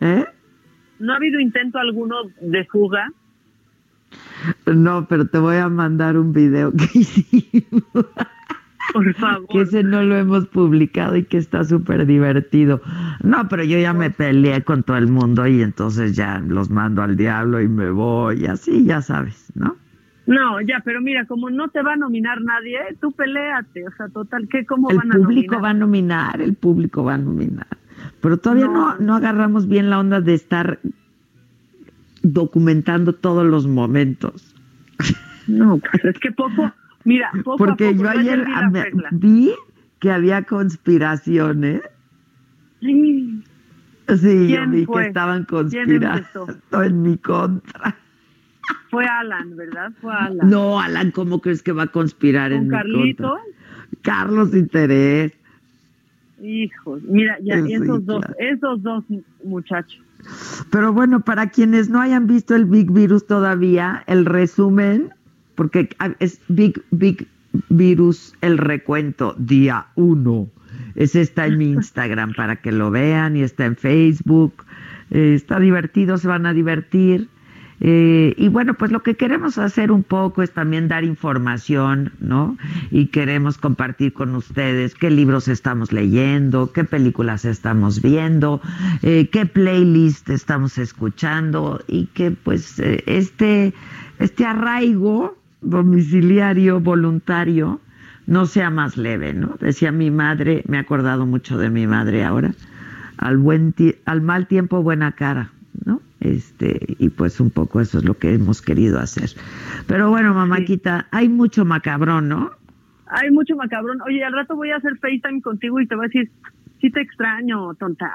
¿Eh? 0.00 0.24
¿No 0.98 1.12
ha 1.12 1.16
habido 1.16 1.38
intento 1.38 1.78
alguno 1.78 2.16
de 2.40 2.64
fuga? 2.64 3.08
No, 4.66 5.06
pero 5.08 5.26
te 5.26 5.38
voy 5.38 5.56
a 5.56 5.68
mandar 5.68 6.16
un 6.16 6.32
video 6.32 6.72
que 6.72 6.86
hicimos. 6.98 8.06
Por 8.92 9.14
favor. 9.14 9.46
Que 9.48 9.60
ese 9.62 9.82
no 9.82 10.02
lo 10.02 10.16
hemos 10.16 10.46
publicado 10.48 11.16
y 11.16 11.24
que 11.24 11.38
está 11.38 11.64
súper 11.64 12.04
divertido. 12.06 12.80
No, 13.22 13.48
pero 13.48 13.64
yo 13.64 13.78
ya 13.78 13.92
me 13.92 14.10
peleé 14.10 14.62
con 14.62 14.82
todo 14.82 14.96
el 14.96 15.08
mundo 15.08 15.46
y 15.46 15.62
entonces 15.62 16.16
ya 16.16 16.38
los 16.40 16.70
mando 16.70 17.02
al 17.02 17.16
diablo 17.16 17.60
y 17.60 17.68
me 17.68 17.90
voy, 17.90 18.46
así 18.46 18.84
ya 18.84 19.00
sabes, 19.00 19.52
¿no? 19.54 19.76
No, 20.26 20.60
ya, 20.60 20.80
pero 20.84 21.00
mira, 21.00 21.26
como 21.26 21.50
no 21.50 21.68
te 21.68 21.82
va 21.82 21.94
a 21.94 21.96
nominar 21.96 22.40
nadie, 22.42 22.78
tú 23.00 23.10
peleate, 23.12 23.86
o 23.86 23.90
sea, 23.96 24.08
total, 24.08 24.48
¿qué 24.48 24.64
cómo 24.64 24.88
van 24.88 25.10
a 25.10 25.16
nominar? 25.16 25.16
El 25.16 25.24
público 25.24 25.60
va 25.60 25.70
a 25.70 25.74
nominar, 25.74 26.40
el 26.42 26.54
público 26.54 27.04
va 27.04 27.14
a 27.14 27.18
nominar. 27.18 27.66
Pero 28.20 28.36
todavía 28.36 28.68
no, 28.68 28.96
no 28.98 29.14
agarramos 29.16 29.68
bien 29.68 29.90
la 29.90 29.98
onda 29.98 30.20
de 30.20 30.34
estar 30.34 30.78
documentando 32.22 33.14
todos 33.14 33.46
los 33.46 33.66
momentos. 33.66 34.54
No, 35.48 35.76
pues 35.78 36.04
es 36.04 36.20
que 36.20 36.30
poco, 36.30 36.72
mira, 37.02 37.28
poco 37.42 37.56
Porque 37.56 37.96
yo 37.96 38.08
ayer 38.08 38.46
vi 39.10 39.52
que 39.98 40.12
había 40.12 40.44
conspiraciones. 40.44 41.82
Sí, 42.80 43.42
sí 44.06 44.48
yo 44.48 44.68
vi 44.68 44.86
que 44.86 45.00
estaban 45.08 45.44
conspirando 45.44 46.46
en 46.84 47.02
mi 47.02 47.18
contra. 47.18 47.96
Fue 48.88 49.04
Alan, 49.04 49.56
¿verdad? 49.56 49.90
Fue 50.00 50.14
Alan. 50.14 50.48
No, 50.48 50.80
Alan, 50.80 51.10
¿cómo 51.10 51.40
crees 51.40 51.60
que 51.60 51.72
va 51.72 51.82
a 51.82 51.86
conspirar 51.88 52.52
en 52.52 52.68
mi 52.68 53.14
contra? 53.16 53.40
Carlos 54.02 54.54
Interés. 54.54 55.32
Hijos, 56.40 57.02
mira, 57.02 57.36
ya 57.42 57.56
esos 57.56 58.06
dos, 58.06 58.24
esos 58.38 58.80
dos 58.80 59.04
muchachos. 59.44 60.00
Pero 60.70 60.92
bueno, 60.92 61.20
para 61.20 61.50
quienes 61.50 61.88
no 61.88 62.00
hayan 62.00 62.26
visto 62.26 62.54
el 62.54 62.64
Big 62.64 62.90
Virus 62.90 63.26
todavía, 63.26 64.04
el 64.06 64.24
resumen, 64.24 65.10
porque 65.54 65.88
es 66.18 66.40
Big, 66.48 66.82
Big 66.90 67.26
Virus, 67.68 68.34
el 68.40 68.58
recuento, 68.58 69.34
día 69.38 69.86
uno. 69.94 70.48
Ese 70.94 71.20
está 71.20 71.46
en 71.46 71.58
mi 71.58 71.70
Instagram 71.70 72.34
para 72.34 72.56
que 72.56 72.72
lo 72.72 72.90
vean 72.90 73.36
y 73.36 73.42
está 73.42 73.64
en 73.64 73.76
Facebook. 73.76 74.64
Eh, 75.10 75.34
está 75.34 75.58
divertido, 75.58 76.16
se 76.18 76.28
van 76.28 76.46
a 76.46 76.52
divertir. 76.52 77.28
Eh, 77.84 78.34
y 78.36 78.46
bueno, 78.46 78.74
pues 78.74 78.92
lo 78.92 79.02
que 79.02 79.16
queremos 79.16 79.58
hacer 79.58 79.90
un 79.90 80.04
poco 80.04 80.42
es 80.42 80.52
también 80.52 80.86
dar 80.86 81.02
información, 81.02 82.12
¿no? 82.20 82.56
Y 82.92 83.06
queremos 83.06 83.58
compartir 83.58 84.12
con 84.12 84.36
ustedes 84.36 84.94
qué 84.94 85.10
libros 85.10 85.48
estamos 85.48 85.92
leyendo, 85.92 86.70
qué 86.70 86.84
películas 86.84 87.44
estamos 87.44 88.00
viendo, 88.00 88.60
eh, 89.02 89.28
qué 89.32 89.46
playlist 89.46 90.30
estamos 90.30 90.78
escuchando 90.78 91.82
y 91.88 92.06
que 92.06 92.30
pues 92.30 92.78
eh, 92.78 93.02
este, 93.06 93.74
este 94.20 94.46
arraigo 94.46 95.36
domiciliario 95.60 96.78
voluntario 96.78 97.80
no 98.28 98.46
sea 98.46 98.70
más 98.70 98.96
leve, 98.96 99.34
¿no? 99.34 99.56
Decía 99.58 99.90
mi 99.90 100.12
madre, 100.12 100.62
me 100.68 100.76
he 100.76 100.80
acordado 100.80 101.26
mucho 101.26 101.58
de 101.58 101.68
mi 101.68 101.88
madre 101.88 102.24
ahora, 102.24 102.54
al, 103.16 103.38
buen 103.38 103.74
al 104.04 104.20
mal 104.20 104.46
tiempo 104.46 104.84
buena 104.84 105.10
cara, 105.10 105.50
¿no? 105.84 106.00
Este, 106.22 106.78
y 106.98 107.08
pues 107.08 107.40
un 107.40 107.50
poco 107.50 107.80
eso 107.80 107.98
es 107.98 108.04
lo 108.04 108.14
que 108.14 108.34
hemos 108.34 108.62
querido 108.62 109.00
hacer. 109.00 109.30
Pero 109.88 110.10
bueno, 110.10 110.32
mamáquita, 110.32 111.08
hay 111.10 111.28
mucho 111.28 111.64
macabrón, 111.64 112.28
¿no? 112.28 112.52
Hay 113.06 113.30
mucho 113.30 113.56
macabrón. 113.56 114.00
Oye, 114.02 114.24
al 114.24 114.32
rato 114.32 114.54
voy 114.54 114.70
a 114.70 114.76
hacer 114.76 114.96
FaceTime 114.98 115.42
contigo 115.42 115.80
y 115.80 115.86
te 115.86 115.96
voy 115.96 116.04
a 116.04 116.08
decir, 116.08 116.30
sí 116.80 116.90
te 116.90 117.00
extraño, 117.00 117.74
tonta. 117.74 118.12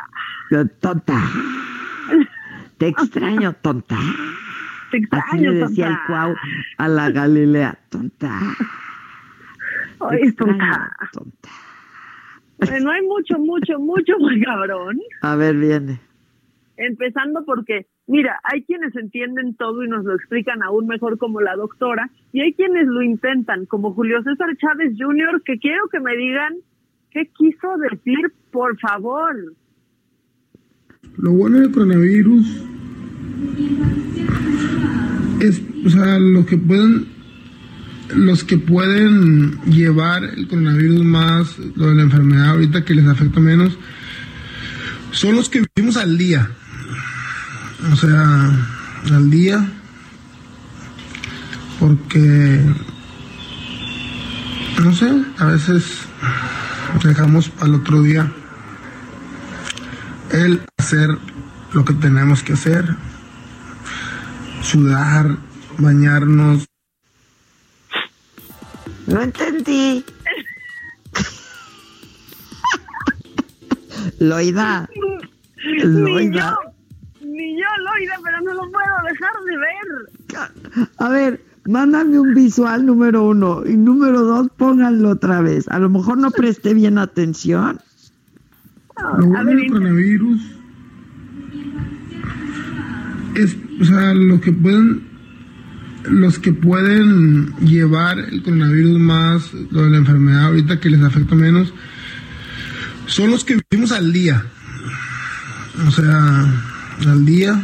Tonta. 0.79 1.21
Te 2.77 2.87
extraño, 2.87 3.53
tonta. 3.53 3.97
Te 4.91 4.97
extraño, 4.97 5.25
Así 5.27 5.39
le 5.39 5.53
decía 5.53 5.87
el 5.89 5.97
cuau 6.07 6.35
a 6.77 6.87
la 6.87 7.09
Galilea, 7.11 7.77
tonta. 7.89 8.39
Oye, 9.99 10.31
tonta. 10.31 10.95
tonta. 11.11 11.49
Bueno, 12.59 12.91
hay 12.91 13.01
mucho, 13.03 13.37
mucho, 13.39 13.79
mucho 13.79 14.13
macabrón. 14.19 14.99
A 15.21 15.35
ver, 15.35 15.55
viene. 15.55 15.99
Empezando 16.77 17.43
porque, 17.45 17.87
mira, 18.07 18.39
hay 18.43 18.63
quienes 18.63 18.95
entienden 18.95 19.55
todo 19.55 19.83
y 19.83 19.89
nos 19.89 20.03
lo 20.05 20.15
explican 20.15 20.63
aún 20.63 20.87
mejor 20.87 21.17
como 21.17 21.41
la 21.41 21.55
doctora, 21.55 22.09
y 22.31 22.41
hay 22.41 22.53
quienes 22.53 22.87
lo 22.87 23.03
intentan, 23.03 23.65
como 23.65 23.93
Julio 23.93 24.21
César 24.23 24.49
Chávez 24.57 24.93
Jr., 24.97 25.41
que 25.45 25.59
quiero 25.59 25.87
que 25.91 25.99
me 25.99 26.15
digan 26.15 26.55
qué 27.11 27.29
quiso 27.37 27.77
decir, 27.77 28.31
por 28.51 28.79
favor. 28.79 29.35
Lo 31.17 31.31
bueno 31.31 31.59
del 31.59 31.71
coronavirus 31.71 32.63
es, 35.41 35.61
o 35.85 35.89
sea, 35.89 36.17
lo 36.19 36.45
que 36.45 36.57
pueden 36.57 37.17
los 38.15 38.45
que 38.45 38.57
pueden 38.57 39.59
llevar 39.65 40.23
el 40.23 40.47
coronavirus 40.47 41.03
más, 41.03 41.59
lo 41.75 41.89
de 41.89 41.95
la 41.95 42.03
enfermedad 42.03 42.51
ahorita 42.51 42.85
que 42.85 42.95
les 42.95 43.05
afecta 43.05 43.41
menos, 43.41 43.77
son 45.11 45.35
los 45.35 45.49
que 45.49 45.63
vivimos 45.75 45.97
al 45.97 46.17
día 46.17 46.49
o 47.83 47.95
sea, 47.95 48.51
al 49.13 49.29
día, 49.29 49.63
porque, 51.79 52.63
no 54.81 54.93
sé, 54.93 55.11
a 55.37 55.45
veces 55.45 55.99
dejamos 57.03 57.51
al 57.59 57.75
otro 57.75 58.01
día 58.01 58.31
el 60.31 60.61
hacer 60.77 61.17
lo 61.73 61.85
que 61.85 61.93
tenemos 61.93 62.41
que 62.41 62.53
hacer, 62.53 62.95
sudar, 64.61 65.37
bañarnos. 65.77 66.65
No 69.05 69.21
entendí. 69.21 70.03
Loida. 74.19 74.89
Loida 75.83 76.57
ni 77.37 77.53
yo, 77.53 77.67
Loida, 77.83 78.15
pero 78.23 78.41
no 78.41 78.53
lo 78.53 78.71
puedo 78.71 78.95
dejar 79.07 79.31
de 79.45 79.57
ver. 79.57 80.89
A 80.97 81.09
ver, 81.09 81.41
mándame 81.65 82.19
un 82.19 82.33
visual 82.33 82.85
número 82.85 83.23
uno 83.23 83.63
y 83.65 83.77
número 83.77 84.23
dos, 84.23 84.49
pónganlo 84.57 85.09
otra 85.09 85.41
vez. 85.41 85.67
A 85.69 85.77
lo 85.79 85.89
mejor 85.89 86.17
no 86.17 86.31
presté 86.31 86.73
bien 86.73 86.97
atención. 86.97 87.79
Lo 89.19 89.27
bueno 89.27 89.51
del 89.51 89.67
coronavirus 89.67 90.41
es, 93.35 93.55
o 93.79 93.85
sea, 93.85 94.15
lo 94.15 94.41
que 94.41 94.51
pueden, 94.51 95.07
los 96.05 96.39
que 96.39 96.51
pueden 96.53 97.55
llevar 97.57 98.17
el 98.17 98.41
coronavirus 98.41 98.99
más, 98.99 99.53
lo 99.53 99.83
de 99.83 99.91
la 99.91 99.97
enfermedad 99.97 100.45
ahorita 100.45 100.79
que 100.79 100.89
les 100.89 101.03
afecta 101.03 101.35
menos, 101.35 101.71
son 103.05 103.29
los 103.29 103.45
que 103.45 103.59
vivimos 103.69 103.91
al 103.91 104.11
día. 104.11 104.43
O 105.87 105.91
sea, 105.91 106.45
al 107.05 107.25
día 107.25 107.61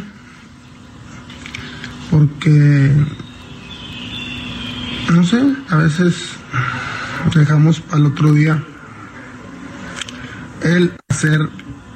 porque 2.11 2.91
no 5.11 5.23
sé, 5.23 5.41
a 5.69 5.77
veces 5.77 6.35
dejamos 7.35 7.83
al 7.91 8.05
otro 8.05 8.31
día 8.31 8.63
el 10.61 10.95
hacer 11.09 11.49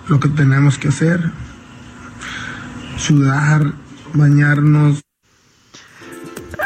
lo 0.07 0.19
que 0.19 0.29
tenemos 0.29 0.77
que 0.77 0.87
hacer, 0.89 1.31
sudar, 2.97 3.73
bañarnos. 4.13 5.01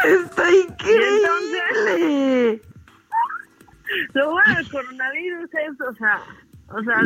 Está 0.03 0.51
increíble. 0.51 2.61
Lo 4.13 4.31
bueno 4.31 4.55
del 4.55 4.69
coronavirus 4.69 5.49
es, 5.53 5.81
o 5.81 5.93
sea, 5.95 6.19
o 6.69 6.81
sea, 6.83 7.01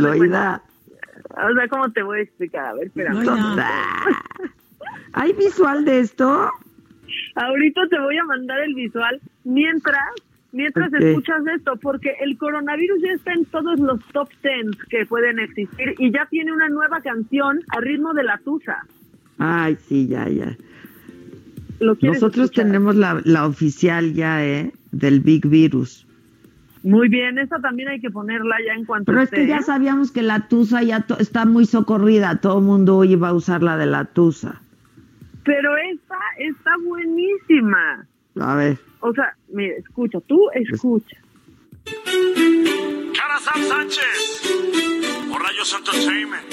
o 1.35 1.53
sea, 1.53 1.67
¿cómo 1.67 1.91
te 1.91 2.03
voy 2.03 2.19
a 2.19 2.23
explicar? 2.23 2.65
A 2.65 2.73
ver, 2.73 2.87
espera. 2.87 3.13
¿Hay 5.13 5.33
visual 5.33 5.85
de 5.85 5.99
esto? 5.99 6.49
Ahorita 7.35 7.81
te 7.89 7.99
voy 7.99 8.17
a 8.17 8.23
mandar 8.25 8.59
el 8.61 8.73
visual 8.73 9.19
mientras 9.43 10.03
mientras 10.51 10.91
escuchas 10.93 11.43
esto, 11.53 11.75
porque 11.81 12.15
el 12.21 12.37
coronavirus 12.37 13.01
ya 13.01 13.11
está 13.11 13.33
en 13.33 13.43
todos 13.45 13.77
los 13.79 13.99
top 14.13 14.29
tens 14.41 14.77
que 14.89 15.05
pueden 15.05 15.37
existir 15.39 15.95
y 15.99 16.11
ya 16.11 16.25
tiene 16.29 16.53
una 16.53 16.69
nueva 16.69 17.01
canción 17.01 17.59
a 17.75 17.81
ritmo 17.81 18.13
de 18.13 18.23
la 18.23 18.37
tusa. 18.37 18.77
Ay, 19.37 19.77
sí, 19.87 20.07
ya, 20.07 20.29
ya. 20.29 20.55
Nosotros 22.01 22.51
tenemos 22.51 22.95
la, 22.95 23.21
la 23.25 23.45
oficial 23.45 24.13
ya, 24.13 24.45
¿eh? 24.45 24.71
Del 24.91 25.19
Big 25.19 25.45
Virus. 25.45 26.07
Muy 26.85 27.09
bien, 27.09 27.39
esa 27.39 27.59
también 27.59 27.89
hay 27.89 27.99
que 27.99 28.11
ponerla 28.11 28.57
ya 28.63 28.73
en 28.73 28.85
cuanto 28.85 29.11
Pero 29.11 29.23
es 29.23 29.31
que 29.31 29.47
ya 29.47 29.63
sabíamos 29.63 30.11
que 30.11 30.21
la 30.21 30.47
Tusa 30.47 30.83
ya 30.83 31.03
está 31.17 31.43
muy 31.45 31.65
socorrida, 31.65 32.39
todo 32.41 32.59
el 32.59 32.65
mundo 32.65 33.03
iba 33.03 33.29
a 33.29 33.33
usar 33.33 33.63
la 33.63 33.75
de 33.75 33.87
la 33.87 34.05
Tusa. 34.05 34.61
Pero 35.43 35.75
esta 35.77 36.15
está 36.37 36.69
buenísima. 36.85 38.05
A 38.39 38.55
ver. 38.55 38.77
O 38.99 39.11
sea, 39.13 39.35
mira, 39.51 39.73
escucha, 39.77 40.19
tú 40.27 40.39
escucha. 40.53 41.17
Cara 41.85 43.39
Sam 43.39 43.63
Sánchez, 43.63 45.27
por 45.27 45.41
Rayos 45.41 45.75
Entertainment. 45.79 46.45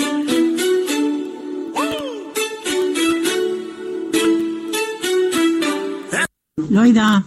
Loida. 6.71 7.27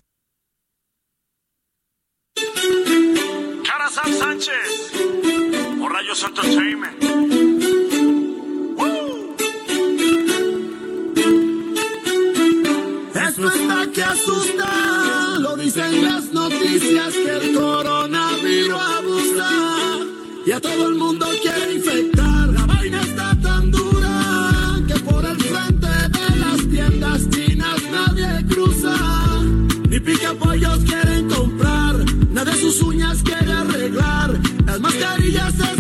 Sam 3.90 4.12
Sánchez, 4.14 4.91
por 5.80 5.91
Rayos 5.91 6.24
Entertainment. 6.24 7.03
Esto 13.14 13.52
está 13.52 13.91
que 13.94 14.03
asusta, 14.03 15.38
lo 15.40 15.56
dicen 15.56 16.03
las 16.03 16.32
noticias 16.32 17.14
que 17.14 17.30
el 17.30 17.53
coronavirus 17.53 18.82
abusa 18.82 19.49
y 20.45 20.52
a 20.52 20.60
todo 20.60 20.88
el 20.88 20.95
mundo 20.95 21.28
quiere 21.41 21.74
infectar. 21.76 22.49
La 22.49 22.66
vaina 22.66 23.02
está 23.02 23.38
tan 23.40 23.70
dura 23.70 24.82
que 24.88 24.99
por 25.02 25.26
el 25.26 25.40
frente 25.40 25.88
de 25.88 26.36
las 26.38 26.70
tiendas 26.70 27.30
chinas 27.30 27.82
nadie 27.91 28.45
cruza. 28.48 28.95
Ni 29.90 29.99
pica 29.99 30.34
pollos 30.34 30.84
nadie 30.86 31.05
sus 32.66 32.82
uñas 32.82 33.22
quiere 33.22 33.54
arreglar. 33.54 34.40
Las 34.66 34.80
mascarillas 34.80 35.54
están 35.54 35.74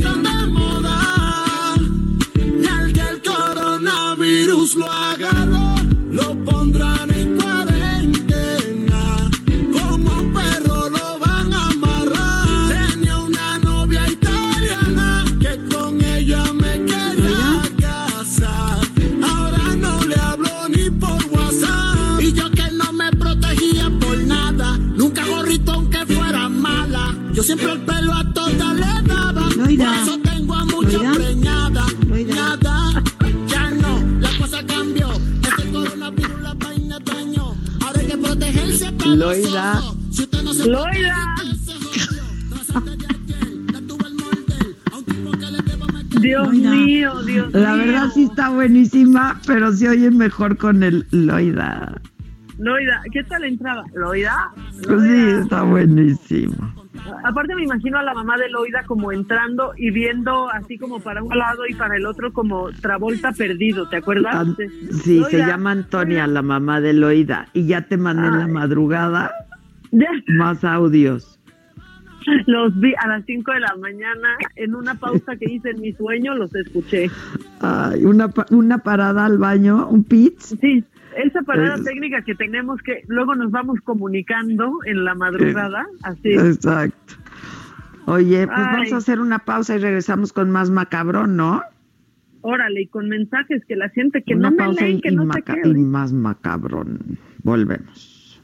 Loida. 40.65 41.15
Dios 46.21 46.53
mío, 46.53 47.21
Dios 47.23 47.53
La 47.53 47.73
mío. 47.75 47.85
verdad 47.85 48.07
sí 48.13 48.23
está 48.23 48.49
buenísima, 48.49 49.39
pero 49.45 49.71
se 49.73 49.89
oye 49.89 50.09
mejor 50.09 50.57
con 50.57 50.81
el 50.81 51.05
Loida. 51.11 52.01
Loida, 52.57 53.01
¿qué 53.11 53.23
tal 53.25 53.41
la 53.41 53.47
entrada? 53.47 53.83
Loida. 53.93 54.51
Pues 54.87 55.01
sí, 55.03 55.27
está 55.41 55.61
buenísimo. 55.63 56.73
Aparte 57.23 57.53
me 57.53 57.63
imagino 57.63 57.99
a 57.99 58.03
la 58.03 58.13
mamá 58.13 58.37
de 58.37 58.49
Loida 58.49 58.83
como 58.87 59.11
entrando 59.11 59.73
y 59.77 59.91
viendo 59.91 60.49
así 60.49 60.77
como 60.77 60.99
para 60.99 61.21
un 61.21 61.37
lado 61.37 61.67
y 61.69 61.75
para 61.75 61.97
el 61.97 62.05
otro 62.07 62.33
como 62.33 62.71
Travolta 62.81 63.31
perdido, 63.33 63.87
¿te 63.89 63.97
acuerdas? 63.97 64.47
Sí, 65.03 65.21
se 65.29 65.39
llama 65.39 65.71
Antonia, 65.71 66.25
la 66.25 66.41
mamá 66.41 66.81
de 66.81 66.93
Loida. 66.93 67.49
Y 67.53 67.67
ya 67.67 67.81
te 67.81 67.97
mandé 67.97 68.27
en 68.27 68.39
la 68.39 68.47
madrugada 68.47 69.31
más 70.27 70.63
audios. 70.63 71.39
Los 72.47 72.77
vi 72.79 72.93
a 73.03 73.07
las 73.07 73.23
5 73.25 73.51
de 73.51 73.59
la 73.59 73.75
mañana 73.79 74.29
en 74.55 74.73
una 74.73 74.95
pausa 74.95 75.35
que 75.35 75.45
hice 75.51 75.69
en 75.69 75.81
mi 75.81 75.93
sueño, 75.93 76.33
los 76.35 76.53
escuché. 76.55 77.09
Ay, 77.61 78.03
una, 78.03 78.29
una 78.49 78.79
parada 78.79 79.25
al 79.25 79.37
baño, 79.37 79.87
un 79.89 80.03
pits. 80.03 80.57
Sí, 80.59 80.83
esa 81.23 81.41
parada 81.43 81.75
Es- 81.75 81.83
técnica 81.83 82.23
que 82.23 82.33
tenemos 82.33 82.81
que 82.81 83.03
luego 83.07 83.35
nos 83.35 83.51
vamos 83.51 83.79
comunicando 83.83 84.71
en 84.85 85.03
la 85.05 85.13
madrugada, 85.13 85.85
así. 86.01 86.29
Exacto. 86.33 87.13
Oye, 88.07 88.47
pues 88.47 88.57
Ay. 88.59 88.65
vamos 88.73 88.93
a 88.93 88.97
hacer 88.97 89.19
una 89.19 89.39
pausa 89.39 89.75
y 89.75 89.79
regresamos 89.79 90.33
con 90.33 90.49
más 90.49 90.71
macabrón, 90.71 91.35
¿no? 91.37 91.61
Órale, 92.41 92.81
y 92.83 92.87
con 92.87 93.07
mensajes 93.09 93.63
que 93.67 93.75
la 93.75 93.89
gente 93.89 94.23
que 94.23 94.33
una 94.35 94.49
no 94.49 94.55
me 94.55 94.63
pausa 94.63 94.81
leen, 94.83 94.97
y, 94.97 95.01
que 95.01 95.09
y 95.11 95.15
no 95.15 95.31
se 95.31 95.67
y 95.69 95.73
más 95.83 96.11
macabrón. 96.11 96.99
Volvemos. 97.43 98.41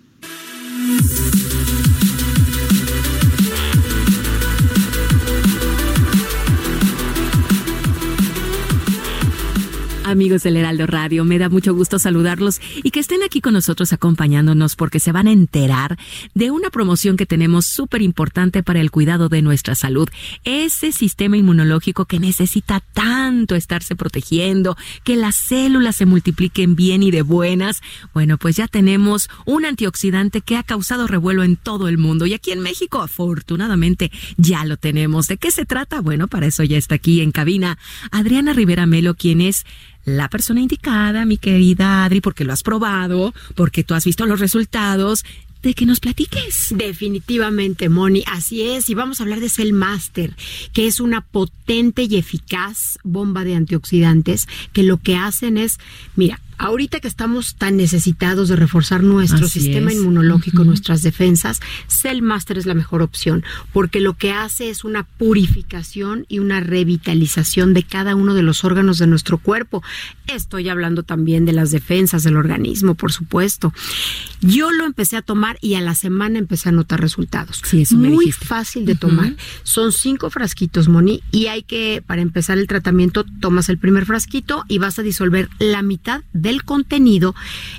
Amigos 10.11 10.43
del 10.43 10.57
Heraldo 10.57 10.87
Radio, 10.87 11.23
me 11.23 11.39
da 11.39 11.47
mucho 11.47 11.73
gusto 11.73 11.97
saludarlos 11.97 12.59
y 12.83 12.91
que 12.91 12.99
estén 12.99 13.23
aquí 13.23 13.39
con 13.39 13.53
nosotros 13.53 13.93
acompañándonos 13.93 14.75
porque 14.75 14.99
se 14.99 15.13
van 15.13 15.27
a 15.27 15.31
enterar 15.31 15.97
de 16.33 16.51
una 16.51 16.69
promoción 16.69 17.15
que 17.15 17.25
tenemos 17.25 17.65
súper 17.65 18.01
importante 18.01 18.61
para 18.61 18.81
el 18.81 18.91
cuidado 18.91 19.29
de 19.29 19.41
nuestra 19.41 19.73
salud. 19.73 20.09
Ese 20.43 20.91
sistema 20.91 21.37
inmunológico 21.37 22.05
que 22.05 22.19
necesita 22.19 22.81
tanto 22.93 23.55
estarse 23.55 23.95
protegiendo, 23.95 24.75
que 25.05 25.15
las 25.15 25.35
células 25.35 25.95
se 25.95 26.05
multipliquen 26.05 26.75
bien 26.75 27.03
y 27.03 27.11
de 27.11 27.21
buenas. 27.21 27.81
Bueno, 28.13 28.37
pues 28.37 28.57
ya 28.57 28.67
tenemos 28.67 29.29
un 29.45 29.63
antioxidante 29.63 30.41
que 30.41 30.57
ha 30.57 30.63
causado 30.63 31.07
revuelo 31.07 31.43
en 31.43 31.55
todo 31.55 31.87
el 31.87 31.97
mundo 31.97 32.25
y 32.25 32.33
aquí 32.33 32.51
en 32.51 32.59
México 32.59 33.01
afortunadamente 33.01 34.11
ya 34.35 34.65
lo 34.65 34.75
tenemos. 34.75 35.27
¿De 35.27 35.37
qué 35.37 35.51
se 35.51 35.65
trata? 35.65 36.01
Bueno, 36.01 36.27
para 36.27 36.47
eso 36.47 36.63
ya 36.63 36.77
está 36.77 36.95
aquí 36.95 37.21
en 37.21 37.31
cabina 37.31 37.77
Adriana 38.11 38.51
Rivera 38.51 38.85
Melo, 38.87 39.15
quien 39.15 39.39
es 39.39 39.65
la 40.05 40.29
persona 40.29 40.61
indicada, 40.61 41.25
mi 41.25 41.37
querida 41.37 42.03
Adri, 42.05 42.21
porque 42.21 42.43
lo 42.43 42.53
has 42.53 42.63
probado, 42.63 43.33
porque 43.55 43.83
tú 43.83 43.93
has 43.93 44.05
visto 44.05 44.25
los 44.25 44.39
resultados, 44.39 45.23
de 45.61 45.73
que 45.73 45.85
nos 45.85 45.99
platiques. 45.99 46.73
Definitivamente, 46.75 47.89
Moni, 47.89 48.23
así 48.27 48.63
es. 48.63 48.89
Y 48.89 48.95
vamos 48.95 49.19
a 49.19 49.23
hablar 49.23 49.39
de 49.39 49.49
Cell 49.49 49.73
Master, 49.73 50.35
que 50.73 50.87
es 50.87 50.99
una 50.99 51.21
potente 51.21 52.03
y 52.03 52.17
eficaz 52.17 52.97
bomba 53.03 53.43
de 53.43 53.55
antioxidantes 53.55 54.47
que 54.73 54.83
lo 54.83 54.97
que 54.97 55.17
hacen 55.17 55.57
es, 55.57 55.79
mira, 56.15 56.39
ahorita 56.61 56.99
que 56.99 57.07
estamos 57.07 57.55
tan 57.55 57.75
necesitados 57.75 58.47
de 58.47 58.55
reforzar 58.55 59.01
nuestro 59.01 59.47
Así 59.47 59.59
sistema 59.59 59.89
es. 59.89 59.97
inmunológico, 59.97 60.63
nuestras 60.63 61.01
defensas, 61.01 61.59
Cell 61.87 62.21
Master 62.21 62.59
es 62.59 62.67
la 62.67 62.75
mejor 62.75 63.01
opción, 63.01 63.43
porque 63.73 63.99
lo 63.99 64.13
que 64.13 64.31
hace 64.31 64.69
es 64.69 64.83
una 64.83 65.03
purificación 65.03 66.27
y 66.29 66.37
una 66.37 66.59
revitalización 66.59 67.73
de 67.73 67.81
cada 67.81 68.15
uno 68.15 68.35
de 68.35 68.43
los 68.43 68.63
órganos 68.63 68.99
de 68.99 69.07
nuestro 69.07 69.39
cuerpo. 69.39 69.81
Estoy 70.27 70.69
hablando 70.69 71.01
también 71.01 71.45
de 71.45 71.53
las 71.53 71.71
defensas 71.71 72.23
del 72.23 72.37
organismo, 72.37 72.93
por 72.93 73.11
supuesto. 73.11 73.73
Yo 74.41 74.71
lo 74.71 74.85
empecé 74.85 75.17
a 75.17 75.23
tomar 75.23 75.57
y 75.61 75.73
a 75.73 75.81
la 75.81 75.95
semana 75.95 76.37
empecé 76.37 76.69
a 76.69 76.73
notar 76.73 77.01
resultados. 77.01 77.61
Sí, 77.63 77.81
eso 77.81 77.95
Muy 77.95 78.31
fácil 78.31 78.85
de 78.85 78.93
tomar. 78.93 79.35
Son 79.63 79.91
cinco 79.91 80.29
frasquitos, 80.29 80.89
Moni, 80.89 81.23
y 81.31 81.47
hay 81.47 81.63
que, 81.63 82.03
para 82.05 82.21
empezar 82.21 82.59
el 82.59 82.67
tratamiento, 82.67 83.25
tomas 83.39 83.67
el 83.69 83.79
primer 83.79 84.05
frasquito 84.05 84.63
y 84.67 84.77
vas 84.77 84.99
a 84.99 85.01
disolver 85.01 85.49
la 85.57 85.81
mitad 85.81 86.21
del 86.51 86.65
contenido 86.65 87.33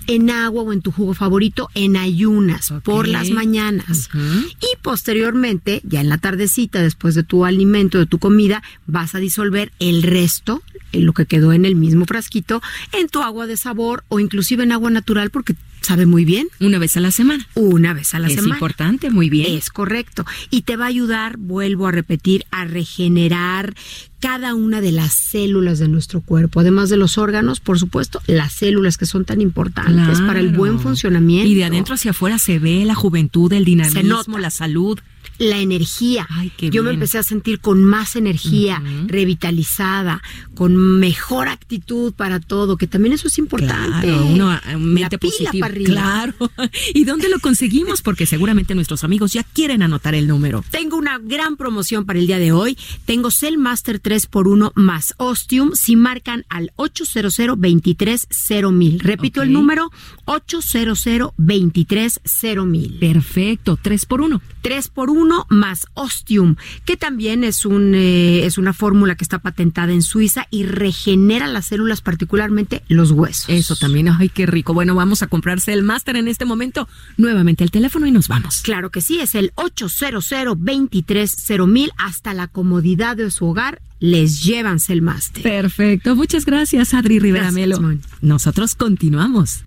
en 0.06 0.30
agua 0.30 0.62
o 0.62 0.72
en 0.72 0.80
tu 0.80 0.90
jugo 0.90 1.12
favorito 1.12 1.68
en 1.74 1.96
ayunas 1.96 2.72
por 2.82 3.06
las 3.06 3.30
mañanas. 3.30 4.08
Y 4.14 4.76
posteriormente, 4.80 5.82
ya 5.84 6.00
en 6.00 6.08
la 6.08 6.18
tardecita, 6.18 6.82
después 6.82 7.14
de 7.14 7.22
tu 7.22 7.44
alimento, 7.44 7.98
de 7.98 8.06
tu 8.06 8.18
comida, 8.18 8.62
vas 8.86 9.14
a 9.14 9.18
disolver 9.18 9.72
el 9.78 10.02
resto, 10.02 10.62
en 10.92 11.04
lo 11.04 11.12
que 11.12 11.26
quedó 11.26 11.52
en 11.52 11.66
el 11.66 11.76
mismo 11.76 12.06
frasquito, 12.06 12.62
en 12.92 13.08
tu 13.08 13.22
agua 13.22 13.46
de 13.46 13.56
sabor 13.56 14.04
o 14.08 14.20
inclusive 14.20 14.64
en 14.64 14.72
agua 14.72 14.90
natural 14.90 15.30
porque 15.30 15.54
sabe 15.82 16.06
muy 16.06 16.24
bien. 16.24 16.48
Una 16.60 16.78
vez 16.78 16.96
a 16.96 17.00
la 17.00 17.10
semana. 17.10 17.46
Una 17.54 17.92
vez 17.92 18.14
a 18.14 18.18
la 18.18 18.28
es 18.28 18.34
semana. 18.34 18.54
importante, 18.54 19.10
muy 19.10 19.30
bien. 19.30 19.56
Es 19.56 19.70
correcto. 19.70 20.24
Y 20.50 20.62
te 20.62 20.76
va 20.76 20.84
a 20.84 20.88
ayudar, 20.88 21.36
vuelvo 21.36 21.86
a 21.86 21.92
repetir, 21.92 22.44
a 22.50 22.64
regenerar 22.64 23.74
cada 24.20 24.54
una 24.54 24.80
de 24.80 24.92
las 24.92 25.14
células 25.14 25.80
de 25.80 25.88
nuestro 25.88 26.20
cuerpo, 26.20 26.60
además 26.60 26.88
de 26.88 26.96
los 26.96 27.18
órganos, 27.18 27.58
por 27.58 27.80
supuesto, 27.80 28.22
las 28.28 28.52
células 28.52 28.96
que 28.96 29.04
son 29.04 29.24
tan 29.24 29.40
importantes 29.40 30.20
para 30.20 30.38
el 30.38 30.50
buen 30.50 30.78
funcionamiento. 30.78 31.48
Y 31.48 31.56
de 31.56 31.64
adentro 31.64 31.96
hacia 31.96 32.12
afuera 32.12 32.38
se 32.38 32.60
ve 32.60 32.84
la 32.84 32.94
juventud, 32.94 33.52
el 33.52 33.64
dinamismo, 33.64 34.38
la 34.38 34.50
salud. 34.50 35.00
La 35.42 35.58
energía. 35.58 36.28
Yo 36.58 36.82
me 36.82 36.92
empecé 36.92 37.18
a 37.18 37.22
sentir 37.22 37.60
con 37.60 37.82
más 37.82 38.14
energía, 38.14 38.82
revitalizada, 39.06 40.22
con 40.54 40.76
mejor 41.00 41.48
actitud 41.48 42.12
para 42.12 42.38
todo, 42.38 42.76
que 42.76 42.86
también 42.86 43.12
eso 43.12 43.26
es 43.26 43.38
importante. 43.38 44.06
Claro, 44.06 44.26
una 44.26 44.62
mente 44.78 45.18
positiva. 45.18 45.68
Claro. 45.68 46.34
¿Y 46.94 47.04
dónde 47.04 47.28
lo 47.28 47.40
conseguimos? 47.40 48.02
Porque 48.02 48.24
seguramente 48.24 48.74
nuestros 48.74 49.02
amigos 49.02 49.32
ya 49.32 49.42
quieren 49.42 49.82
anotar 49.82 50.14
el 50.14 50.28
número. 50.28 50.64
Tengo 50.70 50.96
una 50.96 51.18
gran 51.18 51.56
promoción 51.56 52.06
para 52.06 52.20
el 52.20 52.28
día 52.28 52.38
de 52.38 52.52
hoy. 52.52 52.78
Tengo 53.04 53.30
Cell 53.30 53.58
Master 53.58 54.00
3x1 54.00 54.72
más 54.76 55.14
Ostium 55.16 55.72
si 55.74 55.96
marcan 55.96 56.44
al 56.48 56.72
800 56.76 57.58
23 57.58 58.28
mil. 58.70 59.00
Repito 59.00 59.42
el 59.42 59.52
número 59.52 59.90
800 60.26 61.32
23 61.36 62.20
mil. 62.64 62.98
Perfecto, 63.00 63.78
3 63.80 64.06
por 64.06 64.20
1. 64.20 64.40
3 64.62 64.88
por 64.88 65.10
1 65.10 65.31
más 65.48 65.86
Ostium, 65.94 66.56
que 66.84 66.96
también 66.96 67.44
es 67.44 67.66
un 67.66 67.94
eh, 67.94 68.44
es 68.44 68.58
una 68.58 68.72
fórmula 68.72 69.14
que 69.14 69.24
está 69.24 69.38
patentada 69.38 69.92
en 69.92 70.02
Suiza 70.02 70.46
y 70.50 70.64
regenera 70.64 71.46
las 71.46 71.66
células, 71.66 72.00
particularmente 72.00 72.82
los 72.88 73.10
huesos. 73.10 73.48
Eso 73.48 73.76
también, 73.76 74.08
ay, 74.08 74.28
qué 74.28 74.46
rico. 74.46 74.74
Bueno, 74.74 74.94
vamos 74.94 75.22
a 75.22 75.26
comprarse 75.26 75.72
el 75.72 75.82
máster 75.82 76.16
en 76.16 76.28
este 76.28 76.44
momento. 76.44 76.88
Nuevamente 77.16 77.64
el 77.64 77.70
teléfono 77.70 78.06
y 78.06 78.10
nos 78.10 78.28
vamos. 78.28 78.62
Claro 78.62 78.90
que 78.90 79.00
sí, 79.00 79.20
es 79.20 79.34
el 79.34 79.52
800 79.54 80.32
23 80.58 81.36
mil 81.66 81.90
hasta 81.98 82.34
la 82.34 82.48
comodidad 82.48 83.16
de 83.16 83.30
su 83.30 83.46
hogar 83.46 83.80
les 84.00 84.42
llevan 84.42 84.78
el 84.88 85.00
máster. 85.00 85.42
Perfecto, 85.42 86.16
muchas 86.16 86.44
gracias 86.44 86.92
Adri 86.92 87.20
Rivera 87.20 87.52
Melo. 87.52 87.78
Nosotros 88.20 88.74
continuamos. 88.74 89.64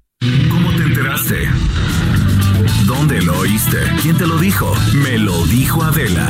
¿Cómo 0.50 0.72
te 0.74 0.84
enteraste? 0.84 1.50
¿Dónde 2.98 3.22
lo 3.22 3.38
oíste? 3.40 3.78
¿Quién 4.02 4.18
te 4.18 4.26
lo 4.26 4.38
dijo? 4.38 4.74
Me 4.94 5.18
lo 5.18 5.46
dijo 5.48 5.84
Adela. 5.84 6.30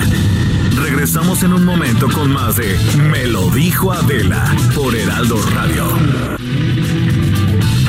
Regresamos 0.75 1.43
en 1.43 1.53
un 1.53 1.63
momento 1.63 2.09
con 2.09 2.33
más 2.33 2.57
de 2.57 2.75
Me 3.11 3.27
lo 3.27 3.49
dijo 3.51 3.93
Adela 3.93 4.43
por 4.73 4.95
Heraldo 4.95 5.37
Radio. 5.53 5.85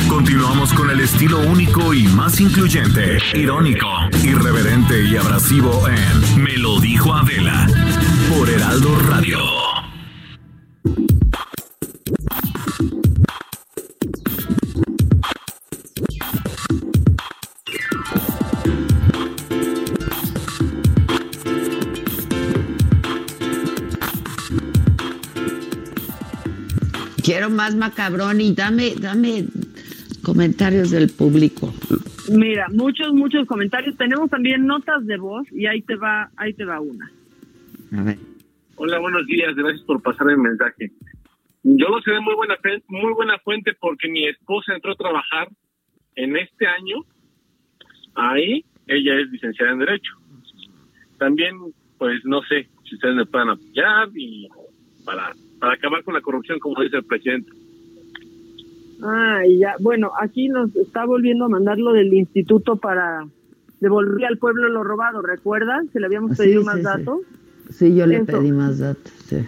Continuamos 0.08 0.74
con 0.74 0.90
el 0.90 1.00
estilo 1.00 1.40
único 1.40 1.94
y 1.94 2.06
más 2.08 2.38
incluyente, 2.38 3.18
irónico, 3.34 3.88
irreverente 4.22 5.04
y 5.04 5.16
abrasivo 5.16 5.88
en 5.88 6.44
Me 6.44 6.56
lo 6.58 6.78
dijo 6.78 7.14
Adela 7.14 7.66
por 8.28 8.48
Heraldo 8.48 8.98
Radio. 9.08 9.38
Quiero 27.26 27.50
más 27.50 27.74
macabrón 27.74 28.40
y 28.40 28.54
dame, 28.54 28.94
dame 29.00 29.46
comentarios 30.22 30.92
del 30.92 31.10
público. 31.10 31.74
Mira, 32.30 32.68
muchos, 32.72 33.12
muchos 33.14 33.48
comentarios. 33.48 33.96
Tenemos 33.96 34.30
también 34.30 34.64
notas 34.64 35.04
de 35.04 35.18
voz 35.18 35.44
y 35.50 35.66
ahí 35.66 35.82
te 35.82 35.96
va, 35.96 36.30
ahí 36.36 36.52
te 36.52 36.64
va 36.64 36.78
una. 36.78 37.10
A 37.98 38.02
ver. 38.04 38.18
Hola, 38.76 39.00
buenos 39.00 39.26
días. 39.26 39.56
Gracias 39.56 39.82
por 39.82 40.00
pasar 40.02 40.30
el 40.30 40.38
mensaje. 40.38 40.92
Yo 41.64 41.88
lo 41.88 42.00
sé 42.02 42.12
de 42.12 42.20
muy 42.20 42.36
buena, 42.36 42.54
muy 42.86 43.12
buena 43.12 43.38
fuente 43.38 43.72
porque 43.80 44.08
mi 44.08 44.28
esposa 44.28 44.76
entró 44.76 44.92
a 44.92 44.94
trabajar 44.96 45.48
en 46.14 46.36
este 46.36 46.64
año. 46.68 46.98
Ahí 48.14 48.64
ella 48.86 49.18
es 49.18 49.28
licenciada 49.32 49.72
en 49.72 49.80
Derecho. 49.80 50.12
También, 51.18 51.56
pues 51.98 52.24
no 52.24 52.40
sé 52.42 52.68
si 52.84 52.94
ustedes 52.94 53.16
me 53.16 53.26
puedan 53.26 53.48
apoyar 53.48 54.10
y 54.14 54.48
para 55.04 55.34
para 55.58 55.74
acabar 55.74 56.02
con 56.04 56.14
la 56.14 56.20
corrupción, 56.20 56.58
como 56.58 56.82
dice 56.82 56.96
el 56.96 57.04
presidente. 57.04 57.50
Ah, 59.02 59.42
ya. 59.46 59.74
Bueno, 59.80 60.10
aquí 60.20 60.48
nos 60.48 60.74
está 60.76 61.04
volviendo 61.04 61.44
a 61.44 61.48
mandar 61.48 61.78
lo 61.78 61.92
del 61.92 62.12
instituto 62.14 62.76
para 62.76 63.26
devolver 63.80 64.26
al 64.26 64.38
pueblo 64.38 64.68
lo 64.68 64.82
robado, 64.84 65.22
¿recuerdan? 65.22 65.88
Se 65.92 66.00
le 66.00 66.06
habíamos 66.06 66.32
ah, 66.32 66.34
pedido 66.38 66.64
más 66.64 66.82
datos. 66.82 67.20
Sí. 67.70 67.94
yo 67.94 68.06
le 68.06 68.24
pedí 68.24 68.52
más 68.52 68.78
datos, 68.78 69.12
sí. 69.26 69.44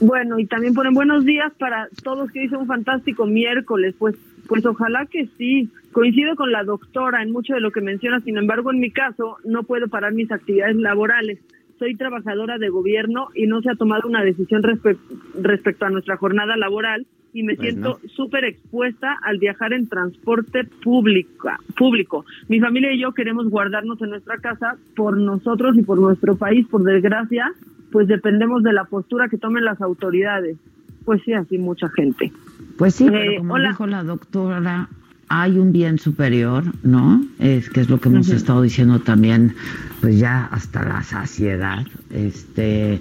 Bueno, 0.00 0.38
y 0.38 0.46
también 0.46 0.74
ponen 0.74 0.94
buenos 0.94 1.24
días 1.24 1.52
para 1.58 1.88
todos 2.02 2.30
que 2.30 2.44
hizo 2.44 2.58
un 2.58 2.66
fantástico 2.66 3.26
miércoles. 3.26 3.94
Pues, 3.98 4.16
pues 4.48 4.64
ojalá 4.66 5.06
que 5.06 5.28
sí. 5.38 5.70
Coincido 5.92 6.36
con 6.36 6.52
la 6.52 6.62
doctora 6.62 7.22
en 7.22 7.32
mucho 7.32 7.54
de 7.54 7.60
lo 7.60 7.72
que 7.72 7.80
menciona, 7.80 8.20
sin 8.20 8.36
embargo, 8.38 8.70
en 8.70 8.78
mi 8.80 8.90
caso, 8.90 9.38
no 9.44 9.64
puedo 9.64 9.88
parar 9.88 10.12
mis 10.12 10.30
actividades 10.30 10.76
laborales 10.76 11.38
soy 11.80 11.96
trabajadora 11.96 12.58
de 12.58 12.68
gobierno 12.68 13.28
y 13.34 13.46
no 13.46 13.62
se 13.62 13.70
ha 13.70 13.74
tomado 13.74 14.06
una 14.06 14.22
decisión 14.22 14.62
respecto 14.62 15.86
a 15.86 15.90
nuestra 15.90 16.18
jornada 16.18 16.54
laboral 16.58 17.06
y 17.32 17.42
me 17.42 17.56
siento 17.56 18.00
súper 18.14 18.44
expuesta 18.44 19.16
al 19.22 19.38
viajar 19.38 19.72
en 19.72 19.88
transporte 19.88 20.64
pública, 20.64 21.58
público. 21.78 22.26
Mi 22.48 22.60
familia 22.60 22.92
y 22.92 23.00
yo 23.00 23.12
queremos 23.12 23.48
guardarnos 23.48 24.00
en 24.02 24.10
nuestra 24.10 24.36
casa 24.38 24.76
por 24.94 25.16
nosotros 25.16 25.74
y 25.78 25.82
por 25.82 25.98
nuestro 25.98 26.36
país. 26.36 26.66
Por 26.68 26.82
desgracia, 26.82 27.50
pues 27.90 28.08
dependemos 28.08 28.62
de 28.62 28.74
la 28.74 28.84
postura 28.84 29.28
que 29.28 29.38
tomen 29.38 29.64
las 29.64 29.80
autoridades. 29.80 30.58
Pues 31.06 31.22
sí, 31.24 31.32
así 31.32 31.56
mucha 31.56 31.88
gente. 31.88 32.30
Pues 32.76 32.94
sí, 32.94 33.06
pero 33.08 33.32
eh, 33.32 33.38
como 33.38 33.58
dijo 33.58 33.86
la 33.86 34.04
doctora, 34.04 34.88
hay 35.28 35.58
un 35.58 35.72
bien 35.72 35.98
superior, 35.98 36.64
¿no? 36.82 37.24
Es 37.38 37.70
que 37.70 37.80
es 37.80 37.88
lo 37.88 38.00
que 38.00 38.08
hemos 38.08 38.28
estado 38.28 38.62
diciendo 38.62 38.98
también, 38.98 39.54
pues 40.00 40.18
ya 40.18 40.46
hasta 40.46 40.82
la 40.82 41.02
saciedad, 41.02 41.86
este, 42.10 43.00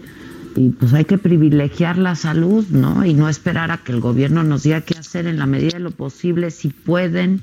y 0.56 0.70
pues 0.70 0.94
hay 0.94 1.06
que 1.06 1.18
privilegiar 1.18 1.98
la 1.98 2.16
salud, 2.16 2.66
¿no? 2.70 3.06
Y 3.06 3.14
no 3.14 3.30
esperar 3.30 3.72
a 3.72 3.78
que 3.78 3.92
el 3.92 4.02
gobierno 4.02 4.44
nos 4.44 4.64
diga 4.64 4.82
qué 4.82 4.98
hacer 4.98 5.28
en 5.28 5.40
la 5.40 5.46
medida 5.46 5.78
de 5.78 5.80
lo 5.80 5.92
posible, 5.92 6.52
si 6.52 6.70
pueden, 6.70 7.42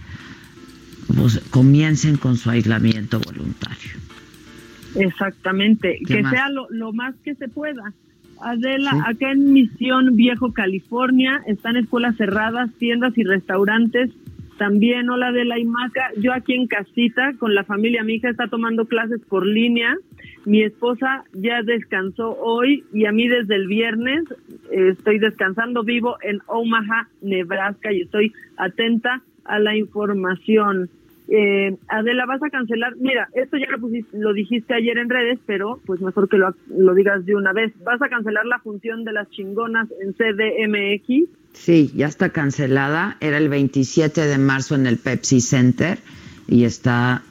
pues 1.14 1.40
comiencen 1.50 2.16
con 2.16 2.36
su 2.36 2.50
aislamiento 2.50 3.20
voluntario. 3.20 3.92
Exactamente, 4.94 6.00
que 6.06 6.22
sea 6.22 6.48
lo, 6.50 6.66
lo, 6.70 6.92
más 6.92 7.14
que 7.24 7.34
se 7.34 7.48
pueda. 7.48 7.92
Adela, 8.40 9.04
acá 9.06 9.32
en 9.32 9.52
Misión 9.52 10.16
Viejo, 10.16 10.52
California, 10.52 11.42
están 11.46 11.76
escuelas 11.76 12.16
cerradas, 12.16 12.70
tiendas 12.78 13.16
y 13.16 13.24
restaurantes 13.24 14.10
también, 14.58 15.08
hola 15.10 15.32
de 15.32 15.44
la 15.44 15.58
IMACA. 15.58 16.10
Yo 16.18 16.32
aquí 16.32 16.54
en 16.54 16.66
casita 16.66 17.34
con 17.38 17.54
la 17.54 17.64
familia, 17.64 18.02
mi 18.02 18.14
hija 18.14 18.30
está 18.30 18.48
tomando 18.48 18.86
clases 18.86 19.20
por 19.28 19.46
línea. 19.46 19.96
Mi 20.44 20.62
esposa 20.62 21.24
ya 21.32 21.62
descansó 21.62 22.36
hoy 22.40 22.84
y 22.92 23.06
a 23.06 23.12
mí 23.12 23.28
desde 23.28 23.56
el 23.56 23.66
viernes 23.66 24.24
eh, 24.70 24.88
estoy 24.90 25.18
descansando. 25.18 25.82
Vivo 25.82 26.16
en 26.22 26.40
Omaha, 26.46 27.08
Nebraska 27.20 27.92
y 27.92 28.02
estoy 28.02 28.32
atenta 28.56 29.22
a 29.44 29.58
la 29.58 29.76
información. 29.76 30.88
Eh, 31.28 31.76
Adela, 31.88 32.24
vas 32.26 32.42
a 32.42 32.50
cancelar. 32.50 32.96
Mira, 32.96 33.28
esto 33.34 33.56
ya 33.56 33.66
lo, 33.70 33.78
lo 34.12 34.32
dijiste 34.32 34.74
ayer 34.74 34.98
en 34.98 35.10
redes, 35.10 35.38
pero 35.46 35.80
pues 35.84 36.00
mejor 36.00 36.28
que 36.28 36.38
lo, 36.38 36.54
lo 36.68 36.94
digas 36.94 37.26
de 37.26 37.34
una 37.34 37.52
vez. 37.52 37.72
¿Vas 37.84 38.00
a 38.00 38.08
cancelar 38.08 38.46
la 38.46 38.60
función 38.60 39.04
de 39.04 39.12
las 39.12 39.28
chingonas 39.30 39.88
en 40.00 40.12
CDMX? 40.12 41.28
Sí, 41.58 41.92
ya 41.96 42.06
está 42.06 42.30
cancelada. 42.30 43.16
Era 43.20 43.38
el 43.38 43.48
27 43.48 44.26
de 44.26 44.38
marzo 44.38 44.74
en 44.74 44.86
el 44.86 44.98
Pepsi 44.98 45.40
Center 45.40 45.98
y 46.48 46.64
está 46.64 47.22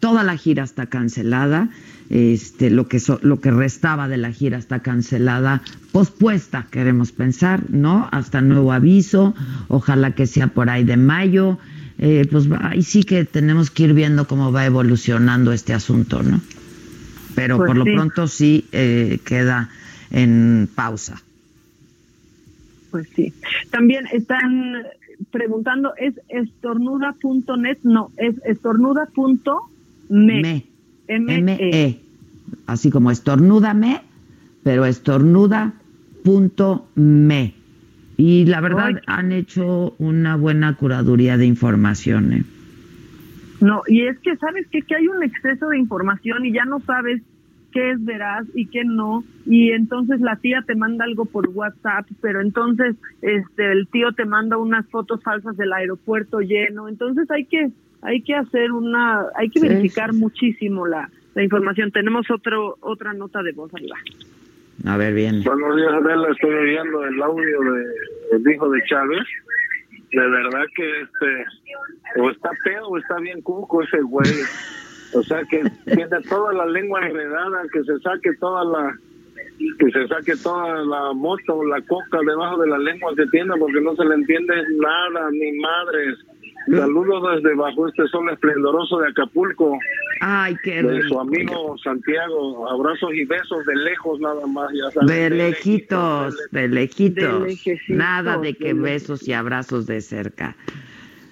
toda 0.00 0.22
la 0.22 0.36
gira 0.36 0.64
está 0.64 0.86
cancelada. 0.86 1.68
Este, 2.08 2.70
lo 2.70 2.88
que 2.88 3.00
lo 3.22 3.40
que 3.40 3.50
restaba 3.50 4.06
de 4.06 4.18
la 4.18 4.32
gira 4.32 4.58
está 4.58 4.80
cancelada, 4.80 5.62
pospuesta, 5.92 6.66
queremos 6.70 7.10
pensar, 7.12 7.64
¿no? 7.70 8.08
Hasta 8.12 8.40
nuevo 8.40 8.72
aviso. 8.72 9.34
Ojalá 9.68 10.14
que 10.14 10.26
sea 10.26 10.48
por 10.48 10.70
ahí 10.70 10.84
de 10.84 10.96
mayo. 10.96 11.58
Eh, 11.98 12.26
pues 12.30 12.48
ahí 12.60 12.82
sí 12.82 13.04
que 13.04 13.24
tenemos 13.24 13.70
que 13.70 13.84
ir 13.84 13.94
viendo 13.94 14.26
cómo 14.26 14.52
va 14.52 14.66
evolucionando 14.66 15.52
este 15.52 15.74
asunto, 15.74 16.22
¿no? 16.22 16.40
Pero 17.34 17.56
pues 17.56 17.68
por 17.68 17.76
lo 17.76 17.84
pronto 17.84 18.26
sí 18.28 18.66
eh, 18.72 19.20
queda 19.24 19.70
en 20.10 20.68
pausa 20.74 21.22
pues 22.92 23.08
sí. 23.16 23.34
También 23.70 24.04
están 24.12 24.84
preguntando, 25.32 25.92
¿es 25.96 26.14
estornuda.net? 26.28 27.78
No, 27.82 28.12
es 28.18 28.36
estornuda.me. 28.44 29.58
Me. 30.08 30.64
M-E. 31.08 31.58
E. 31.58 31.98
Así 32.66 32.90
como 32.90 33.10
estornúdame, 33.10 34.02
pero 34.62 34.84
estornuda.me. 34.84 37.54
Y 38.16 38.44
la 38.44 38.60
verdad 38.60 39.00
han 39.06 39.32
hecho 39.32 39.96
una 39.98 40.36
buena 40.36 40.76
curaduría 40.76 41.36
de 41.38 41.46
información. 41.46 42.32
¿eh? 42.32 42.44
No, 43.60 43.82
y 43.88 44.02
es 44.02 44.16
que 44.20 44.36
sabes 44.36 44.68
que, 44.68 44.82
que 44.82 44.94
hay 44.94 45.08
un 45.08 45.24
exceso 45.24 45.70
de 45.70 45.78
información 45.78 46.44
y 46.44 46.52
ya 46.52 46.64
no 46.64 46.78
sabes 46.80 47.22
qué 47.72 47.92
es 47.92 48.04
veraz 48.04 48.46
y 48.54 48.66
qué 48.66 48.84
no 48.84 49.24
y 49.46 49.72
entonces 49.72 50.20
la 50.20 50.36
tía 50.36 50.62
te 50.66 50.74
manda 50.74 51.04
algo 51.04 51.24
por 51.24 51.48
WhatsApp 51.48 52.06
pero 52.20 52.40
entonces 52.40 52.96
este 53.22 53.72
el 53.72 53.88
tío 53.88 54.12
te 54.12 54.24
manda 54.24 54.58
unas 54.58 54.86
fotos 54.88 55.22
falsas 55.22 55.56
del 55.56 55.72
aeropuerto 55.72 56.40
lleno 56.40 56.88
entonces 56.88 57.30
hay 57.30 57.46
que 57.46 57.70
hay 58.02 58.22
que 58.22 58.34
hacer 58.34 58.72
una 58.72 59.26
hay 59.34 59.48
que 59.48 59.60
verificar 59.60 60.12
muchísimo 60.12 60.86
la 60.86 61.08
la 61.34 61.42
información. 61.42 61.90
Tenemos 61.90 62.30
otro 62.30 62.76
otra 62.80 63.12
nota 63.12 63.42
de 63.42 63.52
voz 63.52 63.72
arriba. 63.74 63.96
A 64.86 64.96
ver, 64.96 65.14
bien. 65.14 65.42
Buenos 65.44 65.76
días, 65.76 65.92
Adela. 65.92 66.28
Estoy 66.30 66.54
oyendo 66.54 67.04
el 67.04 67.22
audio 67.22 67.60
de, 67.60 68.38
del 68.38 68.54
hijo 68.54 68.70
de 68.70 68.82
Chávez. 68.84 69.26
De 70.10 70.28
verdad 70.28 70.64
que 70.74 71.00
este, 71.00 72.20
o 72.20 72.30
está 72.30 72.50
feo 72.64 72.88
o 72.88 72.98
está 72.98 73.18
bien 73.18 73.40
cuco 73.42 73.82
ese 73.82 74.00
güey. 74.00 74.30
O 75.14 75.22
sea, 75.22 75.42
que 75.44 75.62
tiene 75.84 76.20
toda 76.28 76.52
la 76.52 76.66
lengua 76.66 77.06
enredada, 77.06 77.62
que 77.72 77.82
se 77.84 77.98
saque 78.00 78.32
toda 78.40 78.64
la 78.64 78.98
que 79.78 79.90
se 79.90 80.08
saque 80.08 80.34
toda 80.42 80.82
la 80.84 81.12
moto 81.12 81.56
o 81.56 81.64
la 81.64 81.80
coca 81.82 82.18
debajo 82.26 82.58
de 82.62 82.68
la 82.68 82.78
lengua 82.78 83.12
que 83.16 83.26
tiene 83.26 83.54
porque 83.58 83.80
no 83.80 83.94
se 83.94 84.04
le 84.04 84.14
entiende 84.14 84.54
nada, 84.80 85.30
ni 85.30 85.52
madres. 85.58 86.18
Saludos 86.68 87.34
desde 87.36 87.56
bajo 87.56 87.88
este 87.88 88.06
sol 88.08 88.30
esplendoroso 88.30 88.98
de 88.98 89.08
Acapulco. 89.08 89.78
Ay, 90.20 90.56
qué 90.62 90.82
De 90.82 91.02
su 91.02 91.18
amigo 91.18 91.76
Santiago. 91.82 92.70
Abrazos 92.70 93.10
y 93.12 93.24
besos 93.24 93.64
de 93.66 93.74
lejos 93.74 94.20
nada 94.20 94.46
más. 94.46 94.70
Ya 94.72 94.90
sabes, 94.92 95.08
De 95.08 95.30
lejitos, 95.30 96.36
de 96.52 96.68
lejitos. 96.68 97.44
De 97.44 97.80
Nada 97.88 98.38
de 98.38 98.54
que 98.54 98.74
besos 98.74 99.26
y 99.26 99.32
abrazos 99.32 99.86
de 99.86 100.00
cerca. 100.00 100.56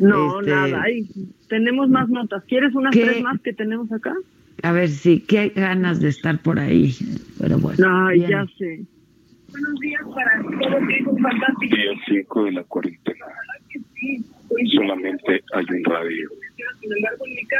No, 0.01 0.41
Este, 0.41 0.51
nada. 0.53 0.83
Ay, 0.83 1.07
tenemos 1.49 1.89
más 1.89 2.09
notas. 2.09 2.43
¿Quieres 2.45 2.75
unas 2.75 2.93
¿Qué? 2.95 3.05
tres 3.05 3.23
más 3.23 3.41
que 3.41 3.53
tenemos 3.53 3.91
acá? 3.93 4.15
A 4.63 4.73
ver, 4.73 4.89
sí, 4.89 5.21
qué 5.27 5.49
ganas 5.55 6.01
de 6.01 6.09
estar 6.09 6.39
por 6.41 6.59
ahí. 6.59 6.93
Pero 7.41 7.59
bueno. 7.59 7.87
Ay, 8.07 8.19
bien. 8.19 8.31
ya 8.31 8.47
sé. 8.59 8.81
Buenos 9.51 9.81
días 9.81 10.03
para 10.15 10.43
todos, 10.43 10.89
que 10.89 10.97
es 10.97 11.07
un 11.07 11.19
fantástico. 11.19 11.77
Día 11.77 11.93
5 12.09 12.45
de 12.45 12.53
la 12.53 12.65
cuarentena. 12.65 13.27
Solamente 14.75 15.43
hay 15.53 15.65
un 15.71 15.85
radio. 15.85 16.29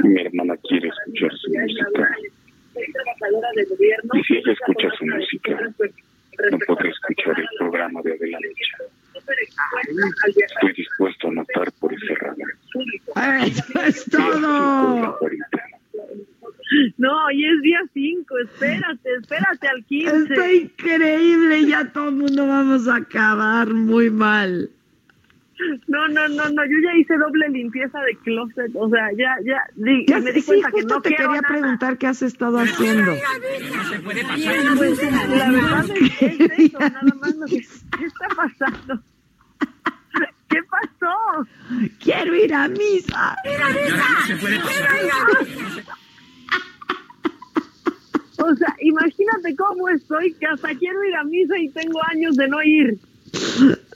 Mi 0.05 0.21
hermana 0.21 0.57
quiere 0.69 0.89
escuchar 0.89 1.33
su 1.39 1.51
música. 1.51 2.17
Y 4.15 4.23
si 4.25 4.37
ella 4.37 4.53
escucha 4.53 4.89
su 4.99 5.07
música, 5.07 5.73
no 6.51 6.59
podrá 6.67 6.89
escuchar 6.91 7.41
el 7.41 7.49
programa 7.59 8.01
de 8.03 8.13
Adela 8.15 8.39
Micha. 8.41 8.79
Estoy 10.27 10.73
dispuesto 10.77 11.29
a 11.29 11.31
matar 11.33 11.73
por 11.81 11.93
ese 11.93 12.15
radio. 12.15 12.47
¡Eso 13.47 13.81
es 13.81 14.05
todo! 14.07 15.19
No, 16.99 17.31
y 17.33 17.45
es 17.45 17.63
día 17.63 17.81
5, 17.93 18.39
espérate, 18.39 19.15
espérate 19.21 19.69
al 19.69 19.85
15. 19.85 20.17
Está 20.23 20.53
increíble, 20.53 21.67
ya 21.67 21.91
todo 21.93 22.11
el 22.11 22.15
mundo 22.17 22.47
vamos 22.47 22.87
a 22.87 22.97
acabar 22.97 23.69
muy 23.75 24.09
mal. 24.11 24.71
No, 25.89 26.09
no, 26.09 26.29
no, 26.29 26.49
no, 26.51 26.65
yo 26.65 26.77
ya 26.85 26.97
hice 26.99 27.17
doble 27.17 27.49
limpieza 27.51 27.99
de 28.01 28.17
closet, 28.25 28.71
o 28.75 28.89
sea, 28.89 29.09
ya, 29.17 29.37
ya, 29.45 29.61
di- 29.77 30.07
Ya 30.07 30.19
me 30.21 30.33
di 30.33 30.41
sí, 30.41 30.47
cuenta 30.47 30.69
que 30.71 30.81
justo 30.83 30.95
no 30.95 31.03
te 31.03 31.11
quería 31.11 31.27
nada. 31.27 31.43
preguntar 31.49 31.99
qué 31.99 32.07
has 32.07 32.23
estado 32.23 32.59
haciendo. 32.59 33.13
Pues, 34.77 35.03
la 35.03 35.51
verdad 35.51 35.85
es 35.91 36.17
que 36.19 36.27
es 36.27 36.41
eso, 36.59 36.79
nada 36.81 37.03
más 37.21 37.37
lo 37.37 37.47
que, 37.47 37.61
¿qué 37.61 38.05
está 38.07 38.29
pasando? 38.37 39.03
¿Qué 40.49 40.59
pasó? 40.65 41.47
Quiero 42.03 42.35
ir 42.35 42.53
a 42.55 42.67
misa. 42.69 43.37
O 48.43 48.55
sea, 48.57 48.75
imagínate 48.81 49.55
cómo 49.57 49.89
estoy, 49.91 50.33
que 50.35 50.47
hasta 50.47 50.75
quiero 50.75 51.05
ir 51.05 51.15
a 51.15 51.25
misa 51.25 51.59
y 51.59 51.69
tengo 51.69 52.01
años 52.11 52.37
de 52.37 52.49
no 52.49 52.63
ir. 52.63 52.99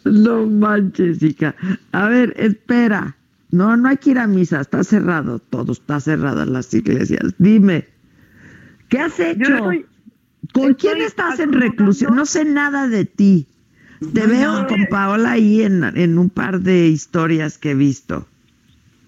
No 0.05 0.47
manches, 0.47 1.23
hija. 1.23 1.55
A 1.93 2.09
ver, 2.09 2.35
espera. 2.37 3.17
No, 3.51 3.77
no 3.77 3.89
hay 3.89 3.97
que 3.99 4.11
ir 4.11 4.19
a 4.19 4.27
misa, 4.27 4.61
está 4.61 4.83
cerrado, 4.83 5.39
todo 5.39 5.73
está 5.73 6.01
cerrado 6.01 6.43
en 6.43 6.53
las 6.53 6.75
iglesias. 6.75 7.35
Dime, 7.39 7.87
¿qué 8.89 8.99
has 8.99 9.19
hecho? 9.21 9.43
estoy- 9.55 9.87
¿Con 10.53 10.71
estoy 10.71 10.75
quién 10.75 11.01
estás 11.03 11.39
en 11.41 11.53
reclusión? 11.53 12.15
No 12.17 12.27
sé 12.27 12.45
nada 12.45 12.89
de 12.89 13.05
ti. 13.07 13.47
Te 14.13 14.27
veo 14.27 14.67
con 14.67 14.87
Paola 14.91 15.33
ahí 15.33 15.63
en, 15.63 15.85
en 15.85 16.19
un 16.19 16.29
par 16.29 16.61
de 16.61 16.89
historias 16.89 17.57
que 17.57 17.71
he 17.71 17.75
visto. 17.75 18.27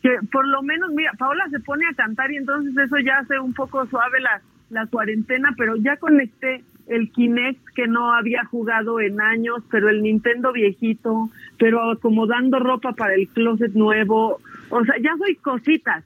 Que 0.03 0.11
por 0.33 0.47
lo 0.47 0.63
menos, 0.63 0.91
mira, 0.95 1.13
Paola 1.19 1.45
se 1.51 1.61
pone 1.61 1.85
a 1.87 1.95
cantar 1.95 2.31
y 2.33 2.37
entonces 2.37 2.73
eso 2.77 2.97
ya 3.05 3.19
hace 3.19 3.39
un 3.39 3.53
poco 3.53 3.85
suave 3.89 4.21
la, 4.21 4.41
la 4.71 4.87
cuarentena, 4.87 5.53
pero 5.59 5.77
ya 5.77 5.97
conecté 5.99 6.65
el 6.87 7.11
Kinect 7.11 7.65
que 7.75 7.87
no 7.87 8.13
había 8.13 8.45
jugado 8.45 9.01
en 9.01 9.21
años, 9.21 9.63
pero 9.71 9.89
el 9.89 10.03
Nintendo 10.03 10.53
viejito, 10.53 11.31
pero 11.59 11.91
acomodando 11.91 12.59
ropa 12.59 12.93
para 12.93 13.15
el 13.15 13.29
closet 13.29 13.73
nuevo. 13.73 14.41
O 14.71 14.85
sea, 14.85 14.95
ya 15.03 15.17
soy 15.19 15.37
cositas. 15.37 16.05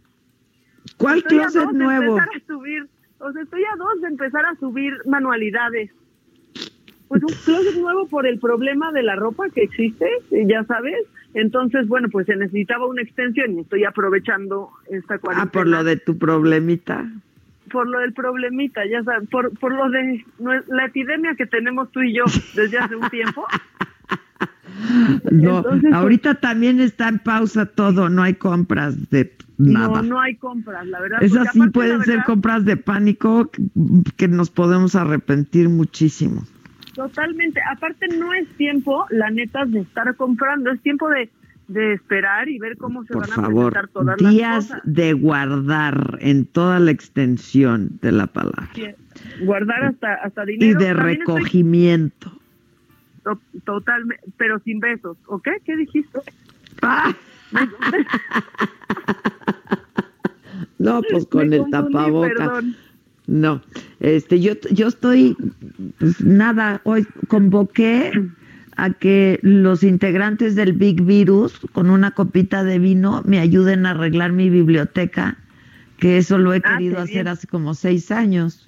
¿Cuál 0.97 1.19
Estoy 1.19 1.40
a 1.40 1.47
closet 1.47 1.73
nuevo? 1.73 2.19
empezar 2.19 2.28
a 2.36 2.47
subir, 2.47 2.86
o 3.19 3.32
sea, 3.32 3.43
estoy 3.43 3.62
a 3.65 3.77
dos 3.77 4.01
de 4.01 4.09
empezar 4.09 4.47
a 4.47 4.55
subir 4.57 4.94
manualidades. 5.07 5.90
Pues 7.09 7.23
un 7.24 7.35
closet 7.44 7.77
nuevo 7.77 8.07
por 8.07 8.27
el 8.27 8.39
problema 8.39 8.93
de 8.93 9.02
la 9.02 9.16
ropa 9.16 9.48
que 9.51 9.62
existe, 9.62 10.09
ya 10.31 10.65
sabes. 10.65 11.07
Entonces, 11.35 11.86
bueno, 11.89 12.09
pues 12.11 12.27
se 12.27 12.36
necesitaba 12.36 12.86
una 12.86 13.02
extensión 13.02 13.57
y 13.59 13.61
estoy 13.61 13.85
aprovechando 13.85 14.70
esta 14.89 15.19
cuarentena. 15.19 15.48
Ah, 15.48 15.52
por 15.52 15.66
lo 15.66 15.85
de 15.85 15.97
tu 15.97 16.19
problemita. 16.19 17.09
Por 17.70 17.88
lo 17.88 17.98
del 18.01 18.12
problemita, 18.12 18.82
ya 18.86 19.02
sabes, 19.02 19.28
por, 19.28 19.56
por 19.59 19.72
lo 19.72 19.88
de 19.90 20.24
la 20.68 20.86
epidemia 20.86 21.34
que 21.36 21.47
tenemos 21.47 21.90
tú 21.90 22.01
y 22.02 22.14
yo 22.14 22.24
desde 22.55 22.78
hace 22.78 22.97
un 22.97 23.09
tiempo. 23.10 23.47
No, 25.30 25.59
Entonces, 25.59 25.80
pues- 25.82 25.94
ahorita 25.94 26.34
también 26.36 26.80
está 26.80 27.09
en 27.09 27.18
pausa 27.18 27.66
todo, 27.66 28.09
no 28.09 28.22
hay 28.22 28.34
compras 28.34 29.10
de 29.10 29.32
nada. 29.59 30.02
No, 30.02 30.02
no 30.02 30.20
hay 30.20 30.36
compras, 30.36 30.86
la 30.86 31.01
verdad. 31.01 31.22
Esas 31.22 31.52
sí 31.52 31.59
aparte, 31.59 31.72
pueden 31.72 32.02
ser 32.02 32.22
compras 32.24 32.64
de 32.64 32.76
pánico 32.76 33.51
que, 33.51 33.62
que 34.16 34.28
nos 34.28 34.51
podemos 34.51 34.94
arrepentir 34.94 35.68
muchísimo. 35.68 36.44
Totalmente. 36.94 37.60
Aparte, 37.70 38.09
no 38.16 38.32
es 38.32 38.48
tiempo, 38.56 39.06
la 39.10 39.30
neta, 39.30 39.64
de 39.66 39.80
estar 39.80 40.14
comprando, 40.16 40.70
es 40.70 40.80
tiempo 40.80 41.09
de, 41.09 41.30
de 41.72 41.94
esperar 41.94 42.48
y 42.48 42.59
ver 42.59 42.76
cómo 42.76 43.05
se 43.05 43.12
Por 43.12 43.22
van 43.22 43.32
a 43.32 43.34
favor, 43.34 43.72
presentar 43.72 43.88
todas 43.92 44.20
las 44.20 44.32
días 44.32 44.66
cosas. 44.66 44.80
de 44.84 45.12
guardar 45.12 46.18
en 46.20 46.44
toda 46.47 46.78
la 46.80 46.90
extensión 46.90 47.98
de 48.02 48.12
la 48.12 48.26
palabra 48.26 48.68
Sí, 48.74 48.84
Guardar 49.44 49.84
hasta, 49.84 50.14
hasta 50.14 50.42
y 50.44 50.47
dinero. 50.59 50.78
de 50.80 50.86
También 50.86 51.20
estoy 51.20 51.34
recogimiento. 51.36 52.32
to- 53.24 53.40
totalmente, 53.64 54.24
pero 54.36 54.59
sin 54.60 54.80
besos, 54.80 55.16
¿ok? 55.26 55.48
¿Qué 55.64 55.76
dijiste? 55.76 56.18
Ah. 56.82 57.14
No, 60.78 61.02
pues 61.10 61.26
con 61.26 61.48
Me 61.48 61.56
el 61.56 61.62
confundí, 61.62 61.92
tapaboca. 61.92 62.28
perdón. 62.28 62.76
No, 63.26 63.62
este, 64.01 64.40
yo, 64.40 64.55
yo 64.72 64.88
estoy, 64.88 65.36
pues 65.98 66.20
nada, 66.24 66.80
hoy 66.84 67.06
convoqué 67.28 68.10
a 68.85 68.93
que 68.94 69.39
los 69.43 69.82
integrantes 69.82 70.55
del 70.55 70.73
Big 70.73 71.02
Virus, 71.02 71.61
con 71.73 71.90
una 71.90 72.12
copita 72.12 72.65
de 72.65 72.78
vino, 72.78 73.23
me 73.27 73.39
ayuden 73.39 73.86
a 73.86 73.90
arreglar 73.90 74.32
mi 74.32 74.48
biblioteca, 74.51 75.36
que 75.98 76.19
eso 76.19 76.39
lo 76.39 76.55
he 76.55 76.62
Ah, 76.65 76.77
querido 76.78 76.98
hacer 76.98 77.28
hace 77.28 77.47
como 77.47 77.74
seis 77.74 78.11
años. 78.11 78.66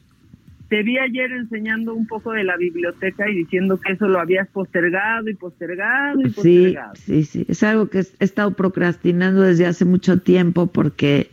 Te 0.68 0.82
vi 0.82 0.96
ayer 0.98 1.30
enseñando 1.32 1.94
un 1.94 2.06
poco 2.06 2.32
de 2.32 2.44
la 2.44 2.56
biblioteca 2.56 3.28
y 3.28 3.34
diciendo 3.34 3.78
que 3.78 3.92
eso 3.92 4.08
lo 4.08 4.18
habías 4.20 4.48
postergado 4.48 5.28
y 5.28 5.34
postergado 5.34 6.20
y 6.20 6.24
Sí, 6.24 6.30
postergado. 6.30 6.94
sí, 6.94 7.24
sí, 7.24 7.44
es 7.48 7.62
algo 7.62 7.88
que 7.90 8.00
he 8.00 8.24
estado 8.24 8.52
procrastinando 8.54 9.42
desde 9.42 9.66
hace 9.66 9.84
mucho 9.84 10.20
tiempo 10.20 10.68
porque, 10.68 11.30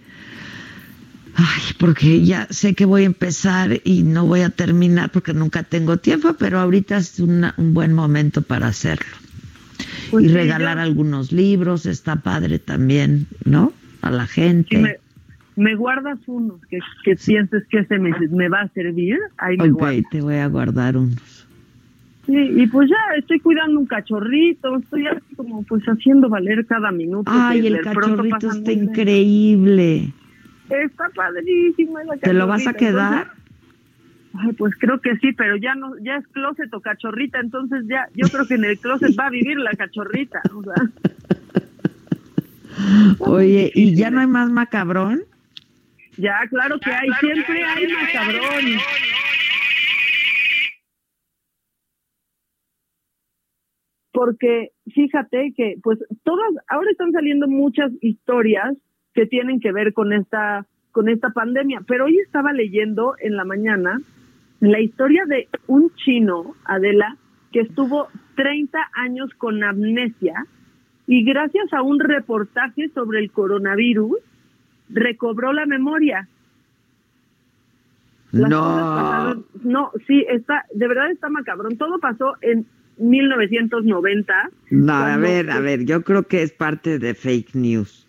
ay, 1.39 1.73
porque 1.79 2.23
ya 2.25 2.47
sé 2.49 2.75
que 2.75 2.85
voy 2.85 3.03
a 3.03 3.05
empezar 3.05 3.79
y 3.83 4.03
no 4.03 4.25
voy 4.25 4.41
a 4.41 4.49
terminar 4.49 5.09
porque 5.11 5.33
nunca 5.33 5.63
tengo 5.63 5.97
tiempo, 5.97 6.35
pero 6.37 6.59
ahorita 6.59 6.97
es 6.97 7.19
una- 7.19 7.53
un 7.57 7.73
buen 7.73 7.93
momento 7.93 8.41
para 8.41 8.67
hacerlo. 8.67 9.05
Pues 10.11 10.25
y 10.25 10.27
sí, 10.27 10.33
regalar 10.33 10.77
yo- 10.77 10.83
algunos 10.83 11.31
libros, 11.31 11.85
está 11.85 12.17
padre 12.17 12.59
también, 12.59 13.27
¿no? 13.45 13.71
A 14.01 14.11
la 14.11 14.27
gente. 14.27 14.77
Me, 14.77 14.95
me 15.55 15.75
guardas 15.75 16.19
unos 16.27 16.59
que, 16.69 16.79
que 17.03 17.15
pienses 17.15 17.63
que 17.69 17.79
ese 17.79 17.97
me, 17.99 18.11
me 18.31 18.49
va 18.49 18.61
a 18.61 18.67
servir, 18.69 19.17
ahí 19.37 19.57
me 19.57 20.03
te 20.11 20.21
voy 20.21 20.35
a 20.35 20.47
guardar 20.47 20.97
unos. 20.97 21.47
Sí, 22.25 22.35
y 22.35 22.67
pues 22.67 22.89
ya 22.89 23.17
estoy 23.17 23.39
cuidando 23.39 23.79
un 23.79 23.87
cachorrito, 23.87 24.77
estoy 24.77 25.07
así 25.07 25.35
como 25.35 25.63
pues 25.63 25.83
haciendo 25.85 26.29
valer 26.29 26.65
cada 26.67 26.91
minuto. 26.91 27.31
Ay, 27.33 27.65
el 27.65 27.81
cachorrito 27.81 28.51
está 28.51 28.71
increíble. 28.71 30.13
Está 30.69 31.09
padrísimo. 31.15 31.99
esa 31.99 32.17
¿Te 32.17 32.33
lo 32.33 32.47
vas 32.47 32.67
a 32.67 32.73
quedar? 32.73 33.23
entonces- 33.23 33.39
Ay, 34.35 34.53
pues 34.53 34.75
creo 34.79 35.01
que 35.01 35.17
sí, 35.17 35.33
pero 35.33 35.57
ya 35.57 35.73
no, 35.73 35.91
ya 36.03 36.15
es 36.17 36.27
closet 36.27 36.71
o 36.73 36.81
cachorrita, 36.81 37.39
entonces 37.39 37.83
ya, 37.87 38.07
yo 38.13 38.27
creo 38.29 38.45
que 38.45 38.53
en 38.53 38.65
el 38.65 38.79
closet 38.79 39.15
va 39.19 39.25
a 39.25 39.29
vivir 39.31 39.57
la 39.57 39.71
cachorrita. 39.71 40.39
O 40.55 40.63
sea, 40.63 40.75
Oye, 43.19 43.71
¿y 43.73 43.95
ya 43.95 44.11
no 44.11 44.19
hay 44.21 44.27
más 44.27 44.49
macabrón? 44.51 45.23
ya, 46.17 46.37
claro 46.49 46.79
que 46.79 46.91
hay, 46.91 47.09
siempre 47.19 47.63
hay 47.63 47.87
macabrón. 47.91 48.65
Porque 54.11 54.71
fíjate 54.93 55.53
que, 55.55 55.75
pues, 55.83 55.99
todas, 56.23 56.47
ahora 56.67 56.89
están 56.91 57.11
saliendo 57.11 57.47
muchas 57.47 57.91
historias 58.01 58.75
que 59.13 59.25
tienen 59.25 59.59
que 59.59 59.71
ver 59.71 59.93
con 59.93 60.13
esta 60.13 60.65
con 60.91 61.07
esta 61.07 61.29
pandemia. 61.29 61.81
Pero 61.87 62.05
hoy 62.05 62.17
estaba 62.19 62.51
leyendo 62.51 63.15
en 63.19 63.35
la 63.35 63.45
mañana 63.45 64.01
la 64.59 64.79
historia 64.79 65.23
de 65.25 65.47
un 65.67 65.91
chino, 65.95 66.55
Adela, 66.65 67.15
que 67.51 67.61
estuvo 67.61 68.07
30 68.35 68.77
años 68.93 69.29
con 69.37 69.63
amnesia 69.63 70.45
y 71.07 71.23
gracias 71.23 71.71
a 71.73 71.81
un 71.81 71.99
reportaje 71.99 72.89
sobre 72.89 73.19
el 73.19 73.31
coronavirus 73.31 74.17
recobró 74.89 75.53
la 75.53 75.65
memoria. 75.65 76.27
no. 78.31 79.35
no, 79.63 79.91
sí, 80.05 80.25
está, 80.29 80.65
de 80.73 80.87
verdad 80.87 81.11
está 81.11 81.29
macabrón. 81.29 81.77
Todo 81.77 81.99
pasó 81.99 82.35
en 82.41 82.65
1990. 82.97 84.49
No, 84.71 84.93
a 84.93 85.17
ver, 85.17 85.49
a 85.49 85.59
ver, 85.59 85.85
yo 85.85 86.03
creo 86.03 86.23
que 86.23 86.43
es 86.43 86.51
parte 86.51 86.99
de 86.99 87.13
fake 87.13 87.55
news. 87.55 88.08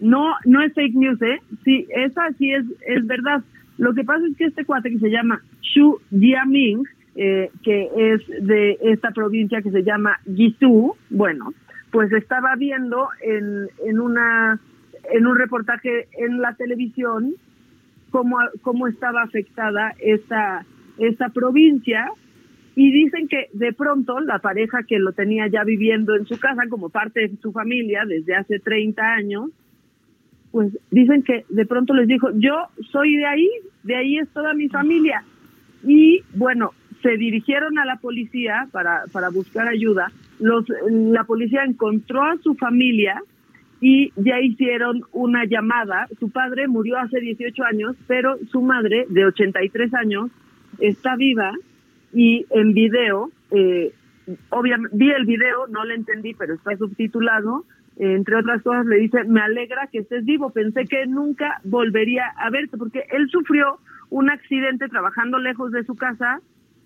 No, 0.00 0.34
no 0.44 0.62
es 0.62 0.72
fake 0.74 0.94
news, 0.94 1.20
¿eh? 1.22 1.40
Sí, 1.64 1.86
esa 1.90 2.30
sí 2.38 2.52
es, 2.52 2.64
es 2.86 3.06
verdad. 3.06 3.42
Lo 3.78 3.94
que 3.94 4.04
pasa 4.04 4.26
es 4.26 4.36
que 4.36 4.44
este 4.44 4.64
cuate 4.64 4.90
que 4.90 4.98
se 4.98 5.10
llama 5.10 5.42
Xu 5.60 6.00
Jiaming, 6.10 6.84
eh, 7.16 7.50
que 7.62 7.88
es 7.96 8.46
de 8.46 8.78
esta 8.82 9.10
provincia 9.10 9.62
que 9.62 9.70
se 9.70 9.82
llama 9.82 10.18
Guizhou, 10.26 10.94
bueno, 11.10 11.52
pues 11.90 12.12
estaba 12.12 12.54
viendo 12.56 13.08
en, 13.22 13.68
en 13.84 14.00
una 14.00 14.60
en 15.10 15.26
un 15.26 15.38
reportaje 15.38 16.08
en 16.18 16.40
la 16.40 16.54
televisión 16.54 17.34
cómo, 18.10 18.38
cómo 18.62 18.86
estaba 18.86 19.22
afectada 19.22 19.94
esta, 19.98 20.64
esta 20.98 21.28
provincia 21.30 22.10
y 22.74 22.92
dicen 22.92 23.28
que 23.28 23.48
de 23.52 23.72
pronto 23.72 24.20
la 24.20 24.38
pareja 24.38 24.82
que 24.84 24.98
lo 24.98 25.12
tenía 25.12 25.48
ya 25.48 25.64
viviendo 25.64 26.14
en 26.14 26.26
su 26.26 26.38
casa 26.38 26.62
como 26.68 26.90
parte 26.90 27.20
de 27.20 27.36
su 27.38 27.52
familia 27.52 28.04
desde 28.06 28.36
hace 28.36 28.60
30 28.60 29.02
años, 29.02 29.50
pues 30.50 30.76
dicen 30.90 31.22
que 31.22 31.44
de 31.48 31.66
pronto 31.66 31.94
les 31.94 32.08
dijo, 32.08 32.30
yo 32.34 32.68
soy 32.90 33.16
de 33.16 33.26
ahí, 33.26 33.50
de 33.82 33.96
ahí 33.96 34.18
es 34.18 34.28
toda 34.30 34.54
mi 34.54 34.68
familia. 34.68 35.22
Y 35.84 36.22
bueno, 36.34 36.72
se 37.02 37.16
dirigieron 37.16 37.78
a 37.78 37.84
la 37.84 37.96
policía 37.96 38.68
para, 38.72 39.04
para 39.12 39.28
buscar 39.30 39.68
ayuda. 39.68 40.10
Los, 40.40 40.64
la 40.90 41.24
policía 41.24 41.64
encontró 41.64 42.22
a 42.22 42.36
su 42.38 42.54
familia 42.54 43.22
y 43.80 44.12
ya 44.16 44.40
hicieron 44.40 45.02
una 45.12 45.44
llamada. 45.44 46.08
Su 46.18 46.30
padre 46.30 46.68
murió 46.68 46.98
hace 46.98 47.20
18 47.20 47.64
años, 47.64 47.96
pero 48.06 48.36
su 48.50 48.62
madre, 48.62 49.06
de 49.08 49.26
83 49.26 49.94
años, 49.94 50.30
está 50.80 51.16
viva 51.16 51.52
y 52.12 52.46
en 52.50 52.72
video, 52.72 53.30
eh, 53.50 53.92
obviamente 54.50 54.96
vi 54.96 55.10
el 55.10 55.26
video, 55.26 55.66
no 55.68 55.84
lo 55.84 55.94
entendí, 55.94 56.34
pero 56.34 56.54
está 56.54 56.76
subtitulado. 56.76 57.64
Entre 57.98 58.36
otras 58.36 58.62
cosas 58.62 58.86
le 58.86 58.96
dice, 58.96 59.24
me 59.24 59.40
alegra 59.40 59.88
que 59.88 59.98
estés 59.98 60.24
vivo, 60.24 60.50
pensé 60.50 60.84
que 60.86 61.06
nunca 61.06 61.60
volvería 61.64 62.26
a 62.36 62.48
verte, 62.50 62.76
porque 62.78 63.04
él 63.10 63.28
sufrió 63.30 63.78
un 64.10 64.30
accidente 64.30 64.88
trabajando 64.88 65.38
lejos 65.38 65.72
de 65.72 65.84
su 65.84 65.96
casa 65.96 66.40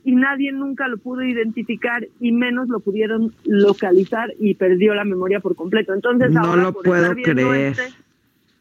y 0.05 0.17
nadie 0.17 0.53
nunca 0.53 0.89
lo 0.89 0.97
pudo 0.99 1.23
identificar 1.23 2.07
y 2.19 2.33
menos 2.33 2.69
lo 2.69 2.81
pudieron 2.81 3.33
localizar 3.45 4.33
y 4.41 4.55
perdió 4.55 4.95
la 4.95 5.05
memoria 5.05 5.41
por 5.41 5.55
completo. 5.55 5.93
Entonces 5.95 6.33
no 6.33 6.41
ahora 6.41 6.63
lo 6.63 6.73
por 6.73 6.85
puedo 6.85 7.13
estar 7.13 7.35
creer. 7.35 7.73
este- 7.79 7.95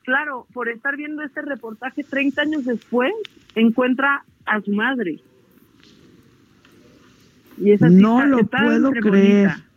claro, 0.03 0.45
por 0.53 0.69
estar 0.69 0.97
viendo 0.97 1.23
este 1.23 1.41
reportaje 1.41 2.03
30 2.03 2.41
años 2.41 2.65
después 2.65 3.11
encuentra 3.55 4.23
a 4.45 4.61
su 4.61 4.71
madre. 4.71 5.19
Y 7.57 7.71
esa 7.71 7.89
No 7.89 8.25
lo 8.25 8.43
puedo 8.45 8.91
creer. 8.91 9.03
bonita. 9.47 9.70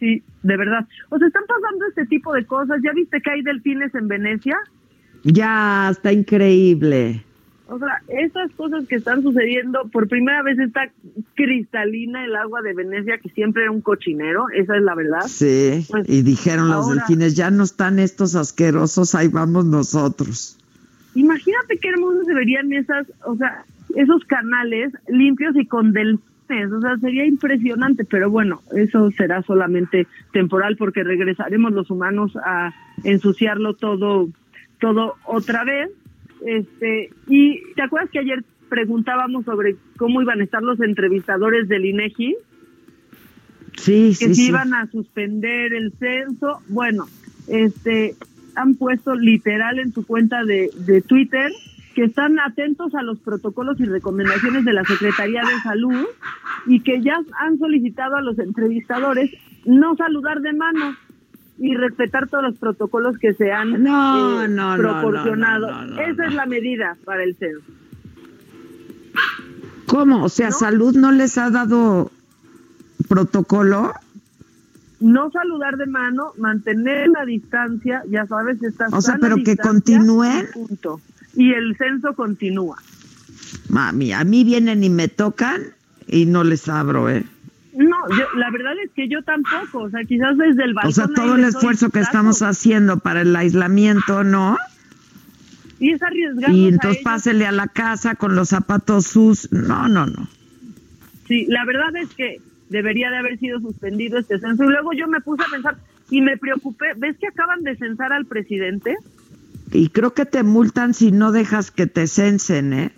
Sí, 0.00 0.22
de 0.42 0.56
verdad. 0.56 0.88
O 1.10 1.18
sea, 1.18 1.28
están 1.28 1.44
pasando 1.46 1.86
este 1.86 2.06
tipo 2.06 2.32
de 2.32 2.44
cosas. 2.46 2.80
¿Ya 2.82 2.92
viste 2.92 3.20
que 3.20 3.30
hay 3.30 3.42
delfines 3.42 3.94
en 3.94 4.08
Venecia? 4.08 4.56
Ya, 5.22 5.90
está 5.90 6.12
increíble. 6.12 7.22
O 7.68 7.78
sea, 7.78 8.02
esas 8.08 8.50
cosas 8.52 8.88
que 8.88 8.96
están 8.96 9.22
sucediendo, 9.22 9.88
por 9.92 10.08
primera 10.08 10.42
vez 10.42 10.58
está 10.58 10.90
cristalina 11.34 12.24
el 12.24 12.34
agua 12.34 12.62
de 12.62 12.74
Venecia, 12.74 13.18
que 13.18 13.28
siempre 13.28 13.62
era 13.62 13.70
un 13.70 13.80
cochinero, 13.80 14.46
esa 14.52 14.76
es 14.76 14.82
la 14.82 14.96
verdad. 14.96 15.20
Sí, 15.28 15.86
Pues, 15.88 16.08
y 16.08 16.22
dijeron 16.22 16.68
los 16.68 16.90
delfines, 16.90 17.36
ya 17.36 17.52
no 17.52 17.62
están 17.62 18.00
estos 18.00 18.34
asquerosos, 18.34 19.14
ahí 19.14 19.28
vamos 19.28 19.66
nosotros. 19.66 20.58
Imagínate 21.14 21.78
qué 21.78 21.90
hermosos 21.90 22.26
se 22.26 22.34
verían 22.34 22.72
esas, 22.72 23.06
o 23.24 23.36
sea, 23.36 23.64
esos 23.94 24.24
canales 24.24 24.92
limpios 25.06 25.54
y 25.54 25.64
con 25.66 25.92
delfines, 25.92 26.29
o 26.50 26.80
sea, 26.80 26.96
sería 26.98 27.24
impresionante, 27.26 28.04
pero 28.04 28.30
bueno, 28.30 28.62
eso 28.76 29.10
será 29.12 29.42
solamente 29.42 30.06
temporal 30.32 30.76
porque 30.76 31.04
regresaremos 31.04 31.72
los 31.72 31.90
humanos 31.90 32.36
a 32.44 32.74
ensuciarlo 33.04 33.74
todo, 33.74 34.28
todo 34.78 35.16
otra 35.24 35.64
vez. 35.64 35.90
Este, 36.46 37.10
y 37.28 37.60
¿te 37.74 37.82
acuerdas 37.82 38.10
que 38.10 38.18
ayer 38.18 38.44
preguntábamos 38.68 39.44
sobre 39.44 39.76
cómo 39.96 40.22
iban 40.22 40.40
a 40.40 40.44
estar 40.44 40.62
los 40.62 40.80
entrevistadores 40.80 41.68
del 41.68 41.84
INEGI? 41.84 42.36
Sí, 43.76 44.08
que 44.18 44.26
sí, 44.26 44.34
si 44.34 44.34
sí. 44.34 44.48
iban 44.48 44.74
a 44.74 44.86
suspender 44.90 45.72
el 45.72 45.92
censo. 45.92 46.60
Bueno, 46.68 47.06
este 47.48 48.14
han 48.56 48.74
puesto 48.74 49.14
literal 49.14 49.78
en 49.78 49.92
su 49.92 50.04
cuenta 50.04 50.44
de, 50.44 50.70
de 50.86 51.02
Twitter 51.02 51.52
que 52.00 52.06
están 52.06 52.40
atentos 52.40 52.94
a 52.94 53.02
los 53.02 53.18
protocolos 53.18 53.78
y 53.78 53.84
recomendaciones 53.84 54.64
de 54.64 54.72
la 54.72 54.84
Secretaría 54.84 55.42
de 55.42 55.60
Salud 55.62 56.06
y 56.64 56.80
que 56.80 57.02
ya 57.02 57.18
han 57.38 57.58
solicitado 57.58 58.16
a 58.16 58.22
los 58.22 58.38
entrevistadores 58.38 59.30
no 59.66 59.94
saludar 59.96 60.40
de 60.40 60.54
mano 60.54 60.96
y 61.58 61.74
respetar 61.74 62.26
todos 62.26 62.42
los 62.44 62.56
protocolos 62.56 63.18
que 63.18 63.34
se 63.34 63.52
han 63.52 63.82
No, 63.82 64.42
eh, 64.42 64.48
no, 64.48 64.76
proporcionado. 64.78 65.70
no, 65.70 65.84
no, 65.84 65.94
no, 65.96 66.00
Esa 66.00 66.24
es 66.24 66.32
la 66.32 66.46
medida 66.46 66.96
para 67.04 67.22
el 67.22 67.36
censo. 67.36 67.70
¿Cómo? 69.86 70.24
O 70.24 70.30
sea, 70.30 70.52
salud 70.52 70.96
no 70.96 71.12
les 71.12 71.36
ha 71.36 71.50
dado 71.50 72.10
protocolo. 73.10 73.92
No 75.00 75.30
saludar 75.30 75.76
de 75.76 75.84
mano, 75.84 76.32
mantener 76.38 77.08
la 77.08 77.26
distancia, 77.26 78.02
ya 78.08 78.24
sabes, 78.26 78.62
estas 78.62 78.90
O 78.90 79.02
sea, 79.02 79.18
pero 79.20 79.36
que 79.44 79.58
continúen. 79.58 80.46
Punto. 80.54 80.98
Y 81.34 81.52
el 81.52 81.76
censo 81.76 82.14
continúa. 82.14 82.76
Mami, 83.68 84.12
a 84.12 84.24
mí 84.24 84.44
vienen 84.44 84.82
y 84.84 84.90
me 84.90 85.08
tocan 85.08 85.62
y 86.06 86.26
no 86.26 86.44
les 86.44 86.68
abro, 86.68 87.08
¿eh? 87.08 87.24
No, 87.72 87.96
yo, 88.10 88.24
la 88.36 88.50
verdad 88.50 88.72
es 88.84 88.90
que 88.90 89.08
yo 89.08 89.22
tampoco, 89.22 89.84
o 89.84 89.90
sea, 89.90 90.02
quizás 90.04 90.36
desde 90.36 90.64
el 90.64 90.74
balcón. 90.74 90.90
O 90.90 90.92
sea, 90.92 91.08
todo 91.14 91.36
el 91.36 91.44
esfuerzo 91.44 91.90
que 91.90 92.00
estamos 92.00 92.42
haciendo 92.42 92.98
para 92.98 93.22
el 93.22 93.34
aislamiento, 93.34 94.24
¿no? 94.24 94.58
Y 95.78 95.92
es 95.92 96.02
arriesgado. 96.02 96.52
Y 96.52 96.68
entonces 96.68 97.02
pásele 97.02 97.46
a 97.46 97.52
la 97.52 97.68
casa 97.68 98.16
con 98.16 98.34
los 98.34 98.48
zapatos 98.50 99.06
sus. 99.06 99.50
No, 99.52 99.88
no, 99.88 100.06
no. 100.06 100.28
Sí, 101.26 101.46
la 101.48 101.64
verdad 101.64 101.96
es 101.96 102.12
que 102.14 102.40
debería 102.68 103.10
de 103.10 103.18
haber 103.18 103.38
sido 103.38 103.60
suspendido 103.60 104.18
este 104.18 104.38
censo. 104.40 104.64
Y 104.64 104.68
luego 104.68 104.92
yo 104.92 105.06
me 105.08 105.20
puse 105.20 105.42
a 105.42 105.50
pensar 105.50 105.76
y 106.10 106.20
me 106.20 106.36
preocupé. 106.36 106.86
¿Ves 106.96 107.16
que 107.18 107.28
acaban 107.28 107.62
de 107.62 107.76
censar 107.76 108.12
al 108.12 108.26
presidente? 108.26 108.96
Y 109.72 109.88
creo 109.90 110.14
que 110.14 110.24
te 110.26 110.42
multan 110.42 110.94
si 110.94 111.12
no 111.12 111.30
dejas 111.32 111.70
que 111.70 111.86
te 111.86 112.06
censen, 112.06 112.72
¿eh? 112.72 112.90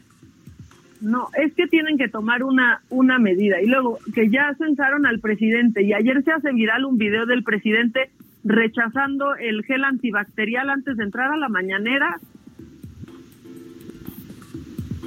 No, 1.01 1.28
es 1.36 1.53
que 1.55 1.66
tienen 1.66 1.99
que 1.99 2.09
tomar 2.09 2.43
una, 2.44 2.81
una 2.89 3.19
medida. 3.19 3.61
Y 3.61 3.66
luego 3.66 3.99
que 4.15 4.31
ya 4.31 4.55
censaron 4.57 5.05
al 5.05 5.19
presidente 5.19 5.82
y 5.82 5.93
ayer 5.93 6.23
se 6.24 6.31
hace 6.32 6.53
viral 6.53 6.85
un 6.85 6.97
video 6.97 7.27
del 7.27 7.43
presidente 7.43 8.11
rechazando 8.44 9.35
el 9.35 9.65
gel 9.65 9.85
antibacterial 9.85 10.70
antes 10.70 10.97
de 10.97 11.03
entrar 11.05 11.32
a 11.32 11.36
la 11.36 11.49
mañanera. 11.49 12.19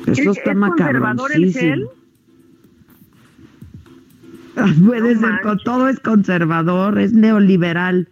Eso 0.05 0.31
¿Es- 0.31 0.37
está 0.37 0.51
es 0.51 0.57
conservador 0.57 1.31
el 1.33 1.51
gel? 1.53 1.87
macabroncísimo. 4.55 4.85
Puede 4.87 5.15
ser, 5.17 5.41
con 5.41 5.57
todo 5.59 5.87
es 5.89 5.99
conservador, 5.99 6.99
es 6.99 7.11
neoliberal. 7.13 8.07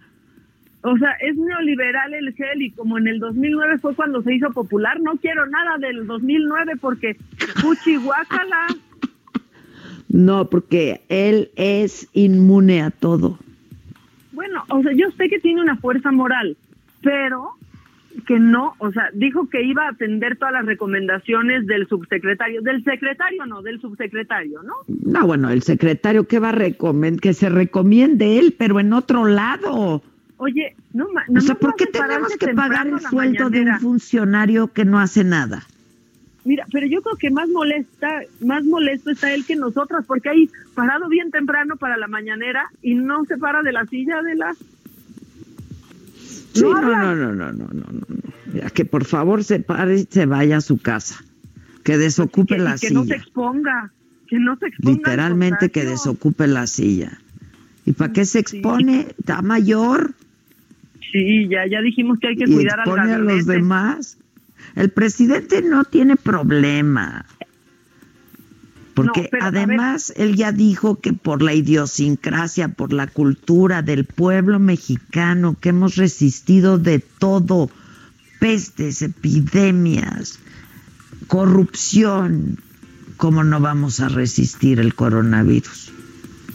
O 0.83 0.97
sea, 0.97 1.11
es 1.21 1.37
neoliberal 1.37 2.13
el 2.13 2.33
gel 2.33 2.61
y 2.61 2.71
como 2.71 2.97
en 2.97 3.07
el 3.07 3.19
2009 3.19 3.77
fue 3.77 3.95
cuando 3.95 4.21
se 4.21 4.35
hizo 4.35 4.51
popular, 4.51 4.99
no 4.99 5.13
quiero 5.13 5.45
nada 5.47 5.77
del 5.77 6.05
2009 6.05 6.73
porque 6.81 7.15
puchi 7.61 7.95
guácala. 7.95 8.67
No, 10.09 10.49
porque 10.49 11.01
él 11.07 11.51
es 11.55 12.09
inmune 12.13 12.81
a 12.81 12.91
todo. 12.91 13.39
Bueno, 14.33 14.63
o 14.69 14.83
sea, 14.83 14.91
yo 14.93 15.09
sé 15.11 15.29
que 15.29 15.39
tiene 15.39 15.61
una 15.61 15.77
fuerza 15.77 16.11
moral, 16.11 16.57
pero 17.01 17.51
que 18.27 18.37
no, 18.37 18.73
o 18.77 18.91
sea, 18.91 19.09
dijo 19.13 19.49
que 19.49 19.63
iba 19.63 19.85
a 19.85 19.91
atender 19.91 20.35
todas 20.37 20.53
las 20.53 20.65
recomendaciones 20.65 21.65
del 21.65 21.87
subsecretario, 21.87 22.61
del 22.61 22.83
secretario 22.83 23.45
no, 23.45 23.61
del 23.61 23.79
subsecretario, 23.79 24.61
¿no? 24.63 24.73
No, 24.87 25.25
bueno, 25.25 25.49
el 25.49 25.63
secretario 25.63 26.27
que 26.27 26.39
va 26.39 26.49
a 26.49 26.53
recomendar, 26.53 27.21
que 27.21 27.33
se 27.33 27.49
recomiende 27.49 28.37
él, 28.37 28.53
pero 28.57 28.81
en 28.81 28.91
otro 28.91 29.25
lado. 29.25 30.03
Oye, 30.37 30.75
no, 30.93 31.07
ma- 31.13 31.23
O 31.35 31.41
sea, 31.41 31.55
¿por 31.55 31.75
qué 31.75 31.85
tenemos 31.85 32.35
que 32.37 32.53
pagar 32.53 32.87
el 32.87 32.99
sueldo 32.99 33.49
de 33.49 33.61
un 33.61 33.79
funcionario 33.79 34.67
que 34.67 34.83
no 34.85 34.99
hace 34.99 35.23
nada? 35.23 35.63
Mira, 36.45 36.65
pero 36.73 36.85
yo 36.87 37.01
creo 37.01 37.15
que 37.15 37.29
más 37.29 37.47
molesta, 37.47 38.09
más 38.41 38.65
molesto 38.65 39.11
está 39.11 39.33
él 39.33 39.45
que 39.45 39.55
nosotras, 39.55 40.03
porque 40.05 40.27
ahí 40.29 40.49
parado 40.75 41.07
bien 41.07 41.31
temprano 41.31 41.77
para 41.77 41.95
la 41.95 42.07
mañanera 42.07 42.65
y 42.81 42.95
no 42.95 43.23
se 43.25 43.37
para 43.37 43.61
de 43.61 43.71
la 43.71 43.85
silla 43.85 44.21
de 44.21 44.35
la. 44.35 44.53
Sí, 46.53 46.61
no, 46.63 46.81
no, 46.81 47.15
no, 47.15 47.33
no, 47.33 47.51
no, 47.53 47.67
no, 47.71 47.91
no. 47.91 48.69
que 48.73 48.85
por 48.85 49.05
favor 49.05 49.43
se 49.43 49.59
pare 49.59 49.95
y 50.01 50.07
se 50.09 50.25
vaya 50.25 50.57
a 50.57 50.61
su 50.61 50.77
casa. 50.79 51.15
Que 51.83 51.97
desocupe 51.97 52.57
la 52.57 52.77
silla. 52.77 52.89
Que 52.89 52.93
no 52.95 53.03
se 53.05 53.15
exponga. 53.15 53.91
Que 54.27 54.39
no 54.39 54.55
se 54.57 54.67
exponga. 54.67 54.95
Literalmente 54.97 55.69
que 55.69 55.85
desocupe 55.85 56.47
la 56.47 56.67
silla. 56.67 57.17
¿Y 57.85 57.93
para 57.93 58.13
qué 58.13 58.25
se 58.25 58.39
expone? 58.39 59.07
¿Está 59.17 59.41
mayor? 59.41 60.13
Sí, 61.13 61.47
ya, 61.47 61.67
ya 61.69 61.79
dijimos 61.81 62.17
que 62.19 62.29
hay 62.29 62.35
que 62.35 62.45
cuidar 62.45 62.79
a 62.79 63.17
los 63.19 63.45
demás. 63.45 64.17
El 64.75 64.89
presidente 64.89 65.61
no 65.61 65.85
tiene 65.85 66.15
problema. 66.15 67.27
Porque 68.95 69.29
además 69.39 70.11
él 70.17 70.35
ya 70.35 70.51
dijo 70.51 70.99
que 70.99 71.13
por 71.13 71.43
la 71.43 71.53
idiosincrasia, 71.53 72.69
por 72.69 72.93
la 72.93 73.07
cultura 73.07 73.83
del 73.83 74.05
pueblo 74.05 74.59
mexicano, 74.59 75.55
que 75.59 75.69
hemos 75.69 75.95
resistido 75.95 76.79
de 76.79 76.99
todo, 76.99 77.69
pestes, 78.39 79.03
epidemias, 79.03 80.39
corrupción, 81.27 82.59
¿cómo 83.17 83.43
no 83.43 83.59
vamos 83.59 83.99
a 83.99 84.09
resistir 84.09 84.79
el 84.79 84.95
coronavirus? 84.95 85.92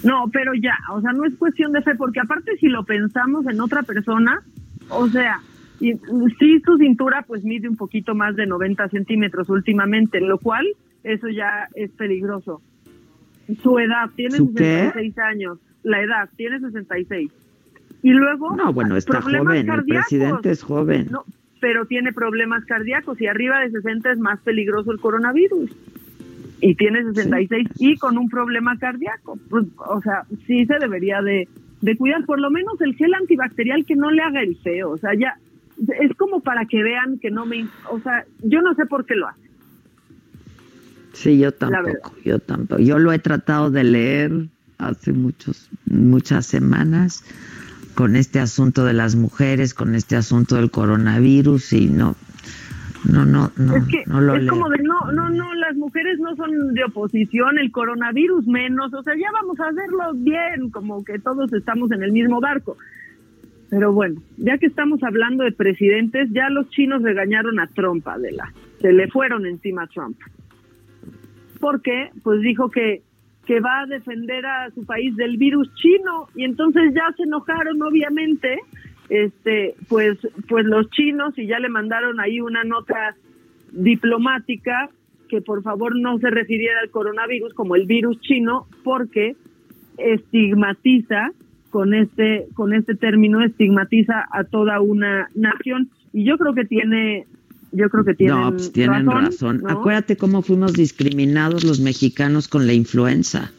No, 0.04 0.24
pero 0.32 0.52
ya, 0.54 0.76
o 0.92 1.00
sea, 1.00 1.12
no 1.12 1.24
es 1.24 1.34
cuestión 1.36 1.72
de 1.72 1.82
fe, 1.82 1.94
porque 1.96 2.20
aparte 2.20 2.56
si 2.58 2.68
lo 2.68 2.84
pensamos 2.84 3.46
en 3.46 3.60
otra 3.60 3.82
persona, 3.82 4.42
o 4.88 5.08
sea, 5.08 5.40
y, 5.80 5.94
sí 6.38 6.60
su 6.64 6.76
cintura 6.78 7.24
pues 7.26 7.44
mide 7.44 7.68
un 7.68 7.76
poquito 7.76 8.14
más 8.14 8.36
de 8.36 8.46
90 8.46 8.88
centímetros 8.88 9.48
últimamente, 9.48 10.20
lo 10.20 10.38
cual 10.38 10.66
eso 11.04 11.28
ya 11.28 11.68
es 11.74 11.90
peligroso. 11.92 12.62
Su 13.62 13.78
edad 13.78 14.10
tiene 14.14 14.36
66 14.36 15.18
años, 15.18 15.58
la 15.82 16.02
edad 16.02 16.28
tiene 16.36 16.60
66. 16.60 17.30
Y 18.02 18.10
luego 18.10 18.54
No, 18.54 18.72
bueno, 18.72 18.96
está 18.96 19.20
joven, 19.20 19.68
el 19.68 19.84
presidente 19.84 20.50
es 20.50 20.62
joven. 20.62 21.08
No, 21.10 21.24
pero 21.60 21.86
tiene 21.86 22.12
problemas 22.12 22.64
cardíacos 22.64 23.20
y 23.20 23.26
arriba 23.26 23.60
de 23.60 23.70
60 23.70 24.12
es 24.12 24.18
más 24.18 24.40
peligroso 24.40 24.92
el 24.92 25.00
coronavirus. 25.00 25.70
Y 26.60 26.74
tiene 26.74 27.04
66 27.04 27.68
y 27.78 27.96
con 27.96 28.18
un 28.18 28.28
problema 28.28 28.76
cardíaco. 28.78 29.38
Pues, 29.48 29.66
o 29.76 30.00
sea, 30.02 30.24
sí 30.46 30.66
se 30.66 30.78
debería 30.78 31.22
de, 31.22 31.48
de 31.80 31.96
cuidar 31.96 32.24
por 32.24 32.40
lo 32.40 32.50
menos 32.50 32.80
el 32.80 32.94
gel 32.96 33.14
antibacterial 33.14 33.84
que 33.84 33.96
no 33.96 34.10
le 34.10 34.22
haga 34.22 34.42
el 34.42 34.56
feo. 34.56 34.90
O 34.90 34.98
sea, 34.98 35.14
ya 35.14 35.36
es 36.00 36.14
como 36.16 36.40
para 36.40 36.64
que 36.66 36.82
vean 36.82 37.18
que 37.18 37.30
no 37.30 37.46
me, 37.46 37.66
o 37.90 38.00
sea, 38.00 38.24
yo 38.42 38.60
no 38.60 38.74
sé 38.74 38.86
por 38.86 39.06
qué 39.06 39.14
lo 39.14 39.28
hace. 39.28 39.48
Sí, 41.12 41.38
yo 41.38 41.52
tampoco, 41.52 42.14
yo 42.24 42.38
tampoco. 42.38 42.80
Yo 42.80 42.98
lo 42.98 43.12
he 43.12 43.18
tratado 43.18 43.70
de 43.70 43.84
leer 43.84 44.48
hace 44.78 45.12
muchos, 45.12 45.68
muchas 45.86 46.46
semanas 46.46 47.24
con 47.94 48.14
este 48.14 48.38
asunto 48.38 48.84
de 48.84 48.92
las 48.92 49.16
mujeres, 49.16 49.74
con 49.74 49.96
este 49.96 50.14
asunto 50.14 50.54
del 50.54 50.70
coronavirus 50.70 51.72
y 51.72 51.88
no, 51.88 52.14
no, 53.04 53.24
no, 53.24 53.50
no, 53.56 53.76
es 53.76 53.84
que 53.86 54.02
no 54.06 54.20
lo 54.20 54.34
es 54.34 54.48
como 54.48 54.68
de 54.68 54.78
no, 54.78 55.12
no, 55.12 55.28
no, 55.28 55.54
las 55.54 55.76
mujeres 55.76 56.18
no 56.18 56.34
son 56.36 56.74
de 56.74 56.84
oposición, 56.84 57.58
el 57.58 57.70
coronavirus 57.70 58.46
menos, 58.46 58.92
o 58.92 59.02
sea, 59.02 59.14
ya 59.14 59.30
vamos 59.32 59.58
a 59.60 59.68
hacerlo 59.68 60.12
bien, 60.14 60.70
como 60.70 61.04
que 61.04 61.18
todos 61.18 61.52
estamos 61.52 61.92
en 61.92 62.02
el 62.02 62.12
mismo 62.12 62.40
barco. 62.40 62.76
Pero 63.70 63.92
bueno, 63.92 64.20
ya 64.38 64.56
que 64.58 64.66
estamos 64.66 65.02
hablando 65.02 65.44
de 65.44 65.52
presidentes, 65.52 66.28
ya 66.32 66.48
los 66.48 66.68
chinos 66.70 67.02
regañaron 67.02 67.60
a 67.60 67.66
Trump, 67.66 68.06
Adela. 68.08 68.52
Se 68.80 68.92
le 68.92 69.08
fueron 69.08 69.46
encima 69.46 69.82
a 69.82 69.86
Trump. 69.88 70.16
Porque, 71.60 72.10
pues 72.22 72.40
dijo 72.40 72.70
que, 72.70 73.02
que 73.46 73.60
va 73.60 73.80
a 73.80 73.86
defender 73.86 74.46
a 74.46 74.70
su 74.70 74.86
país 74.86 75.14
del 75.16 75.36
virus 75.36 75.72
chino 75.74 76.28
y 76.34 76.44
entonces 76.44 76.94
ya 76.94 77.12
se 77.16 77.24
enojaron, 77.24 77.82
obviamente, 77.82 78.58
este, 79.08 79.74
pues, 79.88 80.18
pues 80.48 80.64
los 80.66 80.90
chinos 80.90 81.36
y 81.38 81.46
ya 81.46 81.58
le 81.58 81.68
mandaron 81.68 82.20
ahí 82.20 82.40
una 82.40 82.64
nota 82.64 83.16
diplomática 83.72 84.90
que 85.28 85.40
por 85.40 85.62
favor 85.62 85.98
no 85.98 86.18
se 86.18 86.30
refiriera 86.30 86.80
al 86.80 86.90
coronavirus 86.90 87.54
como 87.54 87.76
el 87.76 87.86
virus 87.86 88.20
chino 88.20 88.66
porque 88.82 89.36
estigmatiza 89.98 91.32
con 91.70 91.92
este 91.92 92.46
con 92.54 92.72
este 92.72 92.94
término 92.94 93.44
estigmatiza 93.44 94.24
a 94.30 94.44
toda 94.44 94.80
una 94.80 95.28
nación 95.34 95.90
y 96.12 96.24
yo 96.24 96.38
creo 96.38 96.54
que 96.54 96.64
tiene 96.64 97.26
yo 97.72 97.90
creo 97.90 98.04
que 98.04 98.14
tienen, 98.14 98.40
no, 98.40 98.50
pues 98.52 98.72
tienen 98.72 99.06
razón. 99.06 99.62
Acuérdate 99.68 100.16
cómo 100.16 100.40
fuimos 100.40 100.72
discriminados 100.72 101.64
los 101.64 101.80
mexicanos 101.80 102.48
con 102.48 102.66
la 102.66 102.72
influenza. 102.72 103.52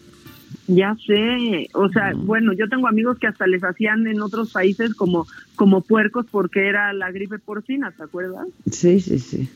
Ya 0.72 0.96
sé, 1.04 1.68
o 1.74 1.90
sea, 1.90 2.14
bueno, 2.16 2.54
yo 2.54 2.70
tengo 2.70 2.88
amigos 2.88 3.18
que 3.18 3.26
hasta 3.26 3.48
les 3.48 3.64
hacían 3.64 4.06
en 4.06 4.22
otros 4.22 4.52
países 4.52 4.94
como 4.94 5.26
como 5.56 5.82
puercos 5.82 6.28
porque 6.30 6.68
era 6.68 6.94
la 6.94 7.12
gripe 7.12 7.40
porcina, 7.40 7.92
¿te 7.92 8.04
acuerdas? 8.04 8.48
Sí, 8.70 9.00
sí, 9.00 9.18
sí. 9.18 9.50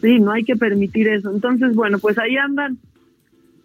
Sí, 0.00 0.20
no 0.20 0.30
hay 0.30 0.44
que 0.44 0.54
permitir 0.54 1.08
eso. 1.08 1.32
Entonces, 1.32 1.74
bueno, 1.74 1.98
pues 1.98 2.18
ahí 2.18 2.36
andan 2.36 2.78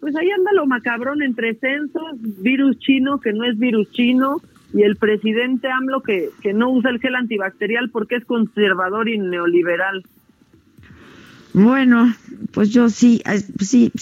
pues 0.00 0.16
ahí 0.16 0.28
anda 0.30 0.50
lo 0.52 0.66
macabrón 0.66 1.22
entre 1.22 1.54
censos, 1.54 2.16
virus 2.42 2.76
chino 2.80 3.20
que 3.20 3.32
no 3.32 3.44
es 3.44 3.56
virus 3.56 3.88
chino 3.92 4.38
y 4.72 4.82
el 4.82 4.96
presidente 4.96 5.68
AMLO 5.70 6.00
que, 6.00 6.30
que 6.42 6.52
no 6.52 6.72
usa 6.72 6.90
el 6.90 6.98
gel 6.98 7.14
antibacterial 7.14 7.90
porque 7.90 8.16
es 8.16 8.24
conservador 8.24 9.08
y 9.08 9.16
neoliberal. 9.16 10.02
Bueno, 11.52 12.14
pues 12.52 12.70
yo 12.70 12.88
sí, 12.88 13.22
sí, 13.60 13.92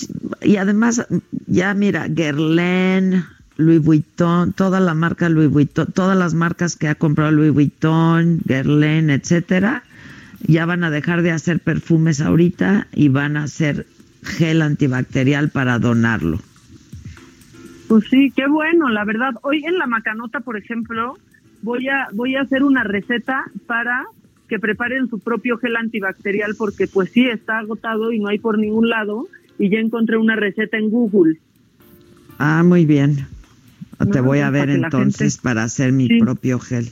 y 0.43 0.57
además 0.57 1.07
ya 1.47 1.73
mira, 1.75 2.07
Guerlain, 2.09 3.25
Louis 3.57 3.83
Vuitton, 3.83 4.53
toda 4.53 4.81
la 4.81 4.95
marca 4.95 5.29
Louis 5.29 5.51
Vuitton, 5.51 5.87
todas 5.93 6.17
las 6.17 6.35
marcas 6.35 6.77
que 6.77 6.89
ha 6.89 6.95
comprado 6.95 7.33
Louis 7.33 7.53
Vuitton, 7.53 8.41
Guerlain, 8.45 9.11
etcétera, 9.11 9.83
ya 10.47 10.67
van 10.67 10.85
a 10.85 10.91
dejar 10.91 11.23
de 11.23 11.33
hacer 11.33 11.61
perfumes 11.61 12.21
ahorita 12.21 12.87
y 12.93 13.09
van 13.09 13.37
a 13.37 13.45
hacer 13.45 13.87
gel 14.23 14.63
antibacterial 14.63 15.51
para 15.51 15.79
donarlo. 15.79 16.39
Pues 17.89 18.05
sí, 18.11 18.31
qué 18.37 18.47
bueno, 18.47 18.91
la 18.91 19.05
verdad. 19.05 19.31
Hoy 19.43 19.65
en 19.65 19.79
la 19.79 19.87
macanota, 19.87 20.41
por 20.41 20.59
ejemplo, 20.59 21.17
voy 21.63 21.89
a 21.89 22.09
voy 22.13 22.37
a 22.37 22.43
hacer 22.43 22.63
una 22.63 22.85
receta 22.85 23.45
para 23.67 24.05
que 24.49 24.59
preparen 24.59 25.09
su 25.09 25.19
propio 25.19 25.59
gel 25.59 25.77
antibacterial 25.77 26.55
porque 26.57 26.87
pues 26.87 27.11
sí 27.11 27.27
está 27.27 27.59
agotado 27.59 28.13
y 28.13 28.19
no 28.19 28.29
hay 28.29 28.39
por 28.39 28.59
ningún 28.59 28.89
lado 28.89 29.29
y 29.59 29.71
ya 29.71 29.79
encontré 29.79 30.17
una 30.17 30.37
receta 30.37 30.79
en 30.79 30.91
Google. 30.91 31.39
Ah, 32.39 32.63
muy 32.63 32.87
bien. 32.87 33.27
Te 34.13 34.21
voy 34.21 34.39
a 34.39 34.51
ver 34.51 34.71
entonces 34.71 35.39
para 35.39 35.65
hacer 35.65 35.93
mi 35.93 36.21
propio 36.21 36.59
gel. 36.61 36.89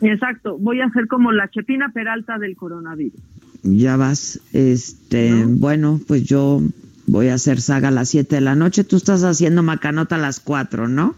Exacto, 0.00 0.58
voy 0.58 0.80
a 0.80 0.86
hacer 0.86 1.06
como 1.06 1.32
la 1.32 1.48
Chepina 1.48 1.90
Peralta 1.92 2.38
del 2.38 2.56
coronavirus 2.56 3.20
ya 3.66 3.96
vas. 3.96 4.40
Este, 4.52 5.44
bueno, 5.46 6.00
pues 6.06 6.24
yo 6.24 6.62
voy 7.06 7.28
a 7.28 7.34
hacer 7.34 7.60
saga 7.60 7.88
a 7.88 7.90
las 7.90 8.10
7 8.10 8.36
de 8.36 8.40
la 8.40 8.54
noche. 8.54 8.84
Tú 8.84 8.96
estás 8.96 9.22
haciendo 9.24 9.62
macanota 9.62 10.16
a 10.16 10.18
las 10.18 10.40
4, 10.40 10.88
¿no? 10.88 11.14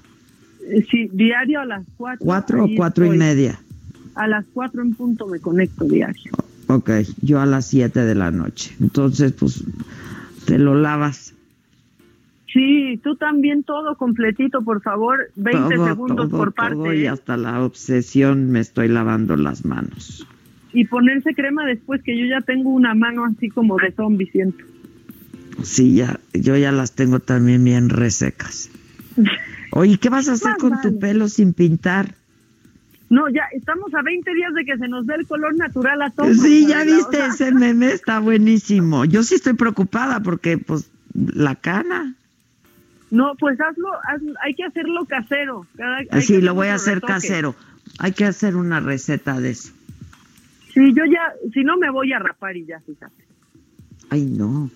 Sí, 0.91 1.09
diario 1.12 1.61
a 1.61 1.65
las 1.65 1.87
4. 1.97 2.27
¿4 2.27 2.65
o 2.65 2.77
4 2.77 3.15
y 3.15 3.19
media? 3.19 3.61
A 4.19 4.27
las 4.27 4.45
4 4.53 4.82
en 4.82 4.95
punto 4.95 5.27
me 5.27 5.40
conecto 5.40 5.85
diario. 5.85 6.32
Ok, 6.66 6.90
yo 7.23 7.40
a 7.40 7.47
las 7.47 7.66
7 7.66 8.05
de 8.05 8.15
la 8.15 8.31
noche. 8.31 8.74
Entonces, 8.81 9.32
pues, 9.32 9.65
te 10.45 10.59
lo 10.59 10.74
lavas. 10.74 11.35
Sí, 12.53 13.01
tú 13.03 13.16
también 13.16 13.62
todo 13.62 13.97
completito, 13.97 14.62
por 14.62 14.82
favor. 14.82 15.31
20 15.36 15.77
segundos 15.77 16.31
por 16.31 16.53
parte. 16.53 16.97
y 16.97 17.05
¿eh? 17.05 17.09
hasta 17.09 17.36
la 17.36 17.62
obsesión 17.62 18.51
me 18.51 18.61
estoy 18.61 18.89
lavando 18.89 19.36
las 19.36 19.65
manos 19.65 20.27
y 20.73 20.85
ponerse 20.85 21.35
crema 21.35 21.65
después 21.65 22.03
que 22.03 22.19
yo 22.19 22.27
ya 22.27 22.40
tengo 22.40 22.70
una 22.70 22.95
mano 22.95 23.24
así 23.24 23.49
como 23.49 23.77
de 23.77 23.93
zombie 23.93 24.31
siento. 24.31 24.65
Sí, 25.62 25.97
ya, 25.97 26.20
yo 26.32 26.57
ya 26.57 26.73
las 26.73 26.95
tengo 26.95 27.20
también 27.20 27.65
bien 27.65 27.89
resecas. 27.89 28.70
Oye, 29.73 29.99
¿qué 29.99 30.09
vas 30.09 30.28
a 30.28 30.32
hacer 30.32 30.57
con 30.59 30.81
tu 30.81 30.99
pelo 30.99 31.28
sin 31.28 31.53
pintar? 31.53 32.15
No, 33.11 33.29
ya 33.31 33.45
estamos 33.53 33.95
a 33.95 34.03
20 34.03 34.35
días 34.35 34.53
de 34.55 34.65
que 34.65 34.77
se 34.77 34.89
nos 34.89 35.07
dé 35.07 35.15
el 35.15 35.27
color 35.27 35.57
natural 35.57 36.03
a 36.03 36.11
todos. 36.11 36.39
Sí, 36.41 36.67
ya 36.67 36.85
viste 36.85 37.25
ese 37.25 37.53
meme, 37.53 37.93
está 37.93 38.21
buenísimo. 38.21 39.05
Yo 39.07 39.23
sí 39.23 39.37
estoy 39.37 39.55
preocupada 39.55 40.21
porque, 40.21 40.59
pues, 40.59 40.91
la 41.15 41.55
cana. 41.55 42.15
No, 43.11 43.35
pues 43.39 43.59
hazlo, 43.59 43.89
hay 44.43 44.55
que 44.55 44.65
hacerlo 44.65 45.07
casero. 45.07 45.67
sí, 46.21 46.43
lo 46.43 46.55
voy 46.55 46.69
a 46.69 46.75
hacer 46.75 47.01
casero. 47.01 47.55
Hay 47.99 48.13
que 48.13 48.27
hacer 48.27 48.57
una 48.57 48.81
receta 48.81 49.41
de 49.41 49.51
eso. 49.51 49.73
Sí, 50.75 50.93
yo 50.95 51.05
ya, 51.07 51.33
si 51.55 51.65
no 51.65 51.79
me 51.79 51.91
voy 51.91 52.13
a 52.13 52.19
rapar 52.19 52.57
y 52.57 52.67
ya, 52.67 52.81
fíjate. 52.81 53.25
Ay, 54.11 54.27
no. 54.27 54.71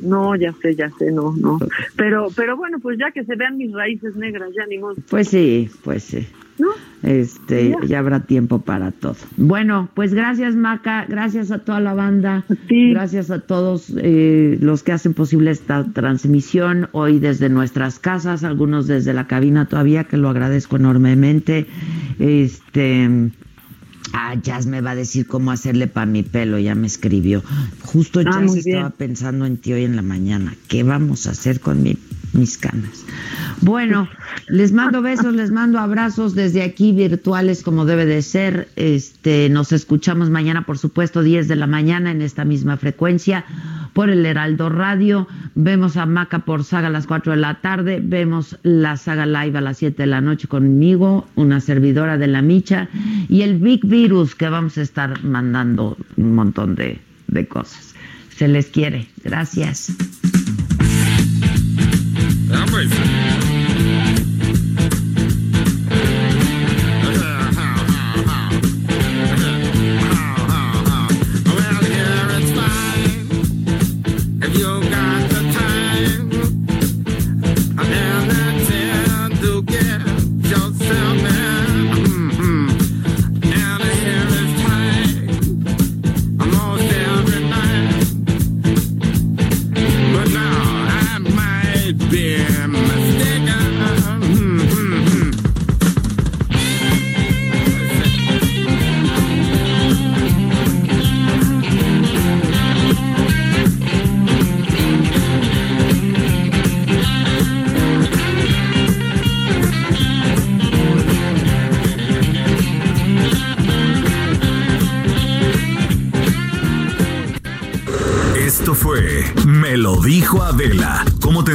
No, 0.00 0.36
ya 0.36 0.52
sé, 0.62 0.76
ya 0.76 0.90
sé, 0.96 1.10
no, 1.10 1.34
no. 1.36 1.58
Pero, 1.96 2.28
pero 2.36 2.56
bueno, 2.56 2.78
pues 2.78 2.98
ya 2.98 3.10
que 3.10 3.24
se 3.24 3.34
vean 3.34 3.56
mis 3.56 3.72
raíces 3.72 4.14
negras, 4.14 4.50
ya 4.56 4.64
ni 4.66 4.78
modo. 4.78 4.94
Pues 5.10 5.28
sí, 5.28 5.68
pues 5.82 6.04
sí. 6.04 6.28
¿No? 6.58 6.68
Este, 7.02 7.74
ya. 7.86 7.98
habrá 8.00 8.20
tiempo 8.20 8.60
para 8.60 8.90
todo. 8.90 9.16
Bueno, 9.36 9.88
pues 9.94 10.14
gracias 10.14 10.56
Maca, 10.56 11.06
gracias 11.08 11.50
a 11.50 11.58
toda 11.60 11.80
la 11.80 11.94
banda, 11.94 12.44
gracias 12.68 13.30
a 13.30 13.40
todos 13.40 13.92
eh, 13.96 14.58
los 14.60 14.82
que 14.82 14.92
hacen 14.92 15.14
posible 15.14 15.50
esta 15.50 15.84
transmisión 15.84 16.88
hoy 16.92 17.18
desde 17.18 17.48
nuestras 17.48 17.98
casas, 17.98 18.42
algunos 18.44 18.86
desde 18.86 19.14
la 19.14 19.26
cabina 19.26 19.66
todavía, 19.66 20.04
que 20.04 20.16
lo 20.16 20.28
agradezco 20.28 20.76
enormemente. 20.76 21.66
Este 22.18 23.30
Ah, 24.12 24.34
Jazz 24.34 24.66
me 24.66 24.80
va 24.80 24.92
a 24.92 24.94
decir 24.94 25.26
cómo 25.26 25.50
hacerle 25.50 25.86
para 25.86 26.06
mi 26.06 26.22
pelo, 26.22 26.58
ya 26.58 26.74
me 26.74 26.86
escribió. 26.86 27.42
Justo 27.82 28.20
ah, 28.20 28.24
Jazz 28.24 28.56
estaba 28.56 28.90
pensando 28.90 29.46
en 29.46 29.58
ti 29.58 29.72
hoy 29.72 29.84
en 29.84 29.96
la 29.96 30.02
mañana. 30.02 30.54
¿Qué 30.68 30.82
vamos 30.82 31.26
a 31.26 31.30
hacer 31.30 31.60
con 31.60 31.82
mis 32.32 32.58
canas? 32.58 33.04
Bueno, 33.60 34.08
les 34.48 34.72
mando 34.72 35.02
besos, 35.02 35.34
les 35.34 35.50
mando 35.50 35.78
abrazos 35.78 36.34
desde 36.34 36.62
aquí 36.62 36.92
virtuales 36.92 37.62
como 37.62 37.84
debe 37.84 38.06
de 38.06 38.22
ser. 38.22 38.68
Este, 38.76 39.48
nos 39.48 39.72
escuchamos 39.72 40.30
mañana, 40.30 40.64
por 40.64 40.78
supuesto, 40.78 41.22
10 41.22 41.48
de 41.48 41.56
la 41.56 41.66
mañana 41.66 42.10
en 42.10 42.22
esta 42.22 42.44
misma 42.44 42.76
frecuencia 42.76 43.44
por 43.92 44.10
el 44.10 44.24
Heraldo 44.24 44.68
Radio. 44.68 45.26
Vemos 45.54 45.96
a 45.96 46.06
Maca 46.06 46.40
por 46.40 46.64
Saga 46.64 46.86
a 46.86 46.90
las 46.90 47.06
4 47.06 47.32
de 47.32 47.38
la 47.38 47.60
tarde. 47.60 48.00
Vemos 48.02 48.56
la 48.62 48.96
Saga 48.96 49.26
Live 49.26 49.58
a 49.58 49.60
las 49.60 49.78
7 49.78 50.02
de 50.02 50.06
la 50.06 50.20
noche 50.20 50.48
conmigo, 50.48 51.26
una 51.34 51.60
servidora 51.60 52.16
de 52.16 52.28
la 52.28 52.42
Micha. 52.42 52.88
Y 53.28 53.42
el 53.42 53.58
Big 53.58 53.84
Virus 53.84 54.34
que 54.34 54.48
vamos 54.48 54.78
a 54.78 54.82
estar 54.82 55.24
mandando 55.24 55.96
un 56.16 56.34
montón 56.34 56.74
de, 56.74 57.00
de 57.26 57.46
cosas. 57.46 57.94
Se 58.36 58.46
les 58.46 58.66
quiere. 58.66 59.08
Gracias. 59.24 59.92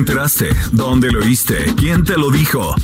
Enteraste? 0.03 0.49
¿Dónde 0.73 1.09
lo 1.11 1.19
oíste? 1.21 1.73
¿Quién 1.77 2.03
te 2.03 2.17
lo 2.17 2.29
dijo? 2.29 2.75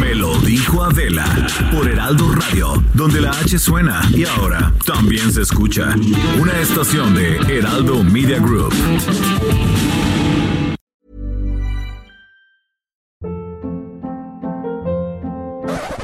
Me 0.00 0.14
lo 0.14 0.38
dijo 0.38 0.84
Adela 0.84 1.26
por 1.72 1.88
Heraldo 1.88 2.32
Radio, 2.32 2.80
donde 2.94 3.20
la 3.20 3.30
H 3.30 3.58
suena 3.58 4.00
y 4.14 4.24
ahora 4.24 4.72
también 4.86 5.32
se 5.32 5.42
escucha. 5.42 5.96
Una 6.38 6.56
estación 6.60 7.12
de 7.12 7.38
Heraldo 7.38 8.04
Media 8.04 8.38
Group. 8.38 8.72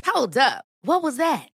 Hold 0.05 0.37
up. 0.37 0.65
What 0.83 1.05
was 1.05 1.17
that? 1.19 1.56